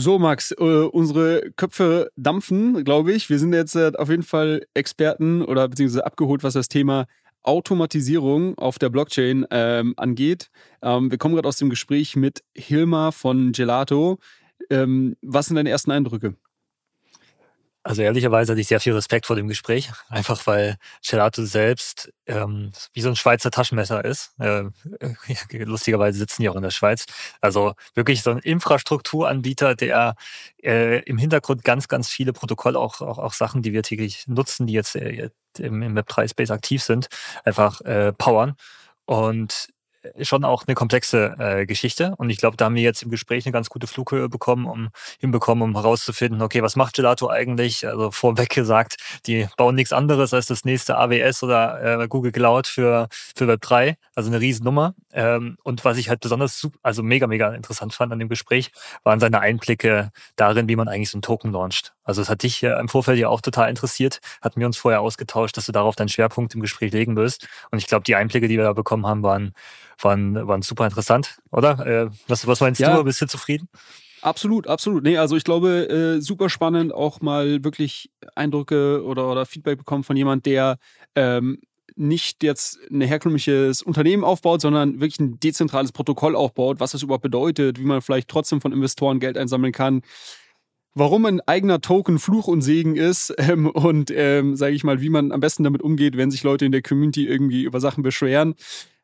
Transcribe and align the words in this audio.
So, 0.00 0.20
Max, 0.20 0.52
äh, 0.52 0.62
unsere 0.62 1.50
Köpfe 1.56 2.12
dampfen, 2.14 2.84
glaube 2.84 3.12
ich. 3.12 3.28
Wir 3.30 3.40
sind 3.40 3.52
jetzt 3.52 3.74
äh, 3.74 3.90
auf 3.98 4.08
jeden 4.08 4.22
Fall 4.22 4.64
Experten 4.72 5.42
oder 5.42 5.66
beziehungsweise 5.66 6.06
abgeholt, 6.06 6.44
was 6.44 6.54
das 6.54 6.68
Thema 6.68 7.06
Automatisierung 7.42 8.56
auf 8.58 8.78
der 8.78 8.90
Blockchain 8.90 9.44
ähm, 9.50 9.94
angeht. 9.96 10.50
Ähm, 10.82 11.10
wir 11.10 11.18
kommen 11.18 11.34
gerade 11.34 11.48
aus 11.48 11.56
dem 11.56 11.68
Gespräch 11.68 12.14
mit 12.14 12.44
Hilmar 12.54 13.10
von 13.10 13.50
Gelato. 13.50 14.18
Ähm, 14.70 15.16
was 15.20 15.46
sind 15.46 15.56
deine 15.56 15.70
ersten 15.70 15.90
Eindrücke? 15.90 16.36
Also 17.88 18.02
ehrlicherweise 18.02 18.52
hatte 18.52 18.60
ich 18.60 18.68
sehr 18.68 18.80
viel 18.80 18.92
Respekt 18.92 19.24
vor 19.24 19.34
dem 19.34 19.48
Gespräch, 19.48 19.90
einfach 20.10 20.46
weil 20.46 20.76
Gelato 21.08 21.42
selbst 21.46 22.12
ähm, 22.26 22.70
wie 22.92 23.00
so 23.00 23.08
ein 23.08 23.16
Schweizer 23.16 23.50
Taschenmesser 23.50 24.04
ist. 24.04 24.34
Äh, 24.38 24.64
lustigerweise 25.64 26.18
sitzen 26.18 26.42
die 26.42 26.50
auch 26.50 26.56
in 26.56 26.62
der 26.62 26.70
Schweiz. 26.70 27.06
Also 27.40 27.72
wirklich 27.94 28.22
so 28.22 28.30
ein 28.30 28.40
Infrastrukturanbieter, 28.40 29.74
der 29.74 30.16
äh, 30.62 31.02
im 31.04 31.16
Hintergrund 31.16 31.64
ganz, 31.64 31.88
ganz 31.88 32.10
viele 32.10 32.34
Protokolle, 32.34 32.78
auch, 32.78 33.00
auch, 33.00 33.16
auch 33.16 33.32
Sachen, 33.32 33.62
die 33.62 33.72
wir 33.72 33.82
täglich 33.82 34.26
nutzen, 34.26 34.66
die 34.66 34.74
jetzt 34.74 34.94
äh, 34.94 35.30
im, 35.58 35.80
im 35.80 35.96
Web3-Space 35.96 36.50
aktiv 36.50 36.82
sind, 36.82 37.08
einfach 37.44 37.80
äh, 37.80 38.12
powern. 38.12 38.56
Und 39.06 39.70
schon 40.22 40.44
auch 40.44 40.64
eine 40.66 40.74
komplexe 40.74 41.34
äh, 41.38 41.66
Geschichte. 41.66 42.14
Und 42.16 42.30
ich 42.30 42.38
glaube, 42.38 42.56
da 42.56 42.66
haben 42.66 42.74
wir 42.74 42.82
jetzt 42.82 43.02
im 43.02 43.10
Gespräch 43.10 43.46
eine 43.46 43.52
ganz 43.52 43.68
gute 43.68 43.86
Flughöhe 43.86 44.28
bekommen, 44.28 44.66
um 44.66 44.88
hinbekommen, 45.20 45.62
um 45.62 45.74
herauszufinden, 45.74 46.42
okay, 46.42 46.62
was 46.62 46.76
macht 46.76 46.94
Gelato 46.94 47.28
eigentlich? 47.28 47.86
Also 47.86 48.10
vorweg 48.10 48.50
gesagt, 48.50 48.96
die 49.26 49.48
bauen 49.56 49.74
nichts 49.74 49.92
anderes 49.92 50.32
als 50.34 50.46
das 50.46 50.64
nächste 50.64 50.96
AWS 50.96 51.42
oder 51.42 52.02
äh, 52.02 52.08
Google 52.08 52.32
Cloud 52.32 52.66
für, 52.66 53.08
für 53.34 53.44
Web3. 53.44 53.96
Also 54.14 54.30
eine 54.30 54.40
Riesennummer. 54.40 54.94
Ähm, 55.18 55.58
und 55.64 55.84
was 55.84 55.98
ich 55.98 56.08
halt 56.08 56.20
besonders, 56.20 56.68
also 56.84 57.02
mega, 57.02 57.26
mega 57.26 57.52
interessant 57.52 57.92
fand 57.92 58.12
an 58.12 58.20
dem 58.20 58.28
Gespräch, 58.28 58.70
waren 59.02 59.18
seine 59.18 59.40
Einblicke 59.40 60.12
darin, 60.36 60.68
wie 60.68 60.76
man 60.76 60.86
eigentlich 60.86 61.10
so 61.10 61.16
einen 61.16 61.22
Token 61.22 61.50
launcht. 61.50 61.92
Also 62.04 62.22
es 62.22 62.28
hat 62.28 62.44
dich 62.44 62.60
ja 62.60 62.78
im 62.78 62.88
Vorfeld 62.88 63.18
ja 63.18 63.28
auch 63.28 63.40
total 63.40 63.68
interessiert, 63.68 64.20
hatten 64.40 64.60
wir 64.60 64.66
uns 64.68 64.76
vorher 64.76 65.00
ausgetauscht, 65.00 65.56
dass 65.56 65.66
du 65.66 65.72
darauf 65.72 65.96
deinen 65.96 66.08
Schwerpunkt 66.08 66.54
im 66.54 66.60
Gespräch 66.60 66.92
legen 66.92 67.16
wirst. 67.16 67.48
Und 67.72 67.78
ich 67.78 67.88
glaube, 67.88 68.04
die 68.04 68.14
Einblicke, 68.14 68.46
die 68.46 68.56
wir 68.56 68.64
da 68.64 68.72
bekommen 68.74 69.06
haben, 69.06 69.24
waren 69.24 69.54
waren, 70.00 70.46
waren 70.46 70.62
super 70.62 70.84
interessant, 70.84 71.38
oder? 71.50 71.84
Äh, 71.84 72.10
was, 72.28 72.46
was 72.46 72.60
meinst 72.60 72.80
ja. 72.80 72.96
du? 72.96 73.02
Bist 73.02 73.20
du 73.20 73.26
zufrieden? 73.26 73.68
Absolut, 74.22 74.66
absolut. 74.66 75.02
Nee, 75.02 75.18
also 75.18 75.36
ich 75.36 75.44
glaube, 75.44 75.88
äh, 75.88 76.20
super 76.20 76.48
spannend, 76.48 76.92
auch 76.92 77.20
mal 77.20 77.64
wirklich 77.64 78.10
Eindrücke 78.34 79.04
oder, 79.04 79.28
oder 79.28 79.46
Feedback 79.46 79.78
bekommen 79.78 80.04
von 80.04 80.16
jemand, 80.16 80.46
der 80.46 80.78
ähm, 81.14 81.58
nicht 81.98 82.42
jetzt 82.42 82.78
ein 82.90 83.00
herkömmliches 83.00 83.82
Unternehmen 83.82 84.24
aufbaut, 84.24 84.60
sondern 84.60 85.00
wirklich 85.00 85.20
ein 85.20 85.40
dezentrales 85.40 85.92
Protokoll 85.92 86.36
aufbaut, 86.36 86.80
was 86.80 86.92
das 86.92 87.02
überhaupt 87.02 87.22
bedeutet, 87.22 87.78
wie 87.78 87.84
man 87.84 88.00
vielleicht 88.00 88.28
trotzdem 88.28 88.60
von 88.60 88.72
Investoren 88.72 89.20
Geld 89.20 89.36
einsammeln 89.36 89.72
kann, 89.72 90.02
warum 90.94 91.26
ein 91.26 91.40
eigener 91.42 91.80
Token 91.80 92.18
Fluch 92.18 92.48
und 92.48 92.62
Segen 92.62 92.96
ist 92.96 93.34
ähm, 93.38 93.68
und, 93.68 94.12
ähm, 94.14 94.56
sage 94.56 94.74
ich 94.74 94.84
mal, 94.84 95.00
wie 95.00 95.10
man 95.10 95.32
am 95.32 95.40
besten 95.40 95.64
damit 95.64 95.82
umgeht, 95.82 96.16
wenn 96.16 96.30
sich 96.30 96.42
Leute 96.42 96.64
in 96.64 96.72
der 96.72 96.82
Community 96.82 97.26
irgendwie 97.26 97.64
über 97.64 97.80
Sachen 97.80 98.02
beschweren. 98.02 98.54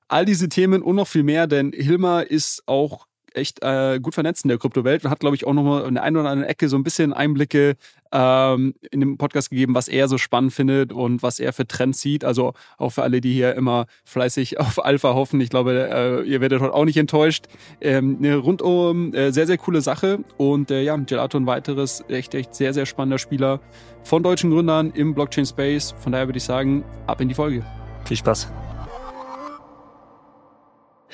All 0.09 0.25
diese 0.25 0.49
Themen 0.49 0.83
und 0.83 0.97
noch 0.97 1.09
viel 1.09 1.23
mehr, 1.23 1.47
denn 1.47 1.73
Hilmar 1.73 2.31
ist 2.31 2.63
auch 2.67 3.07
echt 3.35 3.63
äh, 3.63 4.01
gut 4.01 4.15
vernetzt 4.15 4.45
in 4.45 4.49
der 4.49 4.59
Kryptowelt 4.59 5.05
und 5.05 5.11
hat, 5.11 5.21
glaube 5.21 5.37
ich, 5.37 5.47
auch 5.47 5.53
nochmal 5.53 5.87
in 5.87 5.95
der 5.95 6.03
einen 6.03 6.17
oder 6.17 6.31
anderen 6.31 6.49
Ecke 6.49 6.69
so 6.69 6.77
ein 6.77 6.83
bisschen 6.83 7.13
Einblicke 7.13 7.77
ähm, 8.13 8.75
in 8.91 9.01
dem 9.01 9.19
Podcast 9.19 9.51
gegeben, 9.51 9.75
was 9.75 9.89
er 9.89 10.09
so 10.09 10.19
spannend 10.19 10.53
findet 10.53 10.93
und 10.93 11.23
was 11.23 11.41
er 11.41 11.53
für 11.53 11.67
Trends 11.67 12.01
sieht. 12.01 12.25
Also 12.25 12.55
auch 12.79 12.91
für 12.91 13.03
alle, 13.03 13.21
die 13.21 13.33
hier 13.33 13.55
immer 13.55 13.87
fleißig 14.05 14.61
auf 14.61 14.85
Alpha 14.85 15.15
hoffen. 15.15 15.41
Ich 15.41 15.51
glaube, 15.51 15.89
äh, 15.91 16.29
ihr 16.29 16.41
werdet 16.41 16.61
heute 16.61 16.75
auch 16.75 16.85
nicht 16.85 16.97
enttäuscht. 16.97 17.47
Ähm, 17.81 18.17
eine 18.19 18.37
rundum 18.37 19.13
äh, 19.15 19.33
sehr, 19.33 19.47
sehr 19.47 19.59
coole 19.59 19.81
Sache. 19.81 20.21
Und 20.37 20.71
äh, 20.71 20.83
ja, 20.83 20.97
Gelato 20.97 21.37
ein 21.37 21.47
weiteres 21.47 22.05
echt, 22.09 22.35
echt 22.35 22.55
sehr, 22.55 22.73
sehr 22.73 22.87
spannender 22.87 23.19
Spieler 23.19 23.61
von 24.05 24.23
deutschen 24.23 24.51
Gründern 24.51 24.93
im 24.93 25.15
Blockchain-Space. 25.15 25.95
Von 25.99 26.13
daher 26.13 26.29
würde 26.29 26.39
ich 26.39 26.45
sagen, 26.45 26.85
ab 27.07 27.21
in 27.21 27.29
die 27.29 27.35
Folge. 27.35 27.65
Viel 28.05 28.17
Spaß. 28.17 28.74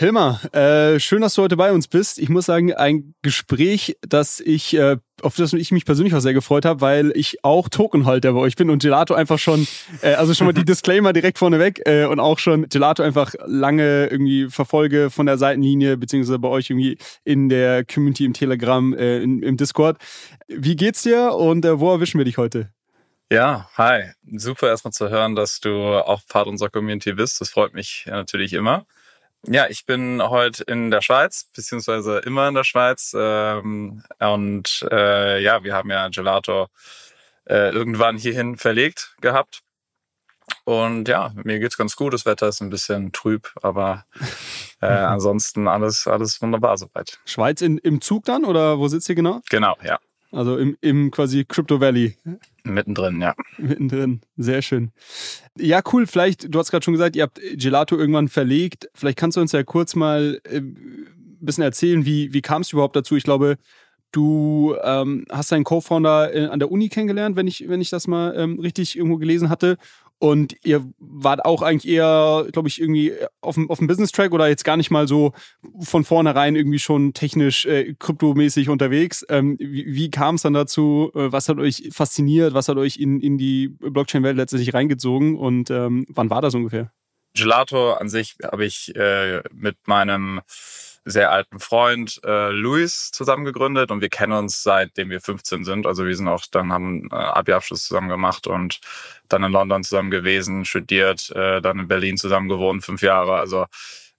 Hilmar, 0.01 0.41
äh, 0.55 0.99
schön, 0.99 1.21
dass 1.21 1.35
du 1.35 1.43
heute 1.43 1.59
bei 1.59 1.73
uns 1.73 1.87
bist. 1.87 2.19
Ich 2.19 2.31
muss 2.31 2.47
sagen, 2.47 2.73
ein 2.73 3.13
Gespräch, 3.21 3.99
das 4.01 4.41
ich, 4.41 4.73
äh, 4.73 4.97
auf 5.21 5.37
das 5.37 5.53
ich 5.53 5.73
mich 5.73 5.85
persönlich 5.85 6.15
auch 6.15 6.21
sehr 6.21 6.33
gefreut 6.33 6.65
habe, 6.65 6.81
weil 6.81 7.13
ich 7.15 7.45
auch 7.45 7.69
Tokenhalter 7.69 8.33
bei 8.33 8.39
euch 8.39 8.57
bin 8.57 8.71
und 8.71 8.81
Gelato 8.81 9.13
einfach 9.13 9.39
schon, 9.39 9.69
äh, 10.01 10.15
also 10.15 10.33
schon 10.33 10.47
mal 10.47 10.55
die 10.55 10.65
Disclaimer 10.65 11.13
direkt 11.13 11.37
vorneweg 11.37 11.83
äh, 11.85 12.07
und 12.07 12.19
auch 12.19 12.39
schon 12.39 12.67
Gelato 12.71 13.03
einfach 13.03 13.35
lange 13.45 14.07
irgendwie 14.07 14.49
verfolge 14.49 15.11
von 15.11 15.27
der 15.27 15.37
Seitenlinie, 15.37 15.99
beziehungsweise 15.99 16.39
bei 16.39 16.49
euch 16.49 16.71
irgendwie 16.71 16.97
in 17.25 17.51
der 17.51 17.85
Community 17.85 18.25
im 18.25 18.33
Telegram, 18.33 18.95
äh, 18.95 19.19
in, 19.19 19.43
im 19.43 19.59
Discord. 19.59 19.99
Wie 20.49 20.77
geht's 20.77 21.03
dir 21.03 21.35
und 21.35 21.67
äh, 21.67 21.79
wo 21.79 21.93
erwischen 21.93 22.17
wir 22.17 22.25
dich 22.25 22.39
heute? 22.39 22.71
Ja, 23.31 23.69
hi. 23.77 24.05
Super 24.35 24.69
erstmal 24.69 24.93
zu 24.93 25.11
hören, 25.11 25.35
dass 25.35 25.61
du 25.61 25.75
auch 25.75 26.23
Part 26.27 26.47
unserer 26.47 26.71
Community 26.71 27.13
bist. 27.13 27.39
Das 27.43 27.51
freut 27.51 27.75
mich 27.75 28.07
natürlich 28.09 28.55
immer. 28.55 28.87
Ja, 29.47 29.67
ich 29.69 29.87
bin 29.87 30.23
heute 30.23 30.65
in 30.65 30.91
der 30.91 31.01
Schweiz, 31.01 31.49
beziehungsweise 31.55 32.19
immer 32.19 32.49
in 32.49 32.55
der 32.55 32.65
Schweiz. 32.65 33.15
Ähm, 33.17 34.03
und 34.19 34.87
äh, 34.91 35.43
ja, 35.43 35.65
wir 35.65 35.75
haben 35.75 35.91
ja 35.91 36.09
Gelato 36.09 36.69
äh, 37.49 37.71
irgendwann 37.71 38.19
hierhin 38.19 38.59
verlegt 38.59 39.17
gehabt. 39.21 39.63
Und 40.65 41.09
ja, 41.09 41.33
mir 41.35 41.59
geht's 41.59 41.79
ganz 41.79 41.97
gut. 41.97 42.13
Das 42.13 42.27
Wetter 42.27 42.49
ist 42.49 42.61
ein 42.61 42.71
bisschen 42.71 43.13
trüb, 43.13 43.51
aber 43.63 44.05
äh, 44.81 44.87
ansonsten 44.87 45.69
alles, 45.69 46.07
alles 46.07 46.43
wunderbar 46.43 46.77
soweit. 46.77 47.19
Schweiz 47.25 47.63
in, 47.63 47.79
im 47.79 48.01
Zug 48.01 48.25
dann 48.27 48.45
oder 48.45 48.79
wo 48.79 48.89
sitzt 48.89 49.09
ihr 49.09 49.15
genau? 49.15 49.41
Genau, 49.49 49.77
ja. 49.83 49.99
Also 50.33 50.57
im, 50.59 50.77
im 50.81 51.11
quasi 51.11 51.45
Crypto 51.45 51.81
Valley. 51.81 52.17
Mittendrin, 52.63 53.21
ja. 53.21 53.35
Mittendrin, 53.59 54.21
sehr 54.37 54.63
schön. 54.63 54.93
Ja, 55.59 55.81
cool. 55.93 56.07
Vielleicht, 56.07 56.55
du 56.55 56.59
hast 56.59 56.71
gerade 56.71 56.85
schon 56.85 56.95
gesagt, 56.95 57.17
ihr 57.17 57.25
habt 57.25 57.41
Gelato 57.55 57.97
irgendwann 57.97 58.29
verlegt. 58.29 58.89
Vielleicht 58.95 59.19
kannst 59.19 59.37
du 59.37 59.41
uns 59.41 59.53
ja 59.53 59.63
kurz 59.65 59.97
mal 59.97 60.41
äh, 60.45 60.59
ein 60.59 61.39
bisschen 61.41 61.65
erzählen, 61.65 62.05
wie, 62.05 62.33
wie 62.33 62.43
kam 62.43 62.63
es 62.63 62.73
überhaupt 62.73 62.95
dazu? 62.95 63.17
Ich 63.17 63.25
glaube, 63.25 63.57
du 64.13 64.77
ähm, 64.83 65.25
hast 65.31 65.51
deinen 65.53 65.65
Co-Founder 65.65 66.35
äh, 66.35 66.47
an 66.47 66.59
der 66.59 66.71
Uni 66.71 66.89
kennengelernt, 66.89 67.37
wenn 67.37 67.47
ich, 67.47 67.69
wenn 67.69 67.81
ich 67.81 67.91
das 67.91 68.07
mal 68.07 68.35
ähm, 68.37 68.59
richtig 68.61 68.97
irgendwo 68.97 69.17
gelesen 69.17 69.49
hatte. 69.49 69.79
Und 70.21 70.55
ihr 70.65 70.85
wart 70.99 71.47
auch 71.47 71.63
eigentlich 71.63 71.91
eher, 71.91 72.47
glaube 72.53 72.69
ich, 72.69 72.79
irgendwie 72.79 73.15
auf 73.41 73.55
dem, 73.55 73.71
auf 73.71 73.79
dem 73.79 73.87
Business-Track 73.87 74.33
oder 74.33 74.49
jetzt 74.49 74.65
gar 74.65 74.77
nicht 74.77 74.91
mal 74.91 75.09
so 75.09 75.33
von 75.81 76.05
vornherein 76.05 76.57
irgendwie 76.57 76.79
schon 76.79 77.15
technisch 77.15 77.65
äh, 77.65 77.95
kryptomäßig 77.99 78.69
unterwegs. 78.69 79.25
Ähm, 79.31 79.57
wie 79.59 79.87
wie 79.87 80.11
kam 80.11 80.35
es 80.35 80.43
dann 80.43 80.53
dazu? 80.53 81.11
Äh, 81.15 81.33
was 81.33 81.49
hat 81.49 81.57
euch 81.57 81.89
fasziniert? 81.91 82.53
Was 82.53 82.69
hat 82.69 82.77
euch 82.77 82.99
in, 82.99 83.19
in 83.19 83.39
die 83.39 83.69
Blockchain-Welt 83.69 84.37
letztendlich 84.37 84.75
reingezogen? 84.75 85.39
Und 85.39 85.71
ähm, 85.71 86.05
wann 86.11 86.29
war 86.29 86.43
das 86.43 86.55
ungefähr? 86.55 86.93
Gelato 87.35 87.93
an 87.95 88.11
sich 88.11 88.37
habe 88.45 88.67
ich 88.67 88.95
äh, 88.97 89.43
mit 89.55 89.77
meinem 89.87 90.43
sehr 91.05 91.33
alten 91.33 91.61
Freund 91.61 92.21
äh, 92.25 92.51
Luis 92.51 93.11
zusammen 93.11 93.45
gegründet 93.45 93.91
und 93.91 94.01
wir 94.01 94.11
kennen 94.11 94.33
uns 94.33 94.63
seitdem 94.63 95.11
wir 95.11 95.21
15 95.21 95.65
sind. 95.65 95.87
Also 95.87 96.07
wir 96.07 96.15
sind 96.15 96.29
auch 96.29 96.45
dann 96.51 96.73
haben 96.73 97.09
äh, 97.11 97.15
Abi-Abschluss 97.15 97.85
zusammen 97.85 98.09
gemacht 98.09 98.47
und 98.47 98.81
dann 99.29 99.43
in 99.43 99.53
London 99.53 99.83
zusammen 99.83 100.11
gewesen, 100.11 100.65
studiert, 100.65 101.31
äh, 101.31 101.61
dann 101.63 101.79
in 101.79 101.89
Berlin 101.89 102.17
zusammen 102.17 102.49
gewohnt, 102.49 102.85
fünf 102.85 103.03
Jahre. 103.03 103.39
Also 103.39 103.67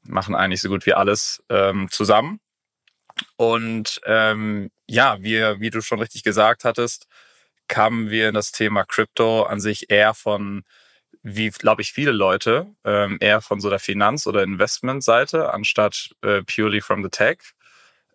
machen 0.04 0.36
eigentlich 0.36 0.62
so 0.62 0.70
gut 0.70 0.86
wie 0.86 0.94
alles 0.94 1.44
ähm, 1.50 1.88
zusammen. 1.92 2.40
Und 3.36 4.02
ähm, 4.06 4.72
ja, 4.88 5.18
wir, 5.22 5.60
wie 5.60 5.70
du 5.70 5.82
schon 5.82 6.00
richtig 6.00 6.24
gesagt 6.24 6.64
hattest, 6.66 7.08
kamen 7.68 8.10
wir 8.10 8.30
in 8.30 8.36
das 8.36 8.52
Thema 8.52 8.84
Crypto 8.86 9.44
an 9.44 9.60
sich 9.60 9.90
eher 9.92 10.14
von 10.14 10.64
wie, 11.24 11.50
glaube 11.50 11.82
ich, 11.82 11.94
viele 11.94 12.12
Leute, 12.12 12.68
ähm, 12.84 13.18
eher 13.20 13.42
von 13.42 13.60
so 13.60 13.70
der 13.70 13.80
Finanz- 13.80 14.28
oder 14.28 14.44
Investmentseite, 14.44 15.54
anstatt 15.54 16.16
äh, 16.22 16.44
purely 16.44 16.82
from 16.82 17.04
the 17.04 17.10
tech. 17.10 17.38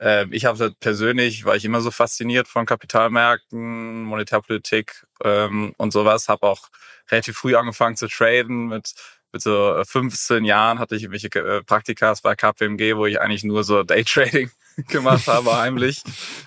Äh, 0.00 0.26
ich 0.30 0.44
habe 0.46 0.72
persönlich, 0.80 1.44
war 1.44 1.56
ich 1.56 1.64
immer 1.64 1.80
so 1.80 1.90
fasziniert 1.90 2.48
von 2.48 2.66
Kapitalmärkten, 2.66 4.02
Monetärpolitik 4.04 5.06
ähm, 5.24 5.74
und 5.78 5.92
sowas, 5.92 6.28
habe 6.28 6.46
auch 6.46 6.68
relativ 7.10 7.36
früh 7.38 7.56
angefangen 7.56 7.96
zu 7.96 8.08
traden 8.08 8.68
mit 8.68 8.94
mit 9.32 9.42
so 9.42 9.82
15 9.84 10.44
Jahren 10.44 10.78
hatte 10.78 10.96
ich 10.96 11.02
irgendwelche 11.02 11.28
äh, 11.28 11.62
Praktikas 11.62 12.22
bei 12.22 12.34
KPMG, 12.34 12.96
wo 12.96 13.06
ich 13.06 13.20
eigentlich 13.20 13.44
nur 13.44 13.64
so 13.64 13.82
Daytrading 13.82 14.50
gemacht 14.88 15.26
habe, 15.26 15.56
heimlich. 15.56 16.02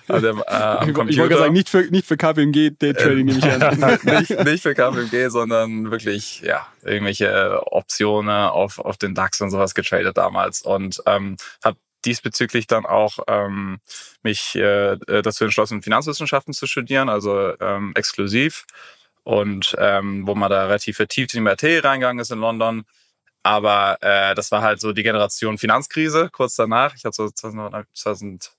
Also, 0.08 0.28
äh, 0.28 0.90
ich 1.08 1.18
wollte 1.18 1.38
sagen, 1.38 1.52
nicht 1.52 1.68
für, 1.68 1.82
nicht 1.82 2.06
für 2.06 2.16
KPMG 2.16 2.70
Daytrading 2.78 3.28
äh, 3.28 3.32
nehme 3.32 3.38
ich 3.38 3.44
an. 3.44 3.98
nicht, 4.18 4.44
nicht 4.44 4.62
für 4.62 4.74
KPMG, 4.74 5.28
sondern 5.30 5.90
wirklich, 5.90 6.40
ja, 6.42 6.66
irgendwelche 6.82 7.60
Optionen 7.72 8.48
auf, 8.48 8.78
auf 8.78 8.96
den 8.96 9.14
DAX 9.14 9.40
und 9.40 9.50
sowas 9.50 9.74
getradet 9.74 10.16
damals 10.16 10.62
und 10.62 11.02
ähm, 11.06 11.36
habe 11.64 11.76
diesbezüglich 12.04 12.66
dann 12.66 12.86
auch 12.86 13.18
ähm, 13.26 13.78
mich 14.22 14.54
äh, 14.54 14.96
dazu 15.06 15.44
entschlossen, 15.44 15.82
Finanzwissenschaften 15.82 16.54
zu 16.54 16.66
studieren, 16.66 17.08
also 17.08 17.52
ähm, 17.60 17.92
exklusiv 17.94 18.64
und 19.22 19.76
ähm, 19.78 20.26
wo 20.26 20.34
man 20.34 20.50
da 20.50 20.64
relativ 20.64 20.96
vertieft 20.96 21.34
in 21.34 21.38
die 21.38 21.44
Materie 21.44 21.84
reingegangen 21.84 22.20
ist 22.20 22.30
in 22.30 22.38
London. 22.38 22.84
Aber 23.42 23.98
äh, 24.02 24.34
das 24.34 24.52
war 24.52 24.62
halt 24.62 24.80
so 24.80 24.92
die 24.92 25.02
Generation 25.02 25.58
Finanzkrise 25.58 26.28
kurz 26.30 26.56
danach. 26.56 26.94
Ich 26.94 27.04
hatte 27.04 27.16
so 27.16 27.30
2012 27.30 28.50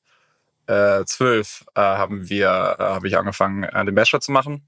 äh, 0.68 1.82
haben 1.82 2.30
wir 2.30 2.76
äh, 2.80 2.84
habe 2.84 3.08
ich 3.08 3.18
angefangen, 3.18 3.64
äh, 3.64 3.86
den 3.86 3.96
Bachelor 3.96 4.22
zu 4.22 4.32
machen. 4.32 4.68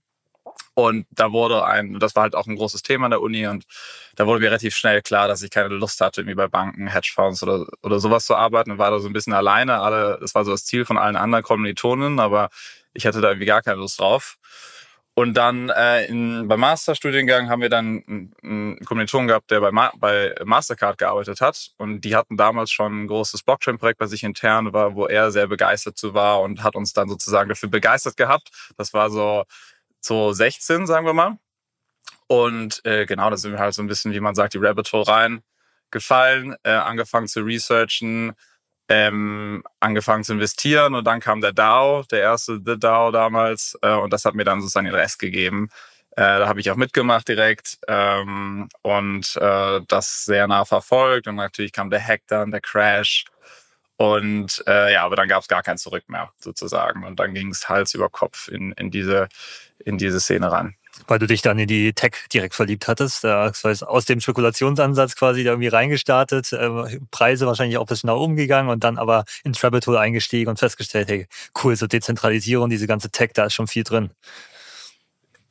Und 0.76 1.06
da 1.12 1.32
wurde 1.32 1.66
ein, 1.66 2.00
das 2.00 2.16
war 2.16 2.24
halt 2.24 2.36
auch 2.36 2.48
ein 2.48 2.56
großes 2.56 2.82
Thema 2.84 3.06
an 3.06 3.12
der 3.12 3.22
Uni 3.22 3.48
und 3.48 3.66
da 4.16 4.26
wurde 4.26 4.40
mir 4.40 4.48
relativ 4.48 4.76
schnell 4.76 5.02
klar, 5.02 5.28
dass 5.28 5.42
ich 5.44 5.52
keine 5.52 5.70
Lust 5.70 6.02
hatte, 6.02 6.22
irgendwie 6.22 6.36
bei 6.36 6.48
Banken, 6.48 6.88
Hedgefonds 6.88 7.44
oder, 7.44 7.68
oder 7.84 8.00
sowas 8.00 8.26
zu 8.26 8.36
arbeiten 8.36 8.72
und 8.72 8.78
war 8.80 8.92
da 8.92 9.00
so 9.00 9.08
ein 9.08 9.14
bisschen 9.14 9.34
alleine. 9.34 9.80
Alle, 9.80 10.18
das 10.20 10.34
war 10.36 10.46
so 10.46 10.52
das 10.52 10.66
Ziel 10.66 10.86
von 10.86 10.98
allen 10.98 11.16
anderen 11.16 11.44
Kommilitonen, 11.44 12.20
aber 12.20 12.50
ich 12.94 13.06
hatte 13.06 13.22
da 13.22 13.30
irgendwie 13.30 13.46
gar 13.46 13.62
keine 13.62 13.78
Lust 13.78 14.00
drauf. 14.00 14.38
Und 15.16 15.36
dann 15.36 15.70
äh, 15.70 16.06
in, 16.06 16.48
beim 16.48 16.60
Masterstudiengang 16.60 17.48
haben 17.48 17.62
wir 17.62 17.70
dann 17.70 18.32
einen 18.42 18.80
Kommilitonen 18.84 19.28
gehabt, 19.28 19.52
der 19.52 19.62
bei, 19.62 19.72
Ma 19.72 19.92
bei 19.96 20.34
Mastercard 20.44 20.98
gearbeitet 20.98 21.40
hat. 21.40 21.72
Und 21.78 22.02
die 22.02 22.16
hatten 22.16 22.36
damals 22.36 22.72
schon 22.72 23.04
ein 23.04 23.08
großes 23.08 23.44
Blockchain-Projekt 23.44 24.00
bei 24.00 24.08
sich 24.08 24.24
intern, 24.24 24.74
war, 24.74 24.96
wo 24.96 25.06
er 25.06 25.32
sehr 25.32 25.48
begeistert 25.48 25.98
zu 25.98 26.16
war 26.16 26.42
und 26.42 26.64
hat 26.64 26.76
uns 26.76 26.94
dann 26.94 27.10
sozusagen 27.10 27.50
dafür 27.50 27.70
begeistert 27.70 28.18
gehabt. 28.18 28.50
Das 28.76 28.94
war 28.94 29.12
so 29.12 29.44
2016, 30.02 30.88
sagen 30.88 31.06
wir 31.06 31.14
mal. 31.14 31.38
Und 32.28 32.84
äh, 32.86 33.06
genau, 33.06 33.30
da 33.30 33.38
sind 33.38 33.52
wir 33.52 33.60
halt 33.60 33.76
so 33.76 33.84
ein 33.84 33.88
bisschen, 33.88 34.14
wie 34.14 34.20
man 34.20 34.34
sagt, 34.34 34.56
die 34.56 34.60
Rabbit 34.60 34.92
Hole 34.92 35.08
rein 35.08 35.44
gefallen, 35.92 36.56
äh, 36.64 36.72
angefangen 36.72 37.28
zu 37.28 37.42
researchen, 37.42 38.34
ähm, 38.90 39.64
angefangen 39.80 40.24
zu 40.24 40.34
investieren 40.34 40.96
und 40.96 41.06
dann 41.06 41.20
kam 41.20 41.42
der 41.42 41.54
DAO, 41.54 42.04
der 42.12 42.22
erste 42.22 42.60
The 42.66 42.78
DAO 42.78 43.12
damals 43.12 43.78
äh, 43.82 43.94
und 43.94 44.12
das 44.12 44.26
hat 44.26 44.36
mir 44.36 44.44
dann 44.44 44.62
sozusagen 44.62 44.86
den 44.86 44.96
Rest 44.96 45.20
gegeben. 45.20 45.70
Äh, 46.16 46.22
da 46.22 46.48
habe 46.48 46.60
ich 46.60 46.70
auch 46.70 46.76
mitgemacht 46.76 47.28
direkt 47.28 47.80
ähm, 47.88 48.70
und 48.82 49.36
äh, 49.38 49.82
das 49.88 50.26
sehr 50.26 50.48
nah 50.48 50.66
verfolgt 50.66 51.28
und 51.28 51.36
natürlich 51.36 51.72
kam 51.72 51.90
der 51.90 52.06
Hack 52.06 52.22
dann, 52.28 52.52
der 52.52 52.62
Crash 52.62 53.26
und 53.98 54.64
äh, 54.68 54.94
ja, 54.94 55.04
aber 55.04 55.16
dann 55.16 55.28
gab 55.28 55.42
es 55.42 55.48
gar 55.48 55.64
kein 55.64 55.78
Zurück 55.78 56.04
mehr 56.08 56.32
sozusagen 56.40 57.06
und 57.06 57.20
dann 57.20 57.34
ging 57.34 57.50
es 57.50 57.70
Hals 57.70 57.94
über 57.94 58.10
Kopf 58.10 58.48
in, 58.48 58.74
in 58.74 58.92
diese 58.92 59.30
in 59.86 59.98
diese 59.98 60.20
Szene 60.20 60.52
rein 60.52 60.76
weil 61.08 61.20
du 61.20 61.28
dich 61.28 61.42
dann 61.42 61.60
in 61.60 61.68
die 61.68 61.94
Tech 61.94 62.14
direkt 62.32 62.56
verliebt 62.56 62.88
hattest. 62.88 63.24
Das 63.24 63.64
heißt, 63.64 63.86
aus 63.86 64.06
dem 64.06 64.22
Spekulationsansatz 64.22 65.16
quasi 65.16 65.44
da 65.44 65.52
irgendwie 65.52 65.70
reingestartet, 65.70 66.54
äh, 66.54 67.00
Preise 67.12 67.48
wahrscheinlich 67.48 67.78
auch 67.78 67.84
ein 67.84 67.88
bisschen 67.88 68.08
nach 68.08 68.16
oben 68.16 68.36
gegangen 68.36 68.70
und 68.70 68.84
dann 68.84 68.98
aber 68.98 69.26
in 69.44 69.54
Rabbit 69.56 69.88
Hole 69.88 70.00
eingestiegen 70.00 70.50
und 70.50 70.60
festgestellt, 70.60 71.10
hey, 71.10 71.28
cool, 71.64 71.76
so 71.76 71.88
Dezentralisierung, 71.88 72.70
diese 72.70 72.88
ganze 72.88 73.10
Tech, 73.10 73.32
da 73.34 73.46
ist 73.46 73.54
schon 73.54 73.68
viel 73.68 73.84
drin. 73.84 74.12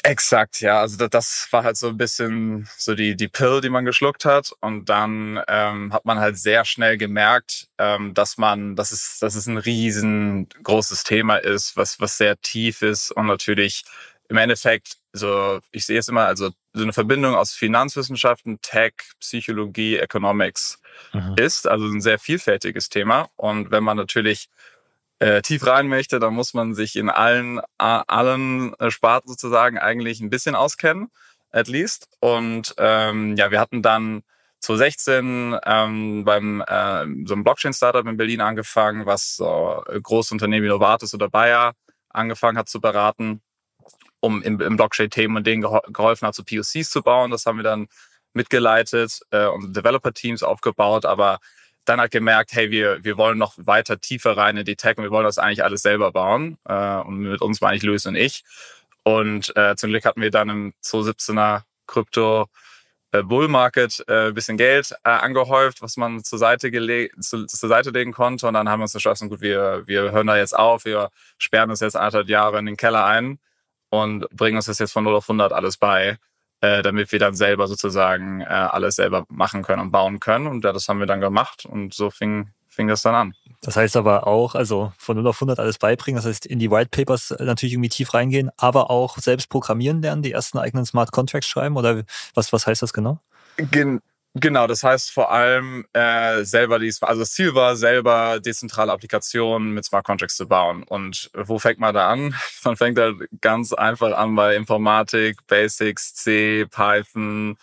Exakt, 0.04 0.60
ja. 0.60 0.80
Also 0.80 1.06
das 1.06 1.46
war 1.52 1.62
halt 1.62 1.76
so 1.76 1.88
ein 1.88 1.96
bisschen 1.96 2.68
so 2.76 2.96
die, 2.96 3.14
die 3.14 3.28
Pill, 3.28 3.60
die 3.60 3.68
man 3.68 3.84
geschluckt 3.84 4.24
hat. 4.24 4.52
Und 4.60 4.88
dann 4.88 5.40
ähm, 5.46 5.92
hat 5.92 6.04
man 6.04 6.18
halt 6.18 6.36
sehr 6.38 6.64
schnell 6.64 6.98
gemerkt, 6.98 7.68
ähm, 7.78 8.12
dass 8.12 8.36
man, 8.36 8.74
dass 8.74 8.90
es, 8.90 9.18
dass 9.20 9.36
es 9.36 9.46
ein 9.46 9.58
riesengroßes 9.58 11.04
Thema 11.04 11.36
ist, 11.36 11.76
was, 11.76 12.00
was 12.00 12.18
sehr 12.18 12.36
tief 12.40 12.82
ist 12.82 13.12
und 13.12 13.26
natürlich 13.28 13.84
im 14.32 14.38
Endeffekt 14.38 14.96
so, 15.12 15.60
ich 15.72 15.84
sehe 15.84 15.98
es 15.98 16.08
immer, 16.08 16.24
also 16.24 16.50
so 16.72 16.82
eine 16.82 16.94
Verbindung 16.94 17.34
aus 17.34 17.52
Finanzwissenschaften, 17.52 18.62
Tech, 18.62 18.94
Psychologie, 19.20 19.98
Economics 19.98 20.80
mhm. 21.12 21.34
ist. 21.36 21.68
Also 21.68 21.84
ein 21.84 22.00
sehr 22.00 22.18
vielfältiges 22.18 22.88
Thema. 22.88 23.28
Und 23.36 23.70
wenn 23.70 23.84
man 23.84 23.98
natürlich 23.98 24.48
äh, 25.18 25.42
tief 25.42 25.66
rein 25.66 25.86
möchte, 25.86 26.18
dann 26.18 26.32
muss 26.32 26.54
man 26.54 26.74
sich 26.74 26.96
in 26.96 27.10
allen, 27.10 27.60
allen 27.76 28.72
äh, 28.80 28.90
Sparten 28.90 29.28
sozusagen 29.28 29.76
eigentlich 29.76 30.20
ein 30.20 30.30
bisschen 30.30 30.54
auskennen, 30.54 31.10
at 31.50 31.68
least. 31.68 32.08
Und 32.20 32.74
ähm, 32.78 33.36
ja, 33.36 33.50
wir 33.50 33.60
hatten 33.60 33.82
dann 33.82 34.22
2016 34.60 35.58
ähm, 35.66 36.24
beim 36.24 36.62
äh, 36.62 37.04
so 37.26 37.34
einem 37.34 37.44
Blockchain-Startup 37.44 38.06
in 38.06 38.16
Berlin 38.16 38.40
angefangen, 38.40 39.04
was 39.04 39.36
so 39.36 39.84
große 39.86 40.32
Unternehmen 40.32 40.64
wie 40.64 40.70
Novartis 40.70 41.12
oder 41.12 41.28
Bayer 41.28 41.74
angefangen 42.08 42.56
hat 42.56 42.70
zu 42.70 42.80
beraten 42.80 43.42
um 44.22 44.40
im, 44.42 44.60
im 44.60 44.76
Blockchain-Themen 44.76 45.36
und 45.36 45.46
denen 45.46 45.62
geholfen 45.62 46.28
hat, 46.28 46.34
so 46.34 46.44
POCs 46.44 46.90
zu 46.90 47.02
bauen. 47.02 47.30
Das 47.30 47.44
haben 47.44 47.58
wir 47.58 47.64
dann 47.64 47.88
mitgeleitet 48.32 49.20
äh, 49.30 49.46
und 49.46 49.76
Developer-Teams 49.76 50.42
aufgebaut, 50.42 51.04
aber 51.04 51.40
dann 51.84 52.00
hat 52.00 52.12
gemerkt, 52.12 52.52
hey, 52.52 52.70
wir, 52.70 53.02
wir 53.02 53.16
wollen 53.18 53.36
noch 53.36 53.54
weiter 53.56 54.00
tiefer 54.00 54.36
rein 54.36 54.56
in 54.56 54.64
die 54.64 54.76
Tech 54.76 54.96
und 54.96 55.02
wir 55.02 55.10
wollen 55.10 55.24
das 55.24 55.38
eigentlich 55.38 55.64
alles 55.64 55.82
selber 55.82 56.12
bauen. 56.12 56.56
Äh, 56.64 56.98
und 56.98 57.18
mit 57.18 57.42
uns 57.42 57.60
meine 57.60 57.76
ich 57.76 57.82
Luis 57.82 58.06
und 58.06 58.14
ich. 58.14 58.44
Und 59.02 59.54
äh, 59.56 59.74
zum 59.74 59.90
Glück 59.90 60.04
hatten 60.04 60.22
wir 60.22 60.30
dann 60.30 60.48
im 60.48 60.74
2017er 60.84 61.62
Krypto 61.88 62.46
äh, 63.10 63.24
Bull 63.24 63.48
Market 63.48 64.04
äh, 64.06 64.30
bisschen 64.30 64.56
Geld 64.56 64.92
äh, 65.02 65.10
angehäuft, 65.10 65.82
was 65.82 65.96
man 65.96 66.22
zur 66.22 66.38
Seite 66.38 66.70
zu, 67.20 67.46
zur 67.46 67.68
Seite 67.68 67.90
legen 67.90 68.12
konnte. 68.12 68.46
Und 68.46 68.54
dann 68.54 68.68
haben 68.68 68.78
wir 68.78 68.84
uns 68.84 68.94
entschlossen, 68.94 69.28
gut, 69.28 69.40
wir, 69.40 69.82
wir 69.86 70.12
hören 70.12 70.28
da 70.28 70.36
jetzt 70.36 70.56
auf, 70.56 70.84
wir 70.84 71.10
sperren 71.38 71.70
uns 71.70 71.80
jetzt 71.80 71.96
anderthalb 71.96 72.28
Jahre 72.28 72.60
in 72.60 72.66
den 72.66 72.76
Keller 72.76 73.04
ein 73.04 73.40
und 73.92 74.26
bringen 74.30 74.56
uns 74.56 74.64
das 74.64 74.78
jetzt 74.78 74.92
von 74.92 75.04
0 75.04 75.16
auf 75.16 75.28
100 75.28 75.52
alles 75.52 75.76
bei, 75.76 76.16
äh, 76.62 76.82
damit 76.82 77.12
wir 77.12 77.18
dann 77.18 77.34
selber 77.34 77.66
sozusagen 77.66 78.40
äh, 78.40 78.44
alles 78.44 78.96
selber 78.96 79.26
machen 79.28 79.62
können 79.62 79.82
und 79.82 79.90
bauen 79.90 80.18
können. 80.18 80.46
Und 80.46 80.64
ja, 80.64 80.72
das 80.72 80.88
haben 80.88 80.98
wir 80.98 81.06
dann 81.06 81.20
gemacht 81.20 81.66
und 81.66 81.92
so 81.92 82.08
fing, 82.08 82.48
fing 82.68 82.88
das 82.88 83.02
dann 83.02 83.14
an. 83.14 83.34
Das 83.60 83.76
heißt 83.76 83.96
aber 83.98 84.26
auch, 84.26 84.54
also 84.54 84.94
von 84.96 85.16
0 85.18 85.26
auf 85.26 85.36
100 85.36 85.58
alles 85.58 85.76
beibringen, 85.76 86.16
das 86.16 86.24
heißt 86.24 86.46
in 86.46 86.58
die 86.58 86.70
White 86.70 86.88
Papers 86.90 87.34
natürlich 87.38 87.74
irgendwie 87.74 87.90
tief 87.90 88.14
reingehen, 88.14 88.50
aber 88.56 88.90
auch 88.90 89.18
selbst 89.18 89.50
programmieren 89.50 90.00
lernen, 90.00 90.22
die 90.22 90.32
ersten 90.32 90.56
eigenen 90.56 90.86
Smart 90.86 91.12
Contracts 91.12 91.46
schreiben 91.46 91.76
oder 91.76 92.04
was, 92.32 92.50
was 92.54 92.66
heißt 92.66 92.80
das 92.80 92.94
genau? 92.94 93.20
Gen 93.58 94.00
Genau, 94.34 94.66
das 94.66 94.82
heißt 94.82 95.10
vor 95.10 95.30
allem 95.30 95.84
äh, 95.92 96.42
selber 96.44 96.78
dies, 96.78 97.02
also 97.02 97.20
das 97.20 97.32
Ziel 97.32 97.54
war 97.54 97.76
selber 97.76 98.40
dezentrale 98.40 98.90
Applikationen 98.90 99.74
mit 99.74 99.84
Smart 99.84 100.06
Contracts 100.06 100.36
zu 100.36 100.48
bauen. 100.48 100.84
Und 100.84 101.30
wo 101.34 101.58
fängt 101.58 101.78
man 101.78 101.94
da 101.94 102.08
an? 102.08 102.34
Man 102.64 102.76
fängt 102.76 102.96
da 102.96 103.12
ganz 103.42 103.74
einfach 103.74 104.16
an 104.16 104.34
bei 104.34 104.56
Informatik, 104.56 105.46
Basics, 105.46 106.14
C, 106.14 106.64
Python, 106.64 107.58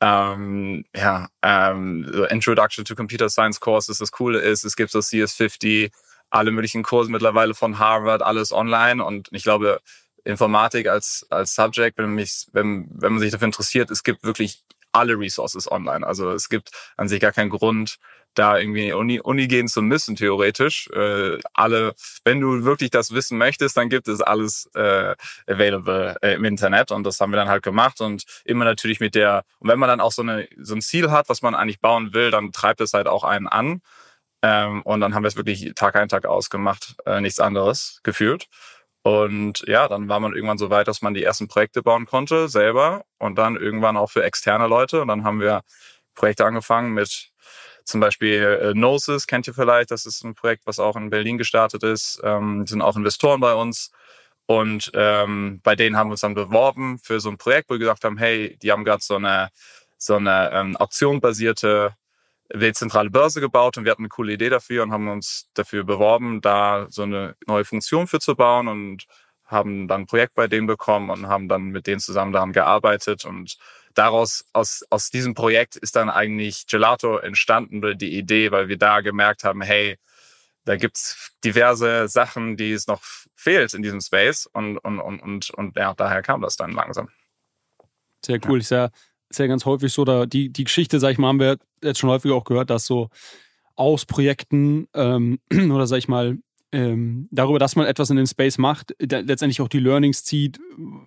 ähm, 0.00 0.86
ja, 0.96 1.28
ähm, 1.42 2.26
Introduction 2.30 2.86
to 2.86 2.94
Computer 2.94 3.28
Science 3.28 3.60
Courses. 3.60 3.98
Das 3.98 4.10
Coole 4.10 4.38
ist, 4.38 4.64
es 4.64 4.76
gibt 4.76 4.92
so 4.92 5.00
CS50, 5.00 5.90
alle 6.30 6.50
möglichen 6.52 6.82
Kurse 6.82 7.10
mittlerweile 7.10 7.54
von 7.54 7.78
Harvard, 7.78 8.22
alles 8.22 8.50
online. 8.50 9.04
Und 9.04 9.28
ich 9.32 9.42
glaube, 9.42 9.80
Informatik 10.24 10.88
als, 10.88 11.26
als 11.28 11.54
Subject, 11.54 11.98
wenn, 11.98 12.14
mich, 12.14 12.46
wenn, 12.52 12.88
wenn 12.90 13.12
man 13.12 13.20
sich 13.20 13.30
dafür 13.30 13.46
interessiert, 13.46 13.90
es 13.90 14.02
gibt 14.02 14.24
wirklich 14.24 14.64
alle 14.94 15.18
Resources 15.18 15.70
online. 15.70 16.06
Also 16.06 16.30
es 16.30 16.48
gibt 16.48 16.70
an 16.96 17.08
sich 17.08 17.20
gar 17.20 17.32
keinen 17.32 17.50
Grund, 17.50 17.98
da 18.34 18.58
irgendwie 18.58 18.92
Uni, 18.92 19.20
Uni 19.20 19.46
gehen 19.46 19.68
zu 19.68 19.80
müssen, 19.82 20.16
theoretisch. 20.16 20.88
Äh, 20.90 21.38
alle, 21.52 21.94
wenn 22.24 22.40
du 22.40 22.64
wirklich 22.64 22.90
das 22.90 23.12
wissen 23.12 23.38
möchtest, 23.38 23.76
dann 23.76 23.88
gibt 23.88 24.08
es 24.08 24.20
alles 24.20 24.68
äh, 24.74 25.14
available 25.46 26.16
äh, 26.20 26.34
im 26.34 26.44
Internet 26.44 26.90
und 26.90 27.04
das 27.04 27.20
haben 27.20 27.32
wir 27.32 27.36
dann 27.36 27.48
halt 27.48 27.62
gemacht 27.62 28.00
und 28.00 28.24
immer 28.44 28.64
natürlich 28.64 29.00
mit 29.00 29.14
der, 29.14 29.44
und 29.60 29.68
wenn 29.68 29.78
man 29.78 29.88
dann 29.88 30.00
auch 30.00 30.12
so, 30.12 30.22
eine, 30.22 30.48
so 30.60 30.74
ein 30.74 30.82
Ziel 30.82 31.10
hat, 31.10 31.28
was 31.28 31.42
man 31.42 31.54
eigentlich 31.54 31.80
bauen 31.80 32.12
will, 32.12 32.30
dann 32.30 32.52
treibt 32.52 32.80
es 32.80 32.92
halt 32.92 33.06
auch 33.06 33.24
einen 33.24 33.46
an. 33.46 33.80
Ähm, 34.42 34.82
und 34.82 35.00
dann 35.00 35.14
haben 35.14 35.22
wir 35.22 35.28
es 35.28 35.36
wirklich 35.36 35.72
Tag 35.74 35.96
ein, 35.96 36.08
Tag 36.08 36.26
ausgemacht, 36.26 36.96
äh, 37.06 37.20
nichts 37.20 37.40
anderes 37.40 38.00
gefühlt. 38.02 38.48
Und 39.04 39.64
ja, 39.66 39.86
dann 39.86 40.08
war 40.08 40.18
man 40.18 40.32
irgendwann 40.32 40.56
so 40.56 40.70
weit, 40.70 40.88
dass 40.88 41.02
man 41.02 41.12
die 41.12 41.22
ersten 41.22 41.46
Projekte 41.46 41.82
bauen 41.82 42.06
konnte, 42.06 42.48
selber 42.48 43.04
und 43.18 43.36
dann 43.36 43.54
irgendwann 43.54 43.98
auch 43.98 44.10
für 44.10 44.24
externe 44.24 44.66
Leute. 44.66 45.02
Und 45.02 45.08
dann 45.08 45.24
haben 45.24 45.40
wir 45.40 45.60
Projekte 46.14 46.46
angefangen 46.46 46.94
mit 46.94 47.30
zum 47.84 48.00
Beispiel 48.00 48.60
äh, 48.62 48.72
Gnosis, 48.72 49.26
kennt 49.26 49.46
ihr 49.46 49.52
vielleicht, 49.52 49.90
das 49.90 50.06
ist 50.06 50.24
ein 50.24 50.34
Projekt, 50.34 50.66
was 50.66 50.78
auch 50.78 50.96
in 50.96 51.10
Berlin 51.10 51.36
gestartet 51.36 51.82
ist. 51.82 52.18
Ähm, 52.24 52.66
sind 52.66 52.80
auch 52.80 52.96
Investoren 52.96 53.40
bei 53.40 53.52
uns. 53.54 53.90
Und 54.46 54.90
ähm, 54.94 55.60
bei 55.62 55.76
denen 55.76 55.98
haben 55.98 56.08
wir 56.08 56.12
uns 56.12 56.22
dann 56.22 56.34
beworben 56.34 56.98
für 56.98 57.20
so 57.20 57.28
ein 57.28 57.36
Projekt, 57.36 57.68
wo 57.68 57.74
wir 57.74 57.80
gesagt 57.80 58.04
haben, 58.04 58.16
hey, 58.16 58.56
die 58.62 58.72
haben 58.72 58.84
gerade 58.84 59.02
so 59.02 59.16
eine, 59.16 59.50
so 59.98 60.16
eine 60.16 60.50
ähm, 60.52 60.76
auktionbasierte 60.78 61.94
dezentrale 62.52 63.10
Börse 63.10 63.40
gebaut 63.40 63.76
und 63.76 63.84
wir 63.84 63.92
hatten 63.92 64.02
eine 64.02 64.08
coole 64.08 64.32
Idee 64.32 64.50
dafür 64.50 64.82
und 64.82 64.92
haben 64.92 65.08
uns 65.08 65.48
dafür 65.54 65.84
beworben, 65.84 66.40
da 66.40 66.86
so 66.90 67.02
eine 67.02 67.36
neue 67.46 67.64
Funktion 67.64 68.06
für 68.06 68.20
zu 68.20 68.36
bauen 68.36 68.68
und 68.68 69.06
haben 69.44 69.88
dann 69.88 70.02
ein 70.02 70.06
Projekt 70.06 70.34
bei 70.34 70.46
denen 70.46 70.66
bekommen 70.66 71.10
und 71.10 71.28
haben 71.28 71.48
dann 71.48 71.64
mit 71.64 71.86
denen 71.86 72.00
zusammen 72.00 72.32
daran 72.32 72.52
gearbeitet 72.52 73.24
und 73.24 73.58
daraus, 73.94 74.44
aus, 74.52 74.84
aus 74.90 75.10
diesem 75.10 75.34
Projekt 75.34 75.76
ist 75.76 75.96
dann 75.96 76.10
eigentlich 76.10 76.66
Gelato 76.66 77.18
entstanden, 77.18 77.96
die 77.96 78.16
Idee, 78.16 78.50
weil 78.50 78.68
wir 78.68 78.78
da 78.78 79.00
gemerkt 79.00 79.44
haben, 79.44 79.62
hey, 79.62 79.98
da 80.64 80.76
gibt's 80.76 81.32
diverse 81.44 82.08
Sachen, 82.08 82.56
die 82.56 82.72
es 82.72 82.86
noch 82.86 83.02
fehlt 83.34 83.74
in 83.74 83.82
diesem 83.82 84.00
Space 84.00 84.46
und, 84.46 84.78
und, 84.78 84.98
und, 84.98 85.20
und, 85.20 85.50
und 85.50 85.76
ja, 85.76 85.94
daher 85.94 86.22
kam 86.22 86.40
das 86.40 86.56
dann 86.56 86.72
langsam. 86.72 87.08
Sehr 88.24 88.40
cool. 88.46 88.58
Ja. 88.58 88.60
Ist, 88.60 88.70
ja, 88.70 88.88
ist 89.34 89.38
ja 89.38 89.46
ganz 89.46 89.64
häufig 89.64 89.92
so, 89.92 90.04
da 90.04 90.26
die, 90.26 90.50
die 90.50 90.64
Geschichte, 90.64 91.00
sag 91.00 91.10
ich 91.12 91.18
mal, 91.18 91.28
haben 91.28 91.40
wir 91.40 91.58
jetzt 91.82 91.98
schon 91.98 92.10
häufig 92.10 92.32
auch 92.32 92.44
gehört, 92.44 92.70
dass 92.70 92.86
so 92.86 93.08
aus 93.76 94.06
Projekten 94.06 94.86
ähm, 94.94 95.38
oder 95.72 95.86
sag 95.86 95.98
ich 95.98 96.08
mal, 96.08 96.38
ähm, 96.72 97.28
darüber, 97.30 97.60
dass 97.60 97.76
man 97.76 97.86
etwas 97.86 98.10
in 98.10 98.16
dem 98.16 98.26
Space 98.26 98.58
macht, 98.58 98.96
letztendlich 98.98 99.60
auch 99.60 99.68
die 99.68 99.78
Learnings 99.78 100.24
zieht, 100.24 100.58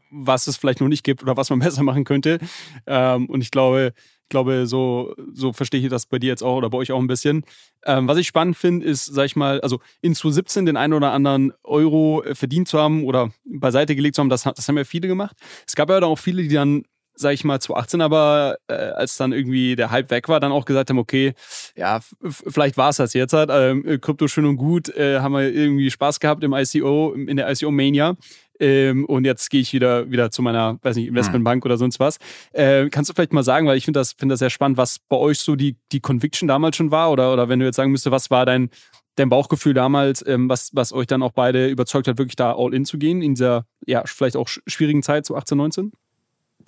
was 0.09 0.47
es 0.47 0.55
vielleicht 0.55 0.79
noch 0.79 0.87
nicht 0.87 1.03
gibt 1.03 1.23
oder 1.23 1.35
was 1.35 1.49
man 1.49 1.59
besser 1.59 1.83
machen 1.83 2.05
könnte. 2.05 2.39
Ähm, 2.85 3.25
und 3.27 3.41
ich 3.41 3.51
glaube, 3.51 3.93
ich 4.23 4.29
glaube, 4.29 4.67
so, 4.67 5.13
so 5.33 5.53
verstehe 5.53 5.81
ich 5.81 5.89
das 5.89 6.05
bei 6.05 6.19
dir 6.19 6.27
jetzt 6.27 6.43
auch 6.43 6.57
oder 6.57 6.69
bei 6.69 6.77
euch 6.77 6.91
auch 6.91 6.99
ein 6.99 7.07
bisschen. 7.07 7.43
Ähm, 7.85 8.07
was 8.07 8.17
ich 8.17 8.27
spannend 8.27 8.57
finde, 8.57 8.85
ist, 8.85 9.05
sag 9.05 9.25
ich 9.25 9.35
mal, 9.37 9.61
also 9.61 9.79
in 10.01 10.15
2017 10.15 10.65
den 10.65 10.77
einen 10.77 10.93
oder 10.93 11.13
anderen 11.13 11.53
Euro 11.63 12.23
äh, 12.23 12.35
verdient 12.35 12.67
zu 12.67 12.77
haben 12.77 13.05
oder 13.05 13.31
beiseite 13.45 13.95
gelegt 13.95 14.15
zu 14.15 14.21
haben, 14.21 14.29
das, 14.29 14.43
das 14.43 14.67
haben 14.67 14.77
ja 14.77 14.83
viele 14.83 15.07
gemacht. 15.07 15.35
Es 15.65 15.75
gab 15.75 15.89
ja 15.89 16.01
auch 16.01 16.19
viele, 16.19 16.43
die 16.43 16.55
dann 16.55 16.83
sag 17.17 17.33
ich 17.33 17.43
mal, 17.43 17.59
2018 17.59 18.01
aber, 18.01 18.57
äh, 18.67 18.73
als 18.73 19.17
dann 19.17 19.33
irgendwie 19.33 19.75
der 19.75 19.91
Hype 19.91 20.09
weg 20.11 20.29
war, 20.29 20.39
dann 20.39 20.51
auch 20.51 20.65
gesagt 20.65 20.89
haben, 20.89 20.99
okay, 20.99 21.33
ja, 21.75 21.99
vielleicht 22.21 22.77
war 22.77 22.89
es 22.89 22.97
das 22.97 23.13
jetzt 23.13 23.33
halt. 23.33 23.49
Ähm, 23.51 23.99
Krypto 24.01 24.27
schön 24.27 24.45
und 24.45 24.57
gut, 24.57 24.89
äh, 24.89 25.19
haben 25.19 25.33
wir 25.33 25.51
irgendwie 25.51 25.91
Spaß 25.91 26.19
gehabt 26.19 26.43
im 26.43 26.53
ICO, 26.53 27.13
in 27.13 27.37
der 27.37 27.49
ICO-Mania. 27.51 28.15
Ähm, 28.59 29.05
und 29.05 29.25
jetzt 29.25 29.49
gehe 29.49 29.61
ich 29.61 29.73
wieder, 29.73 30.09
wieder 30.09 30.31
zu 30.31 30.41
meiner, 30.41 30.79
weiß 30.81 30.95
nicht, 30.95 31.07
Investmentbank 31.07 31.63
mhm. 31.63 31.67
oder 31.67 31.77
sonst 31.77 31.99
was. 31.99 32.17
Äh, 32.53 32.89
kannst 32.89 33.09
du 33.09 33.13
vielleicht 33.13 33.33
mal 33.33 33.43
sagen, 33.43 33.67
weil 33.67 33.77
ich 33.77 33.85
finde 33.85 33.99
das, 33.99 34.13
finde 34.13 34.33
das 34.33 34.39
sehr 34.39 34.49
spannend, 34.49 34.77
was 34.77 34.99
bei 35.09 35.17
euch 35.17 35.39
so 35.39 35.55
die, 35.55 35.75
die 35.91 35.99
Conviction 35.99 36.47
damals 36.47 36.75
schon 36.75 36.91
war? 36.91 37.11
Oder, 37.11 37.33
oder 37.33 37.49
wenn 37.49 37.59
du 37.59 37.65
jetzt 37.65 37.75
sagen 37.75 37.91
müsstest, 37.91 38.11
was 38.11 38.31
war 38.31 38.45
dein, 38.45 38.69
dein 39.15 39.29
Bauchgefühl 39.29 39.73
damals, 39.73 40.25
ähm, 40.25 40.49
was, 40.49 40.71
was 40.73 40.93
euch 40.93 41.07
dann 41.07 41.23
auch 41.23 41.33
beide 41.33 41.67
überzeugt 41.67 42.07
hat, 42.07 42.17
wirklich 42.17 42.35
da 42.35 42.55
all 42.55 42.73
in 42.73 42.85
zu 42.85 42.97
gehen 42.97 43.21
in 43.21 43.35
dieser, 43.35 43.65
ja, 43.85 44.03
vielleicht 44.05 44.35
auch 44.35 44.47
schwierigen 44.47 45.03
Zeit, 45.03 45.25
so 45.25 45.35
18, 45.35 45.57
19? 45.57 45.91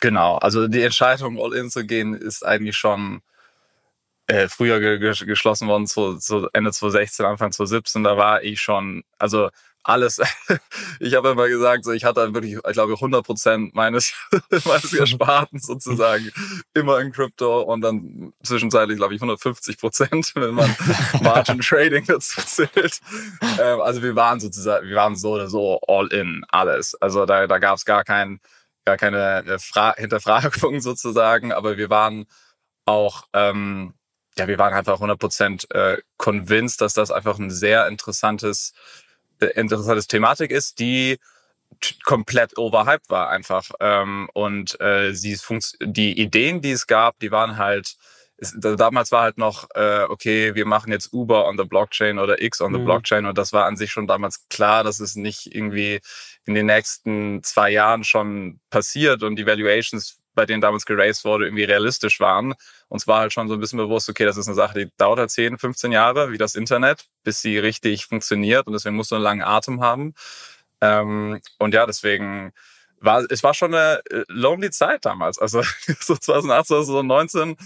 Genau, 0.01 0.37
also 0.37 0.67
die 0.67 0.81
Entscheidung, 0.81 1.39
all 1.39 1.53
in 1.53 1.69
zu 1.69 1.85
gehen, 1.85 2.13
ist 2.13 2.45
eigentlich 2.45 2.77
schon 2.77 3.21
äh, 4.27 4.47
früher 4.47 4.79
ge 4.79 4.99
geschlossen 5.25 5.67
worden, 5.67 5.87
zu, 5.87 6.17
zu 6.17 6.47
Ende 6.53 6.71
2016, 6.71 7.25
Anfang 7.25 7.51
2017. 7.51 8.03
Da 8.03 8.17
war 8.17 8.43
ich 8.43 8.61
schon, 8.61 9.03
also 9.17 9.49
alles. 9.83 10.19
ich 10.99 11.15
habe 11.15 11.29
immer 11.29 11.47
gesagt, 11.47 11.85
so 11.85 11.91
ich 11.91 12.03
hatte 12.03 12.33
wirklich, 12.33 12.55
ich 12.55 12.73
glaube, 12.73 12.93
100 12.93 13.25
Prozent 13.25 13.75
meines 13.75 14.13
meines 14.65 14.93
Ersparten 14.93 15.59
sozusagen 15.59 16.29
immer 16.73 16.99
in 16.99 17.11
Krypto 17.11 17.61
und 17.61 17.81
dann 17.81 18.33
zwischenzeitlich 18.43 18.97
glaube 18.97 19.15
ich 19.15 19.21
150 19.21 19.77
Prozent, 19.77 20.31
wenn 20.35 20.53
man 20.53 20.75
Margin 21.21 21.59
Trading 21.59 22.05
dazu 22.05 22.41
zählt. 22.41 22.99
Ähm, 23.59 23.81
also 23.81 24.03
wir 24.03 24.15
waren 24.15 24.39
sozusagen, 24.39 24.87
wir 24.87 24.95
waren 24.95 25.15
so 25.15 25.31
oder 25.31 25.47
so 25.49 25.79
all 25.87 26.07
in 26.07 26.43
alles. 26.49 26.95
Also 27.01 27.25
da 27.25 27.47
da 27.47 27.57
gab 27.57 27.77
es 27.77 27.85
gar 27.85 28.03
kein 28.03 28.39
gar 28.85 28.97
keine 28.97 29.45
äh, 29.45 29.59
Fra 29.59 29.95
Hinterfragung 29.97 30.81
sozusagen, 30.81 31.51
aber 31.51 31.77
wir 31.77 31.89
waren 31.89 32.25
auch 32.85 33.27
ähm, 33.33 33.93
ja, 34.37 34.47
wir 34.47 34.57
waren 34.57 34.73
einfach 34.73 35.01
100% 35.01 35.73
äh, 35.73 36.01
convinced, 36.17 36.81
dass 36.81 36.93
das 36.93 37.11
einfach 37.11 37.39
ein 37.39 37.51
sehr 37.51 37.87
interessantes 37.87 38.73
interessantes 39.47 40.07
Thematik 40.07 40.51
ist, 40.51 40.79
die 40.79 41.19
komplett 42.03 42.57
overhyped 42.57 43.09
war 43.09 43.29
einfach. 43.29 43.69
Ähm, 43.79 44.29
und 44.33 44.79
äh, 44.81 45.13
sie 45.13 45.37
die 45.81 46.19
Ideen, 46.19 46.61
die 46.61 46.71
es 46.71 46.87
gab, 46.87 47.19
die 47.19 47.31
waren 47.31 47.57
halt, 47.57 47.95
es, 48.41 48.55
damals 48.57 49.11
war 49.11 49.23
halt 49.23 49.37
noch, 49.37 49.67
äh, 49.75 50.03
okay, 50.03 50.55
wir 50.55 50.65
machen 50.65 50.91
jetzt 50.91 51.13
Uber 51.13 51.47
on 51.47 51.57
the 51.57 51.63
Blockchain 51.63 52.19
oder 52.19 52.41
X 52.41 52.61
on 52.61 52.73
the 52.73 52.79
mhm. 52.79 52.85
Blockchain 52.85 53.25
und 53.25 53.37
das 53.37 53.53
war 53.53 53.65
an 53.65 53.77
sich 53.77 53.91
schon 53.91 54.07
damals 54.07 54.47
klar, 54.49 54.83
dass 54.83 54.99
es 54.99 55.15
nicht 55.15 55.53
irgendwie 55.53 55.99
in 56.45 56.53
den 56.53 56.65
nächsten 56.65 57.43
zwei 57.43 57.69
Jahren 57.69 58.03
schon 58.03 58.59
passiert 58.69 59.23
und 59.23 59.35
die 59.35 59.45
Valuations 59.45 60.19
bei 60.35 60.45
denen 60.45 60.61
damals 60.61 60.85
geraced 60.85 61.25
wurde, 61.25 61.45
irgendwie 61.45 61.65
realistisch 61.65 62.21
waren. 62.21 62.53
Uns 62.87 63.07
war 63.07 63.19
halt 63.19 63.33
schon 63.33 63.49
so 63.49 63.55
ein 63.55 63.59
bisschen 63.59 63.77
bewusst, 63.77 64.07
okay, 64.07 64.23
das 64.23 64.37
ist 64.37 64.47
eine 64.47 64.55
Sache, 64.55 64.85
die 64.85 64.91
dauert 64.95 65.19
halt 65.19 65.31
10, 65.31 65.57
15 65.57 65.91
Jahre, 65.91 66.31
wie 66.31 66.37
das 66.37 66.55
Internet, 66.55 67.07
bis 67.23 67.41
sie 67.41 67.57
richtig 67.57 68.05
funktioniert 68.05 68.65
und 68.65 68.71
deswegen 68.71 68.95
muss 68.95 69.09
du 69.09 69.15
einen 69.15 69.23
langen 69.23 69.41
Atem 69.41 69.81
haben. 69.81 70.13
Ähm, 70.79 71.41
und 71.57 71.73
ja, 71.73 71.85
deswegen 71.85 72.53
war 73.01 73.25
es 73.29 73.43
war 73.43 73.53
schon 73.53 73.73
eine 73.73 74.01
äh, 74.09 74.23
lonely 74.27 74.71
Zeit 74.71 75.05
damals. 75.05 75.39
Also 75.39 75.61
so 75.99 76.15
2018, 76.15 76.85
2019 76.85 77.57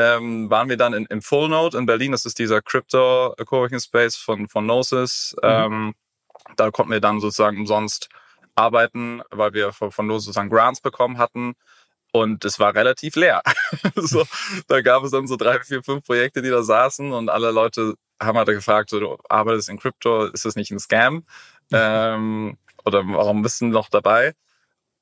ähm, 0.00 0.50
waren 0.50 0.68
wir 0.68 0.76
dann 0.76 0.92
in, 0.92 1.06
im 1.06 1.22
Full 1.22 1.48
Node 1.48 1.76
in 1.76 1.86
Berlin. 1.86 2.12
Das 2.12 2.24
ist 2.24 2.38
dieser 2.38 2.62
Crypto 2.62 3.34
Coworking 3.44 3.80
Space 3.80 4.16
von, 4.16 4.48
von 4.48 4.64
Gnosis. 4.64 5.36
Mhm. 5.42 5.48
Ähm, 5.48 5.94
da 6.56 6.70
konnten 6.70 6.92
wir 6.92 7.00
dann 7.00 7.20
sozusagen 7.20 7.58
umsonst 7.58 8.08
arbeiten, 8.54 9.22
weil 9.30 9.52
wir 9.52 9.72
von, 9.72 9.90
von 9.90 10.06
Gnosis 10.06 10.26
sozusagen 10.26 10.50
Grants 10.50 10.80
bekommen 10.80 11.18
hatten. 11.18 11.54
Und 12.12 12.44
es 12.44 12.58
war 12.58 12.74
relativ 12.74 13.14
leer. 13.16 13.42
so, 13.94 14.24
da 14.66 14.80
gab 14.80 15.04
es 15.04 15.12
dann 15.12 15.28
so 15.28 15.36
drei, 15.36 15.60
vier, 15.60 15.82
fünf 15.82 16.04
Projekte, 16.04 16.42
die 16.42 16.50
da 16.50 16.62
saßen 16.62 17.12
und 17.12 17.28
alle 17.28 17.52
Leute 17.52 17.94
haben 18.20 18.36
halt 18.36 18.48
gefragt, 18.48 18.90
so, 18.90 19.00
du 19.00 19.16
arbeitest 19.28 19.68
in 19.68 19.78
Krypto, 19.78 20.24
ist 20.26 20.44
das 20.44 20.56
nicht 20.56 20.70
ein 20.70 20.78
Scam? 20.78 21.24
ähm, 21.72 22.58
oder 22.84 23.02
warum 23.06 23.42
bist 23.42 23.60
du 23.60 23.66
noch 23.66 23.88
dabei? 23.88 24.34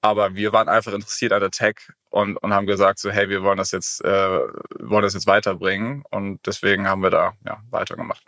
Aber 0.00 0.34
wir 0.34 0.52
waren 0.52 0.68
einfach 0.68 0.92
interessiert 0.92 1.32
an 1.32 1.40
der 1.40 1.50
Tech 1.50 1.76
und, 2.10 2.36
und 2.36 2.52
haben 2.52 2.66
gesagt, 2.66 2.98
so, 2.98 3.10
hey, 3.10 3.28
wir 3.28 3.42
wollen 3.42 3.58
das 3.58 3.72
jetzt, 3.72 4.04
äh, 4.04 4.40
wollen 4.78 5.02
das 5.02 5.14
jetzt 5.14 5.26
weiterbringen. 5.26 6.04
Und 6.10 6.46
deswegen 6.46 6.88
haben 6.88 7.02
wir 7.02 7.10
da 7.10 7.32
ja, 7.44 7.60
weitergemacht. 7.70 8.22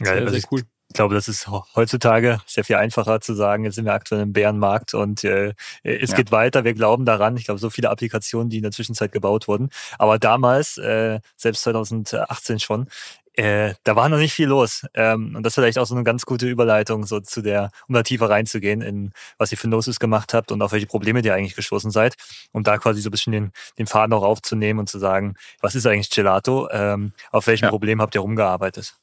Ja, 0.00 0.14
sehr, 0.14 0.28
sehr 0.28 0.42
cool. 0.50 0.62
Ich 0.92 0.94
glaube, 0.94 1.14
das 1.14 1.26
ist 1.26 1.48
heutzutage 1.74 2.42
sehr 2.46 2.64
viel 2.64 2.76
einfacher 2.76 3.22
zu 3.22 3.32
sagen, 3.32 3.64
jetzt 3.64 3.76
sind 3.76 3.86
wir 3.86 3.94
aktuell 3.94 4.20
im 4.20 4.34
Bärenmarkt 4.34 4.92
und 4.92 5.24
äh, 5.24 5.54
es 5.82 6.10
ja. 6.10 6.16
geht 6.18 6.32
weiter, 6.32 6.64
wir 6.64 6.74
glauben 6.74 7.06
daran. 7.06 7.34
Ich 7.38 7.46
glaube, 7.46 7.60
so 7.60 7.70
viele 7.70 7.88
Applikationen, 7.88 8.50
die 8.50 8.58
in 8.58 8.62
der 8.62 8.72
Zwischenzeit 8.72 9.10
gebaut 9.10 9.48
wurden. 9.48 9.70
Aber 9.96 10.18
damals, 10.18 10.76
äh, 10.76 11.20
selbst 11.34 11.62
2018 11.62 12.58
schon, 12.60 12.88
äh, 13.34 13.74
da 13.84 13.96
war 13.96 14.08
noch 14.08 14.18
nicht 14.18 14.34
viel 14.34 14.48
los. 14.48 14.86
Ähm, 14.94 15.34
und 15.36 15.42
das 15.42 15.52
ist 15.52 15.54
vielleicht 15.54 15.78
auch 15.78 15.86
so 15.86 15.94
eine 15.94 16.04
ganz 16.04 16.26
gute 16.26 16.48
Überleitung, 16.48 17.06
so 17.06 17.20
zu 17.20 17.40
der, 17.40 17.70
um 17.88 17.94
da 17.94 18.02
tiefer 18.02 18.28
reinzugehen, 18.28 18.82
in 18.82 19.12
was 19.38 19.52
ihr 19.52 19.58
für 19.58 19.68
Nosis 19.68 19.98
gemacht 19.98 20.34
habt 20.34 20.52
und 20.52 20.60
auf 20.60 20.72
welche 20.72 20.86
Probleme 20.86 21.20
ihr 21.20 21.34
eigentlich 21.34 21.56
gestoßen 21.56 21.90
seid. 21.90 22.14
Und 22.52 22.66
da 22.66 22.78
quasi 22.78 23.00
so 23.00 23.08
ein 23.08 23.12
bisschen 23.12 23.32
den, 23.32 23.52
den 23.78 23.86
Faden 23.86 24.12
auch 24.12 24.22
aufzunehmen 24.22 24.80
und 24.80 24.88
zu 24.88 24.98
sagen, 24.98 25.34
was 25.60 25.74
ist 25.74 25.86
eigentlich 25.86 26.10
Gelato? 26.10 26.68
Ähm, 26.70 27.12
auf 27.30 27.46
welchem 27.46 27.66
ja. 27.66 27.70
Problem 27.70 28.02
habt 28.02 28.14
ihr 28.14 28.20
rumgearbeitet? 28.20 28.94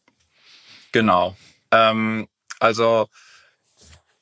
Genau. 0.91 1.35
Ähm, 1.71 2.27
also 2.59 3.07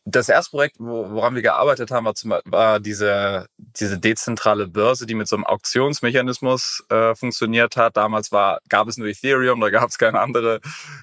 das 0.09 0.29
erste 0.29 0.51
Projekt, 0.51 0.77
woran 0.79 1.35
wir 1.35 1.41
gearbeitet 1.41 1.91
haben, 1.91 2.05
war, 2.05 2.15
zum, 2.15 2.33
war 2.45 2.79
diese, 2.79 3.47
diese 3.57 3.99
dezentrale 3.99 4.65
Börse, 4.65 5.05
die 5.05 5.15
mit 5.15 5.27
so 5.27 5.35
einem 5.35 5.43
Auktionsmechanismus 5.43 6.85
äh, 6.89 7.13
funktioniert 7.13 7.75
hat. 7.75 7.97
Damals 7.97 8.31
war, 8.31 8.61
gab 8.69 8.87
es 8.87 8.97
nur 8.97 9.09
Ethereum, 9.09 9.59
da 9.59 9.69
gab 9.69 9.89
es 9.89 9.97
keine 9.97 10.21
andere 10.21 10.61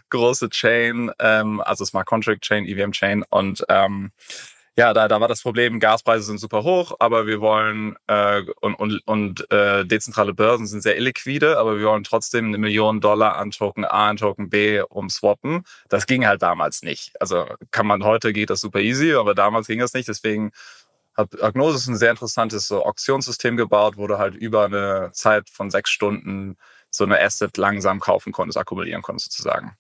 große 0.08 0.48
Chain, 0.48 1.10
ähm, 1.18 1.60
also 1.60 1.84
Smart 1.84 2.06
Contract 2.06 2.40
Chain, 2.40 2.64
EVM 2.64 2.92
Chain. 2.92 3.24
Und 3.28 3.62
ähm, 3.68 4.10
ja, 4.76 4.92
da, 4.92 5.06
da 5.06 5.20
war 5.20 5.28
das 5.28 5.42
Problem, 5.42 5.78
Gaspreise 5.78 6.24
sind 6.24 6.40
super 6.40 6.64
hoch, 6.64 6.96
aber 6.98 7.26
wir 7.26 7.40
wollen 7.40 7.96
äh, 8.08 8.42
und, 8.60 8.74
und, 8.74 9.00
und 9.06 9.50
äh, 9.52 9.84
dezentrale 9.84 10.34
Börsen 10.34 10.66
sind 10.66 10.82
sehr 10.82 10.96
illiquide, 10.96 11.58
aber 11.58 11.78
wir 11.78 11.86
wollen 11.86 12.02
trotzdem 12.02 12.46
eine 12.46 12.58
Million 12.58 13.00
Dollar 13.00 13.36
an 13.36 13.52
Token 13.52 13.84
A 13.84 14.08
an 14.08 14.16
Token 14.16 14.50
B 14.50 14.80
umswappen. 14.80 15.62
Das 15.88 16.06
ging 16.06 16.26
halt 16.26 16.42
damals 16.42 16.82
nicht. 16.82 17.12
Also 17.20 17.46
kann 17.70 17.86
man 17.86 18.02
heute 18.02 18.32
geht 18.32 18.50
das 18.50 18.60
super 18.60 18.80
easy, 18.80 19.14
aber 19.14 19.36
damals 19.36 19.68
ging 19.68 19.78
das 19.78 19.94
nicht. 19.94 20.08
Deswegen 20.08 20.50
hat 21.16 21.40
Agnosis 21.40 21.86
ein 21.86 21.96
sehr 21.96 22.10
interessantes 22.10 22.66
so 22.66 22.84
Auktionssystem 22.84 23.56
gebaut, 23.56 23.96
wo 23.96 24.08
du 24.08 24.18
halt 24.18 24.34
über 24.34 24.64
eine 24.64 25.10
Zeit 25.12 25.50
von 25.50 25.70
sechs 25.70 25.90
Stunden 25.90 26.56
so 26.90 27.04
eine 27.04 27.20
Asset 27.20 27.56
langsam 27.56 28.00
kaufen 28.00 28.32
konntest, 28.32 28.58
akkumulieren 28.58 29.02
konntest 29.02 29.30
sozusagen. 29.30 29.76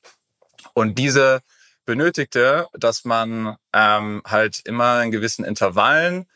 Und 0.72 0.98
diese 0.98 1.40
benötigte, 1.84 2.68
dass 2.72 3.04
man 3.04 3.56
ähm, 3.72 4.22
halt 4.26 4.60
immer 4.64 5.02
in 5.02 5.10
gewissen 5.10 5.44
Intervallen 5.44 6.26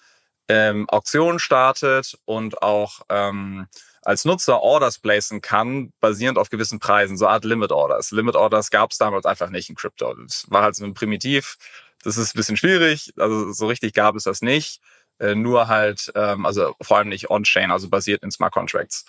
ähm, 0.49 0.89
Auktionen 0.89 1.39
startet 1.39 2.19
und 2.25 2.63
auch 2.63 3.01
ähm, 3.09 3.67
als 4.03 4.25
Nutzer 4.25 4.63
Orders 4.63 4.99
placen 4.99 5.43
kann, 5.43 5.93
basierend 6.01 6.39
auf 6.39 6.49
gewissen 6.49 6.79
Preisen, 6.79 7.19
so 7.19 7.27
Art 7.27 7.45
Limit 7.45 7.73
Orders. 7.73 8.11
Limit 8.11 8.37
Orders 8.37 8.71
gab 8.71 8.91
es 8.91 8.99
damals 8.99 9.27
einfach 9.27 9.51
nicht 9.51 9.69
in 9.69 9.77
Crypto. 9.77 10.15
Das 10.15 10.47
war 10.49 10.63
halt 10.63 10.77
so 10.77 10.85
ein 10.85 10.95
Primitiv. 10.95 11.59
Das 12.03 12.17
ist 12.17 12.35
ein 12.35 12.39
bisschen 12.39 12.57
schwierig. 12.57 13.13
Also 13.19 13.53
so 13.53 13.67
richtig 13.67 13.93
gab 13.93 14.15
es 14.17 14.25
das 14.25 14.41
nicht. 14.41 14.81
Äh, 15.19 15.35
nur 15.35 15.69
halt, 15.69 16.11
ähm, 16.15 16.47
also 16.47 16.75
vor 16.81 16.99
allem 16.99 17.09
nicht 17.09 17.29
On-Chain, 17.29 17.71
also 17.71 17.89
basiert 17.91 18.23
in 18.23 18.31
Smart 18.31 18.55
Contracts. 18.55 19.05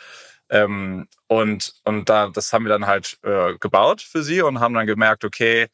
Ähm, 0.50 1.08
und 1.28 1.76
und 1.86 2.10
da, 2.10 2.30
das 2.30 2.52
haben 2.52 2.66
wir 2.66 2.70
dann 2.70 2.88
halt 2.88 3.20
äh, 3.24 3.54
gebaut 3.60 4.02
für 4.02 4.24
sie 4.24 4.42
und 4.42 4.60
haben 4.60 4.74
dann 4.74 4.88
gemerkt, 4.88 5.24
okay, 5.24 5.68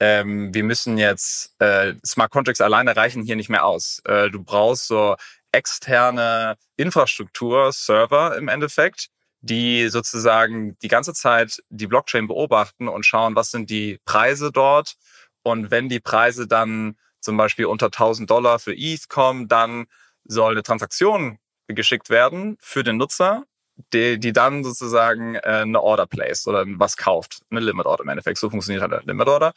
ähm, 0.00 0.52
wir 0.54 0.64
müssen 0.64 0.98
jetzt, 0.98 1.54
äh, 1.60 1.94
Smart 2.04 2.30
Contracts 2.30 2.60
alleine 2.60 2.96
reichen 2.96 3.22
hier 3.22 3.36
nicht 3.36 3.48
mehr 3.48 3.64
aus. 3.64 4.00
Äh, 4.04 4.30
du 4.30 4.42
brauchst 4.42 4.86
so 4.88 5.16
externe 5.52 6.56
Infrastruktur, 6.76 7.72
Server 7.72 8.36
im 8.36 8.48
Endeffekt, 8.48 9.08
die 9.40 9.88
sozusagen 9.88 10.76
die 10.78 10.88
ganze 10.88 11.14
Zeit 11.14 11.62
die 11.70 11.86
Blockchain 11.86 12.26
beobachten 12.26 12.88
und 12.88 13.06
schauen, 13.06 13.36
was 13.36 13.50
sind 13.50 13.70
die 13.70 13.98
Preise 14.04 14.52
dort. 14.52 14.96
Und 15.42 15.70
wenn 15.70 15.88
die 15.88 16.00
Preise 16.00 16.46
dann 16.46 16.96
zum 17.20 17.36
Beispiel 17.36 17.66
unter 17.66 17.86
1000 17.86 18.28
Dollar 18.30 18.58
für 18.58 18.74
ETH 18.76 19.08
kommen, 19.08 19.48
dann 19.48 19.86
soll 20.24 20.52
eine 20.52 20.62
Transaktion 20.62 21.38
geschickt 21.68 22.10
werden 22.10 22.56
für 22.60 22.84
den 22.84 22.96
Nutzer, 22.96 23.44
die, 23.92 24.18
die 24.18 24.32
dann 24.32 24.64
sozusagen 24.64 25.36
äh, 25.36 25.40
eine 25.40 25.80
Order 25.82 26.06
placed 26.06 26.46
oder 26.48 26.64
was 26.66 26.96
kauft. 26.96 27.40
Eine 27.50 27.60
Limit 27.60 27.86
Order 27.86 28.04
im 28.04 28.08
Endeffekt. 28.08 28.38
So 28.38 28.50
funktioniert 28.50 28.82
halt 28.82 28.92
eine 28.92 29.02
Limit 29.04 29.28
Order. 29.28 29.52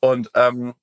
Und 0.00 0.30
ähm, 0.34 0.74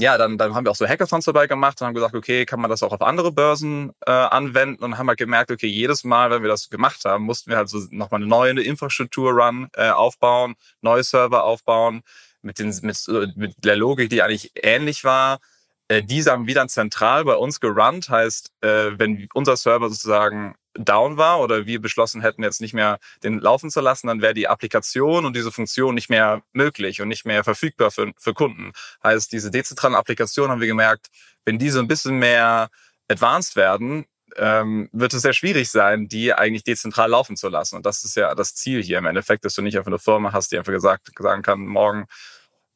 ja, 0.00 0.16
dann, 0.16 0.38
dann 0.38 0.54
haben 0.54 0.64
wir 0.64 0.70
auch 0.70 0.76
so 0.76 0.86
Hackathons 0.86 1.24
dabei 1.24 1.48
gemacht 1.48 1.80
und 1.80 1.88
haben 1.88 1.94
gesagt, 1.94 2.14
okay, 2.14 2.46
kann 2.46 2.60
man 2.60 2.70
das 2.70 2.84
auch 2.84 2.92
auf 2.92 3.02
andere 3.02 3.32
Börsen 3.32 3.92
äh, 4.06 4.12
anwenden 4.12 4.84
und 4.84 4.96
haben 4.96 5.08
halt 5.08 5.18
gemerkt, 5.18 5.50
okay, 5.50 5.66
jedes 5.66 6.04
Mal, 6.04 6.30
wenn 6.30 6.42
wir 6.42 6.48
das 6.48 6.70
gemacht 6.70 7.04
haben, 7.04 7.24
mussten 7.24 7.50
wir 7.50 7.56
halt 7.56 7.68
so 7.68 7.80
nochmal 7.90 8.20
eine 8.20 8.28
neue 8.28 8.60
Infrastruktur-Run 8.60 9.70
äh, 9.74 9.90
aufbauen, 9.90 10.54
neue 10.82 11.02
Server 11.02 11.42
aufbauen, 11.42 12.02
mit, 12.42 12.60
den, 12.60 12.68
mit, 12.82 13.36
mit 13.36 13.54
der 13.64 13.74
Logik, 13.74 14.10
die 14.10 14.22
eigentlich 14.22 14.52
ähnlich 14.54 15.02
war. 15.02 15.40
Äh, 15.88 16.04
diese 16.04 16.30
haben 16.30 16.46
wieder 16.46 16.68
zentral 16.68 17.24
bei 17.24 17.34
uns 17.34 17.58
gerannt, 17.58 18.08
heißt, 18.08 18.52
äh, 18.60 18.98
wenn 18.98 19.26
unser 19.34 19.56
Server 19.56 19.88
sozusagen 19.88 20.54
down 20.74 21.16
war 21.16 21.40
oder 21.40 21.66
wir 21.66 21.80
beschlossen 21.80 22.20
hätten, 22.20 22.42
jetzt 22.42 22.60
nicht 22.60 22.74
mehr 22.74 22.98
den 23.22 23.40
laufen 23.40 23.70
zu 23.70 23.80
lassen, 23.80 24.06
dann 24.06 24.22
wäre 24.22 24.34
die 24.34 24.48
Applikation 24.48 25.24
und 25.24 25.34
diese 25.34 25.52
Funktion 25.52 25.94
nicht 25.94 26.10
mehr 26.10 26.42
möglich 26.52 27.00
und 27.00 27.08
nicht 27.08 27.24
mehr 27.24 27.44
verfügbar 27.44 27.90
für, 27.90 28.12
für 28.18 28.34
Kunden. 28.34 28.72
Heißt, 29.02 29.32
diese 29.32 29.50
dezentralen 29.50 29.96
Applikationen 29.96 30.52
haben 30.52 30.60
wir 30.60 30.68
gemerkt, 30.68 31.08
wenn 31.44 31.58
diese 31.58 31.80
ein 31.80 31.88
bisschen 31.88 32.18
mehr 32.18 32.68
advanced 33.08 33.56
werden, 33.56 34.04
ähm, 34.36 34.88
wird 34.92 35.14
es 35.14 35.22
sehr 35.22 35.32
schwierig 35.32 35.70
sein, 35.70 36.08
die 36.08 36.32
eigentlich 36.32 36.64
dezentral 36.64 37.10
laufen 37.10 37.36
zu 37.36 37.48
lassen. 37.48 37.76
Und 37.76 37.86
das 37.86 38.04
ist 38.04 38.16
ja 38.16 38.34
das 38.34 38.54
Ziel 38.54 38.82
hier 38.82 38.98
im 38.98 39.06
Endeffekt, 39.06 39.44
dass 39.44 39.54
du 39.54 39.62
nicht 39.62 39.76
einfach 39.76 39.88
eine 39.88 39.98
Firma 39.98 40.32
hast, 40.32 40.52
die 40.52 40.58
einfach 40.58 40.72
gesagt, 40.72 41.10
sagen 41.18 41.42
kann, 41.42 41.60
morgen 41.66 42.06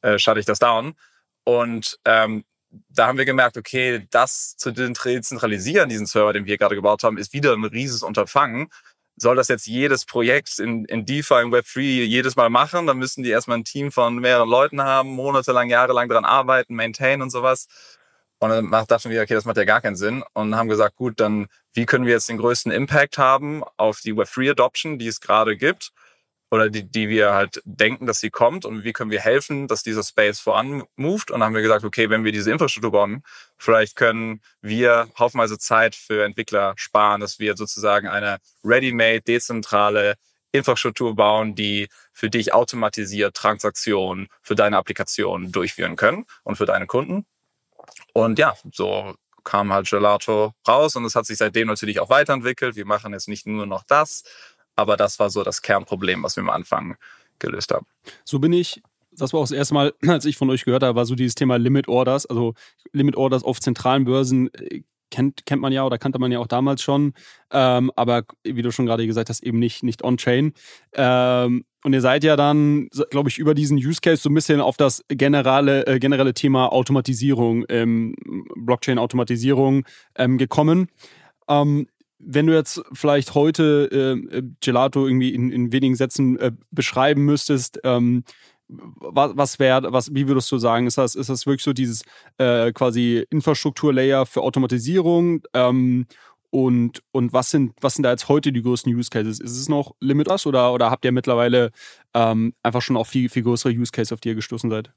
äh, 0.00 0.18
schalte 0.18 0.40
ich 0.40 0.46
das 0.46 0.58
down. 0.58 0.94
Und 1.44 1.98
ähm, 2.04 2.44
da 2.88 3.06
haben 3.06 3.18
wir 3.18 3.24
gemerkt, 3.24 3.56
okay, 3.56 4.06
das 4.10 4.56
zu 4.56 4.72
dezentralisieren, 4.72 5.88
diesen 5.88 6.06
Server, 6.06 6.32
den 6.32 6.46
wir 6.46 6.58
gerade 6.58 6.74
gebaut 6.74 7.02
haben, 7.02 7.18
ist 7.18 7.32
wieder 7.32 7.52
ein 7.52 7.64
rieses 7.64 8.02
Unterfangen. 8.02 8.68
Soll 9.16 9.36
das 9.36 9.48
jetzt 9.48 9.66
jedes 9.66 10.06
Projekt 10.06 10.58
in, 10.58 10.86
in 10.86 11.04
DeFi, 11.04 11.42
in 11.42 11.52
Web3 11.52 11.80
jedes 11.80 12.34
Mal 12.36 12.48
machen? 12.48 12.86
Dann 12.86 12.98
müssen 12.98 13.22
die 13.22 13.30
erstmal 13.30 13.58
ein 13.58 13.64
Team 13.64 13.92
von 13.92 14.16
mehreren 14.16 14.48
Leuten 14.48 14.82
haben, 14.82 15.10
monatelang, 15.10 15.68
jahrelang 15.68 16.08
dran 16.08 16.24
arbeiten, 16.24 16.74
maintain 16.74 17.20
und 17.20 17.30
sowas. 17.30 17.68
Und 18.38 18.48
dann 18.48 18.70
dachten 18.70 19.10
wir, 19.10 19.22
okay, 19.22 19.34
das 19.34 19.44
macht 19.44 19.58
ja 19.58 19.64
gar 19.64 19.80
keinen 19.82 19.96
Sinn. 19.96 20.24
Und 20.32 20.56
haben 20.56 20.68
gesagt, 20.68 20.96
gut, 20.96 21.20
dann 21.20 21.48
wie 21.74 21.86
können 21.86 22.06
wir 22.06 22.14
jetzt 22.14 22.28
den 22.28 22.38
größten 22.38 22.72
Impact 22.72 23.18
haben 23.18 23.62
auf 23.76 24.00
die 24.00 24.14
Web3 24.14 24.52
Adoption, 24.52 24.98
die 24.98 25.08
es 25.08 25.20
gerade 25.20 25.56
gibt? 25.56 25.92
Oder 26.52 26.68
die, 26.68 26.84
die 26.84 27.08
wir 27.08 27.32
halt 27.32 27.62
denken, 27.64 28.06
dass 28.06 28.20
sie 28.20 28.28
kommt 28.28 28.66
und 28.66 28.84
wie 28.84 28.92
können 28.92 29.10
wir 29.10 29.20
helfen, 29.20 29.68
dass 29.68 29.82
dieser 29.82 30.02
Space 30.02 30.38
voran 30.38 30.82
moved. 30.96 31.30
Und 31.30 31.40
dann 31.40 31.46
haben 31.46 31.54
wir 31.54 31.62
gesagt, 31.62 31.82
okay, 31.82 32.10
wenn 32.10 32.24
wir 32.24 32.32
diese 32.32 32.52
Infrastruktur 32.52 32.92
bauen, 32.92 33.22
vielleicht 33.56 33.96
können 33.96 34.42
wir 34.60 35.08
haufenweise 35.18 35.56
Zeit 35.58 35.94
für 35.94 36.26
Entwickler 36.26 36.74
sparen, 36.76 37.22
dass 37.22 37.38
wir 37.38 37.56
sozusagen 37.56 38.06
eine 38.06 38.36
ready-made, 38.62 39.22
dezentrale 39.22 40.16
Infrastruktur 40.52 41.16
bauen, 41.16 41.54
die 41.54 41.88
für 42.12 42.28
dich 42.28 42.52
automatisiert 42.52 43.34
Transaktionen 43.34 44.28
für 44.42 44.54
deine 44.54 44.76
Applikation 44.76 45.52
durchführen 45.52 45.96
können 45.96 46.26
und 46.42 46.56
für 46.56 46.66
deine 46.66 46.86
Kunden. 46.86 47.24
Und 48.12 48.38
ja, 48.38 48.54
so 48.70 49.14
kam 49.42 49.72
halt 49.72 49.88
Gelato 49.88 50.52
raus 50.68 50.96
und 50.96 51.06
es 51.06 51.14
hat 51.14 51.24
sich 51.24 51.38
seitdem 51.38 51.68
natürlich 51.68 51.98
auch 51.98 52.10
weiterentwickelt. 52.10 52.76
Wir 52.76 52.84
machen 52.84 53.14
jetzt 53.14 53.26
nicht 53.26 53.46
nur 53.46 53.64
noch 53.64 53.84
das, 53.84 54.22
aber 54.82 54.96
das 54.96 55.18
war 55.18 55.30
so 55.30 55.42
das 55.42 55.62
Kernproblem, 55.62 56.22
was 56.22 56.36
wir 56.36 56.42
am 56.42 56.50
Anfang 56.50 56.96
gelöst 57.38 57.72
haben. 57.72 57.86
So 58.24 58.38
bin 58.38 58.52
ich 58.52 58.82
das 59.16 59.32
war 59.32 59.40
auch 59.40 59.44
das 59.44 59.52
erste 59.52 59.74
Mal, 59.74 59.92
als 60.06 60.24
ich 60.24 60.36
von 60.36 60.50
euch 60.50 60.64
gehört 60.64 60.82
habe, 60.82 60.96
war 60.96 61.06
so 61.06 61.14
dieses 61.14 61.34
Thema 61.34 61.56
Limit 61.56 61.88
Orders. 61.88 62.26
Also 62.26 62.54
Limit 62.92 63.16
Orders 63.16 63.44
auf 63.44 63.60
zentralen 63.60 64.04
Börsen 64.04 64.52
äh, 64.54 64.82
kennt, 65.10 65.44
kennt 65.46 65.62
man 65.62 65.72
ja 65.72 65.84
oder 65.84 65.98
kannte 65.98 66.18
man 66.18 66.32
ja 66.32 66.38
auch 66.38 66.46
damals 66.46 66.82
schon. 66.82 67.12
Ähm, 67.50 67.92
aber 67.96 68.24
wie 68.42 68.62
du 68.62 68.72
schon 68.72 68.86
gerade 68.86 69.06
gesagt 69.06 69.28
hast, 69.28 69.42
eben 69.42 69.58
nicht, 69.58 69.82
nicht 69.82 70.02
on-chain. 70.02 70.54
Ähm, 70.94 71.64
und 71.84 71.92
ihr 71.92 72.00
seid 72.00 72.22
ja 72.24 72.36
dann, 72.36 72.88
glaube 73.10 73.28
ich, 73.28 73.38
über 73.38 73.54
diesen 73.54 73.76
Use 73.76 74.00
Case 74.00 74.22
so 74.22 74.30
ein 74.30 74.34
bisschen 74.34 74.60
auf 74.60 74.76
das 74.76 75.04
generelle, 75.08 75.86
äh, 75.86 75.98
generelle 75.98 76.32
Thema 76.32 76.72
Automatisierung, 76.72 77.64
ähm, 77.68 78.14
Blockchain-Automatisierung 78.56 79.84
gekommen. 80.14 80.88
Ähm, 81.48 81.88
wenn 82.24 82.46
du 82.46 82.54
jetzt 82.54 82.82
vielleicht 82.92 83.34
heute 83.34 84.16
äh, 84.32 84.42
Gelato 84.60 85.06
irgendwie 85.06 85.34
in, 85.34 85.50
in 85.50 85.72
wenigen 85.72 85.96
Sätzen 85.96 86.38
äh, 86.38 86.52
beschreiben 86.70 87.24
müsstest, 87.24 87.80
ähm, 87.84 88.24
was, 88.68 89.36
was 89.36 89.58
wäre, 89.58 89.92
was, 89.92 90.14
wie 90.14 90.28
würdest 90.28 90.50
du 90.50 90.58
sagen, 90.58 90.86
ist 90.86 90.98
das, 90.98 91.14
ist 91.14 91.28
das 91.28 91.46
wirklich 91.46 91.62
so 91.64 91.72
dieses 91.72 92.02
äh, 92.38 92.72
quasi 92.72 93.26
Infrastrukturlayer 93.30 94.24
für 94.24 94.42
Automatisierung? 94.42 95.42
Ähm, 95.52 96.06
und, 96.50 97.02
und 97.12 97.32
was 97.32 97.50
sind, 97.50 97.72
was 97.80 97.94
sind 97.94 98.02
da 98.02 98.10
jetzt 98.10 98.28
heute 98.28 98.52
die 98.52 98.62
größten 98.62 98.94
Use 98.94 99.10
Cases? 99.10 99.40
Ist 99.40 99.58
es 99.58 99.68
noch 99.68 99.94
Limitless 100.00 100.46
oder, 100.46 100.72
oder 100.72 100.90
habt 100.90 101.04
ihr 101.04 101.12
mittlerweile 101.12 101.70
ähm, 102.14 102.54
einfach 102.62 102.82
schon 102.82 102.96
auch 102.96 103.06
viel, 103.06 103.28
viel 103.28 103.42
größere 103.42 103.72
Use 103.72 103.90
Cases, 103.90 104.12
auf 104.12 104.20
die 104.20 104.28
ihr 104.28 104.34
gestoßen 104.34 104.70
seid? 104.70 104.92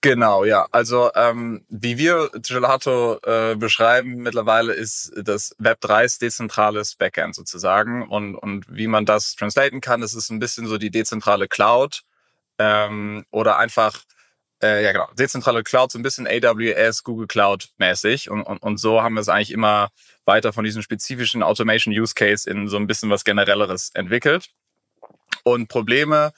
Genau, 0.00 0.44
ja. 0.44 0.66
Also 0.72 1.10
ähm, 1.14 1.64
wie 1.68 1.96
wir 1.96 2.30
Gelato 2.42 3.18
äh, 3.24 3.54
beschreiben 3.56 4.16
mittlerweile 4.16 4.72
ist 4.72 5.12
das 5.16 5.54
Web 5.58 5.80
3 5.80 6.06
dezentrales 6.20 6.96
Backend 6.96 7.34
sozusagen. 7.34 8.08
Und, 8.08 8.34
und 8.34 8.66
wie 8.68 8.88
man 8.88 9.06
das 9.06 9.36
translaten 9.36 9.80
kann, 9.80 10.00
das 10.00 10.14
ist 10.14 10.30
ein 10.30 10.40
bisschen 10.40 10.66
so 10.66 10.78
die 10.78 10.90
dezentrale 10.90 11.46
Cloud 11.48 12.02
ähm, 12.58 13.24
oder 13.30 13.58
einfach, 13.58 14.02
äh, 14.62 14.84
ja 14.84 14.92
genau, 14.92 15.08
dezentrale 15.18 15.62
Cloud, 15.62 15.92
so 15.92 15.98
ein 15.98 16.02
bisschen 16.02 16.26
AWS, 16.26 17.04
Google 17.04 17.28
Cloud 17.28 17.68
mäßig. 17.78 18.28
Und, 18.28 18.42
und, 18.42 18.58
und 18.58 18.78
so 18.78 19.02
haben 19.02 19.14
wir 19.14 19.20
es 19.20 19.28
eigentlich 19.28 19.52
immer 19.52 19.90
weiter 20.24 20.52
von 20.52 20.64
diesem 20.64 20.82
spezifischen 20.82 21.42
Automation 21.44 21.94
Use 21.94 22.14
Case 22.14 22.48
in 22.50 22.68
so 22.68 22.76
ein 22.76 22.88
bisschen 22.88 23.10
was 23.10 23.24
Generelleres 23.24 23.90
entwickelt. 23.94 24.50
Und 25.44 25.68
Probleme, 25.68 26.32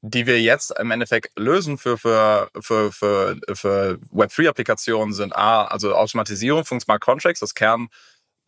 die 0.00 0.26
wir 0.26 0.40
jetzt 0.40 0.78
im 0.78 0.90
Endeffekt 0.90 1.38
lösen 1.38 1.76
für, 1.76 1.98
für, 1.98 2.50
für, 2.60 2.92
für, 2.92 3.36
für 3.52 3.98
Web3-Applikationen 4.14 5.12
sind 5.12 5.34
A, 5.34 5.64
also 5.64 5.94
Automatisierung 5.94 6.64
von 6.64 6.80
Smart 6.80 7.00
Contracts, 7.00 7.40
das 7.40 7.54
Kernthema, 7.54 7.90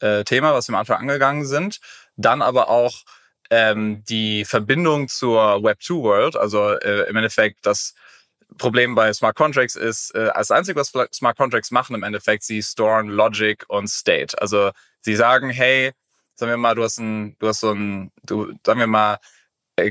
äh, 0.01 0.55
was 0.55 0.69
wir 0.69 0.75
am 0.75 0.81
Anfang 0.81 0.99
angegangen 0.99 1.45
sind. 1.45 1.81
Dann 2.17 2.41
aber 2.43 2.69
auch 2.69 3.03
ähm, 3.51 4.05
die 4.05 4.45
Verbindung 4.45 5.09
zur 5.09 5.57
Web2-World, 5.57 6.37
also 6.37 6.71
äh, 6.71 7.09
im 7.09 7.17
Endeffekt 7.17 7.67
das 7.67 7.95
Problem 8.59 8.95
bei 8.95 9.13
Smart 9.13 9.37
Contracts 9.37 9.75
ist, 9.75 10.15
äh, 10.15 10.29
als 10.29 10.51
einzig, 10.51 10.77
was 10.77 10.93
Smart 11.13 11.37
Contracts 11.37 11.71
machen 11.73 11.95
im 11.95 12.03
Endeffekt, 12.05 12.45
sie 12.45 12.63
storen 12.63 13.09
Logic 13.09 13.65
und 13.69 13.89
State. 13.89 14.41
Also 14.41 14.71
sie 15.01 15.17
sagen, 15.17 15.51
hey, 15.51 15.93
sagen 16.37 16.51
wir 16.51 16.57
mal, 16.57 16.75
du 16.75 16.85
hast 16.85 16.99
ein, 16.99 17.37
du 17.39 17.49
hast 17.49 17.61
so 17.61 17.73
ein, 17.73 18.13
du, 18.23 18.53
sagen 18.65 18.81
wir 18.81 18.87
mal, 18.87 19.19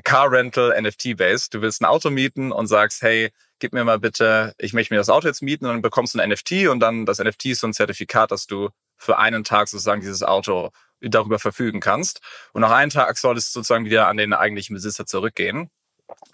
Car 0.04 0.32
Rental 0.32 0.80
NFT-based. 0.82 1.54
Du 1.54 1.62
willst 1.62 1.82
ein 1.82 1.86
Auto 1.86 2.10
mieten 2.10 2.52
und 2.52 2.68
sagst, 2.68 3.02
hey, 3.02 3.32
gib 3.60 3.74
mir 3.74 3.84
mal 3.84 4.00
bitte, 4.00 4.54
ich 4.58 4.74
möchte 4.74 4.94
mir 4.94 4.98
das 5.00 5.10
Auto 5.10 5.28
jetzt 5.28 5.42
mieten 5.42 5.66
und 5.66 5.74
dann 5.74 5.82
bekommst 5.82 6.14
du 6.14 6.20
ein 6.20 6.30
NFT 6.30 6.68
und 6.68 6.80
dann 6.80 7.06
das 7.06 7.20
NFT 7.20 7.48
ist 7.48 7.60
so 7.60 7.68
ein 7.68 7.74
Zertifikat, 7.74 8.32
dass 8.32 8.48
du 8.48 8.70
für 8.98 9.18
einen 9.18 9.44
Tag 9.44 9.68
sozusagen 9.68 10.02
dieses 10.02 10.24
Auto 10.24 10.70
darüber 11.02 11.40
verfügen 11.40 11.80
kannst. 11.80 12.22
Und 12.54 12.62
nach 12.62 12.72
einem 12.72 12.90
Tag 12.90 13.18
soll 13.18 13.38
es 13.38 13.52
sozusagen 13.52 13.86
wieder 13.86 14.08
an 14.08 14.18
den 14.18 14.34
eigentlichen 14.34 14.74
Besitzer 14.74 15.06
zurückgehen. 15.06 15.70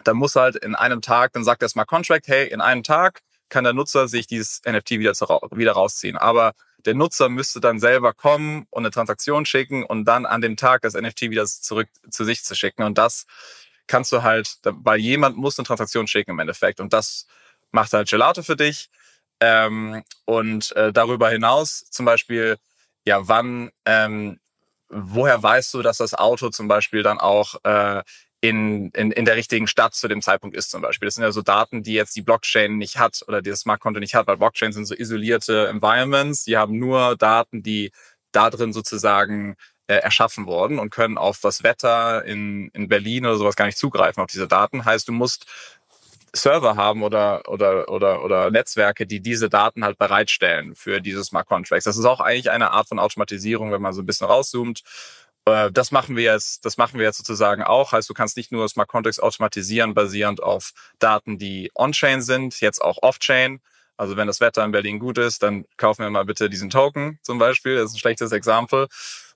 Dann 0.04 0.18
muss 0.18 0.36
halt 0.36 0.56
in 0.56 0.76
einem 0.76 1.02
Tag, 1.02 1.34
dann 1.34 1.44
sagt 1.44 1.62
der 1.62 1.70
Smart 1.70 1.88
Contract, 1.88 2.28
hey, 2.28 2.48
in 2.48 2.62
einem 2.62 2.84
Tag 2.84 3.22
kann 3.50 3.64
der 3.64 3.74
Nutzer 3.74 4.08
sich 4.08 4.26
dieses 4.28 4.62
NFT 4.68 4.92
wieder, 4.92 5.14
wieder 5.52 5.74
rausziehen. 5.74 6.18
Aber 6.18 6.54
der 6.86 6.94
Nutzer 6.94 7.30
müsste 7.30 7.60
dann 7.60 7.80
selber 7.80 8.14
kommen 8.14 8.68
und 8.70 8.84
eine 8.84 8.92
Transaktion 8.92 9.46
schicken 9.46 9.84
und 9.84 10.06
dann 10.06 10.26
an 10.26 10.42
dem 10.42 10.58
Tag 10.58 10.82
das 10.82 10.94
NFT 10.94 11.24
wieder 11.24 11.46
zurück 11.46 11.88
zu 12.10 12.24
sich 12.24 12.44
zu 12.44 12.56
schicken. 12.56 12.84
Und 12.84 12.98
das 12.98 13.26
kannst 13.88 14.12
du 14.12 14.24
halt, 14.24 14.58
weil 14.64 15.00
jemand 15.00 15.38
muss 15.38 15.58
eine 15.58 15.66
Transaktion 15.66 16.08
schicken 16.08 16.32
im 16.32 16.40
Endeffekt. 16.40 16.80
Und 16.80 16.94
das 16.94 17.28
macht 17.72 17.94
halt 17.94 18.10
Gelato 18.10 18.44
für 18.44 18.56
dich. 18.56 18.90
Ähm, 19.40 20.04
und 20.26 20.76
äh, 20.76 20.94
darüber 20.94 21.30
hinaus 21.30 21.86
zum 21.90 22.06
Beispiel, 22.06 22.58
ja, 23.06 23.28
wann, 23.28 23.72
ähm, 23.86 24.40
woher 24.90 25.42
weißt 25.42 25.74
du, 25.74 25.82
dass 25.82 25.98
das 25.98 26.14
Auto 26.14 26.50
zum 26.50 26.68
Beispiel 26.68 27.04
dann 27.04 27.20
auch 27.20 27.56
äh, 27.64 28.04
in, 28.50 28.90
in, 28.92 29.12
in 29.12 29.26
der 29.26 29.36
richtigen 29.36 29.68
Stadt 29.68 29.96
zu 29.96 30.08
dem 30.08 30.22
Zeitpunkt 30.22 30.56
ist 30.56 30.72
zum 30.72 30.82
Beispiel. 30.82 31.08
Das 31.08 31.16
sind 31.16 31.24
ja 31.24 31.32
so 31.32 31.42
Daten, 31.42 31.84
die 31.84 31.94
jetzt 31.94 32.16
die 32.16 32.22
Blockchain 32.22 32.78
nicht 32.78 32.98
hat 32.98 33.24
oder 33.28 33.42
die 33.42 33.50
das 33.50 33.62
Smart 33.62 33.80
Contract 33.80 34.02
nicht 34.02 34.16
hat, 34.16 34.28
weil 34.28 34.38
Blockchain 34.38 34.74
sind 34.74 34.86
so 34.86 34.96
isolierte 34.96 35.68
Environments. 35.68 36.44
Die 36.46 36.58
haben 36.58 36.78
nur 36.78 37.16
Daten, 37.18 37.64
die 37.64 37.92
da 38.32 38.50
drin 38.50 38.74
sozusagen 38.74 39.56
äh, 39.88 39.96
erschaffen 39.96 40.46
wurden 40.48 40.80
und 40.80 40.90
können 40.90 41.18
auf 41.18 41.40
das 41.42 41.64
Wetter 41.64 42.26
in, 42.26 42.70
in 42.74 42.88
Berlin 42.88 43.26
oder 43.26 43.38
sowas 43.38 43.56
gar 43.56 43.66
nicht 43.66 43.78
zugreifen 43.78 44.22
auf 44.22 44.30
diese 44.30 44.48
Daten. 44.48 44.86
Heißt, 44.86 45.08
du 45.08 45.12
musst 45.12 45.46
Server 46.34 46.76
haben 46.76 47.04
oder, 47.04 47.44
oder, 47.48 47.90
oder, 47.90 48.24
oder 48.24 48.52
Netzwerke, 48.52 49.06
die 49.08 49.22
diese 49.22 49.50
Daten 49.50 49.84
halt 49.84 49.98
bereitstellen 49.98 50.76
für 50.76 51.02
diese 51.02 51.24
Smart 51.24 51.48
Contracts. 51.48 51.86
Das 51.86 51.98
ist 51.98 52.06
auch 52.06 52.20
eigentlich 52.20 52.52
eine 52.52 52.72
Art 52.72 52.88
von 52.90 53.00
Automatisierung, 53.00 53.72
wenn 53.72 53.82
man 53.82 53.94
so 53.94 54.02
ein 54.02 54.06
bisschen 54.06 54.28
rauszoomt. 54.28 54.84
Äh, 55.46 55.72
das 55.72 55.92
machen 55.92 56.16
wir 56.16 56.24
jetzt, 56.24 56.66
das 56.66 56.78
machen 56.78 57.00
wir 57.00 57.06
jetzt 57.06 57.18
sozusagen 57.18 57.64
auch. 57.64 57.92
Heißt, 57.92 58.10
du 58.10 58.14
kannst 58.14 58.38
nicht 58.38 58.52
nur 58.52 58.68
Smart 58.68 58.90
Contracts 58.90 59.20
automatisieren, 59.20 59.94
basierend 59.94 60.42
auf 60.42 60.74
Daten, 61.00 61.38
die 61.38 61.72
on-chain 61.76 62.22
sind, 62.22 62.60
jetzt 62.62 62.82
auch 62.82 62.98
off-chain. 63.02 63.62
Also 63.98 64.18
wenn 64.18 64.28
das 64.28 64.42
Wetter 64.42 64.66
in 64.66 64.72
Berlin 64.72 65.00
gut 65.00 65.18
ist, 65.18 65.42
dann 65.42 65.66
kaufen 65.78 66.04
wir 66.04 66.10
mal 66.10 66.26
bitte 66.26 66.50
diesen 66.50 66.70
Token 66.70 67.20
zum 67.22 67.40
Beispiel. 67.40 67.76
Das 67.76 67.92
ist 67.92 67.96
ein 67.96 68.00
schlechtes 68.00 68.32
Exempel. 68.32 68.88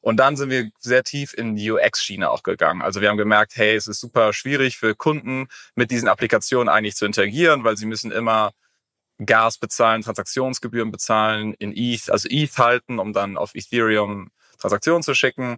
Und 0.01 0.17
dann 0.17 0.35
sind 0.35 0.49
wir 0.49 0.69
sehr 0.79 1.03
tief 1.03 1.33
in 1.33 1.55
die 1.55 1.71
UX-Schiene 1.71 2.29
auch 2.29 2.43
gegangen. 2.43 2.81
Also 2.81 3.01
wir 3.01 3.09
haben 3.09 3.17
gemerkt, 3.17 3.55
hey, 3.55 3.75
es 3.75 3.87
ist 3.87 3.99
super 3.99 4.33
schwierig 4.33 4.77
für 4.77 4.95
Kunden 4.95 5.47
mit 5.75 5.91
diesen 5.91 6.07
Applikationen 6.07 6.69
eigentlich 6.69 6.95
zu 6.95 7.05
interagieren, 7.05 7.63
weil 7.63 7.77
sie 7.77 7.85
müssen 7.85 8.11
immer 8.11 8.51
Gas 9.25 9.57
bezahlen, 9.57 10.01
Transaktionsgebühren 10.01 10.91
bezahlen, 10.91 11.53
in 11.55 11.73
ETH, 11.75 12.09
also 12.09 12.29
ETH 12.29 12.57
halten, 12.57 12.99
um 12.99 13.11
dann 13.11 13.37
auf 13.37 13.55
Ethereum 13.55 14.31
Transaktionen 14.57 15.03
zu 15.03 15.13
schicken. 15.13 15.57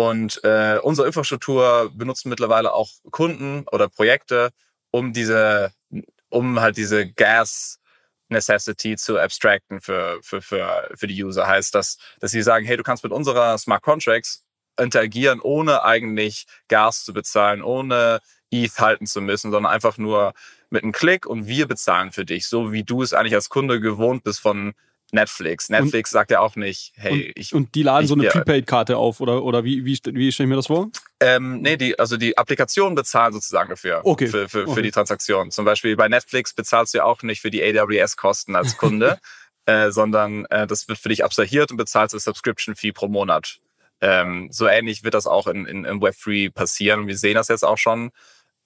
Und 0.00 0.42
äh, 0.44 0.78
unsere 0.82 1.08
Infrastruktur 1.08 1.92
benutzen 1.94 2.30
mittlerweile 2.30 2.72
auch 2.72 2.88
Kunden 3.10 3.66
oder 3.70 3.86
Projekte, 3.90 4.48
um 4.90 5.12
diese, 5.12 5.74
um 6.30 6.58
halt 6.58 6.78
diese 6.78 7.12
Gas 7.12 7.80
Necessity 8.30 8.96
zu 8.96 9.18
abstracten 9.18 9.82
für, 9.82 10.18
für, 10.22 10.40
für, 10.40 10.90
für 10.94 11.06
die 11.06 11.22
User. 11.22 11.46
Heißt, 11.46 11.74
dass, 11.74 11.98
dass 12.18 12.30
sie 12.30 12.40
sagen, 12.40 12.64
hey, 12.64 12.78
du 12.78 12.82
kannst 12.82 13.04
mit 13.04 13.12
unserer 13.12 13.58
Smart 13.58 13.82
Contracts 13.82 14.46
interagieren, 14.78 15.38
ohne 15.38 15.84
eigentlich 15.84 16.46
Gas 16.68 17.04
zu 17.04 17.12
bezahlen, 17.12 17.60
ohne 17.60 18.20
ETH 18.50 18.78
halten 18.78 19.06
zu 19.06 19.20
müssen, 19.20 19.50
sondern 19.50 19.70
einfach 19.70 19.98
nur 19.98 20.32
mit 20.70 20.82
einem 20.82 20.92
Klick 20.92 21.26
und 21.26 21.46
wir 21.46 21.68
bezahlen 21.68 22.10
für 22.10 22.24
dich, 22.24 22.48
so 22.48 22.72
wie 22.72 22.84
du 22.84 23.02
es 23.02 23.12
eigentlich 23.12 23.34
als 23.34 23.50
Kunde 23.50 23.80
gewohnt 23.80 24.24
bist 24.24 24.40
von 24.40 24.72
Netflix. 25.12 25.68
Netflix 25.68 26.10
und, 26.10 26.18
sagt 26.18 26.30
ja 26.30 26.40
auch 26.40 26.56
nicht, 26.56 26.92
hey, 26.96 27.28
und, 27.28 27.32
ich. 27.34 27.54
Und 27.54 27.74
die 27.74 27.82
laden 27.82 28.04
ich, 28.04 28.08
so 28.08 28.14
eine 28.14 28.28
Prepaid-Karte 28.28 28.96
auf 28.96 29.20
oder, 29.20 29.42
oder 29.42 29.64
wie, 29.64 29.84
wie, 29.84 29.98
wie 30.04 30.32
stelle 30.32 30.46
ich 30.46 30.48
mir 30.48 30.56
das 30.56 30.68
vor? 30.68 30.90
Ähm, 31.20 31.60
nee, 31.60 31.76
die, 31.76 31.98
also 31.98 32.16
die 32.16 32.36
Applikation 32.38 32.94
bezahlt 32.94 33.34
sozusagen 33.34 33.70
dafür. 33.70 34.00
Okay. 34.04 34.26
Für, 34.26 34.48
für, 34.48 34.62
okay. 34.62 34.74
für 34.74 34.82
die 34.82 34.90
Transaktion. 34.90 35.50
Zum 35.50 35.64
Beispiel 35.64 35.96
bei 35.96 36.08
Netflix 36.08 36.54
bezahlst 36.54 36.94
du 36.94 36.98
ja 36.98 37.04
auch 37.04 37.22
nicht 37.22 37.40
für 37.40 37.50
die 37.50 37.62
AWS-Kosten 37.62 38.56
als 38.56 38.76
Kunde, 38.76 39.18
äh, 39.66 39.90
sondern 39.90 40.46
äh, 40.46 40.66
das 40.66 40.88
wird 40.88 40.98
für 40.98 41.08
dich 41.08 41.24
abstrahiert 41.24 41.70
und 41.70 41.76
bezahlst 41.76 42.14
eine 42.14 42.20
Subscription-Fee 42.20 42.92
pro 42.92 43.08
Monat. 43.08 43.58
Ähm, 44.00 44.48
so 44.50 44.66
ähnlich 44.66 45.04
wird 45.04 45.14
das 45.14 45.26
auch 45.26 45.46
in, 45.46 45.66
in, 45.66 45.84
in 45.84 46.00
Web3 46.00 46.52
passieren. 46.52 47.06
Wir 47.06 47.18
sehen 47.18 47.34
das 47.34 47.48
jetzt 47.48 47.64
auch 47.64 47.78
schon. 47.78 48.10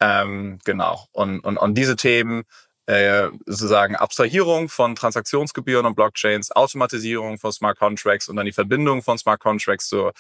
Ähm, 0.01 0.59
genau. 0.65 1.07
Und, 1.13 1.41
und, 1.41 1.57
und 1.57 1.75
diese 1.75 1.97
Themen 1.97 2.45
äh, 2.87 3.29
sozusagen 3.47 3.97
Abstrahierung 3.97 4.69
von 4.69 4.95
Transaktionsgebühren 4.95 5.87
und 5.87 5.95
Blockchains, 5.95 6.53
Automatisierung 6.53 7.39
von 7.39 7.53
Smart 7.53 7.79
Contracts 7.79 8.29
und 8.29 8.37
dann 8.37 8.47
die 8.47 8.53
Verbindung 8.53 9.03
von 9.03 9.19
Smart 9.19 9.41
Contracts 9.41 9.89
zu 9.89 10.11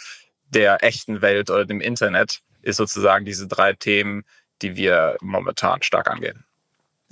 der 0.49 0.83
echten 0.83 1.21
Welt 1.21 1.51
oder 1.51 1.65
dem 1.65 1.81
Internet 1.81 2.41
ist 2.63 2.77
sozusagen 2.77 3.25
diese 3.25 3.47
drei 3.47 3.75
Themen, 3.75 4.25
die 4.63 4.77
wir 4.77 5.17
momentan 5.21 5.83
stark 5.83 6.09
angehen. 6.09 6.45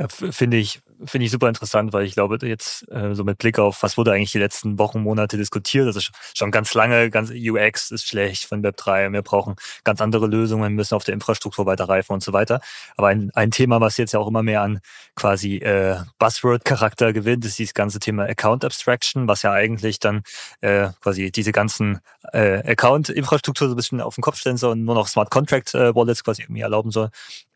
Finde 0.09 0.57
ich, 0.57 0.81
finde 1.05 1.25
ich 1.25 1.31
super 1.31 1.49
interessant, 1.49 1.93
weil 1.93 2.05
ich 2.05 2.15
glaube, 2.15 2.39
jetzt 2.47 2.89
äh, 2.91 3.15
so 3.15 3.25
mit 3.25 3.39
Blick 3.39 3.59
auf, 3.59 3.83
was 3.83 3.97
wurde 3.97 4.13
eigentlich 4.13 4.33
die 4.33 4.39
letzten 4.39 4.79
Wochen, 4.79 5.01
Monate 5.01 5.37
diskutiert, 5.37 5.95
ist 5.95 6.11
schon 6.35 6.51
ganz 6.51 6.75
lange, 6.75 7.11
ganz 7.11 7.31
UX 7.31 7.91
ist 7.91 8.07
schlecht 8.07 8.45
von 8.45 8.63
Web3, 8.63 9.13
wir 9.13 9.23
brauchen 9.23 9.57
ganz 9.85 10.01
andere 10.01 10.27
Lösungen, 10.27 10.65
wir 10.65 10.71
müssen 10.71 10.95
auf 10.95 11.05
der 11.05 11.15
Infrastruktur 11.15 11.67
weiter 11.67 11.89
reifen 11.89 12.13
und 12.13 12.23
so 12.23 12.33
weiter. 12.33 12.61
Aber 12.97 13.09
ein, 13.09 13.31
ein 13.35 13.51
Thema, 13.51 13.81
was 13.81 13.97
jetzt 13.97 14.13
ja 14.13 14.21
auch 14.21 14.29
immer 14.29 14.43
mehr 14.43 14.63
an 14.63 14.81
quasi 15.15 15.57
äh, 15.57 15.97
Buzzword-Charakter 16.19 17.13
gewinnt, 17.13 17.45
ist 17.45 17.59
dieses 17.59 17.75
ganze 17.75 17.99
Thema 17.99 18.25
Account 18.25 18.65
Abstraction, 18.65 19.29
was 19.29 19.43
ja 19.43 19.53
eigentlich 19.53 19.99
dann 19.99 20.23
äh, 20.61 20.89
quasi 21.01 21.31
diese 21.31 21.53
ganzen 21.53 22.01
äh, 22.33 22.59
Account-Infrastruktur 22.71 23.69
so 23.69 23.75
ein 23.75 23.77
bisschen 23.77 24.01
auf 24.01 24.15
den 24.15 24.23
Kopf 24.23 24.39
stellen 24.39 24.57
soll 24.57 24.73
und 24.73 24.85
nur 24.85 24.95
noch 24.95 25.09
Smart 25.09 25.31
Contract 25.31 25.75
äh, 25.75 25.95
Wallets 25.95 26.25
quasi 26.25 26.43
irgendwie 26.43 26.63
erlauben 26.63 26.91
soll. 26.91 27.11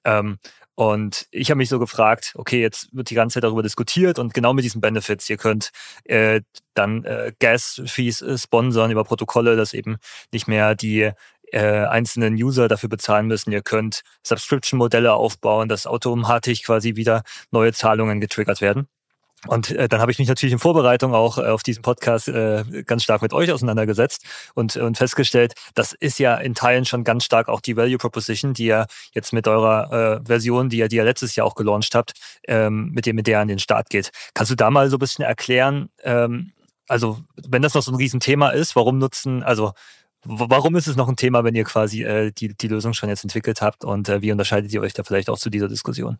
Ähm, 0.05 0.39
und 0.77 1.27
ich 1.31 1.51
habe 1.51 1.57
mich 1.57 1.71
so 1.71 1.79
gefragt, 1.79 2.35
okay, 2.37 2.61
jetzt 2.61 2.95
wird 2.95 3.09
die 3.09 3.15
ganze 3.15 3.35
Zeit 3.35 3.45
darüber 3.45 3.62
diskutiert 3.62 4.19
und 4.19 4.35
genau 4.35 4.53
mit 4.53 4.62
diesen 4.62 4.83
Benefits. 4.83 5.29
Ihr 5.31 5.39
könnt 5.39 5.71
äh, 6.05 6.43
dann 6.75 7.03
äh, 7.05 7.33
Gas-Fees 7.41 8.21
äh, 8.21 8.37
sponsern 8.37 8.91
über 8.91 9.03
Protokolle, 9.03 9.57
dass 9.57 9.73
eben 9.73 9.97
nicht 10.33 10.49
mehr 10.49 10.75
die 10.75 11.12
äh, 11.51 11.87
einzelnen 11.87 12.35
User 12.35 12.69
dafür 12.69 12.91
bezahlen 12.91 13.27
müssen. 13.27 13.53
Ihr 13.53 13.62
könnt 13.62 14.03
Subscription-Modelle 14.23 15.15
aufbauen, 15.15 15.71
dass 15.71 15.87
automatisch 15.87 16.62
quasi 16.62 16.95
wieder 16.95 17.23
neue 17.51 17.73
Zahlungen 17.73 18.21
getriggert 18.21 18.61
werden. 18.61 18.87
Und 19.46 19.70
äh, 19.70 19.88
dann 19.88 20.01
habe 20.01 20.11
ich 20.11 20.18
mich 20.18 20.29
natürlich 20.29 20.53
in 20.53 20.59
Vorbereitung 20.59 21.14
auch 21.14 21.38
äh, 21.38 21.42
auf 21.42 21.62
diesen 21.62 21.83
Podcast 21.83 22.29
äh, 22.29 22.64
ganz 22.85 23.03
stark 23.03 23.22
mit 23.22 23.33
euch 23.33 23.53
auseinandergesetzt 23.53 24.25
und, 24.55 24.77
und 24.77 24.96
festgestellt, 24.96 25.55
das 25.75 25.92
ist 25.92 26.18
ja 26.18 26.37
in 26.37 26.55
Teilen 26.55 26.85
schon 26.85 27.05
ganz 27.05 27.25
stark 27.25 27.49
auch 27.49 27.61
die 27.61 27.77
Value 27.77 27.99
Proposition, 27.99 28.55
die 28.55 28.66
ihr 28.66 28.87
jetzt 29.12 29.33
mit 29.33 29.46
eurer 29.46 30.20
äh, 30.22 30.27
Version, 30.27 30.68
die 30.68 30.79
ihr, 30.79 30.88
die 30.88 30.96
ihr 30.96 31.05
letztes 31.05 31.37
Jahr 31.37 31.46
auch 31.46 31.55
gelauncht 31.55 31.94
habt, 31.94 32.14
ähm, 32.49 32.90
mit 32.92 33.07
dem 33.07 33.16
mit 33.16 33.27
der 33.27 33.40
an 33.40 33.49
den 33.49 33.59
Start 33.59 33.90
geht. 33.90 34.11
Kannst 34.35 34.51
du 34.51 34.57
da 34.57 34.70
mal 34.70 34.88
so 34.90 34.96
ein 34.96 35.01
bisschen 35.01 35.25
erklären, 35.25 35.90
ähm, 36.03 36.53
also 36.88 37.18
wenn 37.49 37.62
das 37.62 37.75
noch 37.75 37.83
so 37.83 37.92
ein 37.92 37.96
Riesenthema 37.96 38.51
ist, 38.51 38.77
warum 38.77 38.99
nutzen, 38.99 39.42
also 39.42 39.72
Warum 40.29 40.75
ist 40.75 40.88
es 40.88 40.96
noch 40.96 41.09
ein 41.09 41.14
Thema, 41.14 41.44
wenn 41.44 41.55
ihr 41.55 41.62
quasi 41.62 42.03
äh, 42.03 42.33
die, 42.33 42.53
die 42.57 42.66
Lösung 42.66 42.94
schon 42.94 43.09
jetzt 43.09 43.22
entwickelt 43.22 43.62
habt 43.62 43.85
und 43.85 44.09
äh, 44.09 44.22
wie 44.22 44.33
unterscheidet 44.33 44.72
ihr 44.72 44.81
euch 44.81 44.92
da 44.92 45.05
vielleicht 45.05 45.31
auch 45.31 45.38
zu 45.38 45.51
dieser 45.51 45.68
Diskussion? 45.68 46.18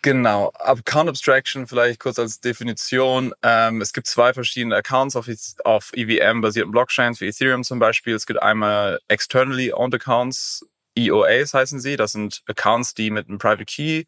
Genau. 0.00 0.52
Account 0.60 1.08
Abstraction 1.08 1.66
vielleicht 1.66 1.98
kurz 2.00 2.18
als 2.18 2.40
Definition. 2.40 3.34
Ähm, 3.42 3.80
es 3.80 3.92
gibt 3.92 4.06
zwei 4.06 4.32
verschiedene 4.32 4.76
Accounts 4.76 5.16
auf, 5.16 5.28
auf 5.64 5.92
EVM-basierten 5.94 6.70
Blockchains, 6.70 7.20
wie 7.20 7.26
Ethereum 7.26 7.64
zum 7.64 7.78
Beispiel. 7.78 8.14
Es 8.14 8.26
gibt 8.26 8.40
einmal 8.40 9.00
Externally 9.08 9.72
Owned 9.72 9.94
Accounts, 9.94 10.64
EOAs 10.94 11.52
heißen 11.52 11.80
sie. 11.80 11.96
Das 11.96 12.12
sind 12.12 12.42
Accounts, 12.46 12.94
die 12.94 13.10
mit 13.10 13.28
einem 13.28 13.38
Private 13.38 13.64
Key 13.64 14.04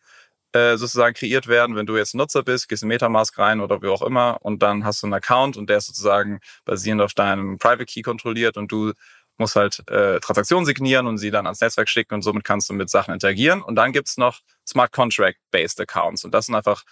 äh, 0.53 0.77
sozusagen 0.77 1.14
kreiert 1.14 1.49
werden. 1.49 1.77
Wenn 1.77 1.87
du 1.87 1.97
jetzt 1.97 2.14
Nutzer 2.14 2.42
bist, 2.42 2.68
gehst 2.68 2.83
in 2.83 2.88
Metamask 2.88 3.37
rein 3.38 3.61
oder 3.61 3.83
wie 3.83 3.88
auch 3.88 4.03
immer 4.03 4.38
und 4.42 4.62
dann 4.62 4.85
hast 4.85 5.03
du 5.03 5.07
einen 5.07 5.14
Account 5.14 5.57
und 5.57 5.68
der 5.68 5.79
ist 5.79 5.87
sozusagen 5.87 6.40
basierend 6.64 7.03
auf 7.03 7.14
deinem 7.14 7.59
Private 7.59 7.87
Key 7.87 8.03
kontrolliert 8.03 8.57
und 8.57 8.70
du 8.70 8.92
musst 9.38 9.57
halt 9.57 9.83
äh, 9.90 10.20
Transaktionen 10.20 10.64
signieren 10.64 11.07
und 11.09 11.18
sie 11.18 11.31
dann 11.33 11.47
ans 11.47 11.61
Netzwerk 11.61 11.88
schicken 11.88 12.14
und 12.14 12.23
somit 12.23 12.44
kannst 12.44 12.70
du 12.70 12.75
mit 12.75 12.88
Sachen 12.88 13.12
interagieren. 13.12 13.62
Und 13.62 13.75
dann 13.75 13.92
gibt's 13.92 14.16
noch 14.16 14.40
Smart 14.66 14.92
Contract-based 14.92 15.81
Accounts 15.81 16.24
und 16.24 16.33
das 16.33 16.46
sind 16.46 16.55
einfach 16.55 16.85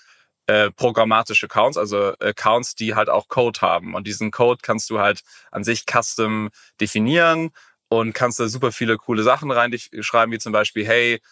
äh, 0.46 0.70
programmatische 0.72 1.46
Accounts, 1.46 1.78
also 1.78 2.14
Accounts, 2.18 2.74
die 2.74 2.94
halt 2.94 3.08
auch 3.08 3.28
Code 3.28 3.60
haben. 3.60 3.94
Und 3.94 4.06
diesen 4.06 4.32
Code 4.32 4.60
kannst 4.60 4.90
du 4.90 4.98
halt 4.98 5.22
an 5.52 5.62
sich 5.62 5.84
custom 5.86 6.50
definieren 6.80 7.50
und 7.88 8.12
kannst 8.12 8.40
da 8.40 8.48
super 8.48 8.72
viele 8.72 8.96
coole 8.96 9.22
Sachen 9.22 9.50
reinschreiben, 9.50 10.32
wie 10.32 10.38
zum 10.38 10.52
Beispiel, 10.52 10.86
hey, 10.86 11.22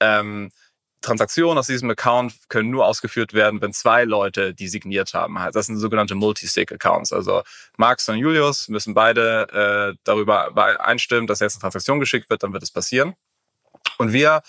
ähm, 0.00 0.50
Transaktionen 1.00 1.58
aus 1.58 1.68
diesem 1.68 1.90
Account 1.90 2.34
können 2.48 2.70
nur 2.70 2.84
ausgeführt 2.84 3.32
werden, 3.32 3.62
wenn 3.62 3.72
zwei 3.72 4.04
Leute 4.04 4.52
die 4.52 4.68
signiert 4.68 5.14
haben. 5.14 5.38
Das 5.52 5.66
sind 5.66 5.76
sogenannte 5.78 6.16
Multisig-Accounts. 6.16 7.12
Also 7.12 7.42
Max 7.76 8.08
und 8.08 8.18
Julius 8.18 8.68
müssen 8.68 8.94
beide 8.94 9.94
äh, 9.94 9.98
darüber 10.04 10.56
einstimmen, 10.84 11.28
dass 11.28 11.40
jetzt 11.40 11.54
eine 11.54 11.60
Transaktion 11.60 12.00
geschickt 12.00 12.28
wird, 12.28 12.42
dann 12.42 12.52
wird 12.52 12.64
es 12.64 12.72
passieren. 12.72 13.14
Und 13.98 14.12
wir 14.12 14.42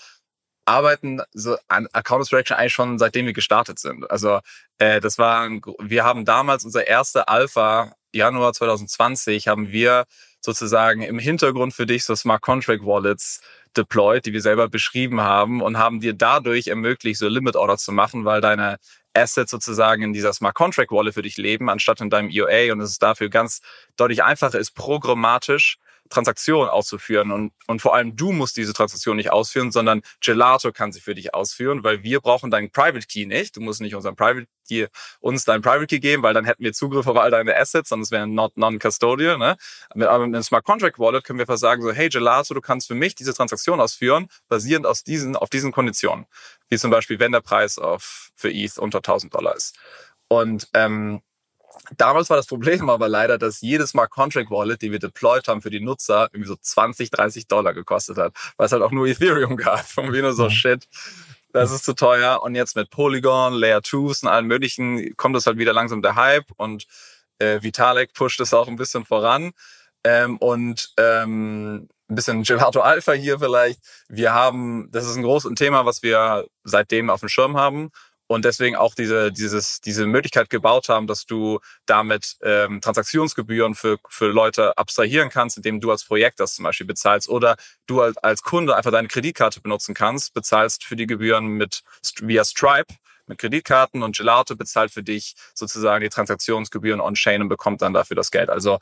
arbeiten 0.70 1.20
so 1.32 1.56
an 1.68 1.88
Account 1.92 2.22
Abstraction 2.22 2.56
eigentlich 2.56 2.72
schon 2.72 2.98
seitdem 2.98 3.26
wir 3.26 3.32
gestartet 3.32 3.78
sind. 3.78 4.08
Also 4.10 4.40
äh, 4.78 5.00
das 5.00 5.18
war, 5.18 5.40
ein, 5.42 5.60
wir 5.80 6.04
haben 6.04 6.24
damals 6.24 6.64
unser 6.64 6.86
erste 6.86 7.28
Alpha 7.28 7.92
Januar 8.12 8.52
2020 8.52 9.48
haben 9.48 9.70
wir 9.72 10.04
sozusagen 10.40 11.02
im 11.02 11.18
Hintergrund 11.18 11.74
für 11.74 11.86
dich 11.86 12.04
so 12.04 12.14
Smart 12.14 12.42
Contract 12.42 12.84
Wallets 12.84 13.40
deployed, 13.76 14.24
die 14.26 14.32
wir 14.32 14.40
selber 14.40 14.68
beschrieben 14.68 15.20
haben 15.20 15.60
und 15.60 15.76
haben 15.76 16.00
dir 16.00 16.14
dadurch 16.14 16.68
ermöglicht, 16.68 17.18
so 17.18 17.28
Limit 17.28 17.56
Order 17.56 17.76
zu 17.76 17.92
machen, 17.92 18.24
weil 18.24 18.40
deine 18.40 18.78
Assets 19.12 19.50
sozusagen 19.50 20.02
in 20.02 20.12
dieser 20.12 20.32
Smart 20.32 20.54
Contract 20.54 20.92
Wallet 20.92 21.14
für 21.14 21.22
dich 21.22 21.36
leben, 21.36 21.68
anstatt 21.68 22.00
in 22.00 22.10
deinem 22.10 22.30
EOA 22.30 22.72
und 22.72 22.80
es 22.80 22.92
ist 22.92 23.02
dafür 23.02 23.28
ganz 23.28 23.60
deutlich 23.96 24.22
einfacher 24.22 24.58
ist, 24.58 24.74
programmatisch 24.74 25.78
Transaktion 26.10 26.68
auszuführen. 26.68 27.30
Und, 27.30 27.52
und 27.66 27.80
vor 27.80 27.94
allem 27.94 28.16
du 28.16 28.32
musst 28.32 28.56
diese 28.56 28.72
Transaktion 28.72 29.16
nicht 29.16 29.32
ausführen, 29.32 29.72
sondern 29.72 30.02
Gelato 30.20 30.72
kann 30.72 30.92
sie 30.92 31.00
für 31.00 31.14
dich 31.14 31.32
ausführen, 31.34 31.82
weil 31.84 32.02
wir 32.02 32.20
brauchen 32.20 32.50
deinen 32.50 32.70
Private 32.70 33.06
Key 33.06 33.26
nicht. 33.26 33.56
Du 33.56 33.60
musst 33.60 33.80
nicht 33.80 33.94
unseren 33.94 34.16
Private 34.16 34.46
Key, 34.68 34.86
uns 35.20 35.44
deinen 35.44 35.62
Private 35.62 35.86
Key 35.86 36.00
geben, 36.00 36.22
weil 36.22 36.34
dann 36.34 36.44
hätten 36.44 36.62
wir 36.62 36.72
Zugriff 36.72 37.06
auf 37.06 37.16
all 37.16 37.30
deine 37.30 37.56
Assets, 37.56 37.88
sondern 37.88 38.02
es 38.02 38.10
wäre 38.10 38.26
not 38.26 38.56
non-custodial. 38.56 39.38
Ne? 39.38 39.56
Aber 39.90 40.26
mit 40.26 40.34
einem 40.34 40.42
Smart 40.42 40.64
Contract 40.64 40.98
Wallet 40.98 41.24
können 41.24 41.38
wir 41.38 41.44
einfach 41.44 41.56
sagen, 41.56 41.82
so, 41.82 41.92
hey 41.92 42.08
Gelato, 42.08 42.52
du 42.52 42.60
kannst 42.60 42.88
für 42.88 42.94
mich 42.94 43.14
diese 43.14 43.32
Transaktion 43.32 43.80
ausführen, 43.80 44.28
basierend 44.48 44.86
aus 44.86 45.04
diesen, 45.04 45.36
auf 45.36 45.48
diesen 45.48 45.72
Konditionen. 45.72 46.26
Wie 46.68 46.76
zum 46.76 46.90
Beispiel, 46.90 47.18
wenn 47.18 47.32
der 47.32 47.40
Preis 47.40 47.78
auf, 47.78 48.30
für 48.34 48.52
ETH 48.52 48.78
unter 48.78 48.98
1000 48.98 49.32
Dollar 49.34 49.54
ist. 49.54 49.78
Und 50.28 50.68
ähm, 50.74 51.22
Damals 51.96 52.30
war 52.30 52.36
das 52.36 52.46
Problem 52.46 52.88
aber 52.88 53.08
leider, 53.08 53.38
dass 53.38 53.60
jedes 53.60 53.90
Smart 53.90 54.10
Contract 54.10 54.50
Wallet, 54.50 54.82
die 54.82 54.92
wir 54.92 54.98
deployed 54.98 55.46
haben 55.48 55.62
für 55.62 55.70
die 55.70 55.80
Nutzer, 55.80 56.28
irgendwie 56.32 56.48
so 56.48 56.56
20, 56.56 57.10
30 57.10 57.46
Dollar 57.48 57.74
gekostet 57.74 58.16
hat, 58.16 58.34
weil 58.56 58.66
es 58.66 58.72
halt 58.72 58.82
auch 58.82 58.90
nur 58.90 59.06
Ethereum 59.06 59.56
gab. 59.56 59.84
Und 59.96 60.12
wir 60.12 60.22
nur 60.22 60.32
so, 60.32 60.50
shit, 60.50 60.86
das 61.52 61.70
ist 61.70 61.84
zu 61.84 61.94
teuer. 61.94 62.42
Und 62.42 62.54
jetzt 62.54 62.76
mit 62.76 62.90
Polygon, 62.90 63.54
Layer 63.54 63.80
2s 63.80 64.22
und 64.24 64.28
allen 64.28 64.46
möglichen 64.46 65.16
kommt 65.16 65.36
es 65.36 65.46
halt 65.46 65.58
wieder 65.58 65.72
langsam 65.72 66.02
der 66.02 66.14
Hype 66.14 66.46
und 66.56 66.86
äh, 67.38 67.62
Vitalik 67.62 68.14
pusht 68.14 68.40
es 68.40 68.54
auch 68.54 68.68
ein 68.68 68.76
bisschen 68.76 69.04
voran. 69.04 69.52
Ähm, 70.04 70.38
und 70.38 70.92
ähm, 70.96 71.88
ein 72.08 72.14
bisschen 72.14 72.42
Gelato 72.42 72.80
Alpha 72.80 73.12
hier 73.12 73.38
vielleicht. 73.38 73.80
Wir 74.08 74.32
haben, 74.32 74.88
das 74.90 75.06
ist 75.06 75.16
ein 75.16 75.22
großes 75.22 75.54
Thema, 75.54 75.86
was 75.86 76.02
wir 76.02 76.46
seitdem 76.64 77.10
auf 77.10 77.20
dem 77.20 77.28
Schirm 77.28 77.56
haben 77.56 77.90
und 78.30 78.44
deswegen 78.44 78.76
auch 78.76 78.94
diese, 78.94 79.32
dieses, 79.32 79.80
diese 79.80 80.06
Möglichkeit 80.06 80.50
gebaut 80.50 80.88
haben, 80.88 81.08
dass 81.08 81.26
du 81.26 81.58
damit 81.84 82.36
ähm, 82.44 82.80
Transaktionsgebühren 82.80 83.74
für, 83.74 83.98
für 84.08 84.28
Leute 84.28 84.78
abstrahieren 84.78 85.30
kannst, 85.30 85.56
indem 85.56 85.80
du 85.80 85.90
als 85.90 86.04
Projekt 86.04 86.38
das 86.38 86.54
zum 86.54 86.62
Beispiel 86.62 86.86
bezahlst 86.86 87.28
oder 87.28 87.56
du 87.88 88.00
als, 88.00 88.16
als 88.18 88.42
Kunde 88.44 88.76
einfach 88.76 88.92
deine 88.92 89.08
Kreditkarte 89.08 89.60
benutzen 89.60 89.96
kannst, 89.96 90.32
bezahlst 90.32 90.84
für 90.84 90.94
die 90.94 91.08
Gebühren 91.08 91.48
mit 91.48 91.82
via 92.20 92.44
Stripe 92.44 92.94
mit 93.26 93.38
Kreditkarten 93.38 94.04
und 94.04 94.16
Gelato 94.16 94.54
bezahlt 94.54 94.92
für 94.92 95.02
dich 95.02 95.34
sozusagen 95.52 96.00
die 96.00 96.08
Transaktionsgebühren 96.08 97.00
on-chain 97.00 97.42
und 97.42 97.48
bekommt 97.48 97.82
dann 97.82 97.94
dafür 97.94 98.14
das 98.14 98.30
Geld. 98.30 98.48
Also 98.48 98.78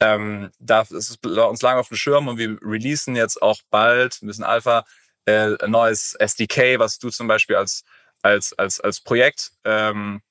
ähm, 0.00 0.50
da 0.58 0.82
ist 0.82 0.92
es 0.92 1.16
uns 1.16 1.62
lange 1.62 1.80
auf 1.80 1.88
dem 1.88 1.96
Schirm 1.96 2.28
und 2.28 2.36
wir 2.36 2.58
releasen 2.60 3.16
jetzt 3.16 3.40
auch 3.40 3.60
bald, 3.70 4.20
ein 4.20 4.26
bisschen 4.26 4.44
Alpha, 4.44 4.84
äh, 5.24 5.56
ein 5.58 5.70
neues 5.70 6.14
SDK, 6.18 6.78
was 6.78 6.98
du 6.98 7.08
zum 7.08 7.28
Beispiel 7.28 7.56
als 7.56 7.84
als, 8.22 8.52
als, 8.58 8.80
als 8.80 9.00
Projekt 9.00 9.52
ähm, 9.64 10.22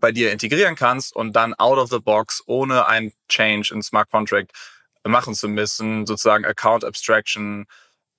bei 0.00 0.12
dir 0.12 0.32
integrieren 0.32 0.74
kannst 0.74 1.14
und 1.14 1.34
dann 1.34 1.54
out 1.54 1.78
of 1.78 1.90
the 1.90 2.00
box, 2.00 2.42
ohne 2.46 2.86
ein 2.86 3.12
Change 3.28 3.72
in 3.74 3.82
Smart 3.82 4.10
Contract 4.10 4.52
machen 5.04 5.34
zu 5.34 5.48
müssen, 5.48 6.06
sozusagen 6.06 6.44
Account 6.44 6.84
Abstraction 6.84 7.66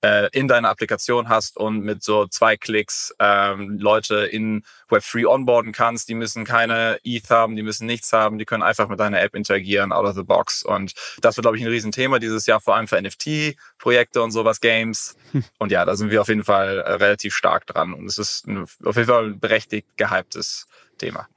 äh, 0.01 0.29
in 0.31 0.47
deiner 0.47 0.69
Applikation 0.69 1.29
hast 1.29 1.57
und 1.57 1.81
mit 1.81 2.03
so 2.03 2.27
zwei 2.27 2.57
Klicks 2.57 3.13
ähm, 3.19 3.77
Leute 3.79 4.25
in 4.25 4.63
Web3 4.89 5.27
onboarden 5.27 5.71
kannst. 5.71 6.09
Die 6.09 6.15
müssen 6.15 6.43
keine 6.43 6.99
ETH 7.03 7.29
haben, 7.29 7.55
die 7.55 7.63
müssen 7.63 7.85
nichts 7.85 8.11
haben, 8.11 8.37
die 8.37 8.45
können 8.45 8.63
einfach 8.63 8.89
mit 8.89 8.99
deiner 8.99 9.21
App 9.21 9.35
interagieren, 9.35 9.91
out 9.91 10.05
of 10.05 10.15
the 10.15 10.23
box. 10.23 10.63
Und 10.63 10.93
das 11.21 11.37
wird, 11.37 11.43
glaube 11.43 11.57
ich, 11.57 11.63
ein 11.63 11.69
Riesenthema 11.69 12.19
dieses 12.19 12.45
Jahr, 12.45 12.59
vor 12.59 12.75
allem 12.75 12.87
für 12.87 13.01
NFT-Projekte 13.01 14.21
und 14.21 14.31
sowas, 14.31 14.59
Games. 14.59 15.15
Und 15.59 15.71
ja, 15.71 15.85
da 15.85 15.95
sind 15.95 16.11
wir 16.11 16.21
auf 16.21 16.27
jeden 16.27 16.43
Fall 16.43 16.79
äh, 16.79 16.93
relativ 16.93 17.33
stark 17.33 17.65
dran. 17.67 17.93
Und 17.93 18.05
es 18.05 18.17
ist 18.17 18.47
ein, 18.47 18.65
auf 18.83 18.95
jeden 18.95 19.07
Fall 19.07 19.25
ein 19.27 19.39
berechtigt 19.39 19.87
gehyptes 19.97 20.67
Thema. 20.97 21.27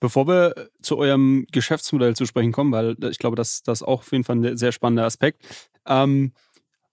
Bevor 0.00 0.26
wir 0.26 0.70
zu 0.80 0.96
eurem 0.96 1.46
Geschäftsmodell 1.52 2.16
zu 2.16 2.24
sprechen 2.24 2.52
kommen, 2.52 2.72
weil 2.72 2.96
ich 3.10 3.18
glaube, 3.18 3.36
das, 3.36 3.62
das 3.62 3.82
ist 3.82 3.86
auch 3.86 4.00
auf 4.00 4.12
jeden 4.12 4.24
Fall 4.24 4.36
ein 4.36 4.56
sehr 4.56 4.72
spannender 4.72 5.04
Aspekt. 5.04 5.44
Ähm, 5.86 6.32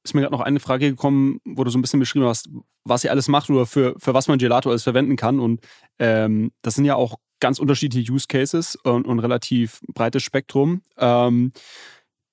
ist 0.09 0.13
mir 0.13 0.21
gerade 0.21 0.33
noch 0.33 0.41
eine 0.41 0.59
Frage 0.59 0.89
gekommen, 0.89 1.39
wo 1.45 1.63
du 1.63 1.69
so 1.69 1.77
ein 1.77 1.81
bisschen 1.81 1.99
beschrieben 1.99 2.25
hast, 2.25 2.49
was 2.83 3.03
ihr 3.03 3.11
alles 3.11 3.27
macht 3.27 3.49
oder 3.49 3.65
für, 3.65 3.95
für 3.99 4.13
was 4.13 4.27
man 4.27 4.39
Gelato 4.39 4.69
alles 4.69 4.83
verwenden 4.83 5.15
kann. 5.15 5.39
Und 5.39 5.61
ähm, 5.99 6.51
das 6.61 6.75
sind 6.75 6.85
ja 6.85 6.95
auch 6.95 7.15
ganz 7.39 7.59
unterschiedliche 7.59 8.11
Use 8.11 8.27
Cases 8.27 8.75
und, 8.75 9.05
und 9.05 9.19
relativ 9.19 9.81
breites 9.93 10.23
Spektrum. 10.23 10.81
Ähm, 10.97 11.51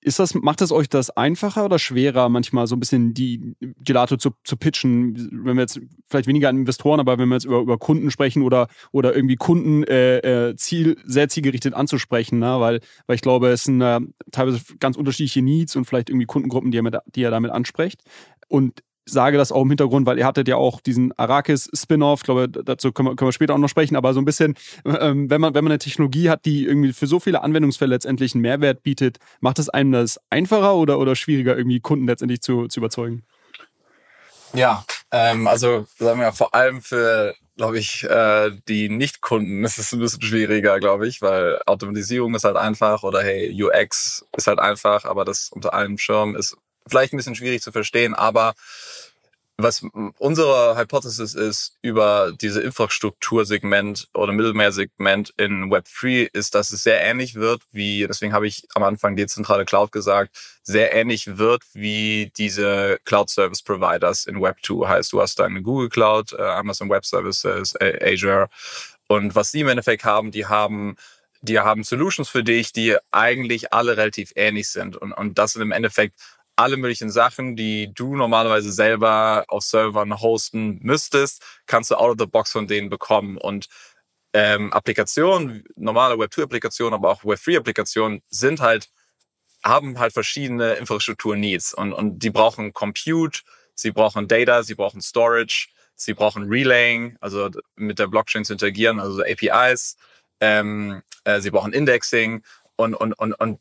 ist 0.04 0.18
das, 0.18 0.34
macht 0.34 0.60
es 0.60 0.70
euch 0.70 0.88
das 0.90 1.08
einfacher 1.10 1.64
oder 1.64 1.78
schwerer, 1.78 2.28
manchmal 2.28 2.66
so 2.66 2.76
ein 2.76 2.80
bisschen 2.80 3.14
die 3.14 3.56
Gelato 3.82 4.18
zu, 4.18 4.32
zu 4.44 4.58
pitchen? 4.58 5.30
Wenn 5.44 5.56
wir 5.56 5.62
jetzt 5.62 5.80
vielleicht 6.08 6.28
weniger 6.28 6.50
an 6.50 6.58
Investoren, 6.58 7.00
aber 7.00 7.16
wenn 7.16 7.28
wir 7.30 7.36
jetzt 7.36 7.46
über, 7.46 7.60
über 7.60 7.78
Kunden 7.78 8.10
sprechen 8.10 8.42
oder, 8.42 8.68
oder 8.92 9.16
irgendwie 9.16 9.36
Kunden 9.36 9.82
äh, 9.84 10.18
äh, 10.18 10.56
Ziel, 10.56 10.98
sehr 11.04 11.30
zielgerichtet 11.30 11.72
anzusprechen, 11.72 12.38
ne? 12.38 12.60
weil, 12.60 12.80
weil 13.06 13.16
ich 13.16 13.22
glaube, 13.22 13.48
es 13.48 13.64
sind 13.64 13.80
äh, 13.80 14.00
teilweise 14.30 14.60
ganz 14.78 14.98
unterschiedliche 14.98 15.40
Needs 15.40 15.74
und 15.74 15.86
vielleicht 15.86 16.10
irgendwie 16.10 16.26
Kundengruppen, 16.26 16.70
die 16.70 16.76
ihr, 16.76 16.82
mit, 16.82 16.96
die 17.14 17.22
ihr 17.22 17.30
damit 17.30 17.50
ansprecht. 17.50 18.02
Und 18.48 18.82
sage 19.06 19.36
das 19.36 19.52
auch 19.52 19.62
im 19.62 19.68
Hintergrund, 19.68 20.06
weil 20.06 20.18
ihr 20.18 20.26
hattet 20.26 20.48
ja 20.48 20.56
auch 20.56 20.80
diesen 20.80 21.12
Arrakis-Spin-off, 21.18 22.20
ich 22.20 22.24
glaube, 22.24 22.48
dazu 22.48 22.92
können 22.92 23.08
wir, 23.08 23.16
können 23.16 23.28
wir 23.28 23.32
später 23.32 23.54
auch 23.54 23.58
noch 23.58 23.68
sprechen, 23.68 23.96
aber 23.96 24.14
so 24.14 24.20
ein 24.20 24.24
bisschen, 24.24 24.54
ähm, 24.84 25.30
wenn, 25.30 25.40
man, 25.40 25.54
wenn 25.54 25.64
man 25.64 25.72
eine 25.72 25.78
Technologie 25.78 26.30
hat, 26.30 26.44
die 26.44 26.64
irgendwie 26.64 26.92
für 26.92 27.06
so 27.06 27.20
viele 27.20 27.42
Anwendungsfälle 27.42 27.94
letztendlich 27.94 28.34
einen 28.34 28.42
Mehrwert 28.42 28.82
bietet, 28.82 29.18
macht 29.40 29.58
es 29.58 29.68
einem 29.68 29.92
das 29.92 30.20
einfacher 30.30 30.74
oder, 30.74 30.98
oder 30.98 31.16
schwieriger, 31.16 31.56
irgendwie 31.56 31.80
Kunden 31.80 32.06
letztendlich 32.06 32.40
zu, 32.40 32.68
zu 32.68 32.80
überzeugen? 32.80 33.24
Ja, 34.54 34.84
ähm, 35.10 35.48
also 35.48 35.86
sagen 35.98 36.20
wir 36.20 36.32
vor 36.32 36.54
allem 36.54 36.80
für, 36.80 37.34
glaube 37.56 37.78
ich, 37.78 38.04
äh, 38.04 38.52
die 38.68 38.88
Nicht-Kunden 38.88 39.64
ist 39.64 39.78
es 39.78 39.92
ein 39.92 39.98
bisschen 39.98 40.22
schwieriger, 40.22 40.78
glaube 40.78 41.08
ich, 41.08 41.22
weil 41.22 41.60
Automatisierung 41.66 42.34
ist 42.36 42.44
halt 42.44 42.56
einfach 42.56 43.02
oder 43.02 43.22
hey, 43.22 43.50
UX 43.62 44.24
ist 44.36 44.46
halt 44.46 44.60
einfach, 44.60 45.04
aber 45.04 45.24
das 45.24 45.50
unter 45.50 45.74
einem 45.74 45.98
Schirm 45.98 46.36
ist 46.36 46.56
vielleicht 46.88 47.12
ein 47.12 47.16
bisschen 47.16 47.34
schwierig 47.34 47.62
zu 47.62 47.72
verstehen, 47.72 48.14
aber 48.14 48.54
was 49.56 49.86
unsere 50.18 50.76
Hypothesis 50.76 51.34
ist 51.34 51.76
über 51.80 52.32
diese 52.40 52.60
Infrastruktursegment 52.60 54.08
oder 54.12 54.32
Mittelmeersegment 54.32 55.32
in 55.36 55.70
Web3 55.70 56.28
ist, 56.32 56.56
dass 56.56 56.72
es 56.72 56.82
sehr 56.82 57.00
ähnlich 57.00 57.36
wird 57.36 57.62
wie, 57.70 58.04
deswegen 58.08 58.32
habe 58.32 58.48
ich 58.48 58.66
am 58.74 58.82
Anfang 58.82 59.14
dezentrale 59.14 59.64
Cloud 59.64 59.92
gesagt, 59.92 60.36
sehr 60.64 60.92
ähnlich 60.92 61.38
wird 61.38 61.62
wie 61.72 62.32
diese 62.36 62.98
Cloud 63.04 63.30
Service 63.30 63.62
Providers 63.62 64.26
in 64.26 64.38
Web2. 64.38 64.88
Heißt, 64.88 65.12
du 65.12 65.20
hast 65.20 65.38
deine 65.38 65.62
Google 65.62 65.88
Cloud, 65.88 66.32
äh, 66.32 66.42
Amazon 66.42 66.90
Web 66.90 67.06
Services, 67.06 67.76
Azure 67.80 68.48
und 69.06 69.36
was 69.36 69.52
die 69.52 69.60
im 69.60 69.68
Endeffekt 69.68 70.04
haben, 70.04 70.32
die 70.32 70.46
haben 70.46 70.96
die 71.42 71.60
haben 71.60 71.84
Solutions 71.84 72.30
für 72.30 72.42
dich, 72.42 72.72
die 72.72 72.96
eigentlich 73.12 73.70
alle 73.70 73.98
relativ 73.98 74.32
ähnlich 74.34 74.70
sind. 74.70 74.96
Und, 74.96 75.12
und 75.12 75.38
das 75.38 75.52
sind 75.52 75.60
im 75.60 75.72
Endeffekt 75.72 76.18
alle 76.56 76.76
möglichen 76.76 77.10
Sachen, 77.10 77.56
die 77.56 77.92
du 77.92 78.16
normalerweise 78.16 78.72
selber 78.72 79.44
auf 79.48 79.64
Servern 79.64 80.20
hosten 80.20 80.78
müsstest, 80.82 81.42
kannst 81.66 81.90
du 81.90 81.96
out 81.96 82.12
of 82.12 82.16
the 82.18 82.26
box 82.26 82.52
von 82.52 82.66
denen 82.66 82.88
bekommen. 82.88 83.36
Und 83.36 83.68
ähm, 84.32 84.72
Applikationen, 84.72 85.64
normale 85.76 86.14
Web2-Applikationen, 86.14 86.94
aber 86.94 87.10
auch 87.10 87.22
Web3-Applikationen 87.22 88.22
sind 88.28 88.60
halt, 88.60 88.90
haben 89.62 89.98
halt 89.98 90.12
verschiedene 90.12 90.74
Infrastruktur-Needs 90.74 91.74
und, 91.74 91.92
und 91.92 92.18
die 92.18 92.30
brauchen 92.30 92.72
Compute, 92.72 93.40
sie 93.74 93.90
brauchen 93.90 94.28
Data, 94.28 94.62
sie 94.62 94.74
brauchen 94.74 95.00
Storage, 95.00 95.68
sie 95.94 96.14
brauchen 96.14 96.48
Relaying, 96.48 97.16
also 97.20 97.50
mit 97.76 97.98
der 97.98 98.08
Blockchain 98.08 98.44
zu 98.44 98.54
interagieren, 98.54 99.00
also 99.00 99.22
APIs, 99.22 99.96
ähm, 100.40 101.02
äh, 101.24 101.40
sie 101.40 101.50
brauchen 101.50 101.72
Indexing 101.72 102.42
und, 102.76 102.94
und, 102.94 103.12
und, 103.14 103.32
und 103.34 103.58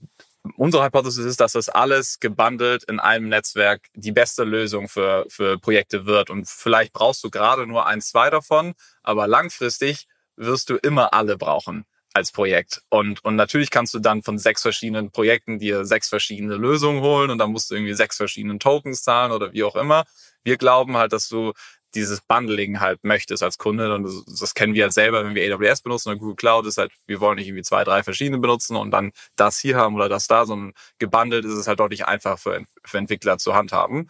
unsere 0.57 0.83
Hypothesis 0.83 1.25
ist, 1.25 1.39
dass 1.39 1.53
das 1.53 1.69
alles 1.69 2.19
gebundelt 2.19 2.83
in 2.83 2.99
einem 2.99 3.29
Netzwerk 3.29 3.87
die 3.95 4.11
beste 4.11 4.43
Lösung 4.43 4.89
für, 4.89 5.25
für 5.29 5.57
Projekte 5.57 6.05
wird. 6.05 6.29
Und 6.29 6.47
vielleicht 6.47 6.93
brauchst 6.93 7.23
du 7.23 7.29
gerade 7.29 7.65
nur 7.67 7.85
ein, 7.85 8.01
zwei 8.01 8.29
davon, 8.29 8.73
aber 9.01 9.27
langfristig 9.27 10.07
wirst 10.35 10.69
du 10.69 10.75
immer 10.75 11.13
alle 11.13 11.37
brauchen 11.37 11.85
als 12.13 12.31
Projekt. 12.31 12.81
Und, 12.89 13.23
und 13.23 13.35
natürlich 13.35 13.71
kannst 13.71 13.93
du 13.93 13.99
dann 13.99 14.21
von 14.21 14.37
sechs 14.37 14.61
verschiedenen 14.61 15.11
Projekten 15.11 15.59
dir 15.59 15.85
sechs 15.85 16.09
verschiedene 16.09 16.55
Lösungen 16.55 17.01
holen 17.01 17.31
und 17.31 17.39
dann 17.39 17.51
musst 17.51 17.71
du 17.71 17.75
irgendwie 17.75 17.93
sechs 17.93 18.17
verschiedenen 18.17 18.59
Tokens 18.59 19.03
zahlen 19.03 19.31
oder 19.31 19.51
wie 19.53 19.63
auch 19.63 19.75
immer. 19.75 20.05
Wir 20.43 20.57
glauben 20.57 20.95
halt, 20.97 21.13
dass 21.13 21.27
du 21.27 21.53
dieses 21.95 22.21
Bundling 22.21 22.79
halt 22.79 23.03
möchtest 23.03 23.43
als 23.43 23.57
Kunde. 23.57 23.93
Und 23.93 24.03
das, 24.03 24.39
das, 24.39 24.53
kennen 24.53 24.73
wir 24.73 24.83
halt 24.83 24.93
selber, 24.93 25.23
wenn 25.23 25.35
wir 25.35 25.55
AWS 25.55 25.81
benutzen 25.81 26.09
oder 26.09 26.19
Google 26.19 26.35
Cloud, 26.35 26.65
ist 26.65 26.77
halt, 26.77 26.91
wir 27.05 27.19
wollen 27.19 27.37
nicht 27.37 27.47
irgendwie 27.47 27.63
zwei, 27.63 27.83
drei 27.83 28.03
verschiedene 28.03 28.39
benutzen 28.39 28.75
und 28.75 28.91
dann 28.91 29.11
das 29.35 29.59
hier 29.59 29.77
haben 29.77 29.95
oder 29.95 30.09
das 30.09 30.27
da, 30.27 30.45
sondern 30.45 30.73
gebundelt 30.99 31.45
ist 31.45 31.53
es 31.53 31.67
halt 31.67 31.79
deutlich 31.79 32.05
einfach 32.05 32.39
für, 32.39 32.65
für 32.83 32.97
Entwickler 32.97 33.37
zu 33.37 33.53
handhaben. 33.53 34.09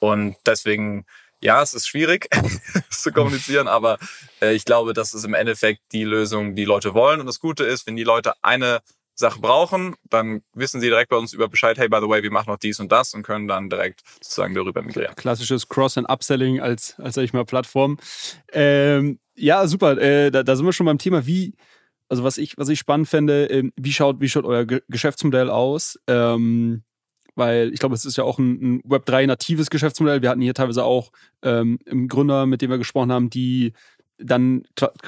Und 0.00 0.36
deswegen, 0.46 1.06
ja, 1.40 1.62
es 1.62 1.74
ist 1.74 1.88
schwierig 1.88 2.28
zu 2.90 3.12
kommunizieren, 3.12 3.68
aber 3.68 3.98
äh, 4.40 4.54
ich 4.54 4.64
glaube, 4.64 4.92
das 4.92 5.14
ist 5.14 5.24
im 5.24 5.34
Endeffekt 5.34 5.80
die 5.92 6.04
Lösung, 6.04 6.54
die 6.54 6.64
Leute 6.64 6.94
wollen. 6.94 7.20
Und 7.20 7.26
das 7.26 7.40
Gute 7.40 7.64
ist, 7.64 7.86
wenn 7.86 7.96
die 7.96 8.04
Leute 8.04 8.34
eine 8.42 8.80
Sache 9.18 9.40
brauchen, 9.40 9.96
dann 10.08 10.42
wissen 10.54 10.80
sie 10.80 10.88
direkt 10.88 11.10
bei 11.10 11.16
uns 11.16 11.32
über 11.32 11.48
Bescheid, 11.48 11.76
hey, 11.76 11.88
by 11.88 11.98
the 12.00 12.08
way, 12.08 12.22
wir 12.22 12.30
machen 12.30 12.50
noch 12.50 12.58
dies 12.58 12.78
und 12.78 12.92
das 12.92 13.14
und 13.14 13.24
können 13.24 13.48
dann 13.48 13.68
direkt 13.68 14.02
sozusagen 14.22 14.54
darüber 14.54 14.80
migrieren. 14.80 15.14
Klassisches 15.16 15.68
Cross- 15.68 15.98
and 15.98 16.08
Upselling 16.08 16.60
als, 16.60 16.94
als 17.00 17.16
sag 17.16 17.24
ich 17.24 17.32
mal, 17.32 17.44
Plattform. 17.44 17.98
Ähm, 18.52 19.18
ja, 19.34 19.66
super. 19.66 19.98
Äh, 19.98 20.30
da, 20.30 20.44
da, 20.44 20.54
sind 20.54 20.64
wir 20.64 20.72
schon 20.72 20.86
beim 20.86 20.98
Thema, 20.98 21.26
wie, 21.26 21.54
also 22.08 22.22
was 22.22 22.38
ich, 22.38 22.56
was 22.58 22.68
ich 22.68 22.78
spannend 22.78 23.08
fände, 23.08 23.50
äh, 23.50 23.70
wie, 23.76 23.92
schaut, 23.92 24.20
wie 24.20 24.28
schaut 24.28 24.44
euer 24.44 24.64
Ge 24.64 24.82
Geschäftsmodell 24.88 25.50
aus? 25.50 25.98
Ähm, 26.06 26.84
weil 27.34 27.72
ich 27.72 27.80
glaube, 27.80 27.94
es 27.96 28.04
ist 28.04 28.16
ja 28.16 28.24
auch 28.24 28.38
ein, 28.38 28.76
ein 28.76 28.82
Web3-natives 28.82 29.70
Geschäftsmodell. 29.70 30.22
Wir 30.22 30.30
hatten 30.30 30.40
hier 30.40 30.54
teilweise 30.54 30.84
auch 30.84 31.10
ähm, 31.42 31.78
Gründer, 32.08 32.46
mit 32.46 32.62
dem 32.62 32.70
wir 32.70 32.78
gesprochen 32.78 33.12
haben, 33.12 33.30
die 33.30 33.72
dann 34.18 34.62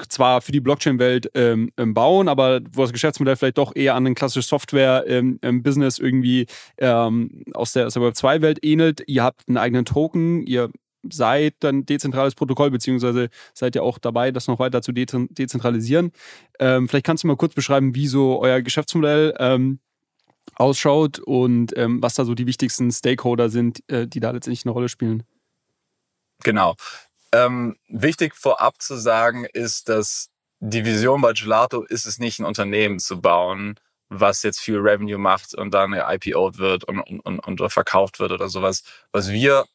zwar 0.09 0.41
für 0.41 0.51
die 0.51 0.61
Blockchain-Welt 0.61 1.31
ähm, 1.35 1.71
ähm, 1.77 1.93
bauen, 1.93 2.27
aber 2.27 2.61
wo 2.71 2.81
das 2.81 2.93
Geschäftsmodell 2.93 3.35
vielleicht 3.35 3.57
doch 3.57 3.75
eher 3.75 3.95
an 3.95 4.07
ein 4.07 4.15
klassisches 4.15 4.47
Software-Business 4.47 5.99
ähm, 5.99 6.05
irgendwie 6.05 6.47
ähm, 6.77 7.43
aus 7.53 7.73
der, 7.73 7.87
aus 7.87 7.93
der 7.93 8.03
Web2-Welt 8.03 8.63
ähnelt. 8.63 9.03
Ihr 9.07 9.23
habt 9.23 9.47
einen 9.47 9.57
eigenen 9.57 9.85
Token, 9.85 10.45
ihr 10.45 10.69
seid 11.09 11.55
dann 11.59 11.85
dezentrales 11.85 12.35
Protokoll, 12.35 12.71
beziehungsweise 12.71 13.29
seid 13.53 13.75
ihr 13.75 13.83
auch 13.83 13.97
dabei, 13.97 14.31
das 14.31 14.47
noch 14.47 14.59
weiter 14.59 14.81
zu 14.81 14.91
de 14.91 15.05
dezentralisieren. 15.29 16.11
Ähm, 16.59 16.87
vielleicht 16.87 17.05
kannst 17.05 17.23
du 17.23 17.27
mal 17.27 17.37
kurz 17.37 17.53
beschreiben, 17.53 17.95
wie 17.95 18.07
so 18.07 18.39
euer 18.39 18.61
Geschäftsmodell 18.61 19.33
ähm, 19.39 19.79
ausschaut 20.55 21.19
und 21.19 21.73
was 21.75 22.15
da 22.15 22.25
so 22.25 22.35
die 22.35 22.45
wichtigsten 22.45 22.91
Stakeholder 22.91 23.49
sind, 23.49 23.81
äh, 23.89 24.07
die 24.07 24.19
da 24.19 24.31
letztendlich 24.31 24.65
eine 24.65 24.73
Rolle 24.73 24.89
spielen. 24.89 25.23
Genau 26.43 26.75
Ähm, 27.33 27.77
wichtig 27.87 28.35
vorab 28.35 28.81
zu 28.81 28.95
sagen 28.97 29.45
ist, 29.45 29.89
dass 29.89 30.29
die 30.59 30.85
Vision 30.85 31.21
bei 31.21 31.33
Gelato 31.33 31.83
ist 31.83 32.05
es 32.05 32.19
nicht, 32.19 32.39
ein 32.39 32.45
Unternehmen 32.45 32.99
zu 32.99 33.21
bauen, 33.21 33.79
was 34.09 34.43
jetzt 34.43 34.59
viel 34.59 34.77
Revenue 34.77 35.17
macht 35.17 35.55
und 35.55 35.73
dann 35.73 35.93
IPO'd 35.93 36.57
wird 36.57 36.83
und, 36.83 36.99
und, 36.99 37.19
und, 37.21 37.61
und 37.61 37.69
verkauft 37.71 38.19
wird 38.19 38.31
oder 38.31 38.49
sowas. 38.49 38.83
Was 39.11 39.31
wir 39.31 39.65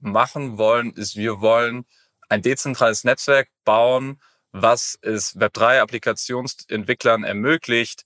machen 0.00 0.58
wollen, 0.58 0.92
ist, 0.92 1.16
wir 1.16 1.40
wollen 1.40 1.86
ein 2.28 2.42
dezentrales 2.42 3.04
Netzwerk 3.04 3.48
bauen, 3.64 4.20
was 4.52 4.98
es 5.02 5.36
Web3-Applikationsentwicklern 5.38 7.24
ermöglicht, 7.24 8.04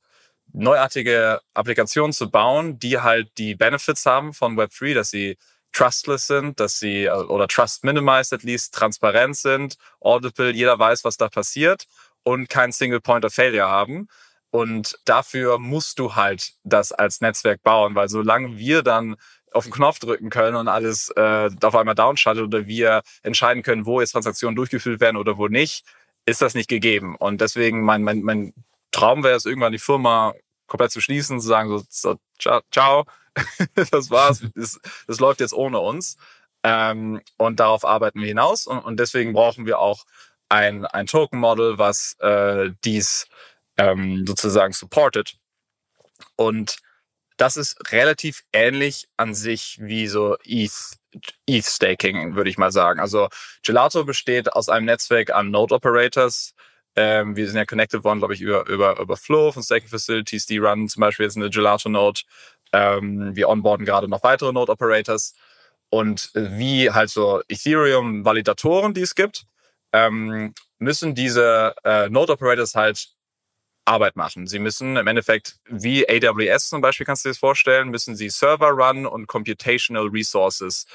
neuartige 0.53 1.41
Applikationen 1.55 2.13
zu 2.13 2.31
bauen, 2.31 2.79
die 2.79 3.01
halt 3.01 3.37
die 3.39 3.55
Benefits 3.55 4.07
haben 4.07 4.33
von 4.33 4.57
Web3, 4.57 4.95
dass 4.95 5.11
sie 5.11 5.37
trustless 5.73 6.27
sind, 6.27 6.61
dass 6.61 6.79
sie 6.79 7.09
oder 7.09 7.49
trust 7.49 7.85
minimized 7.85 8.33
at 8.33 8.43
least, 8.43 8.75
transparent 8.75 9.37
sind, 9.37 9.77
audible, 10.01 10.51
jeder 10.51 10.79
weiß, 10.79 11.05
was 11.05 11.17
da 11.17 11.29
passiert 11.29 11.87
und 12.23 12.49
kein 12.49 12.73
Single 12.73 13.01
Point 13.01 13.25
of 13.25 13.35
Failure 13.35 13.69
haben. 13.69 14.09
Und 14.51 14.99
dafür 15.07 15.59
musst 15.59 15.99
du 15.99 16.15
halt 16.15 16.53
das 16.63 16.93
als 16.93 17.21
Netzwerk 17.23 17.63
bauen, 17.63 17.95
weil 17.95 18.09
solange 18.09 18.59
wir 18.59 18.83
dann 18.83 19.17
auf 19.51 19.65
den 19.65 19.73
Knopf 19.73 19.99
drücken 19.99 20.31
können 20.31 20.57
und 20.57 20.69
alles 20.69 21.09
äh, 21.17 21.51
auf 21.63 21.75
einmal 21.75 21.95
downschaltet 21.95 22.45
oder 22.45 22.67
wir 22.67 23.03
entscheiden 23.23 23.63
können, 23.63 23.87
wo 23.87 24.01
jetzt 24.01 24.13
Transaktionen 24.13 24.57
durchgeführt 24.57 25.01
werden 25.01 25.17
oder 25.17 25.37
wo 25.39 25.49
nicht, 25.49 25.85
ist 26.27 26.43
das 26.43 26.55
nicht 26.55 26.69
gegeben. 26.69 27.17
Und 27.17 27.41
deswegen 27.41 27.83
mein, 27.83 28.03
mein, 28.03 28.23
mein 28.23 28.55
Traum 28.91 29.25
wäre 29.25 29.37
es, 29.37 29.47
irgendwann 29.47 29.73
die 29.73 29.79
Firma 29.79 30.35
komplett 30.73 30.91
zu 30.91 31.03
schließen, 31.03 31.39
zu 31.39 31.47
sagen, 31.47 31.69
so, 31.69 31.85
so 31.89 32.19
ciao, 32.71 33.05
das 33.91 34.11
war's, 34.11 34.43
das, 34.55 34.81
das 35.07 35.21
läuft 35.21 35.41
jetzt 35.41 35.53
ohne 35.53 35.79
uns. 35.79 36.17
Ähm, 36.65 37.21
und 37.37 37.61
darauf 37.61 37.85
arbeiten 37.85 38.21
wir 38.21 38.29
hinaus. 38.29 38.67
Und, 38.67 38.79
und 38.79 38.99
deswegen 38.99 39.35
brauchen 39.35 39.67
wir 39.67 39.79
auch 39.79 40.05
ein, 40.49 40.87
ein 40.87 41.07
Token-Model, 41.07 41.79
was 41.79 42.17
äh, 42.21 42.71
dies 42.85 43.27
ähm, 43.77 44.25
sozusagen 44.27 44.73
supportet. 44.73 45.37
Und 46.37 46.79
das 47.37 47.57
ist 47.57 47.93
relativ 47.93 48.45
ähnlich 48.53 49.09
an 49.17 49.35
sich 49.35 49.79
wie 49.81 50.07
so 50.07 50.37
ETH, 50.45 50.99
ETH 51.47 51.67
Staking, 51.67 52.35
würde 52.35 52.49
ich 52.49 52.59
mal 52.59 52.73
sagen. 52.73 52.99
Also 52.99 53.29
Gelato 53.63 54.05
besteht 54.05 54.53
aus 54.53 54.69
einem 54.71 54.87
Netzwerk 54.87 55.31
an 55.31 55.51
Node 55.51 55.75
Operators. 55.75 56.55
Ähm, 56.95 57.37
wir 57.37 57.47
sind 57.47 57.57
ja 57.57 57.65
connected 57.65 58.05
worden, 58.05 58.19
glaube 58.19 58.35
ich, 58.35 58.41
über, 58.41 58.67
über, 58.69 58.99
über 59.01 59.17
Flow 59.17 59.53
von 59.53 59.63
Staking 59.63 59.89
Facilities, 59.89 60.47
die 60.47 60.59
runnen 60.59 60.89
zum 60.89 61.01
Beispiel 61.01 61.25
jetzt 61.25 61.37
eine 61.37 61.51
Gelato 61.51 61.89
Node. 61.89 62.21
Ähm, 62.73 63.35
wir 63.35 63.49
onboarden 63.49 63.87
gerade 63.87 64.09
noch 64.09 64.23
weitere 64.23 64.53
Node 64.53 64.73
Operators. 64.73 65.35
Und 65.91 66.31
wie 66.35 66.91
halt 66.91 67.11
so 67.11 67.43
Ethereum-Validatoren, 67.49 68.95
die 68.95 69.03
es 69.03 69.15
gibt, 69.15 69.45
ähm, 69.93 70.55
müssen 70.79 71.15
diese 71.15 71.75
äh, 71.85 72.09
Node 72.09 72.33
Operators 72.33 72.75
halt 72.75 73.09
Arbeit 73.85 74.17
machen. 74.17 74.47
Sie 74.47 74.59
müssen 74.59 74.97
im 74.97 75.07
Endeffekt, 75.07 75.59
wie 75.69 76.09
AWS 76.09 76.69
zum 76.69 76.81
Beispiel, 76.81 77.05
kannst 77.05 77.25
du 77.25 77.29
dir 77.29 77.33
das 77.33 77.39
vorstellen, 77.39 77.89
müssen 77.89 78.17
sie 78.17 78.29
Server 78.31 78.71
run 78.71 79.07
und 79.07 79.27
Computational 79.27 80.07
Resources 80.07 80.87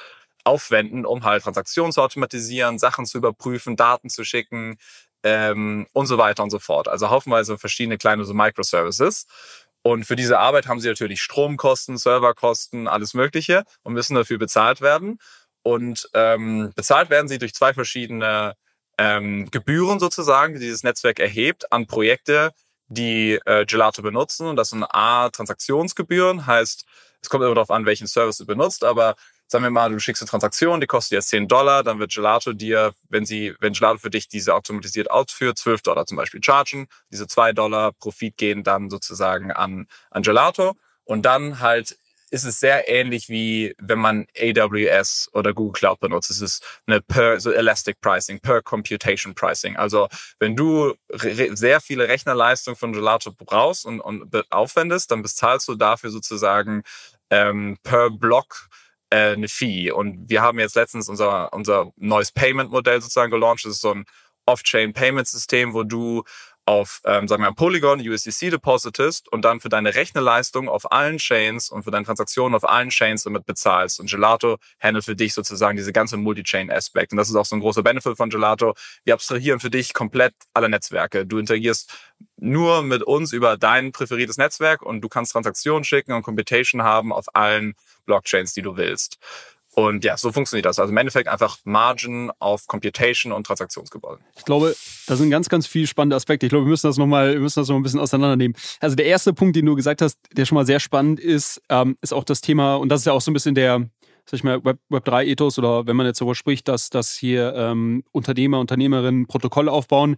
aufwenden, 0.46 1.06
um 1.06 1.24
halt 1.24 1.44
Transaktionen 1.44 1.92
zu 1.92 2.02
automatisieren, 2.02 2.80
Sachen 2.80 3.06
zu 3.06 3.18
überprüfen, 3.18 3.76
Daten 3.76 4.10
zu 4.10 4.24
schicken 4.24 4.78
ähm, 5.24 5.88
und 5.94 6.06
so 6.08 6.18
weiter 6.18 6.44
und 6.44 6.50
so 6.50 6.60
fort. 6.60 6.88
Also 6.88 7.10
haufenweise 7.10 7.58
verschiedene 7.58 7.98
kleine 7.98 8.26
so 8.26 8.34
Microservices. 8.34 9.26
Und 9.82 10.06
für 10.06 10.16
diese 10.16 10.40
Arbeit 10.40 10.68
haben 10.68 10.80
sie 10.80 10.90
natürlich 10.90 11.22
Stromkosten, 11.22 11.98
Serverkosten, 11.98 12.88
alles 12.88 13.14
Mögliche 13.14 13.64
und 13.84 13.94
müssen 13.94 14.16
dafür 14.16 14.38
bezahlt 14.38 14.82
werden. 14.82 15.20
Und 15.64 16.10
ähm, 16.14 16.72
bezahlt 16.76 17.10
werden 17.10 17.28
sie 17.28 17.38
durch 17.38 17.54
zwei 17.54 17.74
verschiedene 17.74 18.56
ähm, 18.98 19.50
Gebühren 19.52 20.00
sozusagen, 20.00 20.54
die 20.54 20.60
dieses 20.60 20.84
Netzwerk 20.84 21.20
erhebt 21.20 21.72
an 21.72 21.88
Projekte, 21.88 22.52
die 22.88 23.40
äh, 23.46 23.66
Gelato 23.66 24.02
benutzen. 24.02 24.48
Und 24.48 24.56
das 24.56 24.70
sind 24.70 24.84
A, 24.84 25.30
Transaktionsgebühren, 25.30 26.46
heißt, 26.46 26.86
es 27.22 27.30
kommt 27.30 27.44
immer 27.44 27.56
darauf 27.56 27.72
an, 27.72 27.86
welchen 27.86 28.08
Service 28.08 28.38
du 28.38 28.46
benutzt, 28.46 28.84
aber 28.84 29.16
sagen 29.48 29.64
wir 29.64 29.70
mal, 29.70 29.90
du 29.90 30.00
schickst 30.00 30.22
eine 30.22 30.30
Transaktion, 30.30 30.82
die 30.82 30.88
kostet 30.88 31.14
jetzt 31.14 31.30
10 31.30 31.48
Dollar, 31.48 31.84
dann 31.84 32.00
wird 32.00 32.14
Gelato 32.14 32.54
dir, 32.54 32.94
wenn 33.10 33.26
sie, 33.26 33.56
wenn 33.60 33.74
Gelato 33.74 33.98
für 33.98 34.10
dich 34.10 34.28
diese 34.28 34.54
automatisiert 34.54 35.10
ausführt, 35.10 35.58
12 35.58 35.82
Dollar 35.82 36.06
zum 36.06 36.18
Beispiel 36.18 36.44
chargen. 36.44 36.88
Diese 37.12 37.28
2 37.28 37.54
Dollar 37.54 37.94
Profit 37.94 38.38
gehen 38.38 38.64
dann 38.64 38.90
sozusagen 38.90 39.52
an, 39.52 39.88
an 40.12 40.24
Gelato. 40.24 40.76
Und 41.06 41.26
dann 41.26 41.60
halt 41.62 41.98
ist 42.30 42.44
es 42.44 42.60
sehr 42.60 42.90
ähnlich 42.90 43.30
wie 43.30 43.74
wenn 43.78 44.00
man 44.00 44.28
AWS 44.38 45.30
oder 45.34 45.54
Google 45.54 45.80
Cloud 45.80 46.00
benutzt. 46.00 46.30
Es 46.30 46.42
ist 46.42 46.82
eine 46.86 47.02
per, 47.02 47.40
so 47.40 47.52
Elastic 47.52 48.02
Pricing, 48.02 48.40
per 48.40 48.62
Computation 48.62 49.34
Pricing. 49.34 49.78
Also 49.78 50.10
wenn 50.40 50.56
du 50.56 50.96
sehr 51.10 51.80
viele 51.80 52.08
Rechnerleistung 52.08 52.76
von 52.76 52.92
Gelato 52.92 53.32
brauchst 53.32 53.86
und, 53.86 54.02
und 54.02 54.30
aufwendest, 54.52 55.12
dann 55.12 55.22
bezahlst 55.22 55.68
du 55.70 55.76
dafür 55.76 56.10
sozusagen 56.10 56.84
ähm, 57.30 57.78
per 57.84 58.10
Block 58.10 58.68
äh, 59.10 59.34
eine 59.34 59.48
Fee. 59.48 59.92
Und 59.92 60.30
wir 60.30 60.42
haben 60.42 60.60
jetzt 60.60 60.76
letztens 60.76 61.10
unser, 61.10 61.54
unser 61.54 61.92
neues 61.96 62.32
Payment-Modell 62.32 63.02
sozusagen 63.02 63.32
gelauncht. 63.32 63.66
Das 63.66 63.74
ist 63.74 63.82
so 63.82 63.94
ein 63.94 64.06
Off-Chain-Payment-System, 64.46 65.74
wo 65.74 65.84
du 65.84 66.24
auf, 66.68 67.02
ähm, 67.06 67.28
sagen 67.28 67.44
wir 67.44 67.52
Polygon 67.54 68.02
USDC 68.02 68.50
depositest 68.50 69.32
und 69.32 69.44
dann 69.44 69.62
für 69.62 69.70
deine 69.70 69.96
Rechnerleistung 69.96 70.68
auf 70.68 70.92
allen 70.92 71.18
Chains 71.18 71.70
und 71.70 71.84
für 71.84 71.92
deine 71.92 72.06
Transaktionen 72.06 72.56
auf 72.56 72.68
allen 72.68 72.90
Chains 72.90 73.24
damit 73.24 73.46
bezahlst. 73.46 74.00
Und 74.00 74.10
Gelato 74.10 74.58
handelt 74.80 75.06
für 75.06 75.16
dich 75.16 75.34
sozusagen 75.34 75.78
diese 75.78 75.94
ganze 75.94 76.18
Multi-Chain-Aspekt. 76.18 77.14
Und 77.14 77.18
das 77.18 77.30
ist 77.30 77.36
auch 77.36 77.46
so 77.46 77.56
ein 77.56 77.62
großer 77.62 77.84
Benefit 77.84 78.18
von 78.18 78.30
Gelato. 78.30 78.74
Wir 79.06 79.14
abstrahieren 79.14 79.62
für 79.62 79.70
dich 79.70 79.94
komplett 79.94 80.34
alle 80.54 80.68
Netzwerke. 80.68 81.26
Du 81.26 81.38
interagierst 81.38 81.94
nur 82.36 82.84
mit 82.84 83.02
uns 83.02 83.32
über 83.32 83.58
dein 83.58 83.94
präferiertes 83.94 84.38
Netzwerk 84.38 84.82
und 84.82 85.02
du 85.02 85.08
kannst 85.08 85.32
Transaktionen 85.32 85.86
schicken 85.86 86.12
und 86.12 86.24
Computation 86.24 86.84
haben 86.84 87.14
auf 87.14 87.34
allen 87.34 87.76
Blockchains, 88.06 88.54
die 88.54 88.62
du 88.62 88.76
willst. 88.76 89.20
Und 89.78 90.04
ja, 90.04 90.18
so 90.18 90.32
funktioniert 90.32 90.66
das. 90.66 90.80
Also 90.80 90.92
im 90.92 90.98
Endeffekt 90.98 91.28
einfach 91.28 91.60
Margin 91.64 92.32
auf 92.40 92.66
Computation 92.66 93.32
und 93.32 93.46
Transaktionsgebäude. 93.46 94.20
Ich 94.36 94.44
glaube, 94.44 94.76
da 95.06 95.16
sind 95.16 95.30
ganz, 95.30 95.50
ganz 95.50 95.68
viele 95.68 95.86
spannende 95.86 96.16
Aspekte. 96.16 96.48
Ich 96.48 96.50
glaube, 96.50 96.66
wir 96.66 96.72
müssen 96.72 96.88
das 96.88 96.98
nochmal, 96.98 97.34
wir 97.34 97.40
müssen 97.42 97.60
das 97.60 97.70
noch 97.70 97.76
ein 97.76 97.84
bisschen 97.84 98.00
auseinandernehmen. 98.00 98.58
Also 98.80 98.96
der 98.96 99.06
erste 99.06 99.34
Punkt, 99.34 99.56
den 99.56 99.68
du 99.68 99.76
gesagt 99.76 100.02
hast, 100.02 100.18
der 100.36 100.46
schon 100.46 100.56
mal 100.56 100.66
sehr 100.66 100.80
spannend 100.80 101.20
ist, 101.20 101.62
ähm, 101.70 101.96
ist 102.02 102.12
auch 102.12 102.24
das 102.24 102.42
Thema, 102.42 102.78
und 102.78 102.90
das 102.90 103.02
ist 103.02 103.06
ja 103.06 103.14
auch 103.14 103.22
so 103.22 103.30
ein 103.30 103.36
bisschen 103.36 103.54
der, 103.54 103.88
sag 104.26 104.34
ich 104.34 104.44
mal, 104.44 104.66
Web, 104.66 104.80
Web 104.90 105.06
3 105.06 105.28
Ethos 105.28 105.60
oder 105.60 105.86
wenn 105.86 105.96
man 105.96 106.08
jetzt 106.08 106.22
darüber 106.22 106.34
spricht, 106.34 106.68
dass, 106.68 106.90
dass 106.90 107.14
hier 107.14 107.54
ähm, 107.54 108.04
Unternehmer, 108.12 108.60
Unternehmerinnen 108.60 109.28
Protokolle 109.28 109.72
aufbauen 109.72 110.18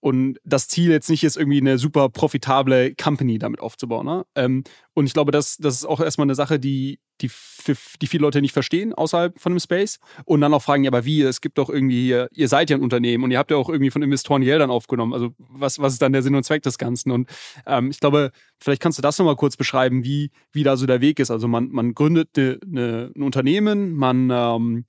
und 0.00 0.38
das 0.44 0.68
Ziel 0.68 0.90
jetzt 0.90 1.10
nicht 1.10 1.24
ist, 1.24 1.36
irgendwie 1.36 1.60
eine 1.60 1.78
super 1.78 2.08
profitable 2.08 2.94
Company 2.94 3.38
damit 3.38 3.60
aufzubauen. 3.60 4.06
Ne? 4.06 4.24
Ähm, 4.36 4.62
und 4.94 5.06
ich 5.06 5.12
glaube, 5.12 5.32
das, 5.32 5.56
das 5.56 5.76
ist 5.76 5.84
auch 5.84 6.00
erstmal 6.00 6.26
eine 6.26 6.36
Sache, 6.36 6.60
die, 6.60 7.00
die, 7.20 7.30
die 8.00 8.06
viele 8.06 8.22
Leute 8.22 8.40
nicht 8.40 8.52
verstehen 8.52 8.94
außerhalb 8.94 9.38
von 9.40 9.52
dem 9.52 9.58
Space. 9.58 9.98
Und 10.24 10.40
dann 10.40 10.54
auch 10.54 10.62
fragen, 10.62 10.84
ja, 10.84 10.90
aber 10.90 11.04
wie? 11.04 11.22
Es 11.22 11.40
gibt 11.40 11.58
doch 11.58 11.68
irgendwie 11.68 12.02
hier, 12.02 12.28
ihr 12.32 12.48
seid 12.48 12.70
ja 12.70 12.76
ein 12.76 12.82
Unternehmen 12.82 13.24
und 13.24 13.32
ihr 13.32 13.38
habt 13.38 13.50
ja 13.50 13.56
auch 13.56 13.68
irgendwie 13.68 13.90
von 13.90 14.02
Investoren 14.02 14.42
Geldern 14.42 14.70
aufgenommen. 14.70 15.14
Also 15.14 15.30
was, 15.38 15.80
was 15.80 15.94
ist 15.94 16.02
dann 16.02 16.12
der 16.12 16.22
Sinn 16.22 16.36
und 16.36 16.44
Zweck 16.44 16.62
des 16.62 16.78
Ganzen? 16.78 17.10
Und 17.10 17.28
ähm, 17.66 17.90
ich 17.90 17.98
glaube, 17.98 18.30
vielleicht 18.60 18.80
kannst 18.80 18.98
du 18.98 19.02
das 19.02 19.18
nochmal 19.18 19.36
kurz 19.36 19.56
beschreiben, 19.56 20.04
wie, 20.04 20.30
wie 20.52 20.62
da 20.62 20.76
so 20.76 20.86
der 20.86 21.00
Weg 21.00 21.18
ist. 21.18 21.32
Also 21.32 21.48
man, 21.48 21.70
man 21.70 21.94
gründet 21.94 22.30
eine, 22.36 22.60
eine, 22.64 23.12
ein 23.16 23.22
Unternehmen, 23.22 23.96
man 23.96 24.30
ähm, 24.30 24.84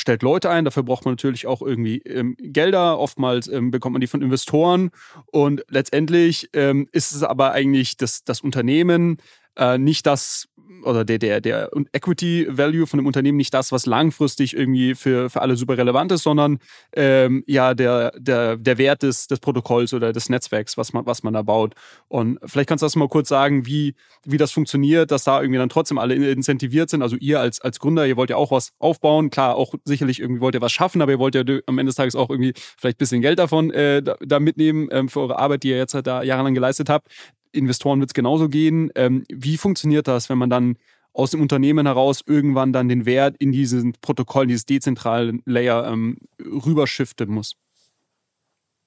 stellt 0.00 0.22
Leute 0.22 0.50
ein. 0.50 0.64
Dafür 0.64 0.82
braucht 0.82 1.04
man 1.04 1.12
natürlich 1.12 1.46
auch 1.46 1.62
irgendwie 1.62 1.98
ähm, 1.98 2.36
Gelder. 2.38 2.98
Oftmals 2.98 3.48
ähm, 3.48 3.70
bekommt 3.70 3.92
man 3.92 4.00
die 4.00 4.06
von 4.06 4.22
Investoren. 4.22 4.90
Und 5.26 5.64
letztendlich 5.68 6.50
ähm, 6.52 6.88
ist 6.92 7.12
es 7.12 7.22
aber 7.22 7.52
eigentlich 7.52 7.96
das, 7.96 8.24
das 8.24 8.40
Unternehmen 8.40 9.18
äh, 9.56 9.78
nicht 9.78 10.06
das, 10.06 10.48
oder 10.84 11.04
der, 11.04 11.18
der, 11.18 11.40
der 11.40 11.70
Equity 11.92 12.46
Value 12.48 12.86
von 12.86 12.98
dem 12.98 13.06
Unternehmen 13.06 13.36
nicht 13.36 13.52
das, 13.52 13.72
was 13.72 13.86
langfristig 13.86 14.56
irgendwie 14.56 14.94
für, 14.94 15.30
für 15.30 15.42
alle 15.42 15.56
super 15.56 15.76
relevant 15.76 16.12
ist, 16.12 16.22
sondern 16.22 16.58
ähm, 16.94 17.44
ja 17.46 17.74
der, 17.74 18.12
der, 18.16 18.56
der 18.56 18.78
Wert 18.78 19.02
des, 19.02 19.26
des 19.26 19.40
Protokolls 19.40 19.92
oder 19.94 20.12
des 20.12 20.28
Netzwerks, 20.28 20.76
was 20.76 20.92
man, 20.92 21.06
was 21.06 21.22
man 21.22 21.34
da 21.34 21.42
baut. 21.42 21.74
Und 22.08 22.38
vielleicht 22.44 22.68
kannst 22.68 22.82
du 22.82 22.86
das 22.86 22.96
mal 22.96 23.08
kurz 23.08 23.28
sagen, 23.28 23.66
wie, 23.66 23.94
wie 24.24 24.36
das 24.36 24.52
funktioniert, 24.52 25.10
dass 25.10 25.24
da 25.24 25.40
irgendwie 25.40 25.58
dann 25.58 25.68
trotzdem 25.68 25.98
alle 25.98 26.14
incentiviert 26.14 26.90
sind. 26.90 27.02
Also 27.02 27.16
ihr 27.16 27.40
als, 27.40 27.60
als 27.60 27.78
Gründer, 27.78 28.06
ihr 28.06 28.16
wollt 28.16 28.30
ja 28.30 28.36
auch 28.36 28.50
was 28.50 28.72
aufbauen. 28.78 29.30
Klar, 29.30 29.56
auch 29.56 29.74
sicherlich 29.84 30.20
irgendwie 30.20 30.40
wollt 30.40 30.54
ihr 30.54 30.60
was 30.60 30.72
schaffen, 30.72 31.02
aber 31.02 31.12
ihr 31.12 31.18
wollt 31.18 31.34
ja 31.34 31.42
am 31.66 31.78
Ende 31.78 31.90
des 31.90 31.96
Tages 31.96 32.14
auch 32.14 32.30
irgendwie 32.30 32.52
vielleicht 32.56 32.96
ein 32.96 32.98
bisschen 32.98 33.22
Geld 33.22 33.38
davon 33.38 33.70
äh, 33.70 34.02
da, 34.02 34.16
da, 34.20 34.40
mitnehmen 34.40 34.88
ähm, 34.90 35.08
für 35.08 35.20
eure 35.20 35.38
Arbeit, 35.38 35.62
die 35.62 35.70
ihr 35.70 35.76
jetzt 35.76 35.94
halt 35.94 36.06
da 36.06 36.22
jahrelang 36.22 36.54
geleistet 36.54 36.88
habt. 36.88 37.08
Investoren 37.52 38.00
wird 38.00 38.10
es 38.10 38.14
genauso 38.14 38.48
gehen. 38.48 38.90
Ähm, 38.94 39.24
wie 39.28 39.56
funktioniert 39.56 40.08
das, 40.08 40.28
wenn 40.28 40.38
man 40.38 40.50
dann 40.50 40.76
aus 41.12 41.32
dem 41.32 41.40
Unternehmen 41.40 41.86
heraus 41.86 42.22
irgendwann 42.24 42.72
dann 42.72 42.88
den 42.88 43.04
Wert 43.06 43.36
in 43.38 43.52
diesen 43.52 43.94
Protokoll, 44.00 44.46
dieses 44.46 44.66
dezentrale 44.66 45.38
Layer 45.44 45.86
ähm, 45.86 46.18
rüberschiften 46.40 47.28
muss? 47.28 47.56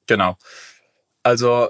Genau. 0.08 0.38
Also 1.22 1.70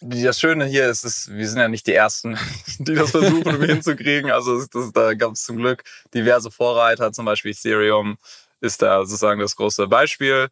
das 0.00 0.40
Schöne 0.40 0.66
hier 0.66 0.88
ist, 0.88 1.04
ist, 1.04 1.32
wir 1.32 1.48
sind 1.48 1.60
ja 1.60 1.68
nicht 1.68 1.86
die 1.86 1.94
Ersten, 1.94 2.36
die 2.78 2.94
das 2.94 3.12
versuchen 3.12 3.62
hinzukriegen. 3.66 4.30
Also 4.30 4.64
das, 4.66 4.92
da 4.92 5.14
gab 5.14 5.32
es 5.32 5.44
zum 5.44 5.56
Glück 5.56 5.84
diverse 6.12 6.50
Vorreiter, 6.50 7.12
zum 7.12 7.24
Beispiel 7.24 7.52
Ethereum, 7.52 8.18
ist 8.60 8.82
da 8.82 9.04
sozusagen 9.04 9.40
das 9.40 9.56
große 9.56 9.86
Beispiel. 9.88 10.48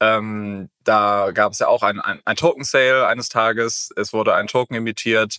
Ähm, 0.00 0.70
da 0.82 1.30
gab 1.32 1.52
es 1.52 1.60
ja 1.60 1.68
auch 1.68 1.82
ein, 1.82 2.00
ein, 2.00 2.20
ein 2.24 2.36
Token-Sale 2.36 3.06
eines 3.06 3.28
Tages. 3.28 3.90
Es 3.96 4.12
wurde 4.12 4.34
ein 4.34 4.46
Token 4.46 4.74
emittiert. 4.74 5.38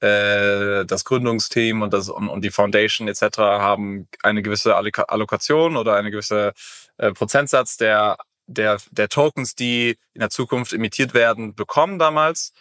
Äh, 0.00 0.84
das 0.86 1.04
Gründungsteam 1.04 1.82
und, 1.82 1.92
das, 1.92 2.08
und, 2.08 2.28
und 2.28 2.44
die 2.44 2.50
Foundation 2.50 3.08
etc. 3.08 3.38
haben 3.38 4.08
eine 4.22 4.42
gewisse 4.42 4.76
Allokation 4.76 5.76
oder 5.76 5.96
eine 5.96 6.12
gewisse 6.12 6.52
äh, 6.98 7.12
Prozentsatz 7.12 7.76
der, 7.78 8.16
der, 8.46 8.78
der 8.92 9.08
Tokens, 9.08 9.56
die 9.56 9.98
in 10.14 10.20
der 10.20 10.30
Zukunft 10.30 10.72
emittiert 10.72 11.14
werden, 11.14 11.54
bekommen 11.56 11.98
damals. 11.98 12.52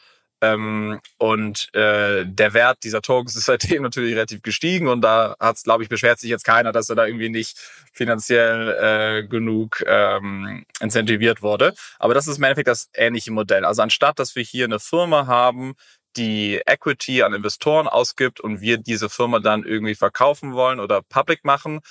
Ähm, 0.41 0.99
und 1.17 1.73
äh, 1.73 2.23
der 2.25 2.53
Wert 2.53 2.83
dieser 2.83 3.01
Tokens 3.01 3.35
ist 3.35 3.45
seitdem 3.45 3.81
natürlich 3.83 4.13
relativ 4.13 4.41
gestiegen 4.43 4.87
und 4.87 5.01
da 5.01 5.35
hat 5.39 5.61
glaube 5.63 5.83
ich, 5.83 5.89
beschwert 5.89 6.19
sich 6.19 6.29
jetzt 6.29 6.43
keiner, 6.43 6.71
dass 6.71 6.89
er 6.89 6.95
da 6.95 7.05
irgendwie 7.05 7.29
nicht 7.29 7.57
finanziell 7.91 9.23
äh, 9.23 9.27
genug 9.27 9.83
ähm, 9.87 10.65
incentiviert 10.79 11.41
wurde. 11.41 11.73
Aber 11.97 12.13
das 12.13 12.27
ist 12.27 12.37
im 12.37 12.43
Endeffekt 12.43 12.67
das 12.67 12.89
ähnliche 12.93 13.31
Modell. 13.31 13.65
Also 13.65 13.81
anstatt, 13.81 14.19
dass 14.19 14.35
wir 14.35 14.43
hier 14.43 14.65
eine 14.65 14.79
Firma 14.79 15.25
haben, 15.25 15.73
die 16.17 16.61
Equity 16.65 17.23
an 17.23 17.33
Investoren 17.33 17.87
ausgibt 17.87 18.39
und 18.39 18.61
wir 18.61 18.77
diese 18.77 19.09
Firma 19.09 19.39
dann 19.39 19.63
irgendwie 19.63 19.95
verkaufen 19.95 20.53
wollen 20.53 20.79
oder 20.79 21.01
public 21.01 21.45
machen, 21.45 21.81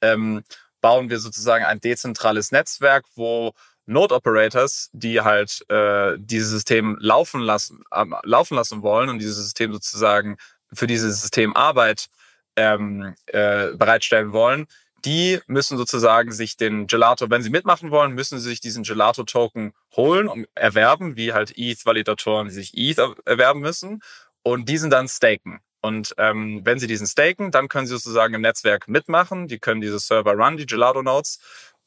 ähm, 0.00 0.44
bauen 0.80 1.10
wir 1.10 1.18
sozusagen 1.18 1.64
ein 1.64 1.80
dezentrales 1.80 2.52
Netzwerk, 2.52 3.06
wo 3.14 3.54
Node 3.86 4.14
Operators, 4.14 4.90
die 4.92 5.20
halt 5.20 5.64
äh, 5.70 6.16
dieses 6.18 6.50
System 6.50 6.96
laufen 7.00 7.40
lassen, 7.40 7.84
äh, 7.92 8.04
laufen 8.24 8.56
lassen 8.56 8.82
wollen 8.82 9.08
und 9.08 9.18
dieses 9.18 9.36
System 9.36 9.72
sozusagen 9.72 10.36
für 10.72 10.86
dieses 10.86 11.20
System 11.20 11.54
Arbeit 11.56 12.08
ähm, 12.56 13.14
äh, 13.26 13.72
bereitstellen 13.76 14.32
wollen, 14.32 14.66
die 15.04 15.38
müssen 15.46 15.78
sozusagen 15.78 16.32
sich 16.32 16.56
den 16.56 16.88
Gelato, 16.88 17.30
wenn 17.30 17.42
sie 17.42 17.50
mitmachen 17.50 17.92
wollen, 17.92 18.12
müssen 18.12 18.40
sie 18.40 18.48
sich 18.48 18.60
diesen 18.60 18.82
Gelato-Token 18.82 19.72
holen 19.94 20.26
und 20.26 20.48
erwerben, 20.56 21.16
wie 21.16 21.32
halt 21.32 21.56
ETH-Validatoren 21.56 22.50
sich 22.50 22.72
ETH 22.74 22.98
erwerben 23.24 23.60
müssen 23.60 24.02
und 24.42 24.68
diesen 24.68 24.90
dann 24.90 25.08
staken. 25.08 25.60
Und 25.80 26.14
ähm, 26.18 26.62
wenn 26.64 26.80
sie 26.80 26.88
diesen 26.88 27.06
staken, 27.06 27.52
dann 27.52 27.68
können 27.68 27.86
sie 27.86 27.92
sozusagen 27.94 28.34
im 28.34 28.40
Netzwerk 28.40 28.88
mitmachen. 28.88 29.46
Die 29.46 29.60
können 29.60 29.80
diese 29.80 30.00
Server 30.00 30.32
run, 30.32 30.56
die 30.56 30.66
Gelato-Nodes, 30.66 31.38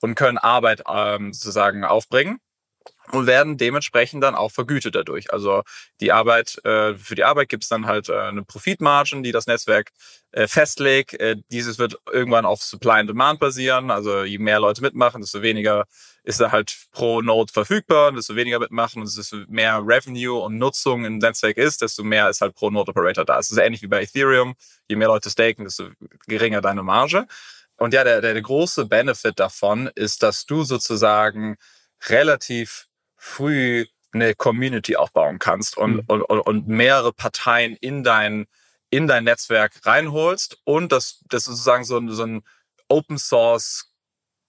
und 0.02 0.16
können 0.16 0.38
Arbeit 0.38 0.84
ähm, 0.88 1.34
sozusagen 1.34 1.84
aufbringen 1.84 2.40
und 3.12 3.28
werden 3.28 3.58
dementsprechend 3.58 4.24
dann 4.24 4.36
auch 4.36 4.52
vergütet 4.52 4.96
dadurch. 4.96 5.34
Also 5.34 5.64
die 6.00 6.12
Arbeit, 6.12 6.64
äh, 6.64 6.96
für 6.96 7.16
die 7.16 7.24
Arbeit 7.24 7.50
gibt's 7.50 7.68
dann 7.68 7.88
halt 7.88 8.10
äh, 8.10 8.20
eine 8.20 8.44
Profitmargin, 8.44 9.24
die 9.24 9.32
das 9.32 9.48
Netzwerk 9.48 9.92
äh, 10.32 10.48
festlegt. 10.48 11.14
Äh, 11.20 11.38
dieses 11.52 11.80
wird 11.80 11.98
irgendwann 12.12 12.46
auf 12.46 12.62
Supply 12.62 13.00
and 13.00 13.10
Demand 13.10 13.40
basieren. 13.40 13.90
Also 13.92 14.24
je 14.24 14.38
mehr 14.38 14.60
Leute 14.60 14.82
mitmachen, 14.82 15.22
desto 15.22 15.42
weniger 15.42 15.86
ist 16.24 16.40
da 16.40 16.52
halt 16.52 16.76
pro 16.92 17.22
Node 17.22 17.52
verfügbar, 17.52 18.12
desto 18.12 18.36
weniger 18.36 18.60
mitmachen 18.60 19.02
und 19.02 19.18
desto 19.18 19.38
mehr 19.48 19.82
Revenue 19.84 20.38
und 20.40 20.58
Nutzung 20.58 21.06
im 21.06 21.18
Netzwerk 21.18 21.58
ist, 21.58 21.82
desto 21.82 22.04
mehr 22.04 22.30
ist 22.30 22.42
halt 22.42 22.54
pro 22.54 22.70
Node 22.70 22.92
Operator 22.92 23.26
da. 23.26 23.40
Es 23.40 23.50
ist 23.50 23.58
ähnlich 23.58 23.82
wie 23.82 23.88
bei 23.88 24.04
Ethereum. 24.04 24.56
Je 24.88 24.96
mehr 24.96 25.08
Leute 25.08 25.30
staken, 25.30 25.66
desto 25.66 25.90
geringer 26.28 26.62
deine 26.62 26.84
Marge. 26.84 27.26
Und 27.80 27.94
ja, 27.94 28.04
der, 28.04 28.22
der, 28.22 28.42
große 28.42 28.86
Benefit 28.86 29.40
davon 29.40 29.90
ist, 29.96 30.22
dass 30.22 30.46
du 30.46 30.64
sozusagen 30.64 31.56
relativ 32.08 32.88
früh 33.16 33.86
eine 34.12 34.36
Community 34.36 34.96
aufbauen 34.96 35.40
kannst 35.40 35.78
und, 35.78 35.96
mhm. 35.96 36.04
und, 36.08 36.22
und 36.22 36.68
mehrere 36.68 37.14
Parteien 37.14 37.76
in 37.76 38.04
dein, 38.04 38.48
in 38.90 39.08
dein 39.08 39.24
Netzwerk 39.24 39.86
reinholst 39.86 40.58
und 40.66 40.92
dass 40.92 41.24
das 41.30 41.46
sozusagen 41.46 41.86
so, 41.86 41.98
ein 41.98 42.10
so 42.10 42.24
ein 42.24 42.42
Open 42.90 43.18
Source 43.18 43.94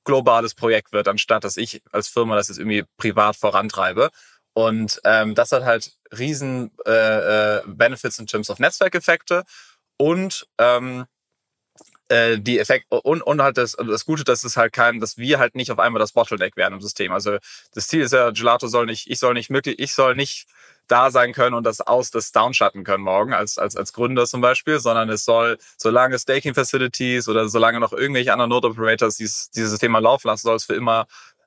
globales 0.04 0.54
Projekt 0.54 0.92
wird, 0.92 1.06
anstatt 1.06 1.44
dass 1.44 1.56
ich 1.56 1.82
als 1.92 2.08
Firma 2.08 2.34
das 2.34 2.48
jetzt 2.48 2.58
irgendwie 2.58 2.84
privat 2.96 3.36
vorantreibe. 3.36 4.10
Und 4.54 5.00
ähm, 5.04 5.36
das 5.36 5.52
hat 5.52 5.64
halt 5.64 5.92
riesen 6.18 6.72
äh, 6.84 7.58
äh, 7.58 7.62
Benefits 7.66 8.18
in 8.18 8.26
terms 8.26 8.50
of 8.50 8.58
Netzwerkeffekte 8.58 9.44
und 9.98 10.48
ähm, 10.58 11.06
äh, 12.10 12.38
die 12.38 12.58
Effekt 12.58 12.86
und, 12.90 13.22
und 13.22 13.40
halt 13.42 13.56
das, 13.56 13.76
das 13.76 14.04
Gute, 14.04 14.24
dass 14.24 14.44
es 14.44 14.56
halt 14.56 14.72
kein, 14.72 15.00
dass 15.00 15.16
wir 15.16 15.38
halt 15.38 15.54
nicht 15.54 15.70
auf 15.70 15.78
einmal 15.78 16.00
das 16.00 16.12
Bottleneck 16.12 16.56
werden 16.56 16.74
im 16.74 16.80
System. 16.80 17.12
Also 17.12 17.38
das 17.72 17.86
Ziel 17.86 18.02
ist 18.02 18.12
ja, 18.12 18.30
Gelato 18.30 18.66
soll 18.66 18.86
nicht, 18.86 19.08
ich 19.08 19.18
soll 19.18 19.34
nicht 19.34 19.50
möglich, 19.50 19.78
ich 19.78 19.94
soll 19.94 20.16
nicht 20.16 20.48
da 20.88 21.12
sein 21.12 21.32
können 21.32 21.54
und 21.54 21.64
das 21.64 21.80
aus, 21.80 22.10
das 22.10 22.32
downschatten 22.32 22.82
können 22.82 23.04
morgen 23.04 23.32
als, 23.32 23.58
als, 23.58 23.76
als 23.76 23.92
Gründer 23.92 24.26
zum 24.26 24.40
Beispiel, 24.40 24.80
sondern 24.80 25.08
es 25.08 25.24
soll, 25.24 25.58
solange 25.76 26.18
Staking 26.18 26.54
Facilities 26.54 27.28
oder 27.28 27.48
solange 27.48 27.78
noch 27.78 27.92
irgendwelche 27.92 28.32
anderen 28.32 28.50
Node 28.50 28.68
Operators 28.68 29.16
dieses, 29.16 29.50
dieses 29.50 29.80
mal 29.82 30.00
laufen 30.00 30.26
lassen, 30.26 30.48
soll 30.48 30.56
es 30.56 30.64
für 30.64 30.74
immer 30.74 31.06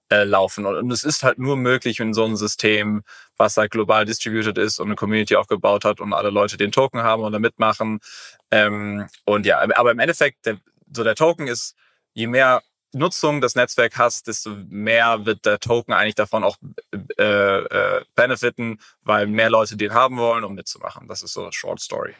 äh, 0.09 0.23
laufen. 0.23 0.65
Und, 0.65 0.75
und 0.75 0.91
es 0.91 1.03
ist 1.03 1.23
halt 1.23 1.39
nur 1.39 1.57
möglich 1.57 1.99
in 1.99 2.13
so 2.13 2.25
einem 2.25 2.35
System, 2.35 3.03
was 3.37 3.57
halt 3.57 3.71
global 3.71 4.05
distributed 4.05 4.57
ist 4.57 4.79
und 4.79 4.87
eine 4.87 4.95
Community 4.95 5.35
aufgebaut 5.35 5.85
hat 5.85 6.01
und 6.01 6.13
alle 6.13 6.29
Leute 6.29 6.57
den 6.57 6.71
Token 6.71 7.03
haben 7.03 7.23
und 7.23 7.31
da 7.31 7.39
mitmachen. 7.39 7.99
Ähm, 8.51 9.07
und 9.25 9.45
ja, 9.45 9.59
aber 9.75 9.91
im 9.91 9.99
Endeffekt, 9.99 10.45
der, 10.45 10.57
so 10.93 11.03
der 11.03 11.15
Token 11.15 11.47
ist, 11.47 11.75
je 12.13 12.27
mehr 12.27 12.61
Nutzung 12.93 13.41
das 13.41 13.55
Netzwerk 13.55 13.97
hast, 13.97 14.27
desto 14.27 14.51
mehr 14.69 15.25
wird 15.25 15.45
der 15.45 15.59
Token 15.59 15.93
eigentlich 15.93 16.15
davon 16.15 16.43
auch 16.43 16.57
äh, 17.17 17.23
äh, 17.23 18.05
benefiten, 18.15 18.79
weil 19.01 19.27
mehr 19.27 19.49
Leute 19.49 19.77
den 19.77 19.93
haben 19.93 20.17
wollen, 20.17 20.43
um 20.43 20.53
mitzumachen. 20.53 21.07
Das 21.07 21.23
ist 21.23 21.33
so 21.33 21.51
Short 21.51 21.79
Story. 21.79 22.13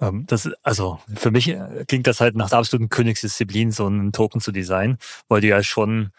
Ähm, 0.00 0.24
das, 0.26 0.48
also 0.62 1.00
für 1.14 1.30
mich 1.30 1.48
äh, 1.48 1.84
klingt 1.86 2.06
das 2.06 2.20
halt 2.20 2.36
nach 2.36 2.48
der 2.48 2.58
absoluten 2.58 2.88
Königsdisziplin, 2.88 3.70
so 3.70 3.86
einen 3.86 4.12
Token 4.12 4.40
zu 4.40 4.50
designen, 4.50 4.98
weil 5.28 5.40
du 5.40 5.48
ja 5.48 5.62
schon 5.62 6.10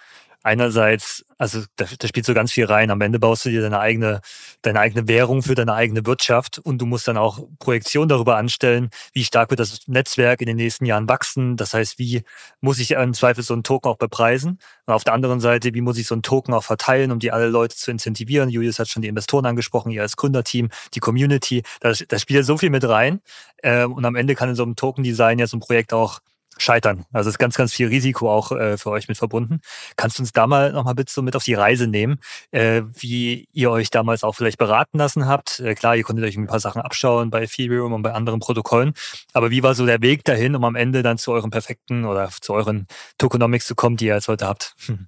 einerseits, 0.46 1.26
also 1.40 1.64
da, 1.76 1.86
da 1.98 2.08
spielt 2.08 2.26
so 2.26 2.36
ganz 2.36 2.52
viel 2.52 2.66
rein. 2.66 2.92
Am 2.92 3.02
Ende 3.02 3.18
baust 3.20 3.46
du 3.46 3.50
dir 3.50 3.62
deine 3.62 3.80
eigene, 3.80 4.22
deine 4.62 4.80
eigene 4.80 5.08
Währung 5.08 5.42
für 5.42 5.56
deine 5.56 5.74
eigene 5.74 6.06
Wirtschaft 6.06 6.60
und 6.60 6.78
du 6.78 6.86
musst 6.86 7.08
dann 7.08 7.18
auch 7.18 7.40
Projektion 7.58 8.08
darüber 8.08 8.38
anstellen, 8.38 8.90
wie 9.14 9.24
stark 9.24 9.50
wird 9.50 9.60
das 9.60 9.88
Netzwerk 9.88 10.42
in 10.42 10.48
den 10.48 10.58
nächsten 10.58 10.86
Jahren 10.86 11.10
wachsen. 11.10 11.58
Das 11.58 11.74
heißt, 11.74 11.98
wie 11.98 12.24
muss 12.62 12.78
ich 12.78 12.92
im 12.92 13.16
Zweifel 13.16 13.44
so 13.44 13.54
einen 13.56 13.64
Token 13.64 13.90
auch 13.90 13.98
bepreisen? 13.98 14.60
Und 14.86 14.94
auf 14.94 15.04
der 15.04 15.14
anderen 15.14 15.40
Seite, 15.40 15.74
wie 15.74 15.82
muss 15.82 15.98
ich 15.98 16.06
so 16.06 16.14
einen 16.14 16.22
Token 16.22 16.54
auch 16.54 16.64
verteilen, 16.64 17.12
um 17.12 17.18
die 17.18 17.32
alle 17.32 17.48
Leute 17.48 17.76
zu 17.76 17.90
incentivieren? 17.90 18.50
Julius 18.50 18.78
hat 18.78 18.88
schon 18.88 19.02
die 19.02 19.08
Investoren 19.08 19.48
angesprochen, 19.48 19.90
ihr 19.92 20.04
als 20.04 20.16
Gründerteam, 20.16 20.70
die 20.94 21.00
Community. 21.00 21.64
Da, 21.80 21.92
da 22.08 22.20
spielt 22.20 22.46
so 22.46 22.58
viel 22.58 22.70
mit 22.70 22.88
rein. 22.88 23.20
Ähm, 23.64 23.94
und 23.94 24.06
am 24.06 24.16
Ende 24.16 24.36
kann 24.36 24.50
in 24.50 24.56
so 24.56 24.64
einem 24.64 24.76
Token-Design 24.76 25.40
ja 25.40 25.48
so 25.48 25.58
ein 25.58 25.62
Projekt 25.62 25.92
auch 25.92 26.20
scheitern. 26.58 27.06
Also 27.12 27.30
ist 27.30 27.38
ganz, 27.38 27.56
ganz 27.56 27.74
viel 27.74 27.88
Risiko 27.88 28.32
auch 28.32 28.52
äh, 28.52 28.78
für 28.78 28.90
euch 28.92 29.08
mit 29.08 29.18
verbunden. 29.18 29.62
Kannst 29.96 30.18
du 30.18 30.24
uns 30.24 30.32
da 30.32 30.48
mal 30.48 30.72
nochmal 30.72 30.96
bitte 30.96 31.12
so 31.12 31.22
mit 31.22 31.36
auf 31.36 31.44
die 31.44 31.54
Reise 31.54 31.88
nehmen, 31.88 32.20
äh, 32.52 32.84
wie 32.94 33.48
ihr 33.54 33.72
euch 33.72 33.90
damals 33.90 34.24
auch 34.24 34.36
vielleicht 34.36 34.58
beraten 34.58 34.98
lassen 34.98 35.28
habt? 35.28 35.60
Äh, 35.60 35.76
klar, 35.76 35.96
ihr 35.96 36.04
konntet 36.04 36.26
euch 36.26 36.38
ein 36.38 36.48
paar 36.48 36.60
Sachen 36.60 36.82
abschauen 36.82 37.30
bei 37.30 37.44
Ethereum 37.44 37.94
und 37.94 38.02
bei 38.02 38.14
anderen 38.14 38.40
Protokollen, 38.40 38.94
aber 39.34 39.52
wie 39.52 39.64
war 39.64 39.76
so 39.76 39.86
der 39.86 40.02
Weg 40.02 40.24
dahin, 40.24 40.56
um 40.56 40.64
am 40.64 40.76
Ende 40.76 41.04
dann 41.04 41.18
zu 41.18 41.32
eurem 41.32 41.52
perfekten 41.52 42.06
oder 42.06 42.30
zu 42.30 42.54
euren 42.54 42.88
Tokenomics 43.18 43.68
zu 43.68 43.76
kommen, 43.76 43.98
die 43.98 44.08
ihr 44.08 44.16
jetzt 44.16 44.28
heute 44.28 44.48
habt? 44.48 44.76
Hm. 44.86 45.08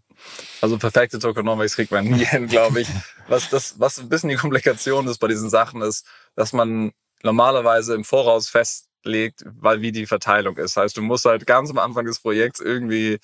Also 0.61 0.77
perfekte 0.77 1.19
Tokenomics 1.19 1.75
kriegt 1.75 1.91
man 1.91 2.05
nie 2.05 2.25
hin, 2.25 2.47
glaube 2.47 2.81
ich. 2.81 2.87
Was 3.27 3.49
das, 3.49 3.77
was 3.77 3.99
ein 3.99 4.07
bisschen 4.07 4.29
die 4.29 4.37
Komplikation 4.37 5.05
ist 5.07 5.17
bei 5.17 5.27
diesen 5.27 5.49
Sachen 5.49 5.81
ist, 5.81 6.05
dass 6.35 6.53
man 6.53 6.93
normalerweise 7.23 7.93
im 7.93 8.05
Voraus 8.05 8.47
fest 8.47 8.86
legt, 9.07 9.43
weil 9.45 9.81
wie 9.81 9.91
die 9.91 10.05
Verteilung 10.05 10.57
ist. 10.57 10.77
Heißt, 10.77 10.97
du 10.97 11.01
musst 11.01 11.25
halt 11.25 11.47
ganz 11.47 11.69
am 11.69 11.77
Anfang 11.79 12.05
des 12.05 12.19
Projekts 12.19 12.59
irgendwie 12.59 13.19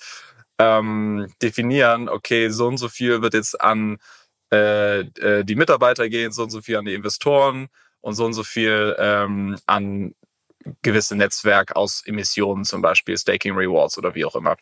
ähm, 0.58 1.32
definieren, 1.42 2.08
okay, 2.08 2.48
so 2.48 2.66
und 2.66 2.78
so 2.78 2.88
viel 2.88 3.22
wird 3.22 3.34
jetzt 3.34 3.60
an 3.60 3.98
äh, 4.52 5.00
äh, 5.00 5.44
die 5.44 5.56
Mitarbeiter 5.56 6.08
gehen, 6.08 6.32
so 6.32 6.44
und 6.44 6.50
so 6.50 6.60
viel 6.60 6.76
an 6.76 6.84
die 6.84 6.94
Investoren 6.94 7.68
und 8.00 8.14
so 8.14 8.24
und 8.24 8.34
so 8.34 8.44
viel 8.44 8.94
ähm, 8.98 9.58
an 9.66 10.14
gewisse 10.82 11.16
Netzwerk 11.16 11.76
aus 11.76 12.02
Emissionen, 12.06 12.64
zum 12.64 12.80
Beispiel 12.80 13.16
Staking 13.18 13.54
Rewards 13.54 13.98
oder 13.98 14.14
wie 14.14 14.24
auch 14.24 14.34
immer. 14.34 14.56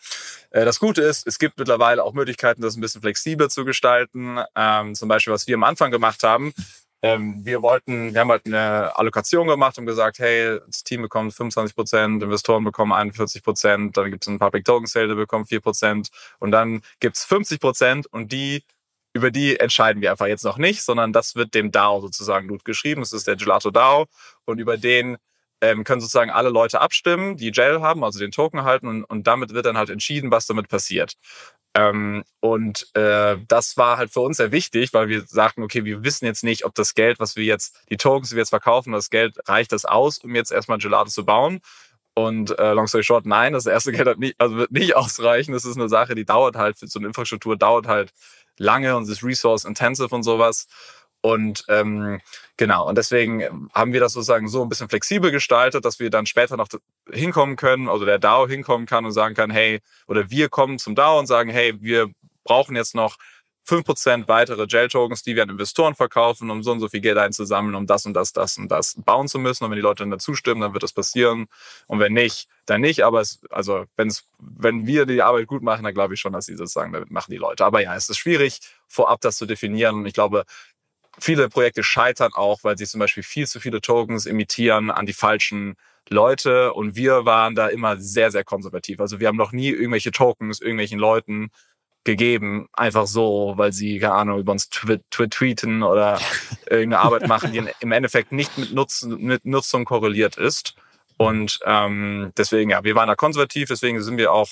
Äh, 0.50 0.64
das 0.64 0.80
Gute 0.80 1.02
ist, 1.02 1.26
es 1.26 1.38
gibt 1.38 1.58
mittlerweile 1.58 2.02
auch 2.02 2.12
Möglichkeiten, 2.12 2.62
das 2.62 2.76
ein 2.76 2.80
bisschen 2.80 3.02
flexibler 3.02 3.48
zu 3.48 3.64
gestalten. 3.64 4.38
Ähm, 4.56 4.94
zum 4.94 5.08
Beispiel, 5.08 5.32
was 5.32 5.46
wir 5.46 5.54
am 5.54 5.64
Anfang 5.64 5.90
gemacht 5.90 6.22
haben, 6.22 6.52
ähm, 7.02 7.44
wir 7.44 7.62
wollten, 7.62 8.14
wir 8.14 8.20
haben 8.20 8.30
halt 8.30 8.46
eine 8.46 8.96
Allokation 8.96 9.48
gemacht 9.48 9.76
und 9.78 9.86
gesagt, 9.86 10.20
hey, 10.20 10.60
das 10.66 10.84
Team 10.84 11.02
bekommt 11.02 11.34
25 11.34 11.74
Prozent, 11.74 12.22
Investoren 12.22 12.64
bekommen 12.64 12.92
41 12.92 13.42
Prozent, 13.42 13.96
dann 13.96 14.10
gibt 14.10 14.24
es 14.24 14.28
einen 14.28 14.38
Public 14.38 14.64
Token 14.64 14.86
Sale, 14.86 15.08
der 15.08 15.14
bekommt 15.16 15.48
4 15.48 15.60
Prozent 15.60 16.10
und 16.38 16.52
dann 16.52 16.82
gibt 17.00 17.16
es 17.16 17.24
50 17.24 17.60
Prozent 17.60 18.06
und 18.06 18.30
die 18.32 18.64
über 19.14 19.30
die 19.30 19.58
entscheiden 19.60 20.00
wir 20.00 20.10
einfach 20.10 20.26
jetzt 20.26 20.44
noch 20.44 20.56
nicht, 20.56 20.82
sondern 20.82 21.12
das 21.12 21.34
wird 21.34 21.54
dem 21.54 21.70
DAO 21.70 22.00
sozusagen 22.00 22.48
gut 22.48 22.64
geschrieben. 22.64 23.02
Das 23.02 23.12
ist 23.12 23.26
der 23.26 23.36
Gelato 23.36 23.70
DAO 23.70 24.06
und 24.46 24.58
über 24.58 24.78
den 24.78 25.18
ähm, 25.60 25.84
können 25.84 26.00
sozusagen 26.00 26.30
alle 26.30 26.48
Leute 26.48 26.80
abstimmen, 26.80 27.36
die 27.36 27.52
Gel 27.52 27.80
haben, 27.80 28.04
also 28.04 28.18
den 28.18 28.32
Token 28.32 28.64
halten 28.64 28.88
und, 28.88 29.04
und 29.04 29.26
damit 29.26 29.54
wird 29.54 29.66
dann 29.66 29.78
halt 29.78 29.90
entschieden, 29.90 30.30
was 30.30 30.46
damit 30.46 30.68
passiert. 30.68 31.14
Ähm, 31.74 32.24
und 32.40 32.94
äh, 32.94 33.38
das 33.48 33.76
war 33.76 33.96
halt 33.96 34.12
für 34.12 34.20
uns 34.20 34.36
sehr 34.36 34.52
wichtig, 34.52 34.92
weil 34.92 35.08
wir 35.08 35.22
sagten, 35.26 35.62
okay, 35.62 35.84
wir 35.84 36.04
wissen 36.04 36.26
jetzt 36.26 36.44
nicht, 36.44 36.64
ob 36.66 36.74
das 36.74 36.94
Geld, 36.94 37.18
was 37.18 37.36
wir 37.36 37.44
jetzt, 37.44 37.78
die 37.88 37.96
Tokens, 37.96 38.28
die 38.28 38.36
wir 38.36 38.42
jetzt 38.42 38.50
verkaufen, 38.50 38.92
das 38.92 39.08
Geld 39.08 39.38
reicht 39.48 39.72
das 39.72 39.84
aus, 39.86 40.18
um 40.18 40.34
jetzt 40.34 40.52
erstmal 40.52 40.78
Gelato 40.78 41.08
zu 41.10 41.24
bauen. 41.24 41.60
Und 42.14 42.58
äh, 42.58 42.74
long 42.74 42.86
story 42.88 43.04
short, 43.04 43.24
nein, 43.24 43.54
das 43.54 43.64
erste 43.66 43.92
Geld 43.92 44.06
hat 44.06 44.18
nicht, 44.18 44.34
also 44.38 44.56
wird 44.56 44.72
nicht 44.72 44.96
ausreichen. 44.96 45.52
Das 45.52 45.64
ist 45.64 45.76
eine 45.76 45.88
Sache, 45.88 46.14
die 46.14 46.26
dauert 46.26 46.56
halt, 46.56 46.78
für 46.78 46.88
so 46.88 46.98
eine 46.98 47.08
Infrastruktur 47.08 47.56
dauert 47.56 47.86
halt 47.86 48.12
lange 48.58 48.96
und 48.96 49.08
ist 49.08 49.24
resource 49.24 49.64
intensive 49.64 50.14
und 50.14 50.22
sowas. 50.24 50.66
Und 51.22 51.64
ähm, 51.68 52.20
genau, 52.56 52.88
und 52.88 52.98
deswegen 52.98 53.70
haben 53.72 53.92
wir 53.92 54.00
das 54.00 54.12
sozusagen 54.12 54.48
so 54.48 54.62
ein 54.62 54.68
bisschen 54.68 54.88
flexibel 54.88 55.30
gestaltet, 55.30 55.84
dass 55.84 56.00
wir 56.00 56.10
dann 56.10 56.26
später 56.26 56.56
noch 56.56 56.68
hinkommen 57.10 57.54
können, 57.54 57.88
also 57.88 58.04
der 58.04 58.18
DAO 58.18 58.48
hinkommen 58.48 58.86
kann 58.86 59.06
und 59.06 59.12
sagen 59.12 59.36
kann, 59.36 59.50
hey, 59.50 59.80
oder 60.08 60.30
wir 60.30 60.48
kommen 60.48 60.78
zum 60.78 60.96
DAO 60.96 61.20
und 61.20 61.26
sagen, 61.26 61.48
hey, 61.48 61.74
wir 61.80 62.10
brauchen 62.42 62.74
jetzt 62.74 62.96
noch 62.96 63.16
fünf 63.64 63.84
Prozent 63.84 64.28
weitere 64.28 64.66
Gel-Tokens, 64.66 65.22
die 65.22 65.36
wir 65.36 65.44
an 65.44 65.50
Investoren 65.50 65.94
verkaufen, 65.94 66.50
um 66.50 66.62
so 66.62 66.72
und 66.72 66.80
so 66.80 66.88
viel 66.88 67.00
Geld 67.00 67.18
einzusammeln, 67.18 67.74
um 67.74 67.86
das 67.86 68.06
und 68.06 68.14
das, 68.14 68.32
das 68.32 68.58
und 68.58 68.68
das 68.68 68.96
bauen 69.04 69.28
zu 69.28 69.38
müssen. 69.38 69.64
Und 69.64 69.70
wenn 69.70 69.76
die 69.76 69.82
Leute 69.82 70.02
dann 70.02 70.10
dazu 70.10 70.34
stimmen, 70.34 70.60
dann 70.60 70.72
wird 70.72 70.82
das 70.82 70.92
passieren. 70.92 71.46
Und 71.86 72.00
wenn 72.00 72.12
nicht, 72.12 72.48
dann 72.66 72.80
nicht. 72.80 73.04
Aber 73.04 73.20
es, 73.20 73.40
also 73.50 73.84
wenn's, 73.96 74.24
wenn 74.38 74.86
wir 74.86 75.06
die 75.06 75.22
Arbeit 75.22 75.46
gut 75.46 75.62
machen, 75.62 75.84
dann 75.84 75.94
glaube 75.94 76.14
ich 76.14 76.20
schon, 76.20 76.32
dass 76.32 76.46
sie 76.46 76.56
sozusagen 76.56 76.92
damit 76.92 77.10
machen 77.10 77.30
die 77.30 77.36
Leute. 77.36 77.64
Aber 77.64 77.80
ja, 77.80 77.94
es 77.94 78.08
ist 78.08 78.18
schwierig, 78.18 78.60
vorab 78.88 79.20
das 79.20 79.36
zu 79.36 79.46
definieren. 79.46 79.96
Und 79.96 80.06
ich 80.06 80.14
glaube, 80.14 80.44
viele 81.18 81.48
Projekte 81.48 81.82
scheitern 81.82 82.32
auch, 82.34 82.64
weil 82.64 82.78
sie 82.78 82.86
zum 82.86 83.00
Beispiel 83.00 83.22
viel 83.22 83.46
zu 83.46 83.60
viele 83.60 83.80
Tokens 83.80 84.26
imitieren 84.26 84.90
an 84.90 85.06
die 85.06 85.12
falschen 85.12 85.76
Leute. 86.08 86.72
Und 86.72 86.96
wir 86.96 87.24
waren 87.24 87.54
da 87.54 87.68
immer 87.68 87.96
sehr, 87.98 88.30
sehr 88.30 88.44
konservativ. 88.44 89.00
Also 89.00 89.20
wir 89.20 89.28
haben 89.28 89.36
noch 89.36 89.52
nie 89.52 89.70
irgendwelche 89.70 90.12
Tokens 90.12 90.60
irgendwelchen 90.60 90.98
Leuten 90.98 91.50
gegeben, 92.04 92.68
einfach 92.72 93.06
so, 93.06 93.54
weil 93.56 93.72
sie, 93.72 94.00
keine 94.00 94.14
Ahnung, 94.14 94.40
über 94.40 94.52
uns 94.52 94.68
tw 94.68 94.98
tw 95.10 95.28
tweeten 95.28 95.82
oder 95.82 96.20
irgendeine 96.68 96.98
Arbeit 96.98 97.28
machen, 97.28 97.52
die 97.52 97.62
im 97.80 97.92
Endeffekt 97.92 98.32
nicht 98.32 98.58
mit, 98.58 98.72
Nutzen, 98.72 99.22
mit 99.22 99.44
Nutzung 99.44 99.84
korreliert 99.84 100.36
ist. 100.36 100.74
Und 101.16 101.60
ähm, 101.64 102.32
deswegen, 102.36 102.70
ja, 102.70 102.82
wir 102.82 102.96
waren 102.96 103.06
da 103.06 103.14
konservativ, 103.14 103.68
deswegen 103.68 104.02
sind 104.02 104.16
wir 104.16 104.32
auch 104.32 104.48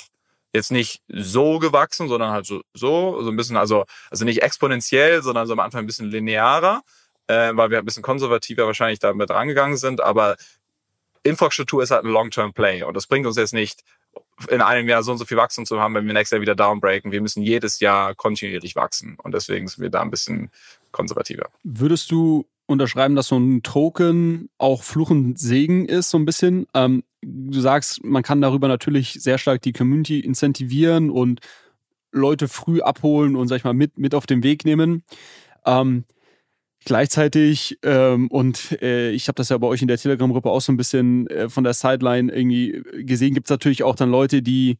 jetzt 0.52 0.72
nicht 0.72 1.02
so 1.08 1.58
gewachsen, 1.58 2.08
sondern 2.08 2.32
halt 2.32 2.46
so, 2.46 2.62
so, 2.74 3.22
so 3.22 3.30
ein 3.30 3.36
bisschen, 3.36 3.56
also, 3.56 3.84
also 4.10 4.24
nicht 4.24 4.42
exponentiell, 4.42 5.22
sondern 5.22 5.46
so 5.46 5.52
am 5.52 5.60
Anfang 5.60 5.84
ein 5.84 5.86
bisschen 5.86 6.10
linearer, 6.10 6.82
äh, 7.28 7.52
weil 7.54 7.70
wir 7.70 7.78
ein 7.78 7.84
bisschen 7.84 8.02
konservativer 8.02 8.66
wahrscheinlich 8.66 8.98
damit 8.98 9.30
rangegangen 9.30 9.76
sind, 9.76 10.00
aber 10.00 10.36
Infrastruktur 11.22 11.82
ist 11.82 11.90
halt 11.90 12.04
ein 12.04 12.10
Long-Term-Play 12.10 12.82
und 12.82 12.94
das 12.94 13.06
bringt 13.06 13.26
uns 13.26 13.36
jetzt 13.36 13.52
nicht 13.52 13.82
in 14.48 14.62
einem 14.62 14.88
Jahr 14.88 15.02
so 15.02 15.12
und 15.12 15.18
so 15.18 15.24
viel 15.24 15.36
Wachstum 15.36 15.66
zu 15.66 15.78
haben, 15.80 15.94
wenn 15.94 16.06
wir 16.06 16.14
nächstes 16.14 16.36
Jahr 16.36 16.40
wieder 16.40 16.54
downbreaken. 16.54 17.12
Wir 17.12 17.20
müssen 17.20 17.42
jedes 17.42 17.78
Jahr 17.78 18.14
kontinuierlich 18.14 18.74
wachsen 18.74 19.16
und 19.22 19.32
deswegen 19.34 19.68
sind 19.68 19.82
wir 19.82 19.90
da 19.90 20.00
ein 20.00 20.10
bisschen 20.10 20.50
konservativer. 20.92 21.50
Würdest 21.62 22.10
du 22.10 22.46
unterschreiben, 22.70 23.16
dass 23.16 23.28
so 23.28 23.38
ein 23.38 23.62
Token 23.62 24.48
auch 24.58 24.82
Fluch 24.82 25.10
und 25.10 25.38
Segen 25.38 25.86
ist, 25.86 26.10
so 26.10 26.18
ein 26.18 26.24
bisschen? 26.24 26.66
Ähm, 26.74 27.02
du 27.22 27.60
sagst, 27.60 28.02
man 28.04 28.22
kann 28.22 28.40
darüber 28.40 28.68
natürlich 28.68 29.14
sehr 29.14 29.38
stark 29.38 29.62
die 29.62 29.72
Community 29.72 30.20
incentivieren 30.20 31.10
und 31.10 31.40
Leute 32.12 32.48
früh 32.48 32.80
abholen 32.80 33.36
und, 33.36 33.48
sag 33.48 33.58
ich 33.58 33.64
mal, 33.64 33.74
mit, 33.74 33.98
mit 33.98 34.14
auf 34.14 34.26
den 34.26 34.42
Weg 34.42 34.64
nehmen. 34.64 35.04
Ähm, 35.64 36.04
Gleichzeitig, 36.86 37.78
ähm, 37.82 38.28
und 38.28 38.80
äh, 38.80 39.10
ich 39.10 39.28
habe 39.28 39.36
das 39.36 39.50
ja 39.50 39.58
bei 39.58 39.66
euch 39.66 39.82
in 39.82 39.88
der 39.88 39.98
Telegram-Gruppe 39.98 40.48
auch 40.48 40.62
so 40.62 40.72
ein 40.72 40.78
bisschen 40.78 41.26
äh, 41.26 41.50
von 41.50 41.62
der 41.62 41.74
Sideline 41.74 42.32
irgendwie 42.32 42.82
gesehen, 43.04 43.34
gibt 43.34 43.48
es 43.48 43.50
natürlich 43.50 43.82
auch 43.82 43.94
dann 43.94 44.10
Leute, 44.10 44.40
die 44.40 44.78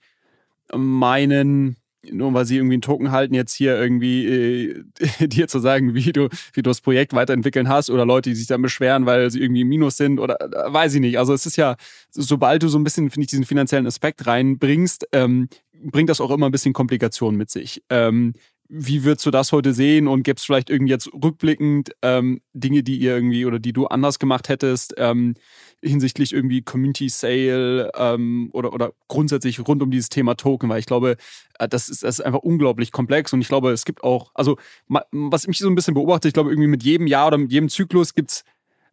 meinen, 0.74 1.76
nur 2.10 2.32
weil 2.32 2.44
sie 2.44 2.56
irgendwie 2.56 2.74
einen 2.74 2.82
Token 2.82 3.10
halten, 3.10 3.34
jetzt 3.34 3.54
hier 3.54 3.76
irgendwie 3.80 4.26
äh, 4.26 4.84
dir 5.26 5.48
zu 5.48 5.58
sagen, 5.58 5.94
wie 5.94 6.12
du, 6.12 6.28
wie 6.52 6.62
du 6.62 6.70
das 6.70 6.80
Projekt 6.80 7.12
weiterentwickeln 7.12 7.68
hast 7.68 7.90
oder 7.90 8.06
Leute, 8.06 8.30
die 8.30 8.36
sich 8.36 8.46
dann 8.46 8.62
beschweren, 8.62 9.06
weil 9.06 9.30
sie 9.30 9.40
irgendwie 9.40 9.62
im 9.62 9.68
Minus 9.68 9.96
sind 9.96 10.18
oder 10.18 10.40
äh, 10.40 10.72
weiß 10.72 10.94
ich 10.94 11.00
nicht. 11.00 11.18
Also 11.18 11.34
es 11.34 11.46
ist 11.46 11.56
ja, 11.56 11.76
sobald 12.10 12.62
du 12.62 12.68
so 12.68 12.78
ein 12.78 12.84
bisschen, 12.84 13.10
finde 13.10 13.24
ich, 13.24 13.30
diesen 13.30 13.44
finanziellen 13.44 13.86
Aspekt 13.86 14.26
reinbringst, 14.26 15.08
ähm, 15.12 15.48
bringt 15.82 16.10
das 16.10 16.20
auch 16.20 16.30
immer 16.30 16.46
ein 16.46 16.52
bisschen 16.52 16.72
Komplikationen 16.72 17.38
mit 17.38 17.50
sich. 17.50 17.82
Ähm, 17.88 18.34
wie 18.72 19.02
würdest 19.02 19.26
du 19.26 19.32
das 19.32 19.50
heute 19.50 19.74
sehen 19.74 20.06
und 20.06 20.22
gäbe 20.22 20.36
es 20.36 20.44
vielleicht 20.44 20.70
irgendwie 20.70 20.92
jetzt 20.92 21.10
rückblickend 21.12 21.90
ähm, 22.02 22.40
Dinge, 22.52 22.84
die 22.84 22.98
ihr 22.98 23.14
irgendwie 23.14 23.44
oder 23.44 23.58
die 23.58 23.72
du 23.72 23.86
anders 23.86 24.20
gemacht 24.20 24.48
hättest 24.48 24.94
ähm, 24.96 25.34
hinsichtlich 25.82 26.32
irgendwie 26.32 26.62
Community 26.62 27.08
Sale 27.08 27.90
ähm, 27.96 28.48
oder, 28.52 28.72
oder 28.72 28.92
grundsätzlich 29.08 29.66
rund 29.66 29.82
um 29.82 29.90
dieses 29.90 30.08
Thema 30.08 30.36
Token, 30.36 30.68
weil 30.68 30.78
ich 30.78 30.86
glaube, 30.86 31.16
äh, 31.58 31.68
das, 31.68 31.88
ist, 31.88 32.04
das 32.04 32.20
ist 32.20 32.24
einfach 32.24 32.40
unglaublich 32.40 32.92
komplex 32.92 33.32
und 33.32 33.40
ich 33.40 33.48
glaube, 33.48 33.72
es 33.72 33.84
gibt 33.84 34.04
auch, 34.04 34.30
also 34.34 34.56
was 34.86 35.48
mich 35.48 35.58
so 35.58 35.68
ein 35.68 35.74
bisschen 35.74 35.94
beobachtet, 35.94 36.28
ich 36.28 36.34
glaube, 36.34 36.50
irgendwie 36.50 36.68
mit 36.68 36.84
jedem 36.84 37.08
Jahr 37.08 37.26
oder 37.26 37.38
mit 37.38 37.50
jedem 37.50 37.68
Zyklus 37.68 38.14
gibt 38.14 38.30
es 38.30 38.44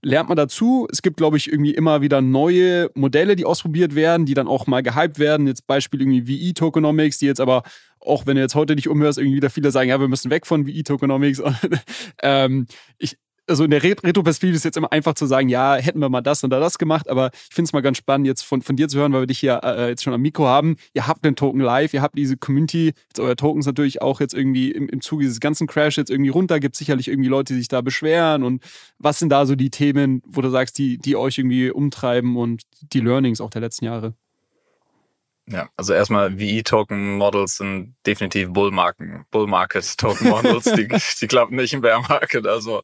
lernt 0.01 0.29
man 0.29 0.37
dazu. 0.37 0.87
Es 0.91 1.01
gibt, 1.01 1.17
glaube 1.17 1.37
ich, 1.37 1.51
irgendwie 1.51 1.73
immer 1.73 2.01
wieder 2.01 2.21
neue 2.21 2.89
Modelle, 2.93 3.35
die 3.35 3.45
ausprobiert 3.45 3.95
werden, 3.95 4.25
die 4.25 4.35
dann 4.35 4.47
auch 4.47 4.67
mal 4.67 4.83
gehypt 4.83 5.19
werden. 5.19 5.47
Jetzt 5.47 5.67
Beispiel 5.67 6.01
irgendwie 6.01 6.27
VE 6.27 6.53
Tokenomics, 6.53 7.17
die 7.17 7.25
jetzt 7.25 7.41
aber 7.41 7.63
auch 8.07 8.25
wenn 8.25 8.35
du 8.35 8.41
jetzt 8.41 8.55
heute 8.55 8.75
dich 8.75 8.87
umhörst, 8.87 9.17
irgendwie 9.17 9.37
wieder 9.37 9.49
viele 9.49 9.71
sagen, 9.71 9.89
ja, 9.89 9.99
wir 9.99 10.07
müssen 10.07 10.31
weg 10.31 10.45
von 10.45 10.65
VE 10.65 10.83
Tokenomics. 10.83 11.41
ähm, 12.23 12.67
ich, 12.97 13.17
also 13.47 13.63
in 13.63 13.71
der 13.71 13.81
Retro-Perspektive 13.81 14.55
ist 14.55 14.65
jetzt 14.65 14.77
immer 14.77 14.91
einfach 14.91 15.13
zu 15.13 15.25
sagen, 15.25 15.47
ja, 15.47 15.75
hätten 15.75 15.99
wir 15.99 16.09
mal 16.09 16.21
das 16.21 16.43
und 16.43 16.49
das 16.49 16.77
gemacht, 16.77 17.09
aber 17.09 17.31
ich 17.33 17.55
finde 17.55 17.69
es 17.69 17.73
mal 17.73 17.81
ganz 17.81 17.97
spannend, 17.97 18.27
jetzt 18.27 18.43
von, 18.43 18.61
von 18.61 18.75
dir 18.75 18.89
zu 18.89 18.99
hören, 18.99 19.13
weil 19.13 19.21
wir 19.21 19.27
dich 19.27 19.39
hier 19.39 19.61
äh, 19.63 19.89
jetzt 19.89 20.03
schon 20.03 20.13
am 20.13 20.21
Mikro 20.21 20.45
haben. 20.45 20.75
Ihr 20.93 21.07
habt 21.07 21.23
den 21.23 21.35
Token 21.35 21.61
live, 21.61 21.93
ihr 21.93 22.01
habt 22.01 22.17
diese 22.17 22.35
Community, 22.35 22.87
jetzt 23.07 23.19
euer 23.19 23.35
Token 23.35 23.61
ist 23.61 23.65
natürlich 23.65 24.01
auch 24.01 24.19
jetzt 24.19 24.33
irgendwie 24.33 24.71
im, 24.71 24.89
im 24.89 25.01
Zuge 25.01 25.23
dieses 25.23 25.39
ganzen 25.39 25.65
Crash 25.67 25.97
jetzt 25.97 26.09
irgendwie 26.09 26.29
runter, 26.29 26.59
gibt 26.59 26.75
sicherlich 26.75 27.07
irgendwie 27.07 27.29
Leute, 27.29 27.53
die 27.53 27.59
sich 27.59 27.69
da 27.69 27.81
beschweren 27.81 28.43
und 28.43 28.63
was 28.99 29.19
sind 29.19 29.29
da 29.29 29.45
so 29.45 29.55
die 29.55 29.69
Themen, 29.69 30.21
wo 30.25 30.41
du 30.41 30.49
sagst, 30.49 30.77
die, 30.77 30.97
die 30.97 31.15
euch 31.15 31.37
irgendwie 31.37 31.71
umtreiben 31.71 32.35
und 32.35 32.63
die 32.93 32.99
Learnings 32.99 33.39
auch 33.39 33.49
der 33.49 33.61
letzten 33.61 33.85
Jahre? 33.85 34.13
Ja, 35.49 35.69
also 35.77 35.93
erstmal 35.93 36.37
VE-Token-Models 36.37 37.57
sind 37.57 37.95
definitiv 38.05 38.49
Bull-Marken, 38.49 39.25
Bull-Market-Token-Models, 39.31 40.73
die, 40.73 40.87
die 41.21 41.27
klappen 41.27 41.55
nicht 41.55 41.73
im 41.73 41.81
Bear-Market. 41.81 42.45
Also 42.45 42.83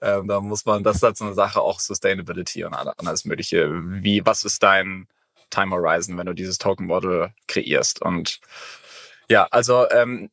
ähm, 0.00 0.26
da 0.26 0.40
muss 0.40 0.64
man, 0.64 0.82
das 0.82 0.96
ist 0.96 1.02
halt 1.02 1.16
so 1.18 1.26
eine 1.26 1.34
Sache, 1.34 1.60
auch 1.60 1.78
Sustainability 1.78 2.64
und 2.64 2.74
alles 2.74 3.24
Mögliche. 3.26 3.68
Wie, 3.70 4.24
was 4.24 4.44
ist 4.44 4.62
dein 4.62 5.08
Time 5.50 5.74
Horizon, 5.74 6.16
wenn 6.16 6.26
du 6.26 6.32
dieses 6.32 6.56
Token 6.56 6.86
Model 6.86 7.34
kreierst? 7.46 8.00
Und 8.00 8.40
ja, 9.28 9.46
also 9.50 9.88
ähm, 9.90 10.30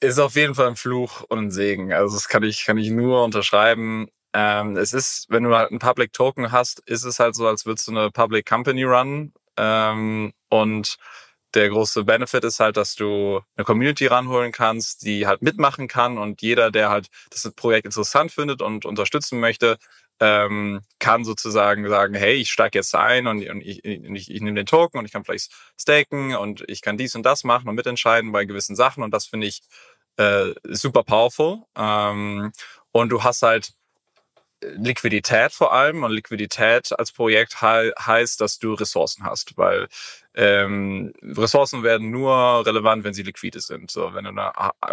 ist 0.00 0.18
auf 0.18 0.34
jeden 0.34 0.54
Fall 0.54 0.68
ein 0.68 0.76
Fluch 0.76 1.22
und 1.28 1.38
ein 1.38 1.50
Segen. 1.50 1.92
Also 1.92 2.16
das 2.16 2.28
kann 2.28 2.42
ich, 2.42 2.64
kann 2.64 2.78
ich 2.78 2.90
nur 2.90 3.22
unterschreiben. 3.22 4.08
Ähm, 4.32 4.76
es 4.76 4.94
ist, 4.94 5.26
wenn 5.28 5.44
du 5.44 5.54
halt 5.54 5.72
ein 5.72 5.78
Public 5.78 6.12
Token 6.14 6.52
hast, 6.52 6.80
ist 6.86 7.04
es 7.04 7.18
halt 7.18 7.34
so, 7.34 7.46
als 7.46 7.66
würdest 7.66 7.86
du 7.88 7.92
eine 7.92 8.10
Public 8.10 8.46
Company 8.46 8.84
run. 8.84 9.32
Ähm, 9.56 10.32
und 10.48 10.96
der 11.54 11.68
große 11.70 12.04
Benefit 12.04 12.44
ist 12.44 12.60
halt, 12.60 12.76
dass 12.76 12.94
du 12.94 13.40
eine 13.56 13.64
Community 13.64 14.06
ranholen 14.06 14.52
kannst, 14.52 15.02
die 15.02 15.26
halt 15.26 15.42
mitmachen 15.42 15.88
kann 15.88 16.18
und 16.18 16.42
jeder, 16.42 16.70
der 16.70 16.90
halt 16.90 17.08
das 17.30 17.50
Projekt 17.54 17.86
interessant 17.86 18.30
findet 18.32 18.60
und 18.62 18.84
unterstützen 18.84 19.40
möchte, 19.40 19.78
ähm, 20.20 20.80
kann 20.98 21.24
sozusagen 21.24 21.88
sagen, 21.88 22.14
hey, 22.14 22.34
ich 22.34 22.50
steige 22.50 22.78
jetzt 22.78 22.94
ein 22.94 23.26
und, 23.26 23.46
und 23.48 23.60
ich, 23.60 23.84
ich, 23.84 24.30
ich 24.30 24.40
nehme 24.40 24.56
den 24.56 24.66
Token 24.66 24.98
und 24.98 25.04
ich 25.04 25.12
kann 25.12 25.24
vielleicht 25.24 25.52
staken 25.80 26.34
und 26.34 26.64
ich 26.68 26.82
kann 26.82 26.96
dies 26.96 27.14
und 27.14 27.24
das 27.24 27.44
machen 27.44 27.68
und 27.68 27.74
mitentscheiden 27.74 28.32
bei 28.32 28.44
gewissen 28.44 28.76
Sachen 28.76 29.02
und 29.02 29.12
das 29.12 29.26
finde 29.26 29.46
ich 29.46 29.62
äh, 30.16 30.54
super 30.64 31.04
powerful. 31.04 31.62
Ähm, 31.76 32.52
und 32.92 33.10
du 33.10 33.22
hast 33.22 33.42
halt 33.42 33.72
Liquidität 34.76 35.52
vor 35.52 35.72
allem 35.72 36.02
und 36.02 36.12
Liquidität 36.12 36.98
als 36.98 37.12
Projekt 37.12 37.60
he 37.60 37.92
heißt, 37.98 38.40
dass 38.40 38.58
du 38.58 38.74
Ressourcen 38.74 39.24
hast, 39.24 39.56
weil 39.56 39.88
ähm, 40.34 41.14
Ressourcen 41.22 41.82
werden 41.82 42.10
nur 42.10 42.66
relevant, 42.66 43.04
wenn 43.04 43.14
sie 43.14 43.22
liquide 43.22 43.60
sind. 43.60 43.90
So, 43.90 44.12
wenn 44.12 44.24
du 44.24 44.30
eine, 44.30 44.52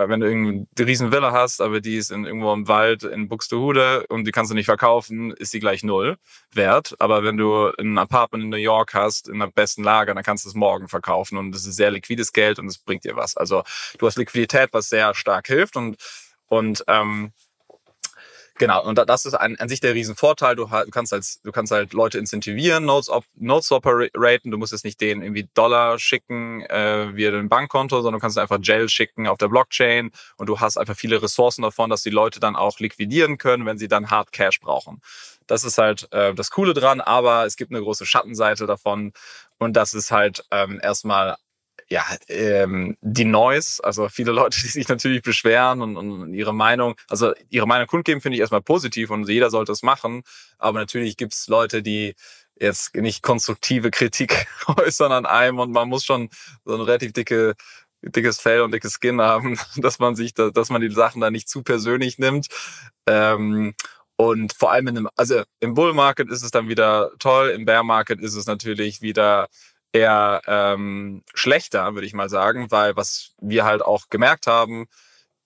wenn 0.10 0.22
du 0.22 0.28
irgendeine 0.28 0.88
riesen 0.88 1.12
Villa 1.12 1.34
hast, 1.34 1.60
aber 1.62 1.82
die 1.82 1.98
ist 1.98 2.12
in, 2.12 2.26
irgendwo 2.26 2.54
im 2.54 2.68
Wald 2.70 3.04
in 3.04 3.28
Buxtehude 3.28 4.06
und 4.08 4.26
die 4.26 4.32
kannst 4.32 4.52
du 4.52 4.56
nicht 4.56 4.68
verkaufen, 4.68 5.32
ist 5.32 5.52
sie 5.52 5.60
gleich 5.60 5.84
null 5.84 6.18
wert. 6.54 6.96
Aber 7.00 7.24
wenn 7.24 7.36
du 7.36 7.72
ein 7.78 7.98
Apartment 7.98 8.46
in 8.46 8.50
New 8.52 8.58
York 8.58 8.94
hast, 8.94 9.28
in 9.28 9.40
der 9.40 9.48
besten 9.48 9.84
Lage, 9.84 10.14
dann 10.16 10.24
kannst 10.24 10.46
du 10.46 10.50
es 10.50 10.56
morgen 10.56 10.88
verkaufen 10.88 11.38
und 11.38 11.52
das 11.52 11.66
ist 11.66 11.76
sehr 11.76 11.92
liquides 11.92 12.32
Geld 12.32 12.58
und 12.58 12.68
es 12.68 12.78
bringt 12.78 13.04
dir 13.04 13.18
was. 13.18 13.36
Also 13.36 13.64
du 13.98 14.08
hast 14.08 14.18
Liquidität, 14.18 14.70
was 14.72 14.88
sehr 14.88 15.14
stark 15.14 15.48
hilft 15.48 15.76
und 15.76 15.98
und 16.48 16.84
ähm, 16.88 17.34
Genau, 18.60 18.86
und 18.86 19.00
das 19.00 19.26
ist 19.26 19.34
an, 19.34 19.56
an 19.58 19.68
sich 19.68 19.80
der 19.80 19.96
Riesenvorteil. 19.96 20.56
Du, 20.56 20.66
du 20.68 20.90
kannst 20.92 21.12
als, 21.12 21.42
du 21.42 21.52
kannst 21.52 21.72
halt 21.72 21.94
Leute 21.94 22.20
incentivieren, 22.20 22.86
Notes, 22.86 23.10
op, 23.10 23.26
Notes 23.36 23.72
operaten. 23.72 24.52
Du 24.52 24.58
musst 24.60 24.72
jetzt 24.72 24.86
nicht 24.86 25.02
denen 25.02 25.24
irgendwie 25.24 25.50
Dollar 25.56 25.98
schicken 25.98 26.62
äh, 26.62 27.16
via 27.16 27.32
dein 27.32 27.50
Bankkonto, 27.50 28.02
sondern 28.02 28.20
du 28.20 28.22
kannst 28.22 28.38
einfach 28.38 28.62
Gel 28.62 28.90
schicken 28.90 29.28
auf 29.28 29.40
der 29.40 29.48
Blockchain 29.48 30.12
und 30.38 30.48
du 30.50 30.60
hast 30.60 30.78
einfach 30.78 30.96
viele 30.96 31.22
Ressourcen 31.22 31.64
davon, 31.64 31.90
dass 31.90 32.04
die 32.04 32.12
Leute 32.12 32.40
dann 32.40 32.56
auch 32.56 32.80
liquidieren 32.80 33.40
können, 33.40 33.66
wenn 33.66 33.80
sie 33.80 33.88
dann 33.88 34.12
Hard 34.12 34.32
Cash 34.32 34.60
brauchen. 34.60 35.02
Das 35.48 35.64
ist 35.64 35.80
halt 35.80 36.08
äh, 36.12 36.36
das 36.36 36.52
Coole 36.52 36.76
dran, 36.76 37.02
aber 37.02 37.46
es 37.46 37.56
gibt 37.56 37.72
eine 37.72 37.82
große 37.82 38.06
Schattenseite 38.06 38.68
davon 38.68 39.14
und 39.58 39.74
das 39.74 39.96
ist 39.96 40.12
halt 40.12 40.46
ähm, 40.52 40.80
erstmal 40.82 41.38
ja, 41.90 42.04
ähm, 42.28 42.98
die 43.02 43.26
Noise, 43.26 43.84
also 43.84 44.10
viele 44.10 44.32
Leute, 44.32 44.60
die 44.64 44.68
sich 44.68 44.88
natürlich 44.88 45.22
beschweren 45.22 45.82
und, 45.82 45.98
und 45.98 46.34
ihre 46.34 46.54
Meinung, 46.54 46.96
also 47.10 47.34
ihre 47.50 47.68
Meinung 47.68 47.88
kundgeben, 47.88 48.22
finde 48.22 48.36
ich 48.36 48.42
erstmal 48.42 48.62
positiv 48.62 49.10
und 49.10 49.28
jeder 49.30 49.50
sollte 49.50 49.72
es 49.72 49.84
machen. 49.84 50.24
Aber 50.58 50.80
natürlich 50.80 51.18
gibt's 51.18 51.48
Leute, 51.48 51.84
die 51.84 52.16
jetzt 52.60 52.96
nicht 52.96 53.24
konstruktive 53.24 53.92
Kritik 53.92 54.48
äußern 54.68 55.12
an 55.12 55.26
einem 55.26 55.60
und 55.60 55.72
man 55.72 55.90
muss 55.90 56.06
schon 56.06 56.30
so 56.66 56.76
eine 56.76 56.88
relativ 56.88 57.14
dicke 57.14 57.56
dickes 58.06 58.40
Fell 58.40 58.62
und 58.62 58.74
dickes 58.74 58.98
Skin 59.00 59.22
haben, 59.22 59.58
dass 59.78 60.00
man 60.00 60.16
sich, 60.16 60.34
dass 60.34 60.70
man 60.70 60.82
die 60.82 60.92
Sachen 60.92 61.22
da 61.22 61.32
nicht 61.32 61.50
zu 61.50 61.64
persönlich 61.64 62.20
nimmt. 62.20 62.48
Ähm, 63.08 63.74
und 64.16 64.54
vor 64.54 64.72
allem 64.72 64.88
in 64.88 64.98
einem, 64.98 65.10
also 65.16 65.44
im 65.60 65.74
Bull 65.74 65.94
Market 65.94 66.30
ist 66.30 66.44
es 66.44 66.52
dann 66.52 66.70
wieder 66.70 67.12
toll, 67.20 67.50
im 67.50 67.66
Bear 67.66 67.84
Market 67.84 68.22
ist 68.22 68.36
es 68.36 68.46
natürlich 68.46 69.02
wieder 69.02 69.48
eher 69.94 70.42
ähm, 70.48 71.24
schlechter, 71.34 71.94
würde 71.94 72.08
ich 72.08 72.14
mal 72.14 72.30
sagen, 72.30 72.72
weil 72.72 72.96
was 72.96 73.34
wir 73.40 73.64
halt 73.64 73.84
auch 73.84 74.10
gemerkt 74.10 74.48
haben, 74.48 74.88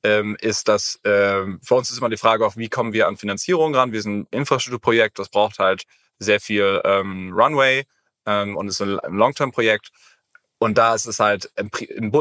ähm, 0.03 0.37
ist, 0.39 0.67
dass 0.67 0.99
ähm, 1.03 1.59
für 1.61 1.75
uns 1.75 1.91
ist 1.91 1.97
immer 1.97 2.09
die 2.09 2.17
Frage 2.17 2.45
auch, 2.45 2.55
wie 2.55 2.69
kommen 2.69 2.93
wir 2.93 3.07
an 3.07 3.17
Finanzierung 3.17 3.75
ran? 3.75 3.91
Wir 3.91 4.01
sind 4.01 4.21
ein 4.21 4.27
Infrastrukturprojekt, 4.31 5.19
das 5.19 5.29
braucht 5.29 5.59
halt 5.59 5.83
sehr 6.19 6.39
viel 6.39 6.81
ähm, 6.85 7.33
Runway 7.33 7.85
ähm, 8.25 8.55
und 8.55 8.69
ist 8.69 8.81
ein 8.81 8.99
Long-Term-Projekt. 9.09 9.91
Und 10.59 10.77
da 10.77 10.95
ist 10.95 11.05
es 11.05 11.19
halt, 11.19 11.51
im, 11.55 11.69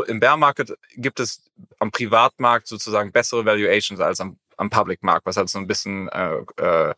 im 0.06 0.20
Bear 0.20 0.36
Market 0.36 0.76
gibt 0.96 1.20
es 1.20 1.42
am 1.78 1.90
Privatmarkt 1.90 2.66
sozusagen 2.66 3.12
bessere 3.12 3.46
Valuations 3.46 4.00
als 4.00 4.20
am, 4.20 4.38
am 4.56 4.68
Public 4.68 5.02
Markt, 5.02 5.26
was 5.26 5.36
halt 5.36 5.48
so 5.48 5.58
ein 5.58 5.66
bisschen 5.66 6.08
äh, 6.08 6.40
äh, 6.56 6.94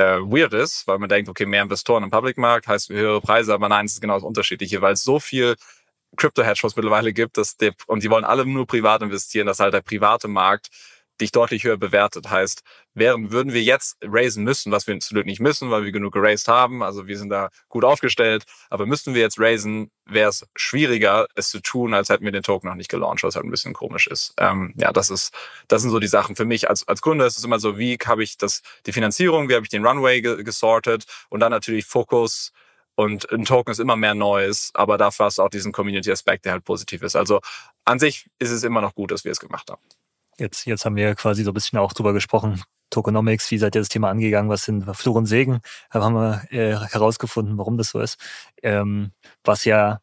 äh, 0.00 0.20
weird 0.20 0.54
ist, 0.54 0.86
weil 0.86 0.98
man 0.98 1.08
denkt, 1.08 1.28
okay, 1.28 1.46
mehr 1.46 1.62
Investoren 1.62 2.02
im 2.04 2.10
Public 2.10 2.38
Markt 2.38 2.66
heißt 2.66 2.88
höhere 2.88 3.20
Preise, 3.20 3.52
aber 3.54 3.68
nein, 3.68 3.86
es 3.86 3.92
ist 3.94 4.00
genau 4.00 4.14
das 4.14 4.22
Unterschiedliche, 4.22 4.80
weil 4.80 4.94
es 4.94 5.02
so 5.02 5.20
viel 5.20 5.56
Crypto-Hedgefonds 6.16 6.76
mittlerweile 6.76 7.12
gibt, 7.12 7.36
dass 7.36 7.56
der, 7.56 7.72
und 7.86 8.02
die 8.02 8.10
wollen 8.10 8.24
alle 8.24 8.44
nur 8.46 8.66
privat 8.66 9.02
investieren, 9.02 9.46
dass 9.46 9.60
halt 9.60 9.74
der 9.74 9.82
private 9.82 10.28
Markt 10.28 10.68
dich 11.20 11.32
deutlich 11.32 11.64
höher 11.64 11.76
bewertet. 11.76 12.30
Heißt, 12.30 12.62
wären, 12.94 13.30
würden 13.32 13.52
wir 13.52 13.62
jetzt 13.62 13.98
raisen 14.02 14.44
müssen, 14.44 14.72
was 14.72 14.86
wir 14.86 14.94
absolut 14.94 15.26
nicht 15.26 15.40
müssen, 15.40 15.70
weil 15.70 15.84
wir 15.84 15.92
genug 15.92 16.12
geraced 16.12 16.48
haben, 16.48 16.82
also 16.82 17.06
wir 17.06 17.18
sind 17.18 17.30
da 17.30 17.50
gut 17.68 17.84
aufgestellt, 17.84 18.44
aber 18.68 18.86
müssten 18.86 19.14
wir 19.14 19.20
jetzt 19.20 19.38
raisen, 19.38 19.90
wäre 20.06 20.30
es 20.30 20.46
schwieriger, 20.56 21.26
es 21.34 21.50
zu 21.50 21.60
tun, 21.60 21.94
als 21.94 22.08
hätten 22.08 22.24
wir 22.24 22.32
den 22.32 22.42
Token 22.42 22.68
noch 22.68 22.74
nicht 22.74 22.90
gelauncht, 22.90 23.22
was 23.22 23.36
halt 23.36 23.44
ein 23.44 23.50
bisschen 23.50 23.72
komisch 23.72 24.06
ist. 24.06 24.34
Ähm, 24.38 24.74
ja, 24.76 24.92
das 24.92 25.10
ist, 25.10 25.32
das 25.68 25.82
sind 25.82 25.90
so 25.90 25.98
die 25.98 26.08
Sachen. 26.08 26.36
Für 26.36 26.44
mich 26.44 26.68
als, 26.68 26.86
als 26.88 27.00
Gründer 27.02 27.26
ist 27.26 27.38
es 27.38 27.44
immer 27.44 27.60
so, 27.60 27.78
wie 27.78 27.98
habe 28.04 28.22
ich 28.22 28.36
das, 28.36 28.62
die 28.86 28.92
Finanzierung, 28.92 29.48
wie 29.48 29.54
habe 29.54 29.64
ich 29.64 29.70
den 29.70 29.86
Runway 29.86 30.20
ge 30.20 30.42
gesortet 30.42 31.04
und 31.28 31.40
dann 31.40 31.50
natürlich 31.50 31.86
Fokus, 31.86 32.52
und 32.96 33.30
ein 33.32 33.46
Token 33.46 33.70
ist 33.70 33.78
immer 33.78 33.96
mehr 33.96 34.14
Neues, 34.14 34.72
aber 34.74 34.98
dafür 34.98 35.26
hast 35.26 35.38
du 35.38 35.42
auch 35.42 35.48
diesen 35.48 35.72
Community-Aspekt, 35.72 36.44
der 36.44 36.52
halt 36.52 36.64
positiv 36.64 37.02
ist. 37.02 37.16
Also 37.16 37.40
an 37.86 37.98
sich 37.98 38.28
ist 38.38 38.50
es 38.50 38.62
immer 38.62 38.82
noch 38.82 38.94
gut, 38.94 39.10
dass 39.10 39.24
wir 39.24 39.32
es 39.32 39.40
gemacht 39.40 39.70
haben. 39.70 39.80
Jetzt, 40.40 40.66
jetzt 40.66 40.84
haben 40.84 40.96
wir 40.96 41.14
quasi 41.14 41.44
so 41.44 41.50
ein 41.50 41.54
bisschen 41.54 41.78
auch 41.78 41.92
drüber 41.92 42.12
gesprochen. 42.12 42.62
Tokenomics, 42.90 43.50
wie 43.50 43.58
seid 43.58 43.76
ihr 43.76 43.80
das 43.80 43.88
Thema 43.88 44.10
angegangen? 44.10 44.50
Was 44.50 44.64
sind 44.64 44.84
Flur 44.96 45.14
und 45.16 45.26
Segen? 45.26 45.60
Da 45.92 46.02
haben 46.02 46.14
wir 46.14 46.42
äh, 46.50 46.74
herausgefunden, 46.74 47.56
warum 47.58 47.78
das 47.78 47.90
so 47.90 48.00
ist. 48.00 48.18
Ähm, 48.62 49.12
was 49.44 49.64
ja 49.64 50.00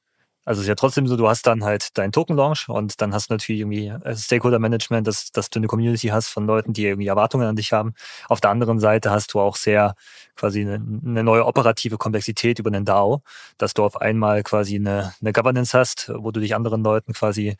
also 0.47 0.59
es 0.59 0.63
ist 0.63 0.69
ja 0.69 0.75
trotzdem 0.75 1.07
so, 1.07 1.17
du 1.17 1.27
hast 1.27 1.45
dann 1.45 1.65
halt 1.65 1.97
deinen 1.97 2.13
Token-Launch 2.13 2.69
und 2.69 3.01
dann 3.01 3.13
hast 3.13 3.29
du 3.29 3.33
natürlich 3.33 3.59
irgendwie 3.59 3.87
äh, 3.87 4.15
Stakeholder-Management, 4.15 5.05
dass, 5.05 5.29
dass 5.33 5.49
du 5.49 5.59
eine 5.59 5.67
Community 5.67 6.07
hast 6.07 6.29
von 6.29 6.47
Leuten, 6.47 6.71
die 6.71 6.85
irgendwie 6.85 7.07
Erwartungen 7.07 7.45
an 7.45 7.57
dich 7.57 7.73
haben. 7.73 7.95
Auf 8.29 8.39
der 8.39 8.51
anderen 8.51 8.79
Seite 8.79 9.11
hast 9.11 9.33
du 9.33 9.41
auch 9.41 9.57
sehr 9.57 9.95
quasi 10.37 10.61
eine, 10.61 10.75
eine 10.75 11.21
neue 11.25 11.45
operative 11.45 11.97
Komplexität 11.97 12.59
über 12.59 12.71
den 12.71 12.85
DAO, 12.85 13.23
dass 13.57 13.73
du 13.73 13.83
auf 13.83 13.99
einmal 13.99 14.41
quasi 14.41 14.77
eine, 14.77 15.13
eine 15.19 15.33
Governance 15.33 15.77
hast, 15.77 16.13
wo 16.15 16.31
du 16.31 16.39
dich 16.39 16.55
anderen 16.55 16.81
Leuten 16.81 17.11
quasi 17.11 17.57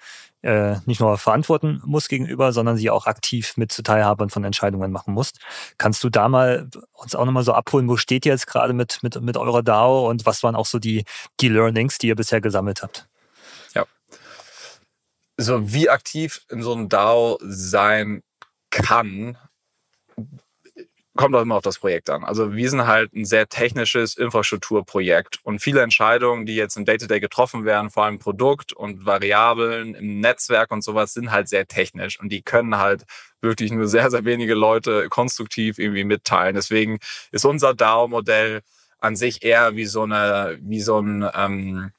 äh, 0.48 0.80
nicht 0.86 1.02
nur 1.02 1.18
verantworten 1.18 1.82
musst 1.86 2.08
gegenüber, 2.08 2.54
sondern 2.54 2.78
sie 2.78 2.89
auch 2.89 3.06
aktiv 3.06 3.58
mit 3.58 3.84
Teilhabern 3.84 4.30
von 4.30 4.45
Entscheidungen 4.45 4.93
machen 4.93 5.14
musst. 5.14 5.39
Kannst 5.78 6.02
du 6.06 6.10
da 6.10 6.30
mal 6.30 6.70
uns 6.93 7.16
auch 7.16 7.26
nochmal 7.26 7.43
so 7.43 7.52
abholen, 7.52 7.89
wo 7.89 7.98
steht 7.98 8.26
ihr 8.26 8.32
jetzt 8.32 8.48
gerade 8.48 8.72
mit, 8.72 9.00
mit, 9.04 9.20
mit 9.20 9.36
eurer 9.36 9.62
DAO 9.62 10.10
und 10.10 10.26
was 10.26 10.43
waren 10.43 10.56
auch 10.56 10.66
so 10.66 10.80
die, 10.80 11.04
die 11.41 11.50
Learnings, 11.50 11.98
die 11.98 12.08
ihr 12.08 12.16
bisher 12.16 12.39
gesammelt 12.39 12.82
habt? 12.82 13.10
Ja. 13.74 13.86
So, 15.36 15.74
wie 15.74 15.89
aktiv 15.89 16.45
in 16.50 16.64
so 16.64 16.72
einem 16.72 16.88
DAO 16.88 17.39
sein 17.41 18.24
kann, 18.70 19.38
kommt 21.18 21.36
auch 21.36 21.41
immer 21.41 21.55
auf 21.55 21.63
das 21.63 21.80
Projekt 21.80 22.09
an. 22.09 22.24
Also 22.24 22.55
wir 22.55 22.70
sind 22.70 22.88
halt 22.88 23.13
ein 23.13 23.26
sehr 23.26 23.49
technisches 23.49 24.15
Infrastrukturprojekt 24.15 25.39
und 25.43 25.59
viele 25.59 25.82
Entscheidungen, 25.82 26.45
die 26.45 26.55
jetzt 26.55 26.78
im 26.78 26.86
Day-to-Day 26.86 27.18
-Day 27.18 27.20
getroffen 27.20 27.65
werden, 27.65 27.89
vor 27.89 28.05
allem 28.05 28.20
Produkt 28.20 28.72
und 28.72 29.05
Variablen 29.05 29.95
im 29.95 30.22
Netzwerk 30.22 30.72
und 30.72 30.84
sowas, 30.84 31.13
sind 31.13 31.32
halt 31.32 31.49
sehr 31.49 31.68
technisch 31.68 32.20
und 32.20 32.30
die 32.30 32.41
können 32.41 32.78
halt 32.78 33.05
wirklich 33.41 33.72
nur 33.72 33.88
sehr, 33.88 34.09
sehr 34.09 34.26
wenige 34.26 34.53
Leute 34.53 35.09
konstruktiv 35.09 35.78
irgendwie 35.80 36.05
mitteilen. 36.05 36.55
Deswegen 36.55 36.99
ist 37.32 37.45
unser 37.45 37.74
DAO-Modell 37.74 38.61
an 38.99 39.15
sich 39.15 39.43
eher 39.43 39.76
wie 39.76 39.86
so 39.86 40.03
eine, 40.03 40.57
wie 40.61 40.82
so 40.82 40.99
ein 40.99 41.30
ähm, 41.36 41.91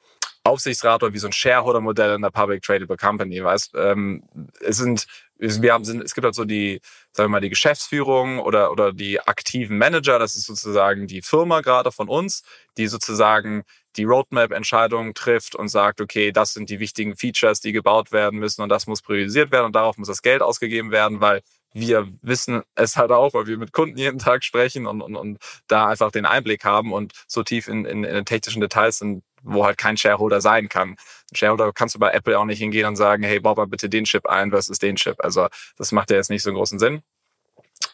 Aufsichtsrat 0.44 1.02
oder 1.02 1.12
wie 1.12 1.18
so 1.18 1.28
ein 1.28 1.32
Shareholder-Modell 1.32 2.14
in 2.14 2.22
der 2.22 2.30
Public 2.30 2.62
Tradable 2.62 2.96
Company. 2.96 3.42
Weißt, 3.42 3.72
ähm, 3.76 4.24
es 4.60 4.78
sind 4.78 5.06
wir 5.38 5.72
haben, 5.72 5.82
es 5.82 6.14
gibt 6.14 6.24
halt 6.24 6.34
so 6.34 6.44
die, 6.44 6.80
sagen 7.18 7.30
wir 7.30 7.32
mal, 7.32 7.40
die 7.40 7.48
Geschäftsführung 7.48 8.38
oder, 8.38 8.70
oder 8.70 8.92
die 8.92 9.20
aktiven 9.20 9.76
Manager. 9.76 10.20
Das 10.20 10.36
ist 10.36 10.46
sozusagen 10.46 11.08
die 11.08 11.20
Firma 11.20 11.62
gerade 11.62 11.90
von 11.90 12.08
uns, 12.08 12.44
die 12.76 12.86
sozusagen 12.86 13.64
die 13.96 14.04
Roadmap-Entscheidungen 14.04 15.14
trifft 15.14 15.56
und 15.56 15.66
sagt, 15.66 16.00
okay, 16.00 16.30
das 16.30 16.52
sind 16.52 16.70
die 16.70 16.78
wichtigen 16.78 17.16
Features, 17.16 17.60
die 17.60 17.72
gebaut 17.72 18.12
werden 18.12 18.38
müssen 18.38 18.62
und 18.62 18.68
das 18.68 18.86
muss 18.86 19.02
priorisiert 19.02 19.50
werden 19.50 19.66
und 19.66 19.74
darauf 19.74 19.98
muss 19.98 20.06
das 20.06 20.22
Geld 20.22 20.42
ausgegeben 20.42 20.92
werden, 20.92 21.20
weil 21.20 21.42
wir 21.72 22.06
wissen 22.22 22.62
es 22.76 22.96
halt 22.96 23.10
auch, 23.10 23.34
weil 23.34 23.48
wir 23.48 23.58
mit 23.58 23.72
Kunden 23.72 23.98
jeden 23.98 24.20
Tag 24.20 24.44
sprechen 24.44 24.86
und, 24.86 25.02
und, 25.02 25.16
und 25.16 25.38
da 25.66 25.88
einfach 25.88 26.12
den 26.12 26.24
Einblick 26.24 26.64
haben 26.64 26.92
und 26.92 27.12
so 27.26 27.42
tief 27.42 27.66
in, 27.66 27.84
in, 27.84 28.04
in 28.04 28.14
den 28.14 28.24
technischen 28.24 28.60
Details 28.60 28.98
sind, 28.98 29.24
wo 29.42 29.66
halt 29.66 29.76
kein 29.76 29.96
Shareholder 29.96 30.40
sein 30.40 30.68
kann. 30.68 30.96
Shareholder 31.34 31.72
kannst 31.72 31.94
du 31.94 31.98
bei 31.98 32.10
Apple 32.10 32.38
auch 32.38 32.44
nicht 32.44 32.58
hingehen 32.58 32.86
und 32.86 32.96
sagen, 32.96 33.22
hey, 33.22 33.40
bau 33.40 33.54
mal 33.54 33.66
bitte 33.66 33.88
den 33.88 34.04
Chip 34.04 34.26
ein 34.26 34.50
versus 34.50 34.78
den 34.78 34.96
Chip. 34.96 35.16
Also 35.22 35.48
das 35.76 35.92
macht 35.92 36.10
ja 36.10 36.16
jetzt 36.16 36.30
nicht 36.30 36.42
so 36.42 36.50
einen 36.50 36.56
großen 36.56 36.78
Sinn. 36.78 37.02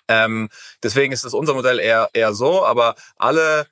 Ähm, 0.09 0.49
deswegen 0.83 1.13
ist 1.13 1.25
es 1.25 1.35
unser 1.35 1.55
Modell 1.55 1.79
eher, 1.79 2.11
eher 2.13 2.35
so, 2.35 2.65
aber 2.65 2.95
alle, 3.17 3.67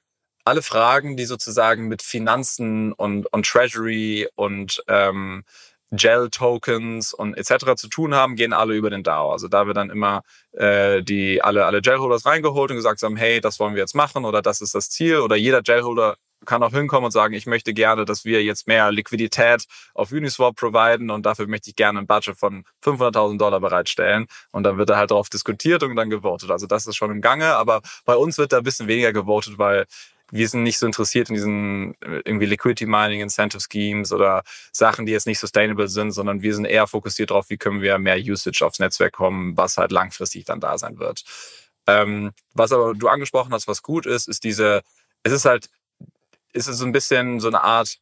alle 0.44 0.62
Fragen, 0.62 1.16
die 1.16 1.26
sozusagen 1.26 1.88
mit 1.88 2.02
Finanzen 2.02 2.92
und, 2.92 3.26
und 3.32 3.46
Treasury 3.46 4.28
und 4.34 4.82
ähm, 4.88 5.44
Gel-Tokens 5.92 7.12
und 7.12 7.36
etc. 7.36 7.74
zu 7.76 7.88
tun 7.88 8.14
haben, 8.14 8.34
gehen 8.34 8.54
alle 8.54 8.74
über 8.74 8.88
den 8.88 9.02
DAO. 9.02 9.30
Also 9.30 9.48
da 9.48 9.66
wir 9.66 9.74
dann 9.74 9.90
immer 9.90 10.22
äh, 10.52 11.02
die 11.02 11.42
alle 11.42 11.66
alle 11.66 11.82
Gel-Holders 11.82 12.24
reingeholt 12.24 12.70
und 12.70 12.78
gesagt 12.78 13.02
haben, 13.02 13.16
hey, 13.16 13.40
das 13.40 13.60
wollen 13.60 13.74
wir 13.74 13.82
jetzt 13.82 13.94
machen 13.94 14.24
oder 14.24 14.40
das 14.40 14.62
ist 14.62 14.74
das 14.74 14.88
Ziel 14.88 15.18
oder 15.18 15.36
jeder 15.36 15.60
Gel-Holder 15.62 16.16
kann 16.44 16.62
auch 16.62 16.72
hinkommen 16.72 17.06
und 17.06 17.10
sagen, 17.10 17.34
ich 17.34 17.46
möchte 17.46 17.74
gerne, 17.74 18.04
dass 18.04 18.24
wir 18.24 18.42
jetzt 18.42 18.66
mehr 18.66 18.90
Liquidität 18.90 19.66
auf 19.94 20.12
Uniswap 20.12 20.56
providen 20.56 21.10
und 21.10 21.24
dafür 21.26 21.46
möchte 21.46 21.70
ich 21.70 21.76
gerne 21.76 22.00
ein 22.00 22.06
Budget 22.06 22.36
von 22.36 22.64
500.000 22.84 23.38
Dollar 23.38 23.60
bereitstellen. 23.60 24.26
Und 24.50 24.64
dann 24.64 24.78
wird 24.78 24.90
da 24.90 24.96
halt 24.96 25.10
darauf 25.10 25.28
diskutiert 25.28 25.82
und 25.82 25.96
dann 25.96 26.10
gewotet. 26.10 26.50
Also 26.50 26.66
das 26.66 26.86
ist 26.86 26.96
schon 26.96 27.10
im 27.10 27.20
Gange, 27.20 27.54
aber 27.56 27.82
bei 28.04 28.16
uns 28.16 28.38
wird 28.38 28.52
da 28.52 28.58
ein 28.58 28.64
bisschen 28.64 28.88
weniger 28.88 29.12
gewotet, 29.12 29.58
weil 29.58 29.86
wir 30.32 30.48
sind 30.48 30.62
nicht 30.62 30.78
so 30.78 30.86
interessiert 30.86 31.28
in 31.28 31.34
diesen 31.34 31.94
äh, 32.00 32.22
irgendwie 32.24 32.46
Liquidity 32.46 32.86
Mining, 32.86 33.20
Incentive 33.20 33.62
Schemes 33.70 34.12
oder 34.12 34.42
Sachen, 34.72 35.04
die 35.04 35.12
jetzt 35.12 35.26
nicht 35.26 35.38
sustainable 35.38 35.88
sind, 35.88 36.12
sondern 36.12 36.40
wir 36.40 36.54
sind 36.54 36.64
eher 36.64 36.86
fokussiert 36.86 37.30
darauf, 37.30 37.50
wie 37.50 37.58
können 37.58 37.82
wir 37.82 37.98
mehr 37.98 38.16
Usage 38.16 38.64
aufs 38.64 38.78
Netzwerk 38.78 39.12
kommen, 39.12 39.56
was 39.58 39.76
halt 39.76 39.92
langfristig 39.92 40.46
dann 40.46 40.58
da 40.58 40.78
sein 40.78 40.98
wird. 40.98 41.22
Ähm, 41.86 42.32
was 42.54 42.72
aber 42.72 42.94
du 42.94 43.08
angesprochen 43.08 43.52
hast, 43.52 43.68
was 43.68 43.82
gut 43.82 44.06
ist, 44.06 44.26
ist 44.26 44.42
diese, 44.44 44.82
es 45.22 45.32
ist 45.32 45.44
halt 45.44 45.68
ist 46.52 46.68
es 46.68 46.78
so 46.78 46.84
ein 46.84 46.92
bisschen 46.92 47.40
so 47.40 47.48
eine 47.48 47.62
Art, 47.62 47.98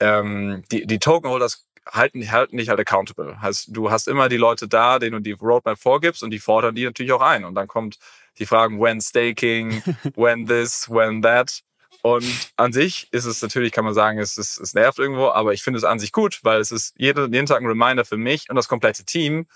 ähm, 0.00 0.62
die, 0.70 0.86
die 0.86 0.98
Token-Holders 0.98 1.66
halten, 1.86 2.30
halten 2.30 2.56
dich 2.56 2.68
halt 2.68 2.80
accountable. 2.80 3.40
Heißt, 3.40 3.68
du 3.70 3.90
hast 3.90 4.08
immer 4.08 4.28
die 4.28 4.36
Leute 4.36 4.68
da, 4.68 4.98
denen 4.98 5.12
du 5.12 5.20
die 5.20 5.32
Roadmap 5.32 5.78
vorgibst 5.78 6.22
und 6.22 6.30
die 6.30 6.38
fordern 6.38 6.74
die 6.74 6.84
natürlich 6.84 7.12
auch 7.12 7.22
ein. 7.22 7.44
Und 7.44 7.54
dann 7.54 7.68
kommt 7.68 7.98
die 8.38 8.46
Fragen, 8.46 8.80
when 8.80 9.00
staking, 9.00 9.82
when 10.14 10.46
this, 10.46 10.88
when 10.88 11.22
that. 11.22 11.62
Und 12.02 12.52
an 12.56 12.72
sich 12.72 13.08
ist 13.12 13.26
es 13.26 13.42
natürlich, 13.42 13.72
kann 13.72 13.84
man 13.84 13.94
sagen, 13.94 14.18
es, 14.18 14.38
ist, 14.38 14.58
es 14.58 14.72
nervt 14.72 14.98
irgendwo, 14.98 15.28
aber 15.28 15.52
ich 15.52 15.62
finde 15.62 15.78
es 15.78 15.84
an 15.84 15.98
sich 15.98 16.12
gut, 16.12 16.40
weil 16.42 16.60
es 16.60 16.72
ist 16.72 16.94
jeden, 16.96 17.32
jeden 17.32 17.46
Tag 17.46 17.60
ein 17.60 17.66
Reminder 17.66 18.04
für 18.04 18.16
mich 18.16 18.48
und 18.48 18.56
das 18.56 18.68
komplette 18.68 19.04
Team, 19.04 19.46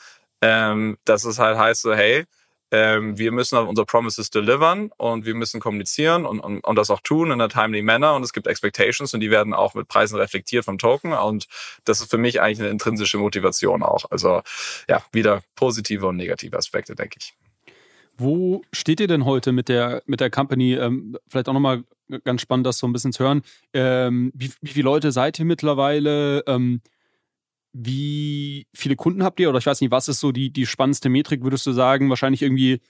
ähm, 0.42 0.98
dass 1.04 1.24
es 1.24 1.38
halt 1.38 1.56
heißt 1.56 1.82
so, 1.82 1.94
hey, 1.94 2.24
ähm, 2.74 3.16
wir 3.16 3.30
müssen 3.30 3.56
auf 3.56 3.68
unsere 3.68 3.86
Promises 3.86 4.30
delivern 4.30 4.90
und 4.96 5.24
wir 5.24 5.36
müssen 5.36 5.60
kommunizieren 5.60 6.26
und, 6.26 6.40
und, 6.40 6.58
und 6.58 6.76
das 6.76 6.90
auch 6.90 7.00
tun 7.00 7.28
in 7.28 7.34
einer 7.34 7.48
timely 7.48 7.82
manner 7.82 8.14
und 8.16 8.24
es 8.24 8.32
gibt 8.32 8.48
Expectations 8.48 9.14
und 9.14 9.20
die 9.20 9.30
werden 9.30 9.54
auch 9.54 9.74
mit 9.74 9.86
Preisen 9.86 10.16
reflektiert 10.16 10.64
vom 10.64 10.76
Token 10.76 11.12
und 11.12 11.46
das 11.84 12.00
ist 12.00 12.10
für 12.10 12.18
mich 12.18 12.40
eigentlich 12.40 12.58
eine 12.58 12.70
intrinsische 12.70 13.16
Motivation 13.18 13.84
auch. 13.84 14.10
Also 14.10 14.42
ja, 14.88 15.04
wieder 15.12 15.42
positive 15.54 16.08
und 16.08 16.16
negative 16.16 16.58
Aspekte, 16.58 16.96
denke 16.96 17.18
ich. 17.20 17.34
Wo 18.16 18.62
steht 18.72 18.98
ihr 18.98 19.08
denn 19.08 19.24
heute 19.24 19.52
mit 19.52 19.68
der, 19.68 20.02
mit 20.06 20.18
der 20.18 20.30
Company? 20.30 20.74
Ähm, 20.74 21.16
vielleicht 21.28 21.48
auch 21.48 21.52
nochmal 21.52 21.84
ganz 22.24 22.40
spannend, 22.40 22.66
das 22.66 22.78
so 22.78 22.88
ein 22.88 22.92
bisschen 22.92 23.12
zu 23.12 23.22
hören. 23.22 23.42
Ähm, 23.72 24.32
wie, 24.34 24.50
wie 24.60 24.70
viele 24.70 24.84
Leute 24.84 25.12
seid 25.12 25.38
ihr 25.38 25.44
mittlerweile? 25.44 26.42
Ähm, 26.48 26.80
wie 27.74 28.66
viele 28.72 28.94
Kunden 28.94 29.24
habt 29.24 29.40
ihr? 29.40 29.50
Oder 29.50 29.58
ich 29.58 29.66
weiß 29.66 29.80
nicht, 29.80 29.90
was 29.90 30.08
ist 30.08 30.20
so 30.20 30.30
die, 30.32 30.50
die 30.50 30.64
spannendste 30.64 31.08
Metrik, 31.08 31.42
würdest 31.42 31.66
du 31.66 31.72
sagen? 31.72 32.08
Wahrscheinlich 32.08 32.40
irgendwie 32.40 32.80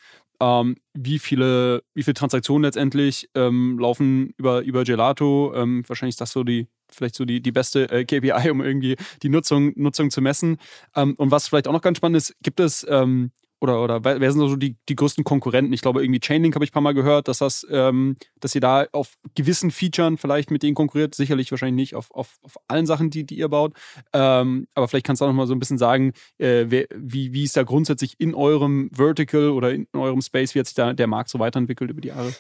ähm, 0.41 0.77
wie 0.93 1.19
viele, 1.19 1.83
wie 1.95 2.03
viele 2.03 2.15
Transaktionen 2.15 2.65
letztendlich 2.65 3.31
ähm, 3.35 3.79
laufen 3.79 4.35
über, 4.37 4.61
über 4.63 4.85
Gelato. 4.85 5.55
Ähm, 5.55 5.85
wahrscheinlich 5.87 6.15
ist 6.15 6.21
das 6.21 6.33
so 6.33 6.45
die, 6.45 6.69
vielleicht 6.91 7.15
so 7.15 7.25
die, 7.25 7.41
die 7.41 7.53
beste 7.53 7.91
äh, 7.91 8.05
KPI, 8.05 8.51
um 8.51 8.61
irgendwie 8.61 8.97
die 9.23 9.31
Nutzung, 9.31 9.73
Nutzung 9.77 10.11
zu 10.11 10.21
messen. 10.21 10.59
Ähm, 10.95 11.15
und 11.17 11.31
was 11.31 11.49
vielleicht 11.49 11.67
auch 11.67 11.73
noch 11.73 11.83
ganz 11.83 11.97
spannend 11.97 12.19
ist, 12.19 12.37
gibt 12.43 12.61
es 12.61 12.87
ähm, 12.89 13.31
oder, 13.65 13.83
oder 13.83 14.05
wer 14.05 14.33
sind 14.33 14.41
so 14.41 14.57
die, 14.57 14.77
die 14.89 14.95
größten 14.95 15.25
Konkurrenten? 15.25 15.73
Ich 15.73 15.81
glaube, 15.81 16.03
irgendwie 16.03 16.21
Chainlink 16.21 16.55
habe 16.55 16.65
ich 16.65 16.71
ein 16.71 16.75
paar 16.75 16.83
Mal 16.83 16.95
gehört, 16.95 17.29
dass 17.29 17.39
das, 17.39 17.67
ähm, 17.71 18.17
dass 18.39 18.55
ihr 18.55 18.61
da 18.61 18.87
auf 18.93 19.15
gewissen 19.35 19.71
Features 19.71 20.21
vielleicht 20.21 20.51
mit 20.51 20.63
denen 20.63 20.75
konkurriert. 20.75 21.15
Sicherlich 21.15 21.51
wahrscheinlich 21.51 21.75
nicht 21.75 21.95
auf, 21.95 22.11
auf, 22.11 22.39
auf 22.43 22.57
allen 22.69 22.87
Sachen, 22.87 23.11
die, 23.11 23.25
die 23.25 23.37
ihr 23.37 23.49
baut. 23.49 23.73
Ähm, 24.13 24.69
aber 24.75 24.87
vielleicht 24.87 25.07
kannst 25.07 25.21
du 25.21 25.25
auch 25.25 25.31
noch 25.31 25.35
mal 25.35 25.47
so 25.47 25.55
ein 25.55 25.59
bisschen 25.59 25.79
sagen, 25.79 26.13
äh, 26.39 26.67
wer, 26.69 26.87
wie, 26.95 27.33
wie 27.33 27.45
ist 27.45 27.57
da 27.57 27.63
grundsätzlich 27.63 28.15
in 28.19 28.35
eurem 28.35 28.91
Vertical 28.93 29.51
oder 29.51 29.73
in 29.73 29.89
eurem 29.95 30.21
Space, 30.21 30.55
wie 30.55 30.61
hat 30.61 30.67
sich 30.67 30.75
da 30.75 30.93
der 30.93 31.07
Markt 31.07 31.31
so 31.31 31.39
weiterentwickelt 31.39 31.91
über 31.91 32.01
die 32.01 32.09
Jahre? 32.09 32.35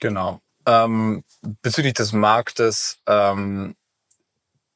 Genau. 0.00 0.40
Ähm, 0.66 1.22
bezüglich 1.62 1.94
des 1.94 2.12
Marktes, 2.12 2.98
ähm, 3.06 3.74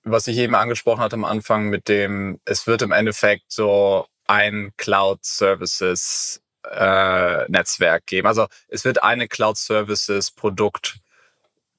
was 0.04 0.26
ich 0.26 0.38
eben 0.38 0.54
angesprochen 0.54 1.00
hatte 1.00 1.14
am 1.14 1.24
Anfang 1.24 1.68
mit 1.68 1.88
dem, 1.88 2.40
es 2.44 2.66
wird 2.66 2.82
im 2.82 2.92
Endeffekt 2.92 3.44
so 3.48 4.06
ein 4.32 4.72
Cloud 4.78 5.24
Services 5.24 6.42
äh, 6.64 7.50
Netzwerk 7.50 8.06
geben. 8.06 8.26
Also 8.26 8.46
es 8.68 8.84
wird 8.84 9.02
eine 9.02 9.28
Cloud 9.28 9.58
Services 9.58 10.30
Produkt 10.30 11.00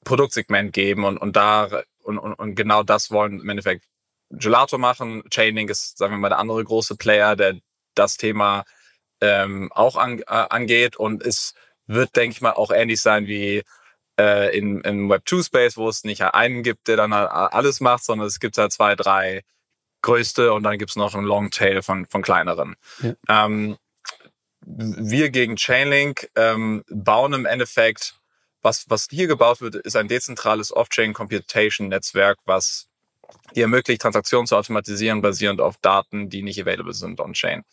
Produktsegment 0.03 0.73
geben 0.73 1.05
und, 1.05 1.17
und 1.17 1.35
da 1.35 1.83
und, 2.03 2.19
und, 2.19 2.33
und 2.33 2.55
genau 2.55 2.83
das 2.83 3.09
wollen 3.09 3.39
im 3.39 3.49
Endeffekt 3.49 3.85
Gelato 4.29 4.77
machen. 4.77 5.23
Chainlink 5.29 5.69
ist, 5.69 5.97
sagen 5.97 6.13
wir 6.13 6.17
mal, 6.19 6.29
der 6.29 6.39
andere 6.39 6.63
große 6.63 6.95
Player, 6.95 7.35
der 7.35 7.55
das 7.95 8.17
Thema 8.17 8.65
ähm, 9.21 9.71
auch 9.71 9.95
an, 9.95 10.19
äh, 10.19 10.23
angeht 10.27 10.95
und 10.97 11.23
es 11.23 11.53
wird, 11.87 12.15
denke 12.15 12.33
ich 12.35 12.41
mal, 12.41 12.51
auch 12.51 12.71
ähnlich 12.71 13.01
sein 13.01 13.25
wie 13.25 13.63
äh, 14.19 14.55
in, 14.55 14.81
im 14.81 15.11
Web2-Space, 15.11 15.77
wo 15.77 15.89
es 15.89 16.03
nicht 16.03 16.21
einen 16.21 16.61
gibt, 16.61 16.87
der 16.87 16.97
dann 16.97 17.13
alles 17.13 17.79
macht, 17.79 18.03
sondern 18.03 18.27
es 18.27 18.39
gibt 18.39 18.57
halt 18.57 18.73
zwei, 18.73 18.95
drei 18.95 19.43
größte 20.03 20.53
und 20.53 20.63
dann 20.63 20.77
gibt's 20.77 20.95
noch 20.95 21.15
einen 21.15 21.25
Longtail 21.25 21.81
von, 21.81 22.05
von 22.05 22.21
kleineren. 22.21 22.75
Ja. 23.01 23.13
Ähm, 23.45 23.77
wir 24.65 25.29
gegen 25.29 25.55
Chainlink 25.57 26.29
ähm, 26.35 26.83
bauen 26.89 27.33
im 27.33 27.45
Endeffekt, 27.45 28.15
was, 28.61 28.89
was 28.89 29.07
hier 29.09 29.27
gebaut 29.27 29.59
wird, 29.61 29.75
ist 29.75 29.95
ein 29.95 30.07
dezentrales 30.07 30.73
Off-Chain 30.73 31.13
Computation 31.13 31.89
Netzwerk, 31.89 32.37
was 32.45 32.87
dir 33.55 33.63
ermöglicht, 33.63 34.01
Transaktionen 34.01 34.47
zu 34.47 34.55
automatisieren, 34.55 35.21
basierend 35.21 35.59
auf 35.59 35.77
Daten, 35.77 36.29
die 36.29 36.43
nicht 36.43 36.61
available 36.61 36.93
sind 36.93 37.19
on-chain. 37.19 37.63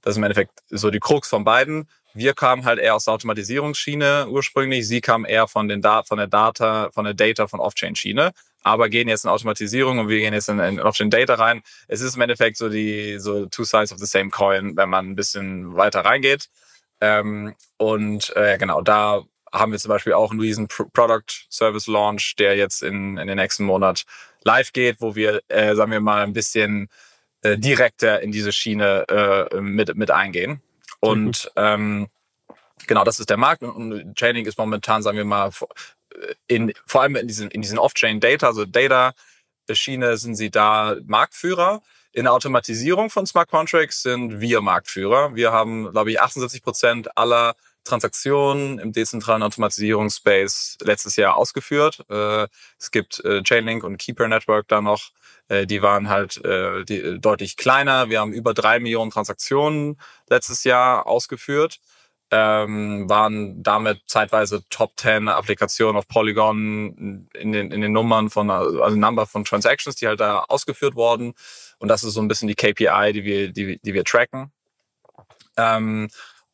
Das 0.00 0.12
ist 0.12 0.16
im 0.16 0.24
Endeffekt 0.24 0.52
so 0.68 0.90
die 0.90 0.98
Krux 0.98 1.28
von 1.28 1.44
beiden. 1.44 1.88
Wir 2.14 2.34
kamen 2.34 2.64
halt 2.64 2.78
eher 2.78 2.94
aus 2.94 3.04
der 3.04 3.14
Automatisierungsschiene 3.14 4.28
ursprünglich. 4.28 4.86
Sie 4.86 5.00
kamen 5.00 5.24
eher 5.24 5.46
von 5.48 5.68
den 5.68 5.80
da 5.80 6.02
von 6.02 6.18
der 6.18 6.26
Data, 6.26 6.90
von 6.92 7.04
der 7.04 7.14
Data 7.14 7.46
von 7.46 7.60
Off-Chain-Schiene 7.60 8.32
aber 8.62 8.88
gehen 8.88 9.08
jetzt 9.08 9.24
in 9.24 9.30
Automatisierung 9.30 9.98
und 9.98 10.08
wir 10.08 10.18
gehen 10.18 10.34
jetzt 10.34 10.48
in, 10.48 10.58
in 10.58 10.80
Option 10.80 11.10
Data 11.10 11.34
rein. 11.34 11.62
Es 11.88 12.00
ist 12.00 12.16
im 12.16 12.22
Endeffekt 12.22 12.56
so 12.56 12.68
die 12.68 13.18
so 13.18 13.46
two 13.46 13.64
sides 13.64 13.92
of 13.92 13.98
the 13.98 14.06
same 14.06 14.30
coin, 14.30 14.76
wenn 14.76 14.88
man 14.88 15.10
ein 15.10 15.16
bisschen 15.16 15.76
weiter 15.76 16.04
reingeht. 16.04 16.48
Ähm, 17.00 17.54
und 17.78 18.34
äh, 18.36 18.58
genau, 18.58 18.80
da 18.80 19.22
haben 19.52 19.72
wir 19.72 19.78
zum 19.78 19.90
Beispiel 19.90 20.14
auch 20.14 20.30
einen 20.30 20.40
riesen 20.40 20.68
Product 20.68 21.46
Service 21.50 21.86
Launch, 21.86 22.36
der 22.38 22.56
jetzt 22.56 22.82
in, 22.82 23.18
in 23.18 23.26
den 23.26 23.36
nächsten 23.36 23.64
Monat 23.64 24.04
live 24.44 24.72
geht, 24.72 25.00
wo 25.00 25.14
wir, 25.14 25.42
äh, 25.48 25.74
sagen 25.74 25.92
wir 25.92 26.00
mal, 26.00 26.22
ein 26.22 26.32
bisschen 26.32 26.88
äh, 27.42 27.58
direkter 27.58 28.20
in 28.20 28.32
diese 28.32 28.52
Schiene 28.52 29.04
äh, 29.08 29.60
mit, 29.60 29.94
mit 29.96 30.10
eingehen. 30.10 30.62
Und 31.00 31.50
ähm, 31.56 32.08
genau, 32.86 33.04
das 33.04 33.20
ist 33.20 33.30
der 33.30 33.36
Markt 33.36 33.62
und 33.62 34.14
Chaining 34.16 34.46
ist 34.46 34.58
momentan, 34.58 35.02
sagen 35.02 35.18
wir 35.18 35.24
mal, 35.24 35.50
in, 36.46 36.72
vor 36.86 37.02
allem 37.02 37.16
in 37.16 37.28
diesen, 37.28 37.50
in 37.50 37.62
diesen 37.62 37.78
Off-Chain-Data, 37.78 38.46
also 38.46 38.64
Data-Schiene 38.64 40.16
sind 40.16 40.34
sie 40.34 40.50
da 40.50 40.96
Marktführer. 41.04 41.82
In 42.12 42.24
der 42.24 42.34
Automatisierung 42.34 43.08
von 43.08 43.26
Smart 43.26 43.48
Contracts 43.48 44.02
sind 44.02 44.40
wir 44.40 44.60
Marktführer. 44.60 45.34
Wir 45.34 45.52
haben, 45.52 45.90
glaube 45.90 46.10
ich, 46.10 46.20
78 46.20 46.62
Prozent 46.62 47.16
aller 47.16 47.54
Transaktionen 47.84 48.78
im 48.78 48.92
dezentralen 48.92 49.42
Automatisierungsspace 49.42 50.78
letztes 50.82 51.16
Jahr 51.16 51.36
ausgeführt. 51.36 52.04
Äh, 52.08 52.46
es 52.78 52.90
gibt 52.90 53.24
äh, 53.24 53.42
Chainlink 53.42 53.82
und 53.82 53.96
Keeper 53.96 54.28
Network 54.28 54.68
da 54.68 54.80
noch. 54.80 55.10
Äh, 55.48 55.66
die 55.66 55.82
waren 55.82 56.08
halt 56.08 56.40
deutlich 56.44 57.56
kleiner. 57.56 58.08
Wir 58.08 58.20
haben 58.20 58.32
über 58.32 58.54
drei 58.54 58.78
Millionen 58.78 59.10
Transaktionen 59.10 59.98
letztes 60.28 60.64
Jahr 60.64 61.06
ausgeführt 61.06 61.80
ähm, 62.32 63.10
waren 63.10 63.62
damit 63.62 64.00
zeitweise 64.06 64.64
Top 64.70 64.92
10 64.96 65.28
Applikationen 65.28 65.98
auf 65.98 66.08
Polygon 66.08 67.28
in 67.34 67.52
den, 67.52 67.70
in 67.70 67.82
den 67.82 67.92
Nummern 67.92 68.30
von, 68.30 68.50
also 68.50 68.96
Number 68.96 69.26
von 69.26 69.44
Transactions, 69.44 69.96
die 69.96 70.08
halt 70.08 70.20
da 70.20 70.40
ausgeführt 70.48 70.94
wurden. 70.94 71.34
Und 71.78 71.88
das 71.88 72.02
ist 72.02 72.14
so 72.14 72.22
ein 72.22 72.28
bisschen 72.28 72.48
die 72.48 72.54
KPI, 72.54 73.12
die 73.12 73.24
wir, 73.24 73.52
die, 73.52 73.78
die 73.82 73.94
wir 73.94 74.04
tracken. 74.04 74.50
Ähm, 75.58 76.08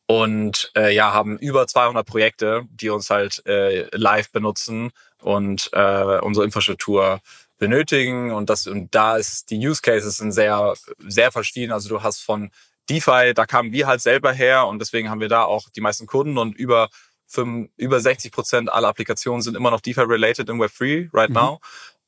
und 0.05 0.71
äh, 0.75 0.93
ja, 0.93 1.13
haben 1.13 1.37
über 1.37 1.65
200 1.65 2.05
Projekte, 2.05 2.63
die 2.71 2.89
uns 2.89 3.09
halt 3.09 3.45
äh, 3.45 3.87
live 3.95 4.31
benutzen 4.31 4.91
und 5.21 5.69
äh, 5.71 6.19
unsere 6.19 6.45
Infrastruktur 6.45 7.21
benötigen. 7.57 8.31
Und 8.31 8.49
das 8.49 8.67
und 8.67 8.93
da 8.93 9.15
ist 9.15 9.49
die 9.49 9.65
Use 9.65 9.81
Cases 9.81 10.17
sind 10.17 10.33
sehr 10.33 10.73
sehr 10.97 11.31
verschieden. 11.31 11.71
Also 11.71 11.87
du 11.87 12.03
hast 12.03 12.21
von 12.21 12.51
DeFi, 12.89 13.33
da 13.33 13.45
kamen 13.45 13.71
wir 13.71 13.87
halt 13.87 14.01
selber 14.01 14.31
her 14.31 14.67
und 14.67 14.79
deswegen 14.79 15.09
haben 15.09 15.21
wir 15.21 15.29
da 15.29 15.43
auch 15.43 15.69
die 15.69 15.81
meisten 15.81 16.07
Kunden 16.07 16.37
und 16.37 16.55
über, 16.57 16.89
5, 17.27 17.69
über 17.77 17.99
60 17.99 18.31
Prozent 18.31 18.71
aller 18.71 18.87
Applikationen 18.87 19.41
sind 19.41 19.55
immer 19.55 19.71
noch 19.71 19.81
DeFi-related 19.81 20.49
in 20.49 20.57
Web3 20.57 21.09
right 21.13 21.29
mhm. 21.29 21.35
now. 21.35 21.59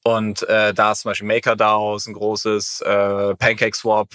Und 0.04 0.42
äh, 0.50 0.74
da 0.74 0.94
ist 0.94 1.02
zum 1.02 1.10
Beispiel 1.10 1.28
MakerDAO 1.28 1.96
ist 1.96 2.08
ein 2.08 2.14
großes, 2.14 2.82
äh, 2.82 3.36
PancakeSwap, 3.36 4.10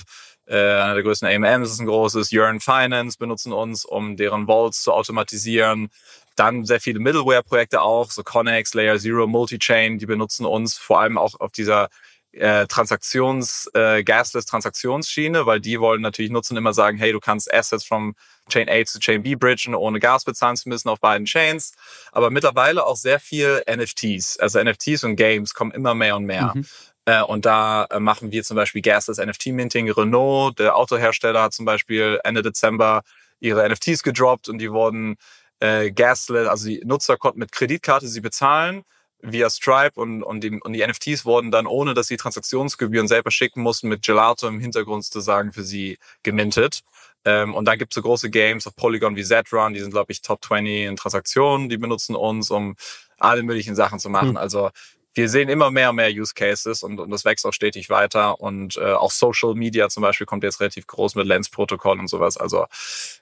äh, 0.46 0.54
einer 0.54 0.94
der 0.94 1.02
größten 1.02 1.28
AMMs 1.28 1.72
ist 1.72 1.80
ein 1.80 1.86
großes, 1.86 2.32
Yearn 2.32 2.60
Finance 2.60 3.18
benutzen 3.18 3.52
uns, 3.52 3.84
um 3.84 4.16
deren 4.16 4.46
Vaults 4.46 4.82
zu 4.82 4.92
automatisieren. 4.92 5.88
Dann 6.34 6.64
sehr 6.64 6.80
viele 6.80 6.98
Middleware-Projekte 6.98 7.82
auch, 7.82 8.10
so 8.10 8.22
Connex, 8.22 8.74
Layer 8.74 8.98
Zero, 8.98 9.26
Multichain, 9.26 9.98
die 9.98 10.06
benutzen 10.06 10.44
uns 10.44 10.76
vor 10.76 11.00
allem 11.00 11.18
auch 11.18 11.38
auf 11.40 11.52
dieser 11.52 11.88
äh, 12.36 12.66
Transaktions, 12.66 13.70
äh, 13.74 14.04
gasless 14.04 14.44
Transaktionsschiene, 14.46 15.46
weil 15.46 15.60
die 15.60 15.80
wollen 15.80 16.02
natürlich 16.02 16.30
nutzen, 16.30 16.56
immer 16.56 16.72
sagen, 16.72 16.98
hey, 16.98 17.12
du 17.12 17.20
kannst 17.20 17.52
Assets 17.52 17.84
from 17.84 18.14
Chain 18.48 18.68
A 18.68 18.84
zu 18.84 18.98
Chain 19.00 19.22
B 19.22 19.34
bridgen, 19.34 19.74
ohne 19.74 19.98
Gas 19.98 20.24
bezahlen 20.24 20.56
zu 20.56 20.68
müssen 20.68 20.88
auf 20.88 21.00
beiden 21.00 21.26
Chains. 21.26 21.72
Aber 22.12 22.30
mittlerweile 22.30 22.84
auch 22.84 22.96
sehr 22.96 23.18
viel 23.18 23.62
NFTs. 23.68 24.38
Also 24.38 24.62
NFTs 24.62 25.04
und 25.04 25.16
Games 25.16 25.54
kommen 25.54 25.72
immer 25.72 25.94
mehr 25.94 26.16
und 26.16 26.24
mehr. 26.24 26.52
Mhm. 26.54 26.66
Äh, 27.06 27.22
und 27.22 27.46
da 27.46 27.86
äh, 27.90 28.00
machen 28.00 28.32
wir 28.32 28.42
zum 28.44 28.56
Beispiel 28.56 28.82
gasless 28.82 29.18
NFT-Minting. 29.18 29.90
Renault, 29.90 30.58
der 30.58 30.76
Autohersteller, 30.76 31.42
hat 31.42 31.54
zum 31.54 31.64
Beispiel 31.64 32.20
Ende 32.24 32.42
Dezember 32.42 33.02
ihre 33.40 33.68
NFTs 33.68 34.02
gedroppt 34.02 34.48
und 34.48 34.58
die 34.58 34.70
wurden 34.70 35.16
äh, 35.60 35.90
gasless, 35.90 36.48
also 36.48 36.68
die 36.68 36.82
Nutzer 36.84 37.16
konnten 37.16 37.38
mit 37.38 37.52
Kreditkarte 37.52 38.08
sie 38.08 38.20
bezahlen 38.20 38.84
via 39.22 39.50
Stripe 39.50 40.00
und, 40.00 40.22
und, 40.22 40.42
die, 40.42 40.60
und 40.60 40.72
die 40.72 40.86
NFTs 40.86 41.24
wurden 41.24 41.50
dann, 41.50 41.66
ohne 41.66 41.94
dass 41.94 42.06
sie 42.06 42.16
Transaktionsgebühren 42.16 43.08
selber 43.08 43.30
schicken 43.30 43.62
mussten, 43.62 43.88
mit 43.88 44.02
Gelato 44.02 44.46
im 44.46 44.60
Hintergrund 44.60 45.04
zu 45.04 45.20
sagen, 45.20 45.52
für 45.52 45.62
sie 45.62 45.98
gemintet. 46.22 46.82
Ähm, 47.24 47.54
und 47.54 47.64
dann 47.64 47.78
gibt 47.78 47.92
es 47.92 47.94
so 47.96 48.02
große 48.02 48.30
Games 48.30 48.66
auf 48.66 48.76
Polygon 48.76 49.16
wie 49.16 49.24
Z-Run, 49.24 49.74
die 49.74 49.80
sind, 49.80 49.90
glaube 49.90 50.12
ich, 50.12 50.22
Top 50.22 50.44
20 50.44 50.86
in 50.86 50.96
Transaktionen, 50.96 51.68
die 51.68 51.76
benutzen 51.76 52.14
uns, 52.14 52.50
um 52.50 52.76
alle 53.18 53.42
möglichen 53.42 53.74
Sachen 53.74 53.98
zu 53.98 54.08
machen. 54.08 54.30
Mhm. 54.30 54.36
Also 54.36 54.70
wir 55.14 55.28
sehen 55.30 55.48
immer 55.48 55.70
mehr 55.70 55.90
und 55.90 55.96
mehr 55.96 56.10
Use 56.10 56.34
Cases 56.34 56.82
und, 56.82 57.00
und 57.00 57.10
das 57.10 57.24
wächst 57.24 57.46
auch 57.46 57.52
stetig 57.52 57.88
weiter. 57.88 58.38
Und 58.38 58.76
äh, 58.76 58.92
auch 58.92 59.10
Social 59.10 59.54
Media 59.54 59.88
zum 59.88 60.02
Beispiel 60.02 60.26
kommt 60.26 60.44
jetzt 60.44 60.60
relativ 60.60 60.86
groß 60.86 61.14
mit 61.14 61.26
Lens-Protokoll 61.26 61.98
und 61.98 62.08
sowas. 62.08 62.36
Also 62.36 62.66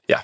ja, 0.09 0.20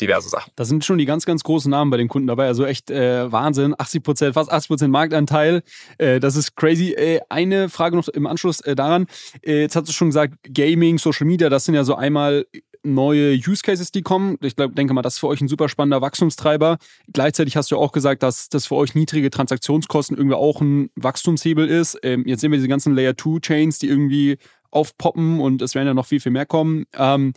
diverse 0.00 0.28
Sachen. 0.28 0.52
Da 0.56 0.64
sind 0.64 0.84
schon 0.84 0.98
die 0.98 1.06
ganz, 1.06 1.26
ganz 1.26 1.42
großen 1.42 1.70
Namen 1.70 1.90
bei 1.90 1.96
den 1.96 2.08
Kunden 2.08 2.26
dabei. 2.26 2.46
Also 2.46 2.64
echt 2.64 2.90
äh, 2.90 3.30
Wahnsinn. 3.30 3.74
80 3.76 4.02
Prozent, 4.02 4.34
fast 4.34 4.50
80 4.50 4.68
Prozent 4.68 4.92
Marktanteil. 4.92 5.62
Äh, 5.98 6.20
das 6.20 6.36
ist 6.36 6.56
crazy. 6.56 6.92
Äh, 6.92 7.20
eine 7.28 7.68
Frage 7.68 7.96
noch 7.96 8.08
im 8.08 8.26
Anschluss 8.26 8.60
äh, 8.60 8.74
daran. 8.74 9.06
Äh, 9.42 9.60
jetzt 9.60 9.76
hast 9.76 9.88
du 9.88 9.92
schon 9.92 10.08
gesagt, 10.08 10.34
Gaming, 10.52 10.98
Social 10.98 11.26
Media, 11.26 11.48
das 11.48 11.64
sind 11.64 11.74
ja 11.74 11.84
so 11.84 11.94
einmal 11.94 12.46
neue 12.82 13.34
Use 13.34 13.62
Cases, 13.62 13.92
die 13.92 14.02
kommen. 14.02 14.38
Ich 14.40 14.56
glaub, 14.56 14.74
denke 14.74 14.94
mal, 14.94 15.02
das 15.02 15.14
ist 15.14 15.18
für 15.20 15.28
euch 15.28 15.40
ein 15.40 15.48
super 15.48 15.68
spannender 15.68 16.00
Wachstumstreiber. 16.00 16.78
Gleichzeitig 17.12 17.56
hast 17.56 17.70
du 17.70 17.76
auch 17.76 17.92
gesagt, 17.92 18.22
dass 18.22 18.48
das 18.48 18.66
für 18.66 18.76
euch 18.76 18.94
niedrige 18.94 19.30
Transaktionskosten 19.30 20.16
irgendwie 20.16 20.36
auch 20.36 20.60
ein 20.60 20.90
Wachstumshebel 20.96 21.68
ist. 21.68 21.98
Ähm, 22.02 22.24
jetzt 22.26 22.40
sehen 22.40 22.50
wir 22.50 22.58
diese 22.58 22.68
ganzen 22.68 22.94
Layer 22.94 23.16
2 23.16 23.40
Chains, 23.40 23.78
die 23.78 23.88
irgendwie 23.88 24.38
aufpoppen 24.70 25.40
und 25.40 25.62
es 25.62 25.74
werden 25.74 25.88
ja 25.88 25.94
noch 25.94 26.06
viel, 26.06 26.20
viel 26.20 26.32
mehr 26.32 26.46
kommen. 26.46 26.86
Ähm, 26.96 27.32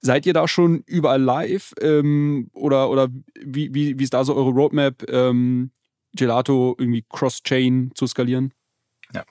Seid 0.00 0.26
ihr 0.26 0.34
da 0.34 0.46
schon 0.46 0.82
überall 0.86 1.20
live 1.20 1.72
ähm, 1.80 2.50
oder, 2.52 2.90
oder 2.90 3.08
wie, 3.40 3.72
wie, 3.74 3.98
wie 3.98 4.04
ist 4.04 4.14
da 4.14 4.24
so 4.24 4.36
eure 4.36 4.50
Roadmap, 4.50 5.08
ähm, 5.10 5.70
Gelato 6.14 6.76
irgendwie 6.78 7.04
cross-chain 7.08 7.92
zu 7.94 8.06
skalieren? 8.06 8.52
Ja. 9.12 9.24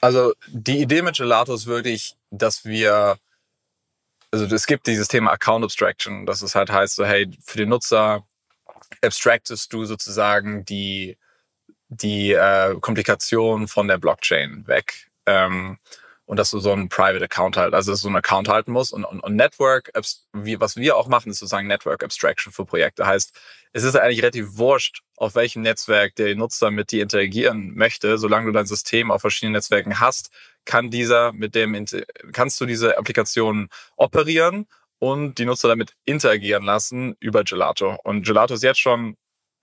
Also 0.00 0.32
die 0.48 0.80
Idee 0.80 1.02
mit 1.02 1.16
Gelato 1.16 1.54
ist 1.54 1.66
wirklich, 1.66 2.16
dass 2.30 2.64
wir 2.64 3.18
also 4.30 4.54
es 4.54 4.66
gibt 4.66 4.86
dieses 4.86 5.08
Thema 5.08 5.32
Account 5.32 5.64
Abstraction, 5.64 6.26
dass 6.26 6.42
es 6.42 6.54
halt 6.54 6.70
heißt, 6.70 6.96
so 6.96 7.04
hey, 7.04 7.30
für 7.44 7.58
den 7.58 7.68
Nutzer 7.68 8.26
abstractest 9.02 9.72
du 9.72 9.84
sozusagen 9.84 10.64
die, 10.64 11.16
die 11.88 12.32
äh, 12.32 12.78
Komplikation 12.80 13.68
von 13.68 13.88
der 13.88 13.98
Blockchain 13.98 14.66
weg. 14.66 15.10
Ähm, 15.26 15.78
und 16.26 16.38
dass 16.38 16.50
du 16.50 16.58
so 16.58 16.72
einen 16.72 16.88
Private 16.88 17.24
Account 17.24 17.56
halt, 17.56 17.72
also 17.72 17.92
dass 17.92 18.02
du 18.02 18.08
einen 18.08 18.16
Account 18.16 18.48
halten 18.48 18.72
musst. 18.72 18.92
Und, 18.92 19.04
und, 19.04 19.20
und 19.20 19.36
Network, 19.36 19.90
wie, 20.32 20.60
was 20.60 20.76
wir 20.76 20.96
auch 20.96 21.08
machen, 21.08 21.30
ist 21.30 21.38
sozusagen 21.38 21.68
Network 21.68 22.02
Abstraction 22.02 22.52
für 22.52 22.64
Projekte. 22.64 23.06
Heißt, 23.06 23.32
es 23.72 23.84
ist 23.84 23.96
eigentlich 23.96 24.22
relativ 24.22 24.56
wurscht, 24.56 25.02
auf 25.16 25.34
welchem 25.34 25.62
Netzwerk 25.62 26.16
der 26.16 26.34
Nutzer 26.34 26.70
mit 26.70 26.90
dir 26.90 27.02
interagieren 27.02 27.74
möchte. 27.74 28.18
Solange 28.18 28.46
du 28.46 28.52
dein 28.52 28.66
System 28.66 29.10
auf 29.10 29.20
verschiedenen 29.20 29.52
Netzwerken 29.52 30.00
hast, 30.00 30.30
kann 30.64 30.90
dieser 30.90 31.32
mit 31.32 31.54
dem, 31.54 31.86
kannst 32.32 32.60
du 32.60 32.66
diese 32.66 32.98
Applikation 32.98 33.68
operieren 33.96 34.66
und 34.98 35.38
die 35.38 35.44
Nutzer 35.44 35.68
damit 35.68 35.92
interagieren 36.04 36.64
lassen 36.64 37.16
über 37.20 37.44
Gelato. 37.44 37.96
Und 38.02 38.26
Gelato 38.26 38.54
ist 38.54 38.62
jetzt 38.62 38.80
schon 38.80 39.16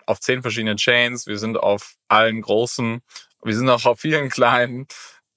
auf 0.06 0.20
zehn 0.20 0.42
verschiedenen 0.42 0.78
Chains. 0.78 1.28
Wir 1.28 1.38
sind 1.38 1.58
auf 1.58 1.96
allen 2.08 2.42
großen. 2.42 3.02
Wir 3.44 3.56
sind 3.56 3.70
auch 3.70 3.86
auf 3.86 4.00
vielen 4.00 4.30
kleinen. 4.30 4.88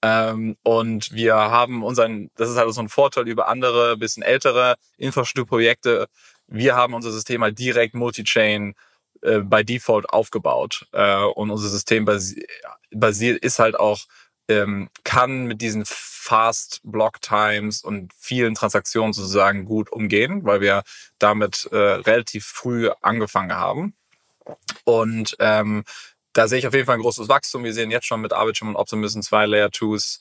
Ähm, 0.03 0.57
und 0.63 1.13
wir 1.13 1.35
haben 1.35 1.83
unseren, 1.83 2.31
das 2.37 2.51
ist 2.51 2.57
halt 2.57 2.73
so 2.73 2.81
ein 2.81 2.89
Vorteil 2.89 3.29
über 3.29 3.49
andere, 3.49 3.97
bisschen 3.97 4.23
ältere 4.23 4.77
Infrastrukturprojekte. 4.99 6.09
Wir 6.47 6.77
haben 6.77 6.95
unser 6.95 7.13
System 7.13 7.43
halt 7.43 7.59
direkt 7.59 7.95
Multi-Chain 7.95 8.75
äh, 9.23 9.41
by 9.41 9.65
Default 9.65 10.11
aufgebaut. 10.11 10.87
Äh, 10.93 11.23
und 11.25 11.51
unser 11.51 11.69
System 11.69 12.05
basi 12.05 12.47
basiert, 12.91 13.43
ist 13.43 13.59
halt 13.59 13.79
auch, 13.79 14.01
ähm, 14.49 14.89
kann 15.05 15.47
mit 15.47 15.61
diesen 15.61 15.85
Fast 15.87 16.81
Block 16.85 17.21
Times 17.21 17.83
und 17.83 18.13
vielen 18.19 18.55
Transaktionen 18.55 19.13
sozusagen 19.13 19.65
gut 19.65 19.91
umgehen, 19.91 20.45
weil 20.45 20.61
wir 20.61 20.83
damit 21.19 21.69
äh, 21.73 21.77
relativ 21.77 22.47
früh 22.47 22.91
angefangen 23.01 23.55
haben. 23.55 23.95
Und 24.85 25.37
ähm, 25.41 25.85
da 26.37 26.49
sehe 26.49 26.59
ich 26.59 26.67
auf 26.67 26.75
jeden 26.75 26.87
Fall 26.87 26.97
ein 26.97 27.03
großes 27.03 27.29
Wachstum. 27.29 27.65
Wir 27.65 27.73
sehen 27.73 27.91
jetzt 27.91 28.07
schon 28.07 28.21
mit 28.21 28.33
Arbitrum 28.33 28.69
und 28.69 28.77
Optimism 28.77 29.21
zwei 29.21 29.47
Layer 29.47 29.69
2s, 29.69 30.21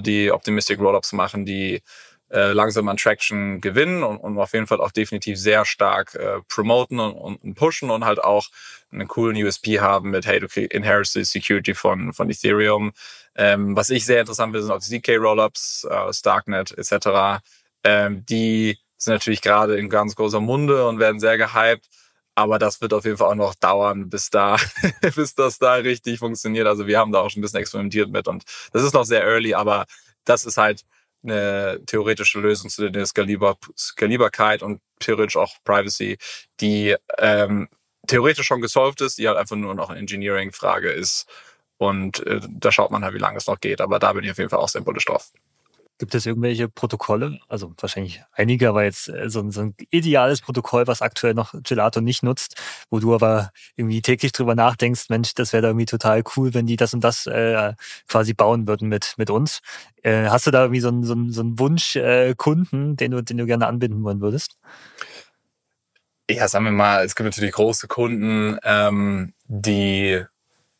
die 0.00 0.30
Optimistic 0.30 0.78
Rollups 0.78 1.12
machen, 1.12 1.46
die 1.46 1.82
äh, 2.30 2.52
langsam 2.52 2.88
an 2.88 2.98
Traction 2.98 3.60
gewinnen 3.62 4.02
und, 4.02 4.18
und 4.18 4.38
auf 4.38 4.52
jeden 4.52 4.66
Fall 4.66 4.82
auch 4.82 4.90
definitiv 4.90 5.38
sehr 5.38 5.64
stark 5.64 6.14
äh, 6.14 6.40
promoten 6.48 7.00
und, 7.00 7.36
und 7.36 7.54
pushen 7.54 7.88
und 7.88 8.04
halt 8.04 8.22
auch 8.22 8.48
einen 8.92 9.08
coolen 9.08 9.42
USP 9.42 9.80
haben 9.80 10.10
mit, 10.10 10.26
hey, 10.26 10.40
du 10.40 10.46
inheritest 10.60 11.14
die 11.14 11.24
Security 11.24 11.74
von, 11.74 12.12
von 12.12 12.28
Ethereum. 12.28 12.92
Ähm, 13.34 13.74
was 13.74 13.88
ich 13.88 14.04
sehr 14.04 14.20
interessant 14.20 14.52
finde, 14.52 14.62
sind 14.62 14.72
auch 14.72 14.80
die 14.80 15.00
ZK 15.00 15.16
Rollups, 15.16 15.86
äh, 15.88 16.12
Starknet 16.12 16.76
etc. 16.76 17.40
Ähm, 17.84 18.26
die 18.26 18.78
sind 18.98 19.14
natürlich 19.14 19.40
gerade 19.40 19.78
in 19.78 19.88
ganz 19.88 20.14
großer 20.14 20.40
Munde 20.40 20.86
und 20.86 20.98
werden 20.98 21.20
sehr 21.20 21.38
gehypt. 21.38 21.86
Aber 22.38 22.60
das 22.60 22.80
wird 22.80 22.92
auf 22.92 23.04
jeden 23.04 23.16
Fall 23.16 23.32
auch 23.32 23.34
noch 23.34 23.56
dauern, 23.56 24.08
bis 24.10 24.30
da, 24.30 24.58
bis 25.16 25.34
das 25.34 25.58
da 25.58 25.74
richtig 25.74 26.20
funktioniert. 26.20 26.68
Also 26.68 26.86
wir 26.86 26.96
haben 26.96 27.10
da 27.10 27.18
auch 27.18 27.30
schon 27.30 27.40
ein 27.40 27.42
bisschen 27.42 27.58
experimentiert 27.58 28.10
mit 28.10 28.28
und 28.28 28.44
das 28.72 28.84
ist 28.84 28.94
noch 28.94 29.02
sehr 29.02 29.24
early, 29.24 29.54
aber 29.54 29.86
das 30.24 30.44
ist 30.44 30.56
halt 30.56 30.84
eine 31.24 31.80
theoretische 31.84 32.38
Lösung 32.38 32.70
zu 32.70 32.92
der 32.92 33.06
Skaliber 33.06 33.58
Skalierbarkeit 33.76 34.62
und 34.62 34.80
theoretisch 35.00 35.36
auch 35.36 35.52
Privacy, 35.64 36.16
die 36.60 36.94
ähm, 37.18 37.68
theoretisch 38.06 38.46
schon 38.46 38.60
gesolved 38.60 39.00
ist, 39.00 39.18
die 39.18 39.26
halt 39.26 39.36
einfach 39.36 39.56
nur 39.56 39.74
noch 39.74 39.90
eine 39.90 39.98
Engineering-Frage 39.98 40.90
ist. 40.92 41.26
Und 41.76 42.24
äh, 42.24 42.40
da 42.48 42.70
schaut 42.70 42.92
man 42.92 43.02
halt, 43.02 43.14
wie 43.14 43.18
lange 43.18 43.38
es 43.38 43.48
noch 43.48 43.58
geht. 43.58 43.80
Aber 43.80 43.98
da 43.98 44.12
bin 44.12 44.22
ich 44.22 44.30
auf 44.30 44.38
jeden 44.38 44.50
Fall 44.50 44.60
auch 44.60 44.68
sehr 44.68 44.82
bullisch 44.82 45.06
drauf. 45.06 45.32
Gibt 45.98 46.14
es 46.14 46.26
irgendwelche 46.26 46.68
Protokolle, 46.68 47.40
also 47.48 47.74
wahrscheinlich 47.78 48.22
einige, 48.32 48.68
aber 48.68 48.84
jetzt 48.84 49.08
äh, 49.08 49.28
so 49.28 49.40
ein, 49.40 49.50
so 49.50 49.62
ein 49.62 49.74
ideales 49.90 50.40
Protokoll, 50.40 50.86
was 50.86 51.02
aktuell 51.02 51.34
noch 51.34 51.54
Gelato 51.62 52.00
nicht 52.00 52.22
nutzt, 52.22 52.54
wo 52.88 53.00
du 53.00 53.14
aber 53.14 53.50
irgendwie 53.76 54.00
täglich 54.00 54.32
drüber 54.32 54.54
nachdenkst, 54.54 55.08
Mensch, 55.08 55.34
das 55.34 55.52
wäre 55.52 55.62
da 55.62 55.68
irgendwie 55.68 55.86
total 55.86 56.22
cool, 56.36 56.54
wenn 56.54 56.66
die 56.66 56.76
das 56.76 56.94
und 56.94 57.02
das 57.02 57.26
äh, 57.26 57.74
quasi 58.06 58.32
bauen 58.32 58.68
würden 58.68 58.88
mit, 58.88 59.14
mit 59.16 59.28
uns. 59.28 59.60
Äh, 60.02 60.28
hast 60.28 60.46
du 60.46 60.50
da 60.52 60.62
irgendwie 60.62 60.80
so 60.80 60.88
einen, 60.88 61.02
so 61.02 61.16
so 61.30 61.40
einen 61.40 61.58
Wunsch 61.58 61.96
äh, 61.96 62.34
den 62.34 63.10
du, 63.10 63.22
den 63.22 63.36
du 63.36 63.46
gerne 63.46 63.66
anbinden 63.66 64.02
wollen 64.04 64.20
würdest? 64.20 64.56
Ja, 66.30 66.46
sagen 66.46 66.66
wir 66.66 66.72
mal, 66.72 67.04
es 67.04 67.14
gibt 67.14 67.24
natürlich 67.24 67.54
große 67.54 67.88
Kunden, 67.88 68.58
ähm, 68.62 69.32
die 69.46 70.22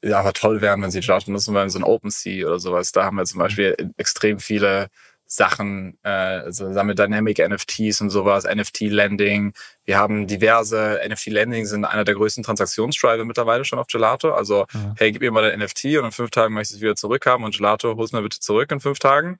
ja, 0.02 0.20
aber 0.20 0.32
toll 0.32 0.60
wären, 0.60 0.82
wenn 0.82 0.90
sie 0.90 1.00
Gelato 1.00 1.30
nutzen 1.30 1.54
wollen, 1.54 1.70
so 1.70 1.78
ein 1.78 1.84
OpenSea 1.84 2.46
oder 2.46 2.58
sowas. 2.60 2.92
Da 2.92 3.04
haben 3.04 3.16
wir 3.16 3.24
zum 3.24 3.40
Beispiel 3.40 3.74
extrem 3.96 4.38
viele 4.38 4.88
Sachen, 5.26 5.98
äh, 6.04 6.08
also 6.08 6.68
mit 6.84 6.98
Dynamic 6.98 7.38
NFTs 7.38 8.00
und 8.00 8.10
sowas, 8.10 8.44
NFT-Lending. 8.44 9.52
Wir 9.84 9.98
haben 9.98 10.26
diverse 10.26 11.00
NFT-Lending 11.06 11.66
sind 11.66 11.84
einer 11.84 12.04
der 12.04 12.14
größten 12.14 12.42
Transaktionsdriver 12.42 13.24
mittlerweile 13.24 13.64
schon 13.64 13.78
auf 13.78 13.88
Gelato. 13.88 14.32
Also, 14.32 14.66
ja. 14.72 14.94
hey, 14.96 15.12
gib 15.12 15.20
mir 15.20 15.30
mal 15.30 15.50
dein 15.50 15.60
NFT 15.60 15.84
und 15.98 16.06
in 16.06 16.12
fünf 16.12 16.30
Tagen 16.30 16.54
möchte 16.54 16.72
ich 16.72 16.78
es 16.78 16.82
wieder 16.82 16.96
zurückhaben 16.96 17.44
und 17.44 17.54
Gelato, 17.56 17.94
hol's 17.96 18.12
mir 18.12 18.22
bitte 18.22 18.40
zurück 18.40 18.72
in 18.72 18.80
fünf 18.80 19.00
Tagen. 19.00 19.38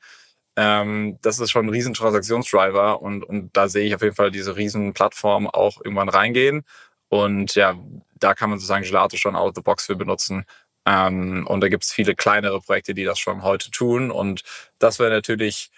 Ähm, 0.57 1.19
das 1.23 1.39
ist 1.39 1.51
schon 1.51 1.67
ein 1.67 1.71
riesen 1.71 1.95
Transaktionsdriver 1.95 3.01
und, 3.01 3.25
und 3.25 3.57
da 3.57 3.69
sehe 3.69 3.87
ich 3.87 3.95
auf 3.95 4.03
jeden 4.03 4.15
Fall 4.15 4.31
diese 4.31 4.57
riesen 4.57 4.93
Plattform 4.93 5.47
auch 5.47 5.81
irgendwann 5.83 6.11
reingehen. 6.11 6.65
Und 7.09 7.55
ja, 7.55 7.79
da 8.21 8.35
kann 8.35 8.51
man 8.51 8.59
sozusagen 8.59 8.85
Gelato 8.85 9.17
schon 9.17 9.37
out 9.37 9.51
of 9.51 9.55
the 9.57 9.63
box 9.63 9.87
für 9.87 9.97
benutzen. 9.97 10.45
Ähm, 10.87 11.47
und 11.47 11.61
da 11.61 11.69
gibt 11.69 11.85
es 11.85 11.93
viele 11.93 12.15
kleinere 12.15 12.61
Projekte, 12.61 12.95
die 12.95 13.05
das 13.05 13.19
schon 13.19 13.43
heute 13.43 13.71
tun. 13.71 14.11
Und 14.11 14.43
das 14.79 14.99
wäre 14.99 15.11
natürlich 15.11 15.71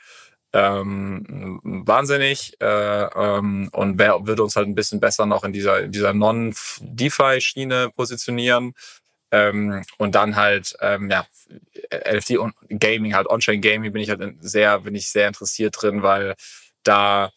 ähm, 0.53 1.61
wahnsinnig 1.63 2.57
äh, 2.61 2.67
ähm, 2.67 3.69
und 3.73 3.99
wär, 3.99 4.27
würde 4.27 4.43
uns 4.43 4.57
halt 4.57 4.69
ein 4.69 4.75
bisschen 4.75 5.01
besser 5.01 5.27
noch 5.27 5.45
in 5.45 5.53
dieser, 5.53 5.81
in 5.81 5.93
dieser 5.93 6.13
Non-DeFi-Schiene 6.13 7.91
positionieren. 7.95 8.75
Ähm, 9.33 9.85
und 9.99 10.15
dann 10.15 10.35
halt, 10.37 10.77
ähm, 10.81 11.09
ja, 11.11 11.27
NFT 12.13 12.39
und 12.39 12.55
Gaming, 12.69 13.15
halt 13.15 13.29
On-Chain 13.29 13.61
Gaming 13.61 13.93
bin 13.93 14.03
ich 14.03 14.11
halt 14.11 14.23
sehr, 14.41 14.81
bin 14.81 14.95
ich 14.95 15.11
sehr 15.11 15.29
interessiert 15.29 15.77
drin, 15.81 16.03
weil 16.03 16.35
da 16.83 17.31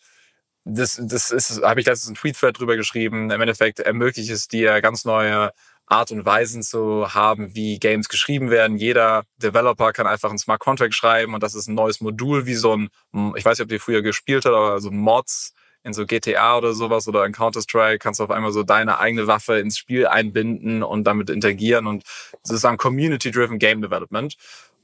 das, 0.65 0.99
das 1.01 1.31
ist, 1.31 1.61
habe 1.61 1.79
ich 1.79 1.85
letztens 1.85 2.07
einen 2.07 2.15
Tweet-Thread 2.15 2.57
drüber 2.57 2.75
geschrieben. 2.75 3.29
Im 3.31 3.41
Endeffekt 3.41 3.79
ermöglicht 3.79 4.29
es 4.29 4.47
dir 4.47 4.81
ganz 4.81 5.05
neue 5.05 5.51
Art 5.85 6.11
und 6.11 6.25
Weisen 6.25 6.63
zu 6.63 7.13
haben, 7.13 7.53
wie 7.55 7.77
Games 7.79 8.07
geschrieben 8.07 8.49
werden. 8.49 8.77
Jeder 8.77 9.23
Developer 9.37 9.91
kann 9.91 10.07
einfach 10.07 10.29
einen 10.29 10.39
Smart 10.39 10.61
Contract 10.61 10.95
schreiben 10.95 11.33
und 11.33 11.43
das 11.43 11.55
ist 11.55 11.67
ein 11.67 11.75
neues 11.75 11.99
Modul, 11.99 12.45
wie 12.45 12.55
so 12.55 12.75
ein, 12.75 12.89
ich 13.35 13.43
weiß 13.43 13.59
nicht, 13.59 13.65
ob 13.65 13.71
ihr 13.71 13.81
früher 13.81 14.01
gespielt 14.01 14.45
habt, 14.45 14.55
aber 14.55 14.79
so 14.79 14.91
Mods 14.91 15.53
in 15.83 15.93
so 15.93 16.05
GTA 16.05 16.57
oder 16.57 16.73
sowas 16.73 17.09
oder 17.09 17.25
in 17.25 17.33
Counter-Strike 17.33 17.99
kannst 17.99 18.21
du 18.21 18.23
auf 18.23 18.31
einmal 18.31 18.53
so 18.53 18.63
deine 18.63 18.99
eigene 18.99 19.27
Waffe 19.27 19.59
ins 19.59 19.77
Spiel 19.77 20.07
einbinden 20.07 20.81
und 20.81 21.03
damit 21.03 21.29
interagieren 21.29 21.87
und 21.87 22.03
sozusagen 22.41 22.77
Community-Driven 22.77 23.59
Game 23.59 23.81
Development. 23.81 24.35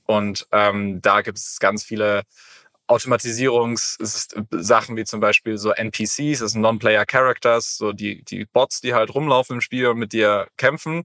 Und 0.05 0.47
ähm, 0.51 1.01
da 1.01 1.21
gibt 1.21 1.37
es 1.37 1.59
ganz 1.59 1.83
viele 1.83 2.23
Automatisierungssachen 2.89 4.97
wie 4.97 5.05
zum 5.05 5.19
Beispiel 5.19 5.57
so 5.57 5.71
NPCs, 5.71 6.39
das 6.39 6.53
sind 6.53 6.61
Non-Player 6.61 7.05
Characters, 7.05 7.77
so 7.77 7.93
die, 7.93 8.23
die 8.23 8.45
Bots, 8.45 8.81
die 8.81 8.95
halt 8.95 9.13
rumlaufen 9.13 9.57
im 9.57 9.61
Spiel 9.61 9.85
und 9.87 9.99
mit 9.99 10.11
dir 10.11 10.47
kämpfen. 10.57 11.03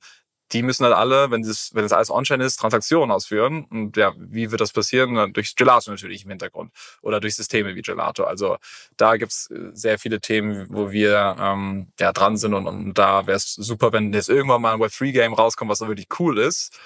Die 0.52 0.62
müssen 0.62 0.84
halt 0.84 0.94
alle, 0.94 1.30
wenn 1.30 1.42
das, 1.42 1.70
wenn 1.74 1.82
das 1.82 1.92
alles 1.92 2.10
on-chain 2.10 2.40
ist, 2.40 2.56
Transaktionen 2.56 3.10
ausführen. 3.10 3.66
Und 3.70 3.96
ja, 3.96 4.14
wie 4.16 4.50
wird 4.50 4.60
das 4.60 4.72
passieren? 4.72 5.32
Durch 5.32 5.56
Gelato 5.56 5.90
natürlich 5.90 6.24
im 6.24 6.30
Hintergrund 6.30 6.72
oder 7.02 7.20
durch 7.20 7.34
Systeme 7.34 7.74
wie 7.74 7.82
Gelato. 7.82 8.24
Also 8.24 8.56
da 8.96 9.16
gibt's 9.16 9.50
äh, 9.50 9.70
sehr 9.72 9.98
viele 9.98 10.20
Themen, 10.20 10.66
wo 10.70 10.90
wir 10.90 11.36
ähm, 11.38 11.88
ja 12.00 12.12
dran 12.12 12.36
sind 12.36 12.54
und, 12.54 12.66
und 12.66 12.94
da 12.94 13.26
wäre 13.26 13.36
es 13.36 13.54
super, 13.54 13.92
wenn 13.92 14.12
jetzt 14.12 14.28
irgendwann 14.28 14.62
mal 14.62 14.74
ein 14.74 14.80
Web3-Game 14.80 15.34
rauskommt, 15.34 15.70
was 15.70 15.80
da 15.80 15.88
wirklich 15.88 16.08
cool 16.18 16.38
ist. 16.38 16.78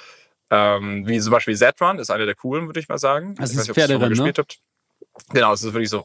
Ähm, 0.50 1.06
wie 1.06 1.20
zum 1.20 1.32
Beispiel 1.32 1.56
Z-Run 1.56 1.98
ist 1.98 2.10
einer 2.10 2.26
der 2.26 2.34
coolen, 2.34 2.66
würde 2.66 2.80
ich 2.80 2.88
mal 2.88 2.98
sagen. 2.98 3.34
Also 3.38 3.52
ich 3.52 3.58
weiß 3.58 3.68
nicht, 3.68 3.70
ob 3.70 3.76
ihr 3.76 3.98
das 3.98 4.00
ne? 4.00 4.08
gespielt 4.08 4.38
habt. 4.38 4.60
Genau, 5.30 5.52
es 5.52 5.62
ist 5.62 5.72
wirklich 5.72 5.90
so 5.90 6.04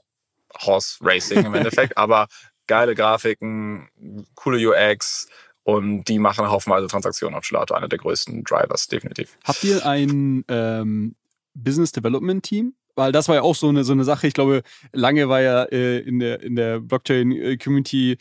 Horse 0.62 0.98
Racing 1.02 1.46
im 1.46 1.54
Endeffekt, 1.56 1.98
aber 1.98 2.28
geile 2.68 2.96
Grafiken, 2.96 3.90
coole 4.36 4.70
UX 4.70 5.28
und 5.64 6.06
die 6.06 6.20
machen 6.20 6.48
haufenweise 6.48 6.88
Transaktionen 6.88 7.38
auf 7.38 7.48
Gelato, 7.48 7.74
einer 7.74 7.88
der 7.88 8.00
größten 8.00 8.44
Drivers, 8.44 8.88
definitiv. 8.88 9.38
Habt 9.44 9.64
ihr 9.64 9.86
ein 9.86 10.44
ähm, 10.48 11.16
Business 11.54 11.92
Development 11.92 12.44
Team? 12.44 12.76
Weil 12.96 13.12
das 13.12 13.28
war 13.28 13.36
ja 13.36 13.42
auch 13.42 13.56
so 13.56 13.70
eine, 13.70 13.84
so 13.84 13.94
eine 13.94 14.04
Sache. 14.04 14.28
Ich 14.28 14.36
glaube, 14.36 14.62
lange 14.92 15.28
war 15.28 15.42
ja 15.42 15.64
äh, 15.64 16.00
in 16.00 16.20
der, 16.20 16.44
in 16.44 16.56
der 16.56 16.80
Blockchain-Community 16.80 18.18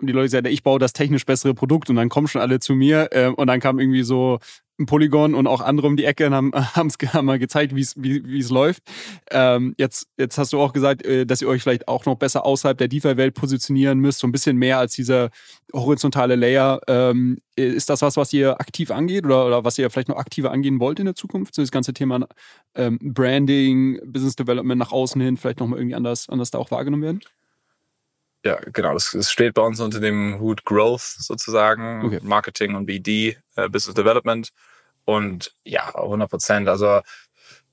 die 0.00 0.12
Leute 0.12 0.26
gesagt, 0.26 0.46
ich 0.48 0.62
baue 0.62 0.78
das 0.78 0.92
technisch 0.92 1.24
bessere 1.24 1.54
Produkt 1.54 1.90
und 1.90 1.96
dann 1.96 2.08
kommen 2.08 2.28
schon 2.28 2.40
alle 2.40 2.60
zu 2.60 2.74
mir 2.74 3.08
äh, 3.12 3.28
und 3.28 3.46
dann 3.46 3.60
kam 3.60 3.78
irgendwie 3.78 4.02
so 4.02 4.38
ein 4.78 4.86
Polygon 4.86 5.34
und 5.34 5.46
auch 5.46 5.60
andere 5.60 5.86
um 5.86 5.96
die 5.96 6.04
Ecke 6.04 6.26
und 6.26 6.34
haben, 6.34 6.52
haben's, 6.74 6.96
haben 7.12 7.26
mal 7.26 7.38
gezeigt, 7.38 7.74
wie's, 7.74 7.94
wie 7.96 8.38
es 8.38 8.50
läuft. 8.50 8.82
Ähm, 9.30 9.74
jetzt, 9.78 10.08
jetzt 10.18 10.36
hast 10.36 10.52
du 10.52 10.60
auch 10.60 10.72
gesagt, 10.72 11.04
äh, 11.06 11.24
dass 11.26 11.42
ihr 11.42 11.48
euch 11.48 11.62
vielleicht 11.62 11.86
auch 11.86 12.04
noch 12.06 12.16
besser 12.16 12.44
außerhalb 12.44 12.76
der 12.76 12.88
DeFi-Welt 12.88 13.34
positionieren 13.34 14.00
müsst, 14.00 14.18
so 14.18 14.26
ein 14.26 14.32
bisschen 14.32 14.56
mehr 14.56 14.78
als 14.78 14.94
dieser 14.94 15.30
horizontale 15.72 16.34
Layer. 16.34 16.80
Ähm, 16.88 17.38
ist 17.56 17.88
das 17.88 18.02
was, 18.02 18.16
was 18.16 18.32
ihr 18.32 18.60
aktiv 18.60 18.90
angeht 18.90 19.24
oder, 19.24 19.46
oder 19.46 19.64
was 19.64 19.78
ihr 19.78 19.88
vielleicht 19.90 20.08
noch 20.08 20.16
aktiver 20.16 20.50
angehen 20.50 20.80
wollt 20.80 20.98
in 20.98 21.04
der 21.04 21.14
Zukunft? 21.14 21.54
So 21.54 21.62
das 21.62 21.70
ganze 21.70 21.92
Thema 21.94 22.26
ähm, 22.74 22.98
Branding, 23.00 24.00
Business 24.04 24.34
Development 24.34 24.78
nach 24.78 24.90
außen 24.90 25.20
hin 25.20 25.36
vielleicht 25.36 25.60
nochmal 25.60 25.78
irgendwie 25.78 25.94
anders, 25.94 26.28
anders 26.28 26.50
da 26.50 26.58
auch 26.58 26.72
wahrgenommen 26.72 27.02
werden? 27.02 27.20
Ja, 28.44 28.60
genau. 28.72 28.92
Das, 28.92 29.10
das 29.12 29.30
steht 29.30 29.54
bei 29.54 29.62
uns 29.62 29.80
unter 29.80 30.00
dem 30.00 30.38
Hut 30.38 30.64
Growth 30.64 31.00
sozusagen, 31.00 32.04
okay. 32.04 32.20
Marketing 32.22 32.74
und 32.74 32.86
BD, 32.86 33.38
äh, 33.56 33.68
Business 33.68 33.94
Development. 33.94 34.50
Und 35.06 35.54
ja, 35.64 35.94
100 35.94 36.30
Prozent. 36.30 36.68
Also 36.68 37.00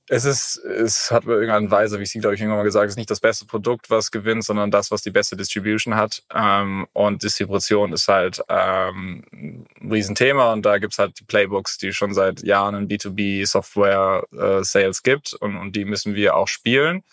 es 0.08 0.24
ist, 0.24 0.56
es 0.58 1.10
hat 1.10 1.24
bei 1.24 1.32
irgendeiner 1.32 1.70
Weise, 1.70 1.98
wie 1.98 2.02
ich 2.02 2.10
sie 2.10 2.18
glaube 2.18 2.34
ich 2.34 2.40
irgendwann 2.40 2.58
mal 2.58 2.64
gesagt, 2.64 2.86
es 2.86 2.92
ist 2.92 2.96
nicht 2.98 3.10
das 3.10 3.20
beste 3.20 3.46
Produkt, 3.46 3.88
was 3.88 4.10
gewinnt, 4.10 4.44
sondern 4.44 4.70
das, 4.70 4.90
was 4.90 5.02
die 5.02 5.10
beste 5.10 5.36
Distribution 5.36 5.94
hat. 5.94 6.22
Ähm, 6.34 6.86
und 6.92 7.22
Distribution 7.22 7.92
ist 7.92 8.08
halt 8.08 8.42
ähm, 8.48 9.24
ein 9.32 9.66
Riesenthema 9.90 10.52
und 10.52 10.66
da 10.66 10.78
gibt's 10.78 10.98
halt 10.98 11.18
die 11.20 11.24
Playbooks, 11.24 11.78
die 11.78 11.92
schon 11.92 12.14
seit 12.14 12.42
Jahren 12.42 12.74
in 12.74 12.88
B2B 12.88 13.46
Software 13.46 14.24
äh, 14.32 14.64
Sales 14.64 15.02
gibt 15.02 15.34
und, 15.34 15.56
und 15.56 15.76
die 15.76 15.84
müssen 15.84 16.14
wir 16.14 16.34
auch 16.34 16.48
spielen. 16.48 17.04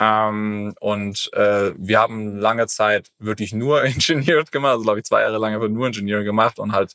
Ähm, 0.00 0.74
und 0.80 1.30
äh, 1.34 1.72
wir 1.76 2.00
haben 2.00 2.36
lange 2.36 2.66
Zeit 2.66 3.10
wirklich 3.18 3.52
nur 3.52 3.84
Engineering 3.84 4.46
gemacht, 4.50 4.72
also 4.72 4.84
glaube 4.84 4.98
ich 5.00 5.04
zwei 5.04 5.22
Jahre 5.22 5.38
lang 5.38 5.54
einfach 5.54 5.68
nur 5.68 5.86
Engineering 5.86 6.24
gemacht 6.24 6.58
und 6.58 6.72
halt 6.72 6.94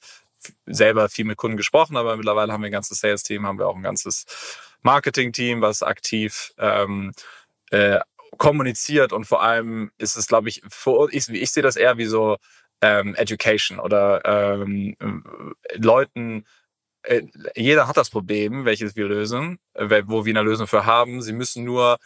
selber 0.65 1.09
viel 1.09 1.25
mit 1.25 1.37
Kunden 1.37 1.57
gesprochen, 1.57 1.97
aber 1.97 2.15
mittlerweile 2.15 2.51
haben 2.53 2.61
wir 2.61 2.67
ein 2.67 2.73
ganzes 2.73 2.99
Sales-Team, 2.99 3.45
haben 3.45 3.59
wir 3.59 3.67
auch 3.67 3.75
ein 3.75 3.83
ganzes 3.83 4.25
Marketing-Team, 4.81 5.61
was 5.61 5.83
aktiv 5.83 6.53
ähm, 6.57 7.13
äh, 7.71 7.99
kommuniziert 8.37 9.11
und 9.13 9.25
vor 9.25 9.41
allem 9.41 9.91
ist 9.97 10.15
es, 10.15 10.27
glaube 10.27 10.49
ich, 10.49 10.61
für, 10.69 11.09
ich, 11.11 11.27
ich 11.29 11.51
sehe 11.51 11.63
das 11.63 11.75
eher 11.75 11.97
wie 11.97 12.05
so 12.05 12.37
ähm, 12.81 13.15
Education 13.15 13.79
oder 13.79 14.21
ähm, 14.59 14.95
Leuten, 15.75 16.45
äh, 17.03 17.23
jeder 17.55 17.87
hat 17.87 17.97
das 17.97 18.09
Problem, 18.09 18.65
welches 18.65 18.95
wir 18.95 19.07
lösen, 19.07 19.59
äh, 19.73 20.03
wo 20.05 20.25
wir 20.25 20.33
eine 20.33 20.47
Lösung 20.47 20.67
für 20.67 20.85
haben. 20.85 21.21
Sie 21.21 21.33
müssen 21.33 21.63
nur 21.63 21.97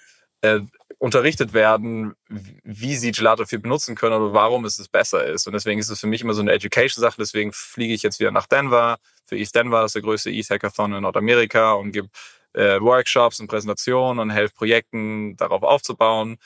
äh, 0.42 0.62
unterrichtet 1.04 1.52
werden, 1.52 2.14
wie 2.30 2.96
sie 2.96 3.12
Gelato 3.12 3.44
viel 3.44 3.60
benutzen 3.60 3.94
können 3.94 4.16
oder 4.16 4.34
warum 4.34 4.64
es 4.64 4.88
besser 4.88 5.26
ist. 5.26 5.46
Und 5.46 5.52
deswegen 5.52 5.78
ist 5.78 5.90
es 5.90 6.00
für 6.00 6.08
mich 6.08 6.22
immer 6.22 6.34
so 6.34 6.42
eine 6.42 6.54
Education-Sache. 6.54 7.18
Deswegen 7.20 7.52
fliege 7.52 7.94
ich 7.94 8.04
jetzt 8.04 8.22
wieder 8.22 8.32
nach 8.32 8.48
Denver. 8.48 9.00
Für 9.26 9.36
East 9.36 9.54
Denver 9.54 9.82
das 9.82 9.90
ist 9.90 9.96
der 9.96 10.02
größte 10.02 10.32
East-Hackathon 10.32 10.94
in 10.94 11.02
Nordamerika 11.02 11.74
und 11.74 11.92
gebe 11.92 12.08
äh, 12.54 12.80
Workshops 12.80 13.42
und 13.42 13.50
Präsentationen 13.50 14.18
und 14.20 14.30
helfe 14.30 14.56
Projekten 14.56 15.36
darauf 15.36 15.64
aufzubauen. 15.64 16.38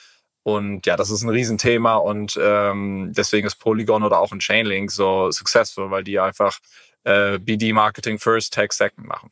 Und 0.41 0.87
ja, 0.87 0.95
das 0.95 1.11
ist 1.11 1.21
ein 1.21 1.29
Riesenthema 1.29 1.97
und 1.97 2.39
ähm, 2.41 3.11
deswegen 3.15 3.45
ist 3.45 3.57
Polygon 3.57 4.01
oder 4.01 4.19
auch 4.19 4.31
ein 4.31 4.39
Chainlink 4.39 4.89
so 4.89 5.29
successful, 5.29 5.91
weil 5.91 6.03
die 6.03 6.19
einfach 6.19 6.57
äh, 7.03 7.37
BD 7.37 7.73
Marketing 7.73 8.17
First, 8.17 8.55
Tech 8.55 8.71
Second 8.71 9.05
machen. 9.05 9.29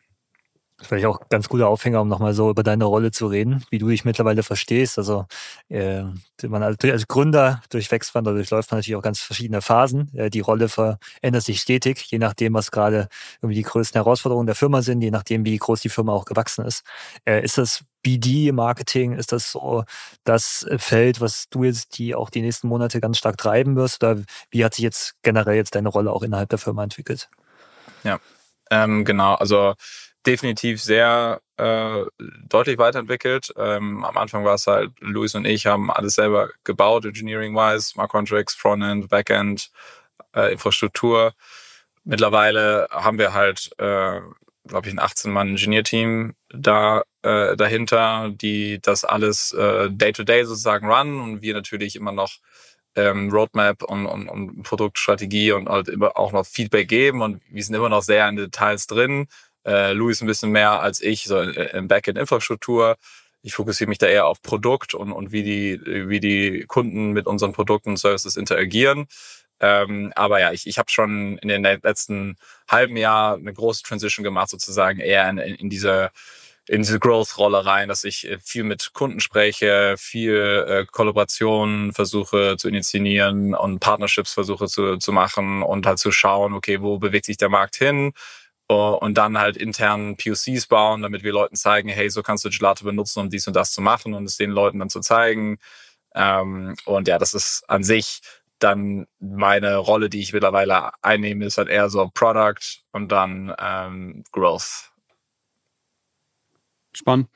Vielleicht 0.81 1.05
auch 1.05 1.29
ganz 1.29 1.47
guter 1.47 1.69
Aufhänger, 1.69 2.01
um 2.01 2.09
nochmal 2.09 2.33
so 2.33 2.49
über 2.49 2.61
deine 2.61 2.83
Rolle 2.83 3.11
zu 3.11 3.27
reden, 3.27 3.63
wie 3.69 3.77
du 3.77 3.87
dich 3.87 4.03
mittlerweile 4.03 4.43
verstehst. 4.43 4.97
Also 4.97 5.25
äh, 5.69 6.03
man 6.43 6.63
als 6.63 7.07
Gründer 7.07 7.61
durchwächst 7.69 8.13
man 8.13 8.25
oder 8.25 8.35
durchläuft 8.35 8.71
man 8.71 8.79
natürlich 8.79 8.97
auch 8.97 9.01
ganz 9.01 9.21
verschiedene 9.21 9.61
Phasen. 9.61 10.13
Äh, 10.13 10.29
die 10.29 10.41
Rolle 10.41 10.67
verändert 10.67 11.43
sich 11.43 11.61
stetig, 11.61 12.05
je 12.11 12.19
nachdem, 12.19 12.53
was 12.55 12.71
gerade 12.71 13.07
irgendwie 13.41 13.55
die 13.55 13.61
größten 13.61 13.97
Herausforderungen 13.97 14.47
der 14.47 14.55
Firma 14.55 14.81
sind, 14.81 15.01
je 15.01 15.11
nachdem, 15.11 15.45
wie 15.45 15.57
groß 15.57 15.79
die 15.79 15.89
Firma 15.89 16.11
auch 16.11 16.25
gewachsen 16.25 16.65
ist. 16.65 16.83
Äh, 17.23 17.41
ist 17.41 17.57
das 17.57 17.85
BD-Marketing, 18.03 19.13
ist 19.13 19.31
das 19.31 19.53
so 19.53 19.85
das 20.25 20.67
Feld, 20.77 21.21
was 21.21 21.47
du 21.49 21.63
jetzt 21.63 21.97
die 21.97 22.15
auch 22.15 22.29
die 22.29 22.41
nächsten 22.41 22.67
Monate 22.67 22.99
ganz 22.99 23.17
stark 23.17 23.37
treiben 23.37 23.77
wirst? 23.77 24.03
Oder 24.03 24.21
wie 24.51 24.65
hat 24.65 24.73
sich 24.73 24.83
jetzt 24.83 25.15
generell 25.23 25.55
jetzt 25.55 25.73
deine 25.73 25.89
Rolle 25.89 26.11
auch 26.11 26.21
innerhalb 26.21 26.49
der 26.49 26.59
Firma 26.59 26.83
entwickelt? 26.83 27.29
Ja, 28.03 28.19
ähm, 28.69 29.05
genau. 29.05 29.35
Also 29.35 29.73
definitiv 30.25 30.81
sehr 30.81 31.41
äh, 31.57 32.03
deutlich 32.47 32.77
weiterentwickelt. 32.77 33.53
Ähm, 33.57 34.03
am 34.03 34.17
Anfang 34.17 34.43
war 34.45 34.55
es 34.55 34.67
halt, 34.67 34.91
Luis 34.99 35.35
und 35.35 35.45
ich 35.45 35.65
haben 35.65 35.91
alles 35.91 36.15
selber 36.15 36.49
gebaut, 36.63 37.05
engineering-wise, 37.05 37.87
Smart 37.87 38.09
Contracts, 38.09 38.55
Frontend, 38.55 39.09
Backend, 39.09 39.71
äh, 40.35 40.51
Infrastruktur. 40.53 41.33
Mittlerweile 42.03 42.87
haben 42.91 43.17
wir 43.17 43.33
halt, 43.33 43.71
äh, 43.77 44.19
glaube 44.67 44.87
ich, 44.87 44.93
ein 44.93 44.99
18-Mann-Engineer-Team 44.99 46.35
da 46.49 47.03
äh, 47.23 47.55
dahinter, 47.55 48.31
die 48.31 48.79
das 48.81 49.05
alles 49.05 49.53
äh, 49.53 49.89
day-to-day 49.89 50.41
-day 50.41 50.45
sozusagen 50.45 50.91
run 50.91 51.21
und 51.21 51.41
wir 51.41 51.53
natürlich 51.53 51.95
immer 51.95 52.11
noch 52.11 52.33
ähm, 52.95 53.29
Roadmap 53.31 53.83
und, 53.83 54.05
und, 54.05 54.29
und 54.29 54.63
Produktstrategie 54.63 55.51
und 55.51 55.69
halt 55.69 55.89
immer 55.89 56.17
auch 56.17 56.31
noch 56.31 56.45
Feedback 56.45 56.87
geben 56.87 57.21
und 57.21 57.41
wir 57.49 57.63
sind 57.63 57.75
immer 57.75 57.89
noch 57.89 58.03
sehr 58.03 58.27
in 58.29 58.37
Details 58.37 58.87
drin 58.87 59.27
äh, 59.65 59.93
Louis 59.93 60.21
ein 60.21 60.27
bisschen 60.27 60.51
mehr 60.51 60.81
als 60.81 61.01
ich, 61.01 61.25
so 61.25 61.41
im 61.41 61.87
Backend-Infrastruktur. 61.87 62.97
Ich 63.41 63.53
fokussiere 63.53 63.89
mich 63.89 63.99
da 63.99 64.07
eher 64.07 64.25
auf 64.25 64.41
Produkt 64.41 64.93
und, 64.93 65.11
und 65.11 65.31
wie, 65.31 65.43
die, 65.43 65.79
wie 65.85 66.19
die 66.19 66.65
Kunden 66.67 67.11
mit 67.11 67.27
unseren 67.27 67.53
Produkten 67.53 67.91
und 67.91 67.97
Services 67.97 68.37
interagieren. 68.37 69.07
Ähm, 69.59 70.11
aber 70.15 70.39
ja, 70.39 70.51
ich, 70.51 70.67
ich 70.67 70.77
habe 70.77 70.91
schon 70.91 71.37
in 71.37 71.47
den 71.47 71.63
letzten 71.63 72.35
halben 72.67 72.97
Jahr 72.97 73.35
eine 73.35 73.53
große 73.53 73.83
Transition 73.83 74.23
gemacht, 74.23 74.49
sozusagen 74.49 74.99
eher 74.99 75.29
in, 75.29 75.37
in 75.37 75.69
diese 75.69 76.11
in 76.67 76.81
diese 76.81 76.99
Growth-Rolle 76.99 77.65
rein, 77.65 77.89
dass 77.89 78.03
ich 78.03 78.27
äh, 78.29 78.39
viel 78.39 78.63
mit 78.63 78.91
Kunden 78.93 79.19
spreche, 79.19 79.95
viel 79.97 80.65
äh, 80.67 80.85
Kollaborationen 80.91 81.93
versuche 81.93 82.57
zu 82.57 82.67
initiieren 82.67 83.53
und 83.53 83.79
Partnerships 83.79 84.33
versuche 84.33 84.67
zu, 84.67 84.97
zu 84.97 85.11
machen 85.11 85.61
und 85.61 85.85
halt 85.85 85.99
zu 85.99 86.11
schauen, 86.11 86.53
okay, 86.53 86.81
wo 86.81 86.97
bewegt 86.97 87.25
sich 87.25 87.37
der 87.37 87.49
Markt 87.49 87.75
hin? 87.75 88.13
Und 88.73 89.17
dann 89.17 89.37
halt 89.37 89.57
intern 89.57 90.17
POCs 90.17 90.67
bauen, 90.67 91.01
damit 91.01 91.23
wir 91.23 91.31
Leuten 91.31 91.55
zeigen, 91.55 91.89
hey, 91.89 92.09
so 92.09 92.23
kannst 92.23 92.45
du 92.45 92.49
Gelato 92.49 92.85
benutzen, 92.85 93.19
um 93.19 93.29
dies 93.29 93.47
und 93.47 93.55
das 93.55 93.71
zu 93.71 93.81
machen 93.81 94.13
und 94.13 94.25
es 94.25 94.37
den 94.37 94.51
Leuten 94.51 94.79
dann 94.79 94.89
zu 94.89 95.01
zeigen. 95.01 95.57
Ähm, 96.15 96.75
und 96.85 97.07
ja, 97.07 97.19
das 97.19 97.33
ist 97.33 97.63
an 97.67 97.83
sich 97.83 98.21
dann 98.59 99.05
meine 99.19 99.77
Rolle, 99.77 100.09
die 100.09 100.21
ich 100.21 100.33
mittlerweile 100.33 100.91
einnehme, 101.03 101.45
ist 101.45 101.57
halt 101.57 101.67
eher 101.67 101.89
so 101.89 102.09
Product 102.13 102.81
und 102.91 103.11
dann 103.11 103.53
ähm, 103.59 104.23
Growth. 104.31 104.91
Spannend. 106.93 107.27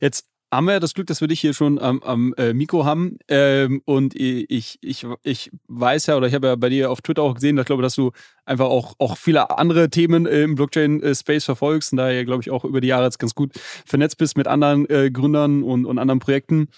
Jetzt 0.00 0.29
haben 0.52 0.66
wir 0.66 0.72
ja 0.72 0.80
das 0.80 0.94
Glück, 0.94 1.06
dass 1.06 1.20
wir 1.20 1.28
dich 1.28 1.40
hier 1.40 1.54
schon 1.54 1.78
am, 1.78 2.02
am 2.02 2.34
äh, 2.36 2.52
Mikro 2.52 2.84
haben. 2.84 3.18
Ähm, 3.28 3.82
und 3.84 4.14
ich, 4.16 4.78
ich, 4.80 5.06
ich 5.22 5.50
weiß 5.68 6.06
ja, 6.06 6.16
oder 6.16 6.26
ich 6.26 6.34
habe 6.34 6.48
ja 6.48 6.56
bei 6.56 6.68
dir 6.68 6.90
auf 6.90 7.02
Twitter 7.02 7.22
auch 7.22 7.34
gesehen, 7.34 7.56
ich 7.58 7.64
glaube, 7.66 7.82
dass 7.82 7.94
du 7.94 8.10
einfach 8.44 8.66
auch, 8.66 8.94
auch 8.98 9.16
viele 9.16 9.56
andere 9.56 9.90
Themen 9.90 10.26
im 10.26 10.56
Blockchain-Space 10.56 11.44
verfolgst 11.44 11.92
und 11.92 11.98
daher, 11.98 12.24
glaube 12.24 12.42
ich, 12.42 12.50
auch 12.50 12.64
über 12.64 12.80
die 12.80 12.88
Jahre 12.88 13.04
jetzt 13.04 13.18
ganz 13.18 13.34
gut 13.34 13.52
vernetzt 13.86 14.18
bist 14.18 14.36
mit 14.36 14.48
anderen 14.48 14.88
äh, 14.90 15.10
Gründern 15.10 15.62
und, 15.62 15.86
und 15.86 15.98
anderen 15.98 16.18
Projekten. 16.18 16.68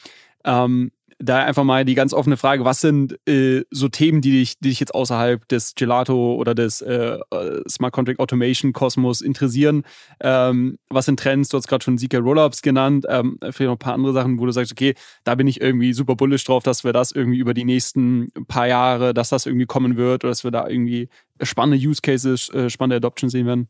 Ähm, 0.45 0.91
da 1.23 1.45
einfach 1.45 1.63
mal 1.63 1.85
die 1.85 1.95
ganz 1.95 2.13
offene 2.13 2.37
Frage, 2.37 2.65
was 2.65 2.81
sind 2.81 3.17
äh, 3.29 3.65
so 3.71 3.89
Themen, 3.89 4.21
die 4.21 4.33
dich, 4.33 4.59
die 4.59 4.71
dich 4.71 4.81
jetzt 4.81 4.95
außerhalb 4.95 5.47
des 5.49 5.75
Gelato 5.75 6.35
oder 6.35 6.55
des 6.55 6.83
äh, 6.83 7.19
äh 7.31 7.63
Smart 7.69 7.93
Contract 7.93 8.19
Automation 8.19 8.73
Kosmos 8.73 9.21
interessieren? 9.21 9.85
Ähm, 10.21 10.79
was 10.89 11.07
sind 11.07 11.21
Trends? 11.21 11.49
Du 11.49 11.57
hast 11.57 11.69
gerade 11.69 11.85
schon 11.85 11.97
ZK 11.97 12.19
Rollups 12.19 12.61
genannt, 12.61 13.07
ähm, 13.09 13.39
vielleicht 13.41 13.61
noch 13.61 13.73
ein 13.73 13.79
paar 13.79 13.95
andere 13.95 14.13
Sachen, 14.13 14.39
wo 14.41 14.47
du 14.47 14.53
sagst, 14.53 14.73
okay, 14.73 14.95
da 15.23 15.37
bin 15.37 15.47
ich 15.47 15.61
irgendwie 15.61 15.93
super 15.93 16.17
bullish 16.17 16.45
drauf, 16.45 16.65
dass 16.65 16.83
wir 16.83 16.93
das 16.93 17.13
irgendwie 17.13 17.39
über 17.39 17.55
die 17.55 17.65
nächsten 17.65 18.33
paar 18.49 18.67
Jahre, 18.67 19.15
dass 19.15 19.29
das 19.29 19.47
irgendwie 19.47 19.67
kommen 19.67 19.97
wird 19.97 20.25
oder 20.25 20.33
dass 20.33 20.43
wir 20.43 20.51
da 20.51 20.69
irgendwie 20.69 21.09
spannende 21.41 21.87
Use 21.87 22.01
Cases, 22.03 22.49
äh, 22.51 22.69
spannende 22.69 22.97
Adoption 22.97 23.31
sehen 23.31 23.47
werden. 23.47 23.69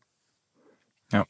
Ja. 1.12 1.26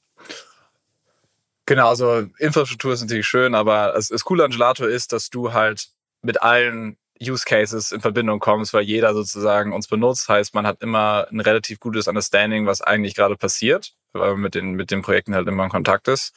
Genau, 1.67 1.89
also 1.89 2.27
Infrastruktur 2.39 2.93
ist 2.93 3.01
natürlich 3.01 3.27
schön, 3.27 3.57
aber 3.57 3.93
das, 3.95 4.09
das 4.09 4.25
Coole 4.25 4.45
an 4.45 4.53
Gelato 4.53 4.87
ist, 4.87 5.13
dass 5.13 5.29
du 5.29 5.53
halt 5.53 5.89
mit 6.23 6.43
allen 6.43 6.97
Use 7.21 7.45
Cases 7.45 7.93
in 7.93 8.01
Verbindung 8.01 8.41
kommst, 8.41 8.75
weil 8.75 8.83
jeder 8.83 9.15
sozusagen 9.15 9.73
uns 9.73 9.87
benutzt. 9.87 10.29
Heißt, 10.29 10.55
man 10.55 10.67
hat 10.67 10.83
immer 10.83 11.27
ein 11.31 11.41
relativ 11.41 11.79
gutes 11.81 12.09
Understanding, 12.09 12.67
was 12.67 12.83
eigentlich 12.83 13.15
gerade 13.15 13.37
passiert, 13.37 13.93
weil 14.13 14.33
man 14.33 14.41
mit 14.41 14.55
den, 14.55 14.73
mit 14.73 14.91
den 14.91 15.03
Projekten 15.03 15.35
halt 15.35 15.47
immer 15.47 15.65
in 15.65 15.71
Kontakt 15.71 16.09
ist. 16.09 16.35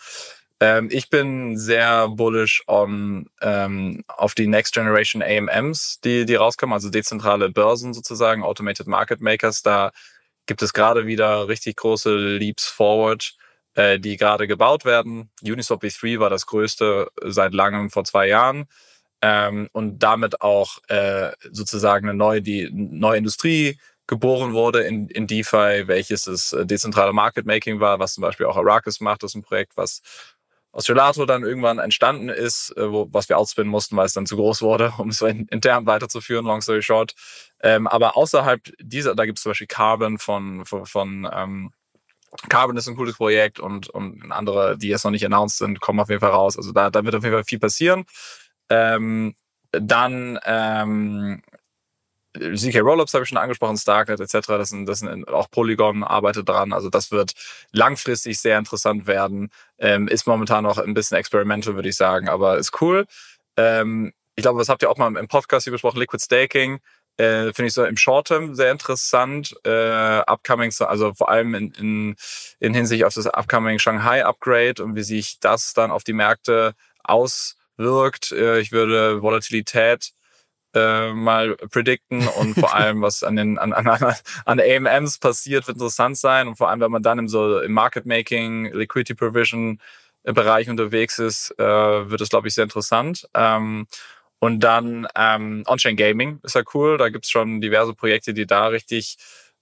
Ähm, 0.60 0.90
ich 0.92 1.10
bin 1.10 1.58
sehr 1.58 2.08
bullish 2.08 2.64
on, 2.68 3.28
ähm, 3.42 4.04
auf 4.08 4.36
die 4.36 4.48
Next 4.48 4.74
Generation 4.74 5.22
AMMs, 5.22 6.00
die, 6.02 6.26
die 6.26 6.36
rauskommen, 6.36 6.74
also 6.74 6.90
dezentrale 6.90 7.50
Börsen 7.50 7.94
sozusagen, 7.94 8.44
Automated 8.44 8.88
Market 8.88 9.22
Makers. 9.22 9.64
Da 9.64 9.92
gibt 10.46 10.62
es 10.62 10.74
gerade 10.74 11.08
wieder 11.08 11.48
richtig 11.48 11.76
große 11.78 12.16
Leaps 12.16 12.68
forward, 12.68 13.36
äh, 13.74 14.00
die 14.00 14.16
gerade 14.18 14.48
gebaut 14.48 14.86
werden. 14.86 15.30
Uniswap 15.42 15.84
V3 15.84 16.20
war 16.20 16.30
das 16.30 16.46
größte 16.46 17.10
seit 17.24 17.54
langem 17.54 17.90
vor 17.90 18.06
zwei 18.06 18.28
Jahren 18.28 18.68
ähm, 19.22 19.70
und 19.72 20.00
damit 20.00 20.42
auch 20.42 20.80
äh, 20.88 21.32
sozusagen 21.52 22.10
eine 22.10 22.18
neue, 22.18 22.42
die 22.42 22.70
neue 22.72 23.18
Industrie 23.18 23.80
geboren 24.08 24.54
wurde 24.54 24.82
in, 24.82 25.08
in 25.10 25.28
DeFi, 25.28 25.88
welches 25.88 26.24
das 26.24 26.54
äh, 26.54 26.66
dezentrale 26.66 27.14
Market 27.14 27.46
Making 27.46 27.80
war, 27.80 28.00
was 28.00 28.14
zum 28.14 28.22
Beispiel 28.22 28.46
auch 28.46 28.58
Arrakis 28.58 29.00
macht. 29.00 29.24
Das 29.24 29.32
ist 29.32 29.36
ein 29.36 29.42
Projekt, 29.42 29.78
was 29.78 30.02
aus 30.72 30.86
Gelato 30.86 31.26
dann 31.26 31.44
irgendwann 31.44 31.80
entstanden 31.80 32.30
ist, 32.30 32.76
äh, 32.78 32.92
wo, 32.92 33.08
was 33.12 33.30
wir 33.30 33.38
outspinnen 33.38 33.72
mussten, 33.72 33.96
weil 33.96 34.06
es 34.06 34.14
dann 34.14 34.26
zu 34.26 34.36
groß 34.36 34.62
wurde, 34.62 34.94
um 34.98 35.10
es 35.10 35.22
intern 35.22 35.86
weiterzuführen, 35.86 36.46
long 36.46 36.62
story 36.62 36.82
short. 36.82 37.16
Ähm, 37.62 37.88
aber 37.88 38.18
außerhalb 38.18 38.62
dieser, 38.80 39.16
da 39.16 39.26
gibt 39.26 39.40
es 39.40 39.44
zum 39.44 39.52
Beispiel 39.52 39.68
Carbon 39.68 40.20
von, 40.20 40.66
von, 40.66 40.86
von 40.86 41.30
ähm, 41.34 41.72
Carbon 42.50 42.76
ist 42.76 42.88
ein 42.88 42.98
cooles 42.98 43.16
Projekt 43.16 43.60
und, 43.62 43.90
und 43.90 44.32
andere, 44.32 44.78
die 44.78 44.90
jetzt 44.90 45.06
noch 45.06 45.12
nicht 45.12 45.26
announced 45.26 45.58
sind, 45.58 45.80
kommen 45.80 46.02
auf 46.02 46.10
jeden 46.10 46.20
Fall 46.20 46.32
raus. 46.32 46.58
Also 46.58 46.74
da, 46.74 46.90
da 46.90 47.06
wird 47.06 47.16
auf 47.16 47.24
jeden 47.24 47.34
Fall 47.34 47.46
viel 47.46 47.60
passieren. 47.60 48.06
Ähm, 48.70 49.36
dann 49.72 50.40
ähm, 50.46 51.42
ZK 52.36 52.82
Rollups 52.82 53.14
habe 53.14 53.24
ich 53.24 53.30
schon 53.30 53.38
angesprochen, 53.38 53.78
Starknet 53.78 54.20
etc. 54.20 54.48
Das 54.48 54.70
sind, 54.70 54.88
das 54.88 55.00
sind 55.00 55.28
auch 55.30 55.50
Polygon 55.50 56.04
arbeitet 56.04 56.50
dran. 56.50 56.74
Also 56.74 56.90
das 56.90 57.12
wird 57.12 57.34
langfristig 57.72 58.40
sehr 58.40 58.58
interessant 58.58 59.08
werden. 59.08 59.50
Ähm, 59.78 60.08
ist 60.08 60.28
momentan 60.28 60.64
noch 60.64 60.78
ein 60.78 60.94
bisschen 60.94 61.18
experimental, 61.18 61.76
würde 61.76 61.90
ich 61.90 61.96
sagen, 61.96 62.30
aber 62.30 62.58
ist 62.58 62.82
cool. 62.82 63.06
Ähm, 63.58 64.14
ich 64.36 64.42
glaube, 64.42 64.60
was 64.60 64.70
habt 64.70 64.82
ihr 64.82 64.90
auch 64.90 64.98
mal 64.98 65.16
im 65.16 65.28
Podcast 65.28 65.64
hier 65.64 65.72
besprochen? 65.72 66.00
Liquid 66.00 66.22
Staking. 66.22 66.80
Äh, 67.18 67.54
Finde 67.54 67.68
ich 67.68 67.74
so 67.74 67.86
im 67.86 67.96
Short 67.96 68.28
Term 68.28 68.56
sehr 68.56 68.72
interessant. 68.72 69.56
Äh, 69.64 70.20
upcoming, 70.28 70.74
also 70.80 71.14
vor 71.14 71.30
allem 71.30 71.56
in, 71.56 71.72
in, 71.72 72.16
in 72.60 72.74
Hinsicht 72.74 73.06
auf 73.06 73.14
das 73.14 73.28
upcoming 73.28 73.80
Shanghai 73.80 74.26
Upgrade 74.26 74.84
und 74.84 74.96
wie 74.96 75.04
sich 75.04 75.40
das 75.40 75.74
dann 75.74 75.92
auf 75.92 76.04
die 76.04 76.14
Märkte 76.14 76.74
auswirkt. 77.04 77.65
Äh, 78.32 78.60
ich 78.60 78.72
würde 78.72 79.22
Volatilität 79.22 80.12
äh, 80.74 81.14
mal 81.14 81.56
predikten 81.56 82.28
und 82.28 82.56
vor 82.56 82.74
allem, 82.76 83.02
was 83.02 83.24
an 83.24 83.36
den 83.36 83.58
an, 83.58 83.74
an, 83.74 83.88
an 84.46 84.60
AMMs 84.60 85.20
passiert, 85.20 85.68
wird 85.68 85.78
interessant 85.78 86.18
sein. 86.18 86.48
Und 86.48 86.56
vor 86.58 86.70
allem, 86.70 86.82
wenn 86.82 86.92
man 86.92 87.04
dann 87.04 87.20
im 87.20 87.28
so 87.28 87.60
im 87.60 87.74
Market 87.74 88.06
Making, 88.06 88.74
Liquidity 88.74 89.16
Provision 89.16 89.80
Bereich 90.24 90.70
unterwegs 90.70 91.20
ist, 91.20 91.54
äh, 91.60 91.64
wird 91.64 92.20
es, 92.22 92.30
glaube 92.30 92.48
ich, 92.48 92.56
sehr 92.56 92.64
interessant. 92.64 93.28
Ähm, 93.36 93.88
und 94.40 94.60
dann 94.60 95.08
ähm, 95.16 95.64
On-Chain 95.68 95.96
Gaming 95.96 96.40
ist 96.44 96.56
ja 96.56 96.64
cool. 96.74 96.98
Da 96.98 97.10
gibt's 97.10 97.30
schon 97.30 97.62
diverse 97.62 97.94
Projekte, 97.94 98.34
die 98.34 98.46
da 98.46 98.68
richtig 98.68 99.18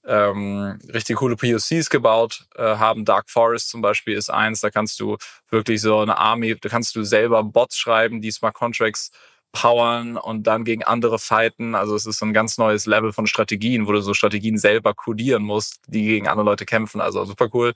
ähm, 0.06 0.80
richtig 0.94 1.18
coole 1.18 1.36
POCs 1.36 1.90
gebaut 1.90 2.46
äh, 2.56 2.64
haben. 2.64 3.06
Dark 3.06 3.30
Forest 3.30 3.70
zum 3.70 3.82
Beispiel 3.82 4.16
ist 4.16 4.30
eins. 4.30 4.62
Da 4.62 4.70
kannst 4.70 5.00
du 5.00 5.18
wirklich 5.50 5.82
so 5.82 6.00
eine 6.00 6.18
Army, 6.18 6.56
da 6.60 6.70
kannst 6.70 6.96
du 6.96 7.04
selber 7.04 7.44
Bots 7.44 7.78
schreiben, 7.78 8.22
die 8.22 8.32
Smart 8.32 8.54
Contracts 8.56 9.12
powern 9.54 10.18
und 10.18 10.48
dann 10.48 10.66
gegen 10.66 10.84
andere 10.84 11.20
fighten. 11.20 11.76
Also 11.76 11.96
es 11.96 12.06
ist 12.06 12.20
so 12.20 12.26
ein 12.26 12.34
ganz 12.34 12.58
neues 12.58 12.86
Level 12.86 13.14
von 13.14 13.28
Strategien, 13.28 13.88
wo 13.88 13.92
du 13.92 14.02
so 14.02 14.14
Strategien 14.14 14.58
selber 14.58 14.94
codieren 14.94 15.44
musst, 15.44 15.80
die 15.88 16.04
gegen 16.04 16.28
andere 16.28 16.46
Leute 16.46 16.66
kämpfen. 16.66 17.00
Also 17.00 17.24
super 17.26 17.50
cool. 17.54 17.74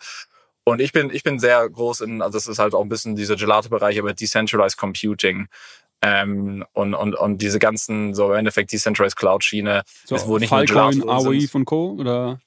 Und 0.63 0.82
ich 0.82 0.91
bin, 0.91 1.11
ich 1.11 1.23
bin 1.23 1.39
sehr 1.39 1.69
groß 1.69 2.01
in, 2.01 2.21
also 2.21 2.38
das 2.38 2.47
ist 2.47 2.59
halt 2.59 2.73
auch 2.73 2.82
ein 2.82 2.89
bisschen 2.89 3.15
dieser 3.15 3.38
Gelato-Bereich, 3.38 3.99
aber 3.99 4.13
Decentralized 4.13 4.78
Computing. 4.78 5.47
Ähm, 6.01 6.63
und, 6.73 6.93
und, 6.93 7.15
und 7.15 7.41
diese 7.41 7.59
ganzen, 7.59 8.13
so 8.13 8.31
im 8.31 8.37
Endeffekt 8.39 8.71
Decentralized 8.71 9.17
Cloud-Schiene, 9.17 9.83
so, 10.05 10.15
ist 10.15 10.27
wo 10.27 10.37
nicht 10.37 10.49
Filecoin, 10.49 10.97
nur 10.97 11.07
Gelato 11.07 11.29
AOE 11.29 11.47
von 11.47 11.65
Co. 11.65 11.95
oder? 11.99 12.39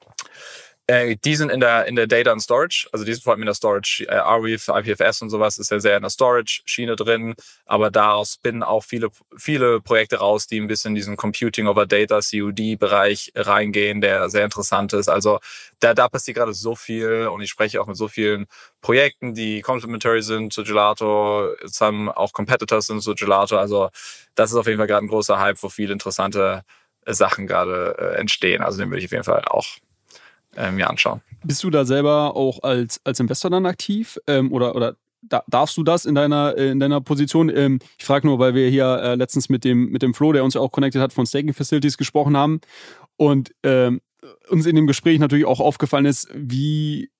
Äh, 0.91 1.17
die 1.25 1.37
sind 1.37 1.53
in 1.53 1.61
der, 1.61 1.87
in 1.87 1.95
der 1.95 2.09
Data 2.09 2.33
and 2.33 2.43
Storage, 2.43 2.89
also 2.91 3.05
die 3.05 3.13
sind 3.13 3.23
vor 3.23 3.33
allem 3.33 3.43
in 3.43 3.47
der 3.47 3.55
Storage, 3.55 4.05
äh, 4.09 4.15
Arweave, 4.17 4.73
IPFS 4.73 5.23
und 5.23 5.31
sowas 5.31 5.57
ist 5.57 5.71
ja 5.71 5.79
sehr 5.79 5.97
in 5.97 6.03
der 6.03 6.11
Storage-Schiene 6.11 6.97
drin, 6.97 7.37
aber 7.65 7.93
daraus 7.93 8.35
spinnen 8.35 8.65
auch 8.65 8.83
viele, 8.83 9.11
viele 9.37 9.81
Projekte 9.81 10.17
raus, 10.17 10.49
die 10.49 10.59
ein 10.61 10.67
bisschen 10.67 10.91
in 10.91 10.95
diesen 10.97 11.17
Computing 11.17 11.69
over 11.69 11.87
Data, 11.87 12.19
CUD-Bereich 12.19 13.31
reingehen, 13.37 14.01
der 14.01 14.31
sehr 14.31 14.45
interessant 14.45 14.93
ist. 14.93 15.09
Also 15.09 15.39
da, 15.79 15.95
da 15.95 16.09
passiert 16.09 16.39
gerade 16.39 16.55
so 16.55 16.75
viel 16.75 17.29
und 17.29 17.41
ich 17.41 17.51
spreche 17.51 17.81
auch 17.81 17.87
mit 17.87 17.97
so 17.97 18.09
vielen 18.09 18.47
Projekten, 18.81 19.33
die 19.33 19.61
complementary 19.61 20.23
sind 20.23 20.53
zu 20.53 20.65
Gelato, 20.65 21.55
some 21.67 22.17
auch 22.17 22.33
Competitors 22.33 22.87
sind 22.87 23.01
zu 23.01 23.15
Gelato. 23.15 23.57
Also 23.59 23.91
das 24.35 24.51
ist 24.51 24.57
auf 24.57 24.67
jeden 24.67 24.79
Fall 24.79 24.89
gerade 24.89 25.05
ein 25.05 25.09
großer 25.09 25.39
Hype, 25.39 25.63
wo 25.63 25.69
viele 25.69 25.93
interessante 25.93 26.63
Sachen 27.07 27.47
gerade 27.47 27.97
äh, 27.97 28.19
entstehen. 28.19 28.61
Also 28.61 28.79
den 28.79 28.91
würde 28.91 28.99
ich 28.99 29.07
auf 29.07 29.13
jeden 29.13 29.25
Fall 29.25 29.45
auch 29.47 29.67
äh, 30.57 30.71
mir 30.71 30.89
anschauen. 30.89 31.21
Bist 31.45 31.63
du 31.65 31.71
da 31.71 31.85
selber 31.85 32.37
auch 32.37 32.63
als, 32.63 33.01
als 33.05 33.21
Investor 33.21 33.51
dann 33.51 33.67
aktiv 33.67 34.19
ähm, 34.27 34.53
oder, 34.53 34.75
oder 34.75 34.97
da, 35.23 35.43
darfst 35.49 35.77
du 35.77 35.83
das 35.83 36.07
in 36.07 36.15
deiner, 36.15 36.57
in 36.57 36.81
deiner 36.81 37.01
Position? 37.01 37.51
Ähm, 37.55 37.79
ich 37.99 38.05
frage 38.05 38.27
nur, 38.27 38.39
weil 38.39 38.55
wir 38.55 38.69
hier 38.69 38.87
äh, 39.03 39.15
letztens 39.15 39.49
mit 39.49 39.65
dem, 39.65 39.91
mit 39.91 40.03
dem 40.03 40.15
Flo, 40.15 40.33
der 40.33 40.45
uns 40.45 40.55
ja 40.55 40.61
auch 40.61 40.73
connected 40.73 41.01
hat, 41.01 41.13
von 41.13 41.27
Staking 41.27 41.55
Facilities 41.55 41.97
gesprochen 41.97 42.37
haben 42.37 42.61
und 43.17 43.55
ähm, 43.63 44.01
uns 44.49 44.67
in 44.67 44.77
dem 44.77 44.87
Gespräch 44.87 45.19
natürlich 45.19 45.47
auch 45.47 45.61
aufgefallen 45.61 46.07
ist, 46.07 46.29
wie 46.35 47.11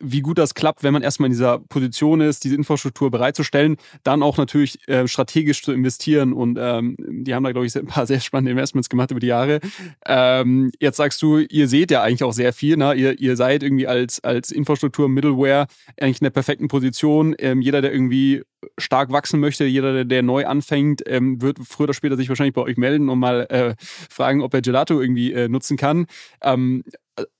wie 0.00 0.20
gut 0.20 0.38
das 0.38 0.54
klappt, 0.54 0.82
wenn 0.82 0.92
man 0.92 1.02
erstmal 1.02 1.28
in 1.28 1.32
dieser 1.32 1.58
Position 1.58 2.20
ist, 2.20 2.44
diese 2.44 2.54
Infrastruktur 2.54 3.10
bereitzustellen, 3.10 3.76
dann 4.02 4.22
auch 4.22 4.36
natürlich 4.36 4.86
äh, 4.88 5.08
strategisch 5.08 5.62
zu 5.62 5.72
investieren. 5.72 6.32
Und 6.32 6.58
ähm, 6.60 6.96
die 6.98 7.34
haben 7.34 7.44
da, 7.44 7.52
glaube 7.52 7.66
ich, 7.66 7.76
ein 7.78 7.86
paar 7.86 8.06
sehr 8.06 8.20
spannende 8.20 8.52
Investments 8.52 8.88
gemacht 8.88 9.10
über 9.10 9.20
die 9.20 9.28
Jahre. 9.28 9.60
Ähm, 10.06 10.70
jetzt 10.80 10.98
sagst 10.98 11.22
du, 11.22 11.38
ihr 11.38 11.68
seht 11.68 11.90
ja 11.90 12.02
eigentlich 12.02 12.24
auch 12.24 12.32
sehr 12.32 12.52
viel. 12.52 12.76
Ne? 12.76 12.94
Ihr, 12.94 13.18
ihr 13.18 13.36
seid 13.36 13.62
irgendwie 13.62 13.86
als, 13.86 14.22
als 14.22 14.50
Infrastruktur, 14.50 15.08
Middleware 15.08 15.66
eigentlich 15.98 16.20
in 16.20 16.24
der 16.24 16.30
perfekten 16.30 16.68
Position. 16.68 17.34
Ähm, 17.38 17.62
jeder, 17.62 17.80
der 17.80 17.92
irgendwie 17.92 18.42
stark 18.78 19.10
wachsen 19.10 19.40
möchte, 19.40 19.64
jeder, 19.64 19.92
der, 19.92 20.04
der 20.04 20.22
neu 20.22 20.46
anfängt, 20.46 21.02
ähm, 21.06 21.40
wird 21.40 21.58
früher 21.66 21.84
oder 21.84 21.94
später 21.94 22.16
sich 22.16 22.28
wahrscheinlich 22.28 22.54
bei 22.54 22.62
euch 22.62 22.76
melden 22.76 23.08
und 23.08 23.18
mal 23.18 23.46
äh, 23.48 23.74
fragen, 24.10 24.42
ob 24.42 24.52
er 24.52 24.60
Gelato 24.60 25.00
irgendwie 25.00 25.32
äh, 25.32 25.48
nutzen 25.48 25.78
kann. 25.78 26.06
Ähm, 26.42 26.84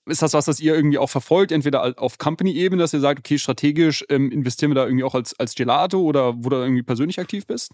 ist 0.07 0.23
das 0.23 0.33
was, 0.33 0.45
das 0.45 0.61
ihr 0.61 0.75
irgendwie 0.75 0.99
auch 0.99 1.11
verfolgt, 1.11 1.53
entweder 1.53 1.95
auf 1.99 2.19
Company-Ebene, 2.19 2.83
dass 2.83 2.93
ihr 2.93 3.01
sagt, 3.01 3.21
okay, 3.21 3.39
strategisch 3.39 4.05
ähm, 4.09 4.31
investieren 4.31 4.71
wir 4.71 4.75
da 4.75 4.85
irgendwie 4.85 5.05
auch 5.05 5.15
als, 5.15 5.39
als 5.39 5.55
Gelato 5.55 6.01
oder 6.01 6.35
wo 6.37 6.49
du 6.49 6.57
irgendwie 6.57 6.83
persönlich 6.83 7.21
aktiv 7.21 7.47
bist? 7.47 7.73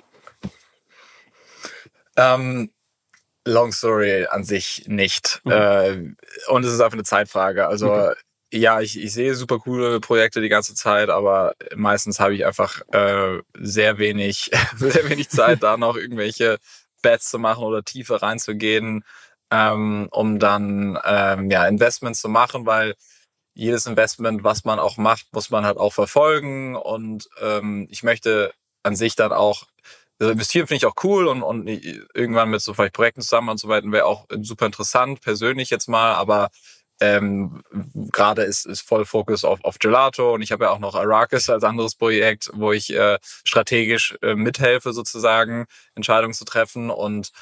Ähm, 2.16 2.70
long 3.44 3.72
story 3.72 4.26
an 4.26 4.44
sich 4.44 4.84
nicht. 4.86 5.40
Mhm. 5.44 5.53
Äh, 5.53 6.51
und 6.51 6.64
es 6.64 6.72
ist 6.72 6.80
einfach 6.80 6.94
eine 6.94 7.05
Zeitfrage. 7.05 7.66
Also 7.66 7.92
okay. 7.92 8.14
ja, 8.53 8.80
ich, 8.80 9.01
ich 9.01 9.12
sehe 9.12 9.34
super 9.34 9.59
coole 9.59 10.01
Projekte 10.01 10.40
die 10.40 10.49
ganze 10.49 10.74
Zeit, 10.74 11.09
aber 11.09 11.55
meistens 11.74 12.20
habe 12.20 12.34
ich 12.34 12.44
einfach 12.44 12.82
äh, 12.92 13.40
sehr 13.59 13.99
wenig, 13.99 14.51
sehr 14.76 15.09
wenig 15.09 15.28
Zeit, 15.28 15.62
da 15.62 15.76
noch 15.76 15.97
irgendwelche 15.97 16.59
Bets 17.03 17.30
zu 17.30 17.38
machen 17.38 17.64
oder 17.64 17.82
tiefer 17.84 18.22
reinzugehen 18.22 19.05
ähm, 19.51 20.09
um 20.11 20.38
dann 20.38 20.99
ähm, 21.05 21.51
ja, 21.51 21.66
Investments 21.66 22.20
zu 22.20 22.28
machen, 22.28 22.66
weil 22.66 22.94
jedes 23.55 23.86
Investment, 23.86 24.44
was 24.44 24.64
man 24.64 24.78
auch 24.78 24.97
macht, 24.99 25.26
muss 25.32 25.51
man 25.51 25.64
halt 25.64 25.78
auch 25.78 25.92
verfolgen. 25.92 26.76
Und 26.76 27.28
ähm, 27.40 27.88
ich 27.90 28.03
möchte 28.03 28.53
an 28.82 28.97
sich 28.97 29.16
dann 29.16 29.32
auch, 29.32 29.64
also 30.18 30.32
investieren 30.32 30.66
finde 30.66 30.78
ich 30.78 30.86
auch 30.86 31.03
cool 31.05 31.26
und, 31.26 31.42
und 31.42 31.66
irgendwann 32.14 32.51
mit 32.51 32.61
so 32.61 32.74
vielleicht 32.74 32.94
Projekten 32.94 33.22
zusammen 33.22 33.49
und 33.49 33.59
so 33.59 33.68
weiter 33.68 33.90
wäre 33.90 34.07
auch 34.07 34.26
super 34.42 34.66
interessant, 34.66 35.20
persönlich 35.22 35.70
jetzt 35.70 35.88
mal, 35.88 36.14
aber 36.14 36.51
ähm, 37.01 37.62
gerade 37.94 38.42
ist, 38.42 38.66
ist 38.66 38.80
voll 38.80 39.05
Fokus 39.05 39.44
auf, 39.44 39.62
auf 39.64 39.78
Gelato. 39.78 40.34
Und 40.34 40.42
ich 40.42 40.53
habe 40.53 40.64
ja 40.64 40.70
auch 40.70 40.78
noch 40.78 40.94
Arrakis 40.94 41.51
als 41.51 41.64
anderes 41.64 41.94
Projekt, 41.94 42.51
wo 42.55 42.72
ich 42.72 42.94
äh, 42.94 43.18
strategisch 43.44 44.16
äh, 44.22 44.34
mithelfe, 44.34 44.92
sozusagen 44.92 45.66
Entscheidungen 45.94 46.34
zu 46.34 46.44
treffen. 46.44 46.90
Und 46.90 47.32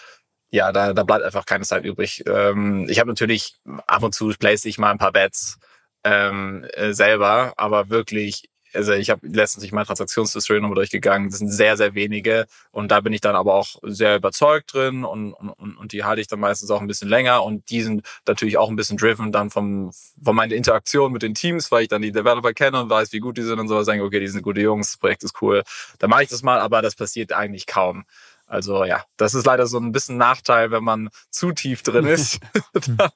ja, 0.54 0.70
da, 0.70 0.92
da 0.92 1.02
bleibt 1.02 1.24
einfach 1.24 1.46
keine 1.46 1.64
Zeit 1.64 1.84
übrig. 1.84 2.22
Ähm, 2.28 2.86
ich 2.88 3.00
habe 3.00 3.10
natürlich 3.10 3.56
ab 3.88 4.04
und 4.04 4.14
zu 4.14 4.28
place 4.38 4.64
ich 4.66 4.78
mal 4.78 4.92
ein 4.92 4.98
paar 4.98 5.10
Bets 5.10 5.58
ähm, 6.04 6.64
äh, 6.74 6.92
selber, 6.92 7.54
aber 7.56 7.88
wirklich, 7.88 8.48
also 8.72 8.92
ich 8.92 9.10
habe 9.10 9.26
letztens 9.26 9.64
nicht 9.64 9.72
mal 9.72 9.84
Transaktionshistory 9.84 10.60
nochmal 10.60 10.76
durchgegangen, 10.76 11.28
das 11.28 11.40
sind 11.40 11.50
sehr, 11.50 11.76
sehr 11.76 11.94
wenige 11.94 12.46
und 12.70 12.92
da 12.92 13.00
bin 13.00 13.12
ich 13.12 13.20
dann 13.20 13.34
aber 13.34 13.54
auch 13.54 13.80
sehr 13.82 14.14
überzeugt 14.14 14.74
drin 14.74 15.04
und, 15.04 15.32
und, 15.32 15.76
und 15.76 15.92
die 15.92 16.04
halte 16.04 16.20
ich 16.20 16.28
dann 16.28 16.38
meistens 16.38 16.70
auch 16.70 16.80
ein 16.80 16.86
bisschen 16.86 17.08
länger 17.08 17.42
und 17.42 17.68
die 17.70 17.82
sind 17.82 18.06
natürlich 18.24 18.56
auch 18.56 18.68
ein 18.68 18.76
bisschen 18.76 18.96
driven 18.96 19.32
dann 19.32 19.50
vom, 19.50 19.90
von 20.22 20.36
meiner 20.36 20.54
Interaktion 20.54 21.12
mit 21.12 21.22
den 21.22 21.34
Teams, 21.34 21.72
weil 21.72 21.82
ich 21.82 21.88
dann 21.88 22.02
die 22.02 22.12
Developer 22.12 22.52
kenne 22.52 22.80
und 22.80 22.90
weiß, 22.90 23.12
wie 23.12 23.18
gut 23.18 23.38
die 23.38 23.42
sind 23.42 23.58
und 23.58 23.66
sowas, 23.66 23.86
denke, 23.86 24.04
okay, 24.04 24.20
die 24.20 24.28
sind 24.28 24.42
gute 24.42 24.60
Jungs, 24.60 24.92
das 24.92 24.98
Projekt 24.98 25.24
ist 25.24 25.42
cool. 25.42 25.64
Da 25.98 26.06
mache 26.06 26.22
ich 26.22 26.28
das 26.28 26.44
mal, 26.44 26.60
aber 26.60 26.80
das 26.80 26.94
passiert 26.94 27.32
eigentlich 27.32 27.66
kaum. 27.66 28.04
Also 28.46 28.84
ja, 28.84 29.04
das 29.16 29.34
ist 29.34 29.46
leider 29.46 29.66
so 29.66 29.78
ein 29.78 29.90
bisschen 29.90 30.16
Nachteil, 30.16 30.70
wenn 30.70 30.84
man 30.84 31.08
zu 31.30 31.52
tief 31.52 31.82
drin 31.82 32.06
ist. 32.06 32.40
dann, 32.96 33.10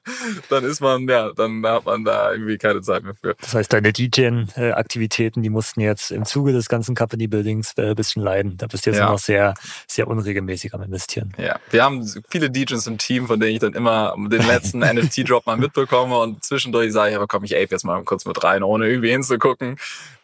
dann, 0.49 0.63
ist 0.63 0.81
man, 0.81 1.07
ja, 1.07 1.31
dann 1.33 1.65
hat 1.65 1.85
man 1.85 2.03
da 2.03 2.31
irgendwie 2.31 2.57
keine 2.57 2.81
Zeit 2.81 3.03
mehr 3.03 3.13
für. 3.13 3.35
Das 3.35 3.53
heißt, 3.53 3.71
deine 3.71 3.93
DJ-Aktivitäten, 3.93 5.41
die 5.43 5.49
mussten 5.49 5.81
jetzt 5.81 6.11
im 6.11 6.25
Zuge 6.25 6.51
des 6.51 6.67
ganzen 6.67 6.95
Company 6.95 7.27
Buildings 7.27 7.73
äh, 7.77 7.89
ein 7.91 7.95
bisschen 7.95 8.23
leiden. 8.23 8.57
Da 8.57 8.67
bist 8.67 8.85
du 8.85 8.89
jetzt 8.89 8.99
ja. 8.99 9.11
noch 9.11 9.19
sehr, 9.19 9.53
sehr 9.87 10.07
unregelmäßig 10.07 10.73
am 10.73 10.81
Investieren. 10.81 11.33
Ja, 11.37 11.59
wir 11.69 11.83
haben 11.83 12.05
viele 12.29 12.49
DJs 12.49 12.87
im 12.87 12.97
Team, 12.97 13.27
von 13.27 13.39
denen 13.39 13.53
ich 13.53 13.59
dann 13.59 13.73
immer 13.73 14.15
den 14.17 14.45
letzten 14.45 14.79
NFT-Drop 14.79 15.45
mal 15.45 15.57
mitbekomme 15.57 16.17
und 16.17 16.43
zwischendurch 16.43 16.91
sage 16.91 17.11
ich, 17.11 17.15
aber 17.15 17.27
komm, 17.27 17.43
ich 17.43 17.55
ape 17.55 17.67
jetzt 17.69 17.85
mal 17.85 18.03
kurz 18.03 18.25
mit 18.25 18.43
rein, 18.43 18.63
ohne 18.63 18.87
irgendwie 18.87 19.11
hinzugucken. 19.11 19.77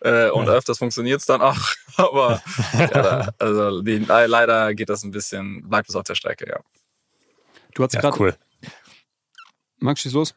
Äh, 0.06 0.30
und 0.30 0.45
ja. 0.45 0.53
öfters 0.53 0.77
funktioniert 0.77 1.19
es 1.19 1.26
dann 1.26 1.41
auch. 1.41 1.57
Aber 1.98 2.40
ja, 2.77 3.30
also 3.40 3.82
die, 3.82 3.98
leider 3.98 4.76
geht 4.76 4.90
das 4.90 5.03
ein 5.03 5.10
bisschen, 5.10 5.68
bleibt 5.68 5.90
es 5.90 5.95
auf 5.95 6.03
der 6.03 6.14
Strecke, 6.14 6.48
ja. 6.48 6.60
Du 7.73 7.84
hast 7.84 7.94
ja, 7.95 8.02
gerade. 8.02 8.15
Cool. 8.19 8.36
Max, 9.80 10.02
schieß 10.02 10.14
los. 10.14 10.36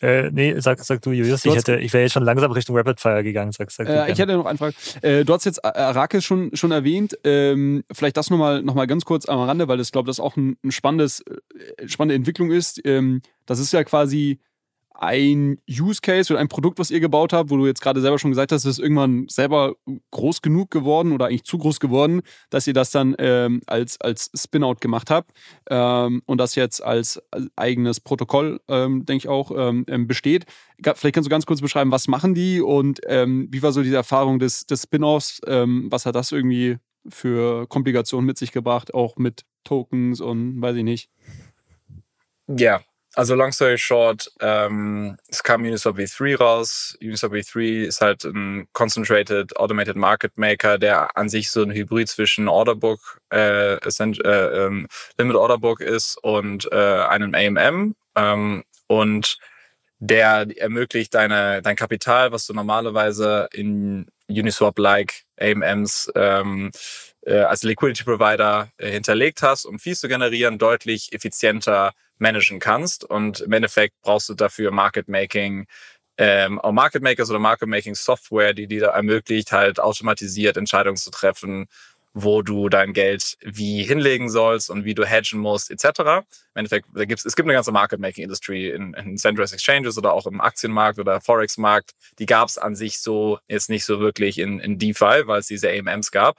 Äh, 0.00 0.30
nee, 0.30 0.54
sag, 0.60 0.78
sag 0.84 1.02
du, 1.02 1.10
Julius. 1.10 1.42
Du 1.42 1.50
ich, 1.50 1.56
hätte, 1.56 1.76
ich 1.78 1.92
wäre 1.92 2.04
jetzt 2.04 2.12
schon 2.12 2.22
langsam 2.22 2.52
Richtung 2.52 2.76
Rapid 2.76 3.00
Fire 3.00 3.24
gegangen. 3.24 3.50
Sag, 3.50 3.72
sag 3.72 3.88
äh, 3.88 4.12
ich 4.12 4.18
hätte 4.20 4.36
noch 4.36 4.46
eine 4.46 4.56
Frage. 4.56 4.76
Äh, 5.02 5.24
du 5.24 5.34
hast 5.34 5.44
jetzt 5.44 5.64
Arrakis 5.64 6.24
schon, 6.24 6.54
schon 6.54 6.70
erwähnt. 6.70 7.18
Ähm, 7.24 7.82
vielleicht 7.90 8.16
das 8.16 8.30
nochmal 8.30 8.62
noch 8.62 8.74
mal 8.74 8.86
ganz 8.86 9.04
kurz 9.04 9.26
am 9.26 9.40
Rande, 9.40 9.66
weil 9.66 9.80
ich 9.80 9.90
glaube, 9.90 10.06
das 10.06 10.20
auch 10.20 10.36
ein, 10.36 10.56
ein 10.62 10.70
spannendes, 10.70 11.22
äh, 11.22 11.88
spannende 11.88 12.14
Entwicklung 12.14 12.52
ist. 12.52 12.80
Ähm, 12.84 13.22
das 13.46 13.58
ist 13.58 13.72
ja 13.72 13.82
quasi 13.82 14.38
ein 14.98 15.58
Use 15.70 16.00
Case 16.00 16.32
oder 16.32 16.40
ein 16.40 16.48
Produkt, 16.48 16.78
was 16.80 16.90
ihr 16.90 16.98
gebaut 16.98 17.32
habt, 17.32 17.50
wo 17.50 17.56
du 17.56 17.66
jetzt 17.66 17.80
gerade 17.80 18.00
selber 18.00 18.18
schon 18.18 18.32
gesagt 18.32 18.50
hast, 18.50 18.64
ist 18.64 18.80
irgendwann 18.80 19.26
selber 19.28 19.76
groß 20.10 20.42
genug 20.42 20.72
geworden 20.72 21.12
oder 21.12 21.26
eigentlich 21.26 21.44
zu 21.44 21.56
groß 21.56 21.78
geworden, 21.78 22.22
dass 22.50 22.66
ihr 22.66 22.74
das 22.74 22.90
dann 22.90 23.14
ähm, 23.18 23.62
als, 23.66 24.00
als 24.00 24.30
Spin-out 24.34 24.80
gemacht 24.80 25.10
habt 25.10 25.30
ähm, 25.70 26.22
und 26.26 26.38
das 26.38 26.56
jetzt 26.56 26.82
als, 26.82 27.22
eigenes 27.54 28.00
Protokoll, 28.00 28.60
ähm, 28.68 29.06
denke 29.06 29.18
ich 29.18 29.28
auch, 29.28 29.52
ähm, 29.56 29.84
ähm, 29.88 30.08
besteht. 30.08 30.46
Vielleicht 30.82 31.14
kannst 31.14 31.26
du 31.26 31.30
ganz 31.30 31.46
kurz 31.46 31.60
beschreiben, 31.60 31.92
was 31.92 32.08
machen 32.08 32.34
die 32.34 32.60
und 32.60 33.00
ähm, 33.06 33.48
wie 33.50 33.62
war 33.62 33.72
so 33.72 33.82
diese 33.82 33.96
Erfahrung 33.96 34.38
des, 34.38 34.66
des 34.66 34.82
Spin-offs? 34.82 35.40
was 35.46 36.06
hat 36.06 36.14
das 36.14 36.32
irgendwie 36.32 36.76
für 37.08 37.66
Komplikationen 37.68 38.26
mit 38.26 38.38
sich 38.38 38.52
gebracht, 38.52 38.92
auch 38.94 39.16
mit 39.16 39.44
Tokens 39.64 40.20
und 40.20 40.60
weiß 40.60 40.76
ich 40.76 40.84
nicht. 40.84 41.10
Ja, 42.48 42.80
also 43.18 43.34
long 43.34 43.50
story 43.50 43.76
short, 43.76 44.30
ähm, 44.40 45.16
es 45.26 45.42
kam 45.42 45.62
Uniswap 45.62 45.96
V3 45.96 46.36
raus. 46.36 46.96
Uniswap 47.02 47.32
V3 47.32 47.86
ist 47.86 48.00
halt 48.00 48.22
ein 48.22 48.68
Concentrated 48.72 49.56
Automated 49.56 49.96
Market 49.96 50.38
Maker, 50.38 50.78
der 50.78 51.16
an 51.16 51.28
sich 51.28 51.50
so 51.50 51.64
ein 51.64 51.72
Hybrid 51.72 52.08
zwischen 52.08 52.46
Orderbook, 52.46 53.20
äh, 53.30 53.74
äh, 53.74 53.80
ähm, 53.80 54.86
Limit 55.18 55.34
Orderbook 55.34 55.80
ist 55.80 56.16
und 56.22 56.70
äh, 56.70 56.76
einem 56.76 57.34
AMM. 57.34 57.96
Ähm, 58.14 58.62
und 58.86 59.38
der 59.98 60.46
ermöglicht 60.56 61.12
deine, 61.12 61.60
dein 61.60 61.74
Kapital, 61.74 62.30
was 62.30 62.46
du 62.46 62.54
normalerweise 62.54 63.48
in 63.52 64.06
Uniswap-like 64.28 65.24
AMMs 65.40 66.08
ähm, 66.14 66.70
äh, 67.28 67.40
als 67.42 67.62
Liquidity 67.62 68.04
Provider 68.04 68.70
äh, 68.78 68.90
hinterlegt 68.90 69.42
hast, 69.42 69.66
um 69.66 69.78
Fees 69.78 70.00
zu 70.00 70.08
generieren, 70.08 70.58
deutlich 70.58 71.12
effizienter 71.12 71.92
managen 72.18 72.58
kannst. 72.58 73.04
Und 73.04 73.40
im 73.40 73.52
Endeffekt 73.52 73.94
brauchst 74.02 74.28
du 74.28 74.34
dafür 74.34 74.70
Market 74.70 75.08
Making, 75.08 75.66
ähm, 76.16 76.60
Market 76.72 77.02
Makers 77.02 77.30
oder 77.30 77.38
Market 77.38 77.68
Making 77.68 77.94
Software, 77.94 78.54
die 78.54 78.66
dir 78.66 78.86
ermöglicht, 78.86 79.52
halt 79.52 79.78
automatisiert 79.78 80.56
Entscheidungen 80.56 80.96
zu 80.96 81.10
treffen, 81.10 81.66
wo 82.14 82.40
du 82.40 82.70
dein 82.70 82.94
Geld 82.94 83.36
wie 83.42 83.82
hinlegen 83.82 84.30
sollst 84.30 84.70
und 84.70 84.84
wie 84.84 84.94
du 84.94 85.04
hedgen 85.04 85.38
musst, 85.38 85.70
etc. 85.70 86.00
Im 86.00 86.24
Endeffekt, 86.54 86.88
da 86.94 87.04
gibt's, 87.04 87.26
es 87.26 87.36
gibt 87.36 87.46
eine 87.46 87.52
ganze 87.52 87.70
Market 87.70 88.00
Making 88.00 88.24
Industry 88.24 88.70
in, 88.70 88.94
in 88.94 89.18
Centralized 89.18 89.52
Exchanges 89.52 89.98
oder 89.98 90.14
auch 90.14 90.26
im 90.26 90.40
Aktienmarkt 90.40 90.98
oder 90.98 91.20
Forex-Markt. 91.20 91.92
Die 92.18 92.26
gab 92.26 92.48
es 92.48 92.56
an 92.56 92.74
sich 92.74 92.98
so 92.98 93.38
jetzt 93.46 93.68
nicht 93.68 93.84
so 93.84 94.00
wirklich 94.00 94.38
in, 94.38 94.58
in 94.58 94.78
DeFi, 94.78 95.26
weil 95.26 95.40
es 95.40 95.46
diese 95.46 95.70
AMMs 95.70 96.10
gab 96.10 96.38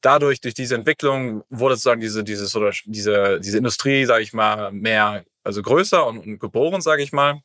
dadurch, 0.00 0.40
durch 0.40 0.54
diese 0.54 0.74
Entwicklung, 0.74 1.44
wurde 1.50 1.74
sozusagen 1.74 2.00
diese, 2.00 2.24
diese, 2.24 2.58
oder 2.58 2.72
diese, 2.84 3.40
diese 3.40 3.58
Industrie, 3.58 4.04
sage 4.04 4.22
ich 4.22 4.32
mal, 4.32 4.72
mehr, 4.72 5.24
also 5.44 5.62
größer 5.62 6.06
und, 6.06 6.18
und 6.18 6.38
geboren, 6.38 6.80
sage 6.80 7.02
ich 7.02 7.12
mal. 7.12 7.40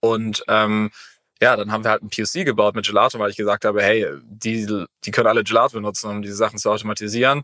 Und 0.00 0.44
ähm, 0.48 0.90
ja, 1.40 1.56
dann 1.56 1.72
haben 1.72 1.84
wir 1.84 1.90
halt 1.90 2.02
ein 2.02 2.10
POC 2.10 2.44
gebaut 2.44 2.74
mit 2.74 2.86
Gelato, 2.86 3.18
weil 3.18 3.30
ich 3.30 3.36
gesagt 3.36 3.64
habe, 3.64 3.82
hey, 3.82 4.06
die, 4.22 4.86
die 5.04 5.10
können 5.10 5.26
alle 5.26 5.44
Gelato 5.44 5.74
benutzen, 5.74 6.10
um 6.10 6.22
diese 6.22 6.36
Sachen 6.36 6.58
zu 6.58 6.70
automatisieren. 6.70 7.42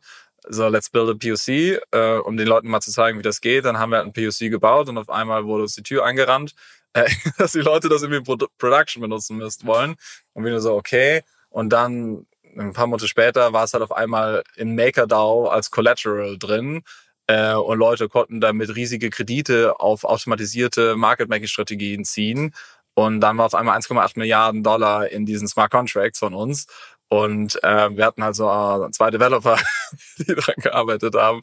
So, 0.48 0.68
let's 0.68 0.88
build 0.88 1.10
a 1.10 1.14
POC, 1.14 1.80
äh, 1.90 2.18
um 2.24 2.36
den 2.36 2.46
Leuten 2.46 2.68
mal 2.68 2.80
zu 2.80 2.90
zeigen, 2.90 3.18
wie 3.18 3.22
das 3.22 3.40
geht. 3.40 3.66
Dann 3.66 3.78
haben 3.78 3.90
wir 3.90 3.98
halt 3.98 4.06
ein 4.06 4.12
POC 4.12 4.50
gebaut 4.50 4.88
und 4.88 4.96
auf 4.96 5.10
einmal 5.10 5.44
wurde 5.44 5.64
uns 5.64 5.74
die 5.74 5.82
Tür 5.82 6.04
eingerannt, 6.04 6.54
äh, 6.94 7.08
dass 7.36 7.52
die 7.52 7.60
Leute 7.60 7.88
das 7.88 8.02
irgendwie 8.02 8.32
in 8.32 8.48
Production 8.58 9.02
benutzen 9.02 9.36
müssen 9.36 9.66
wollen. 9.66 9.96
Und 10.32 10.44
wir 10.44 10.60
so, 10.60 10.74
okay. 10.74 11.22
Und 11.50 11.70
dann 11.70 12.26
ein 12.56 12.72
paar 12.72 12.86
Monate 12.86 13.08
später 13.08 13.52
war 13.52 13.64
es 13.64 13.72
halt 13.72 13.82
auf 13.82 13.92
einmal 13.92 14.42
im 14.56 14.74
MakerDAO 14.74 15.48
als 15.48 15.70
Collateral 15.70 16.38
drin. 16.38 16.82
Äh, 17.26 17.54
und 17.54 17.78
Leute 17.78 18.08
konnten 18.08 18.40
damit 18.40 18.74
riesige 18.74 19.10
Kredite 19.10 19.78
auf 19.78 20.04
automatisierte 20.04 20.96
Market-Making-Strategien 20.96 22.04
ziehen. 22.04 22.54
Und 22.94 23.20
dann 23.20 23.38
war 23.38 23.46
auf 23.46 23.54
einmal 23.54 23.78
1,8 23.78 24.18
Milliarden 24.18 24.62
Dollar 24.62 25.08
in 25.08 25.26
diesen 25.26 25.48
Smart 25.48 25.70
Contracts 25.70 26.18
von 26.18 26.34
uns. 26.34 26.66
Und 27.08 27.62
äh, 27.62 27.96
wir 27.96 28.04
hatten 28.04 28.22
also 28.22 28.48
äh, 28.48 28.90
zwei 28.90 29.10
Developer, 29.10 29.58
die 30.18 30.34
daran 30.34 30.56
gearbeitet 30.58 31.14
haben. 31.14 31.40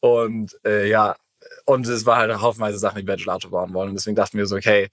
Und 0.00 0.58
äh, 0.64 0.88
ja, 0.88 1.16
und 1.64 1.86
es 1.86 2.06
war 2.06 2.16
halt 2.16 2.40
haufenweise 2.40 2.78
Sachen, 2.78 3.00
die 3.00 3.06
wir 3.06 3.16
Gelato 3.16 3.50
bauen 3.50 3.72
wollen. 3.72 3.90
Und 3.90 3.94
deswegen 3.94 4.16
dachten 4.16 4.38
wir 4.38 4.46
so, 4.46 4.56
okay, 4.56 4.88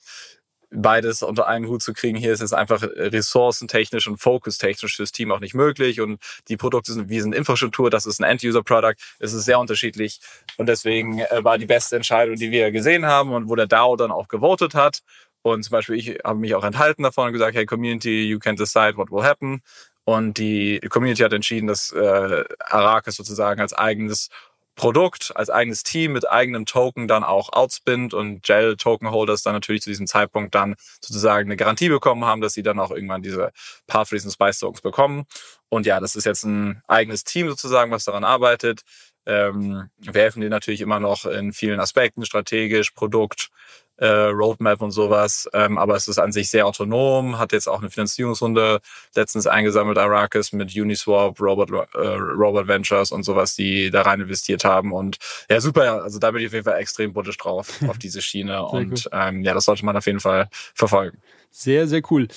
beides 0.69 1.23
unter 1.23 1.48
einen 1.48 1.68
Hut 1.68 1.81
zu 1.81 1.94
kriegen. 1.94 2.18
Hier 2.18 2.34
ist 2.34 2.41
es 2.41 2.53
einfach 2.53 2.84
ressourcentechnisch 2.84 4.07
und 4.07 4.18
focustechnisch 4.18 4.95
fürs 4.95 5.11
Team 5.11 5.31
auch 5.31 5.39
nicht 5.39 5.53
möglich. 5.53 6.02
Und 6.02 6.19
die 6.48 6.57
Produkte 6.57 6.94
sind, 6.94 7.10
wie 7.10 7.19
sind 7.19 7.34
Infrastruktur, 7.34 7.89
das 7.89 8.06
ist 8.06 8.19
ein 8.19 8.23
End-User-Product. 8.23 8.95
Es 9.19 9.34
ist 9.34 9.45
sehr 9.45 9.60
unterschiedlich. 9.60 10.19
Und 10.57 10.68
deswegen 10.68 11.19
äh, 11.19 11.44
war 11.44 11.57
die 11.57 11.65
beste 11.65 11.95
Entscheidung, 11.95 12.35
die 12.35 12.52
wir 12.52 12.72
gesehen 12.72 13.06
haben 13.06 13.31
und 13.31 13.49
wo 13.49 13.56
der 13.56 13.68
DAO 13.68 13.95
dann 13.95 14.11
auch 14.11 14.27
gewotet 14.27 14.76
hat. 14.76 15.02
Und 15.41 15.64
zum 15.64 15.72
Beispiel, 15.72 15.95
ich 15.95 16.19
habe 16.23 16.39
mich 16.39 16.56
auch 16.56 16.64
enthalten 16.64 17.03
davon 17.03 17.27
und 17.27 17.34
gesagt, 17.34 17.56
hey, 17.56 17.65
Community, 17.65 18.27
you 18.27 18.39
can 18.39 18.56
decide 18.56 18.98
what 18.98 19.11
will 19.11 19.23
happen. 19.23 19.61
Und 20.03 20.38
die 20.38 20.80
Community 20.89 21.22
hat 21.23 21.34
entschieden, 21.34 21.68
dass 21.68 21.91
äh, 21.91 22.44
Arrakis 22.60 23.15
sozusagen 23.15 23.60
als 23.61 23.73
eigenes 23.73 24.30
Produkt 24.77 25.31
als 25.35 25.49
eigenes 25.49 25.81
Team 25.81 26.13
mit 26.13 26.29
eigenem 26.29 26.67
Token 26.67 27.07
dann 27.07 27.23
auch 27.23 27.51
outspinnt 27.51 28.13
und 28.13 28.43
Gel 28.43 28.77
Token 28.77 29.09
Holders 29.09 29.41
dann 29.41 29.53
natürlich 29.53 29.81
zu 29.81 29.89
diesem 29.89 30.05
Zeitpunkt 30.05 30.53
dann 30.53 30.75
sozusagen 31.01 31.47
eine 31.47 31.57
Garantie 31.57 31.89
bekommen 31.89 32.25
haben, 32.25 32.41
dass 32.41 32.53
sie 32.53 32.61
dann 32.61 32.79
auch 32.79 32.91
irgendwann 32.91 33.23
diese 33.23 33.51
Path 33.87 34.11
Reason 34.11 34.31
Spice 34.31 34.59
Tokens 34.59 34.81
bekommen. 34.81 35.25
Und 35.69 35.87
ja, 35.87 35.99
das 35.99 36.15
ist 36.15 36.25
jetzt 36.25 36.43
ein 36.43 36.83
eigenes 36.87 37.23
Team 37.23 37.49
sozusagen, 37.49 37.91
was 37.91 38.05
daran 38.05 38.23
arbeitet. 38.23 38.81
Ähm, 39.25 39.89
wir 39.97 40.21
helfen 40.21 40.41
dir 40.41 40.49
natürlich 40.49 40.81
immer 40.81 40.99
noch 40.99 41.25
in 41.25 41.53
vielen 41.53 41.79
Aspekten, 41.79 42.23
strategisch, 42.23 42.91
Produkt, 42.91 43.49
äh, 43.97 44.07
Roadmap 44.07 44.81
und 44.81 44.91
sowas. 44.91 45.49
Ähm, 45.53 45.77
aber 45.77 45.95
es 45.95 46.07
ist 46.07 46.19
an 46.19 46.31
sich 46.31 46.49
sehr 46.49 46.65
autonom, 46.65 47.37
hat 47.37 47.51
jetzt 47.51 47.67
auch 47.67 47.79
eine 47.79 47.89
Finanzierungsrunde 47.89 48.79
letztens 49.15 49.47
eingesammelt, 49.47 49.97
Arrakis 49.97 50.53
mit 50.53 50.75
Uniswap, 50.75 51.39
Robot, 51.39 51.71
äh, 51.71 51.97
Robot 51.97 52.67
Ventures 52.67 53.11
und 53.11 53.23
sowas, 53.23 53.55
die 53.55 53.89
da 53.89 54.03
rein 54.03 54.21
investiert 54.21 54.63
haben. 54.63 54.93
Und 54.93 55.17
ja, 55.49 55.59
super, 55.59 56.03
also 56.03 56.19
da 56.19 56.31
bin 56.31 56.41
ich 56.41 56.47
auf 56.47 56.53
jeden 56.53 56.65
Fall 56.65 56.79
extrem 56.79 57.13
bullish 57.13 57.37
drauf, 57.37 57.81
auf 57.87 57.97
diese 57.97 58.21
Schiene. 58.21 58.65
und 58.65 59.09
ähm, 59.11 59.41
ja, 59.43 59.53
das 59.53 59.65
sollte 59.65 59.85
man 59.85 59.97
auf 59.97 60.05
jeden 60.05 60.19
Fall 60.19 60.49
verfolgen. 60.73 61.19
Sehr, 61.51 61.87
sehr 61.87 62.01
cool. 62.09 62.27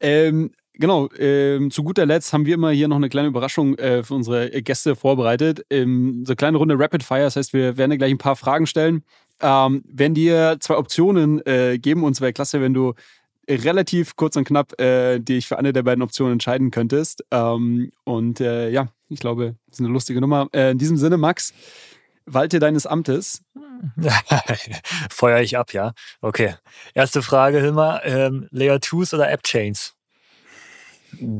Ähm, 0.00 0.52
Genau, 0.80 1.08
ähm, 1.18 1.72
zu 1.72 1.82
guter 1.82 2.06
Letzt 2.06 2.32
haben 2.32 2.46
wir 2.46 2.54
immer 2.54 2.70
hier 2.70 2.86
noch 2.86 2.98
eine 2.98 3.08
kleine 3.08 3.26
Überraschung 3.26 3.76
äh, 3.78 4.04
für 4.04 4.14
unsere 4.14 4.48
Gäste 4.62 4.94
vorbereitet. 4.94 5.66
Ähm, 5.70 6.22
so 6.24 6.30
eine 6.30 6.36
kleine 6.36 6.56
Runde 6.56 6.78
Rapid 6.78 7.02
Fire, 7.02 7.22
das 7.22 7.34
heißt, 7.34 7.52
wir 7.52 7.76
werden 7.76 7.98
gleich 7.98 8.12
ein 8.12 8.18
paar 8.18 8.36
Fragen 8.36 8.64
stellen 8.64 9.02
ähm, 9.40 9.82
wenn 9.88 10.14
dir 10.14 10.56
zwei 10.60 10.76
Optionen 10.76 11.44
äh, 11.46 11.78
geben, 11.78 12.04
und 12.04 12.12
es 12.12 12.20
wäre 12.20 12.32
klasse, 12.32 12.60
wenn 12.60 12.74
du 12.74 12.94
relativ 13.48 14.16
kurz 14.16 14.36
und 14.36 14.44
knapp 14.44 14.78
äh, 14.80 15.18
dich 15.20 15.46
für 15.48 15.58
eine 15.58 15.72
der 15.72 15.82
beiden 15.82 16.02
Optionen 16.02 16.34
entscheiden 16.34 16.70
könntest. 16.70 17.24
Ähm, 17.30 17.92
und 18.04 18.40
äh, 18.40 18.68
ja, 18.70 18.88
ich 19.08 19.20
glaube, 19.20 19.56
das 19.66 19.78
ist 19.78 19.80
eine 19.80 19.92
lustige 19.92 20.20
Nummer. 20.20 20.48
Äh, 20.52 20.72
in 20.72 20.78
diesem 20.78 20.96
Sinne, 20.96 21.16
Max, 21.16 21.54
walte 22.26 22.58
deines 22.58 22.86
Amtes. 22.86 23.42
Feuer 25.10 25.40
ich 25.40 25.56
ab, 25.56 25.72
ja. 25.72 25.92
Okay. 26.20 26.56
Erste 26.94 27.22
Frage, 27.22 27.60
Hilmar. 27.60 28.04
Ähm, 28.04 28.48
Layer 28.50 28.76
2s 28.76 29.14
oder 29.14 29.30
App 29.30 29.42
Chains? 29.44 29.94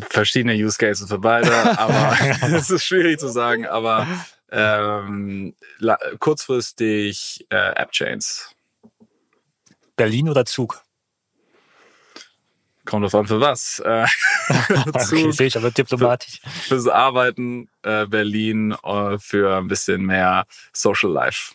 Verschiedene 0.09 0.55
Use 0.55 0.79
Cases 0.79 1.09
für 1.09 1.19
beide, 1.19 1.79
aber 1.79 2.17
es 2.57 2.71
ist 2.71 2.85
schwierig 2.85 3.21
zu 3.21 3.29
sagen, 3.29 3.67
aber 3.67 4.07
ähm, 4.51 5.55
kurzfristig 6.19 7.47
äh, 7.51 7.73
App-Chains. 7.75 8.55
Berlin 9.97 10.29
oder 10.29 10.45
Zug? 10.45 10.83
Kommt 12.89 13.05
drauf 13.05 13.15
an, 13.17 13.27
für 13.27 13.41
was. 13.41 13.81
Äh, 13.81 14.07
okay, 14.89 15.31
sehe 15.31 15.49
ich 15.49 15.57
aber 15.59 15.71
diplomatisch. 15.71 16.41
Für, 16.41 16.49
fürs 16.49 16.89
Arbeiten 16.89 17.69
äh, 17.83 18.07
Berlin 18.07 18.75
äh, 18.83 19.19
für 19.19 19.59
ein 19.59 19.69
bisschen 19.69 20.07
mehr 20.07 20.47
Social 20.73 21.11
Life. 21.11 21.55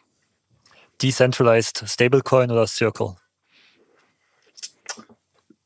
Decentralized 1.01 1.83
Stablecoin 1.87 2.51
oder 2.51 2.67
Circle? 2.67 3.15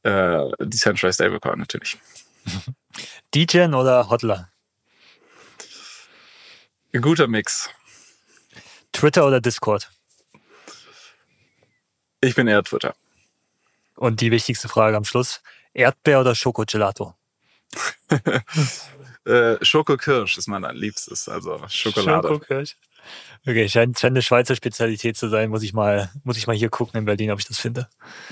Äh, 0.03 0.45
Decentralized 0.59 1.15
Stablecoin 1.15 1.59
natürlich. 1.59 1.99
DGen 3.35 3.73
oder 3.73 4.09
Hodler? 4.09 4.49
Ein 6.97 7.03
guter 7.03 7.27
Mix. 7.27 7.69
Twitter 8.91 9.27
oder 9.27 9.39
Discord? 9.39 9.91
Ich 12.21 12.33
bin 12.33 12.47
eher 12.47 12.63
Twitter. 12.63 12.95
Und 13.93 14.19
die 14.19 14.31
wichtigste 14.31 14.67
Frage 14.67 14.97
am 14.97 15.05
Schluss: 15.05 15.43
Erdbeer 15.75 16.21
oder 16.21 16.33
Schokogelato? 16.33 17.13
äh, 19.25 19.63
Schokokirsch 19.63 20.39
ist 20.39 20.47
mein 20.47 20.63
liebstes, 20.75 21.29
also 21.29 21.61
Schokolade. 21.67 22.29
Schokokirsch. 22.29 22.75
Okay, 23.45 23.69
scheint, 23.69 23.99
scheint 23.99 24.13
eine 24.13 24.23
Schweizer 24.23 24.55
Spezialität 24.55 25.17
zu 25.17 25.29
sein. 25.29 25.51
Muss 25.51 25.61
ich 25.61 25.73
mal, 25.73 26.09
muss 26.23 26.37
ich 26.37 26.47
mal 26.47 26.55
hier 26.55 26.69
gucken 26.69 26.97
in 26.97 27.05
Berlin, 27.05 27.29
ob 27.29 27.37
ich 27.37 27.45
das 27.45 27.59
finde. 27.59 27.87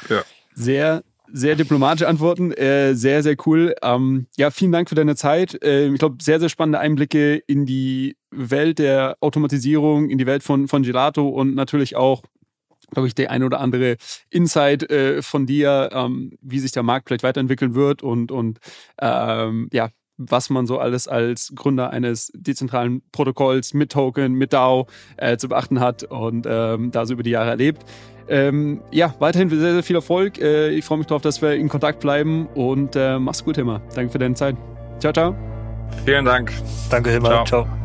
Ja. 0.10 0.24
Sehr 0.56 1.04
sehr 1.32 1.56
diplomatische 1.56 2.08
Antworten, 2.08 2.52
äh, 2.52 2.94
sehr, 2.96 3.24
sehr 3.24 3.36
cool. 3.46 3.76
Ähm, 3.82 4.28
ja, 4.38 4.52
vielen 4.52 4.72
Dank 4.72 4.90
für 4.90 4.96
deine 4.96 5.16
Zeit. 5.16 5.62
Äh, 5.64 5.88
ich 5.88 6.00
glaube, 6.00 6.18
sehr, 6.22 6.40
sehr 6.40 6.50
spannende 6.50 6.80
Einblicke 6.80 7.36
in 7.36 7.66
die 7.66 8.18
Welt 8.32 8.80
der 8.80 9.18
Automatisierung, 9.22 10.10
in 10.10 10.18
die 10.18 10.26
Welt 10.26 10.44
von, 10.44 10.68
von 10.68 10.84
Gelato 10.84 11.28
und 11.28 11.56
natürlich 11.56 11.96
auch 11.96 12.24
glaube 12.92 13.08
ich, 13.08 13.16
der 13.16 13.32
ein 13.32 13.44
oder 13.44 13.60
andere 13.60 13.98
Insight 14.30 14.90
äh, 14.92 15.24
von 15.24 15.48
dir, 15.48 15.90
ähm, 15.92 16.38
wie 16.42 16.60
sich 16.60 16.72
der 16.72 16.84
Markt 16.84 17.08
vielleicht 17.08 17.24
weiterentwickeln 17.24 17.74
wird 17.74 18.04
und, 18.04 18.32
und 18.32 18.60
ähm, 19.02 19.70
ja, 19.74 19.90
was 20.18 20.50
man 20.50 20.66
so 20.66 20.80
alles 20.80 21.08
als 21.08 21.54
Gründer 21.56 21.90
eines 21.90 22.32
dezentralen 22.36 23.02
Protokolls 23.12 23.74
mit 23.74 23.92
Token, 23.92 24.34
mit 24.34 24.54
DAO 24.54 24.88
äh, 25.18 25.38
zu 25.38 25.50
beachten 25.50 25.80
hat 25.80 26.04
und 26.04 26.48
ähm, 26.50 26.92
da 26.92 27.06
so 27.06 27.14
über 27.14 27.24
die 27.24 27.32
Jahre 27.32 27.50
erlebt. 27.50 27.84
Ähm, 28.28 28.82
ja, 28.92 29.14
weiterhin 29.20 29.50
sehr, 29.50 29.74
sehr 29.74 29.84
viel 29.84 29.96
Erfolg. 29.96 30.40
Äh, 30.40 30.70
ich 30.70 30.84
freue 30.84 30.98
mich 30.98 31.08
darauf, 31.08 31.22
dass 31.22 31.42
wir 31.42 31.54
in 31.54 31.70
Kontakt 31.70 32.00
bleiben 32.00 32.48
und 32.56 32.96
äh, 32.96 33.20
mach's 33.20 33.44
gut, 33.44 33.56
Hilmar. 33.56 33.82
Danke 33.94 34.12
für 34.12 34.20
deine 34.20 34.36
Zeit. 34.36 34.56
Ciao, 35.00 35.14
ciao. 35.14 35.36
Vielen 36.06 36.26
Dank. 36.26 36.52
Danke, 36.90 37.12
Hilmar. 37.12 37.46
ciao. 37.46 37.66
ciao. 37.66 37.85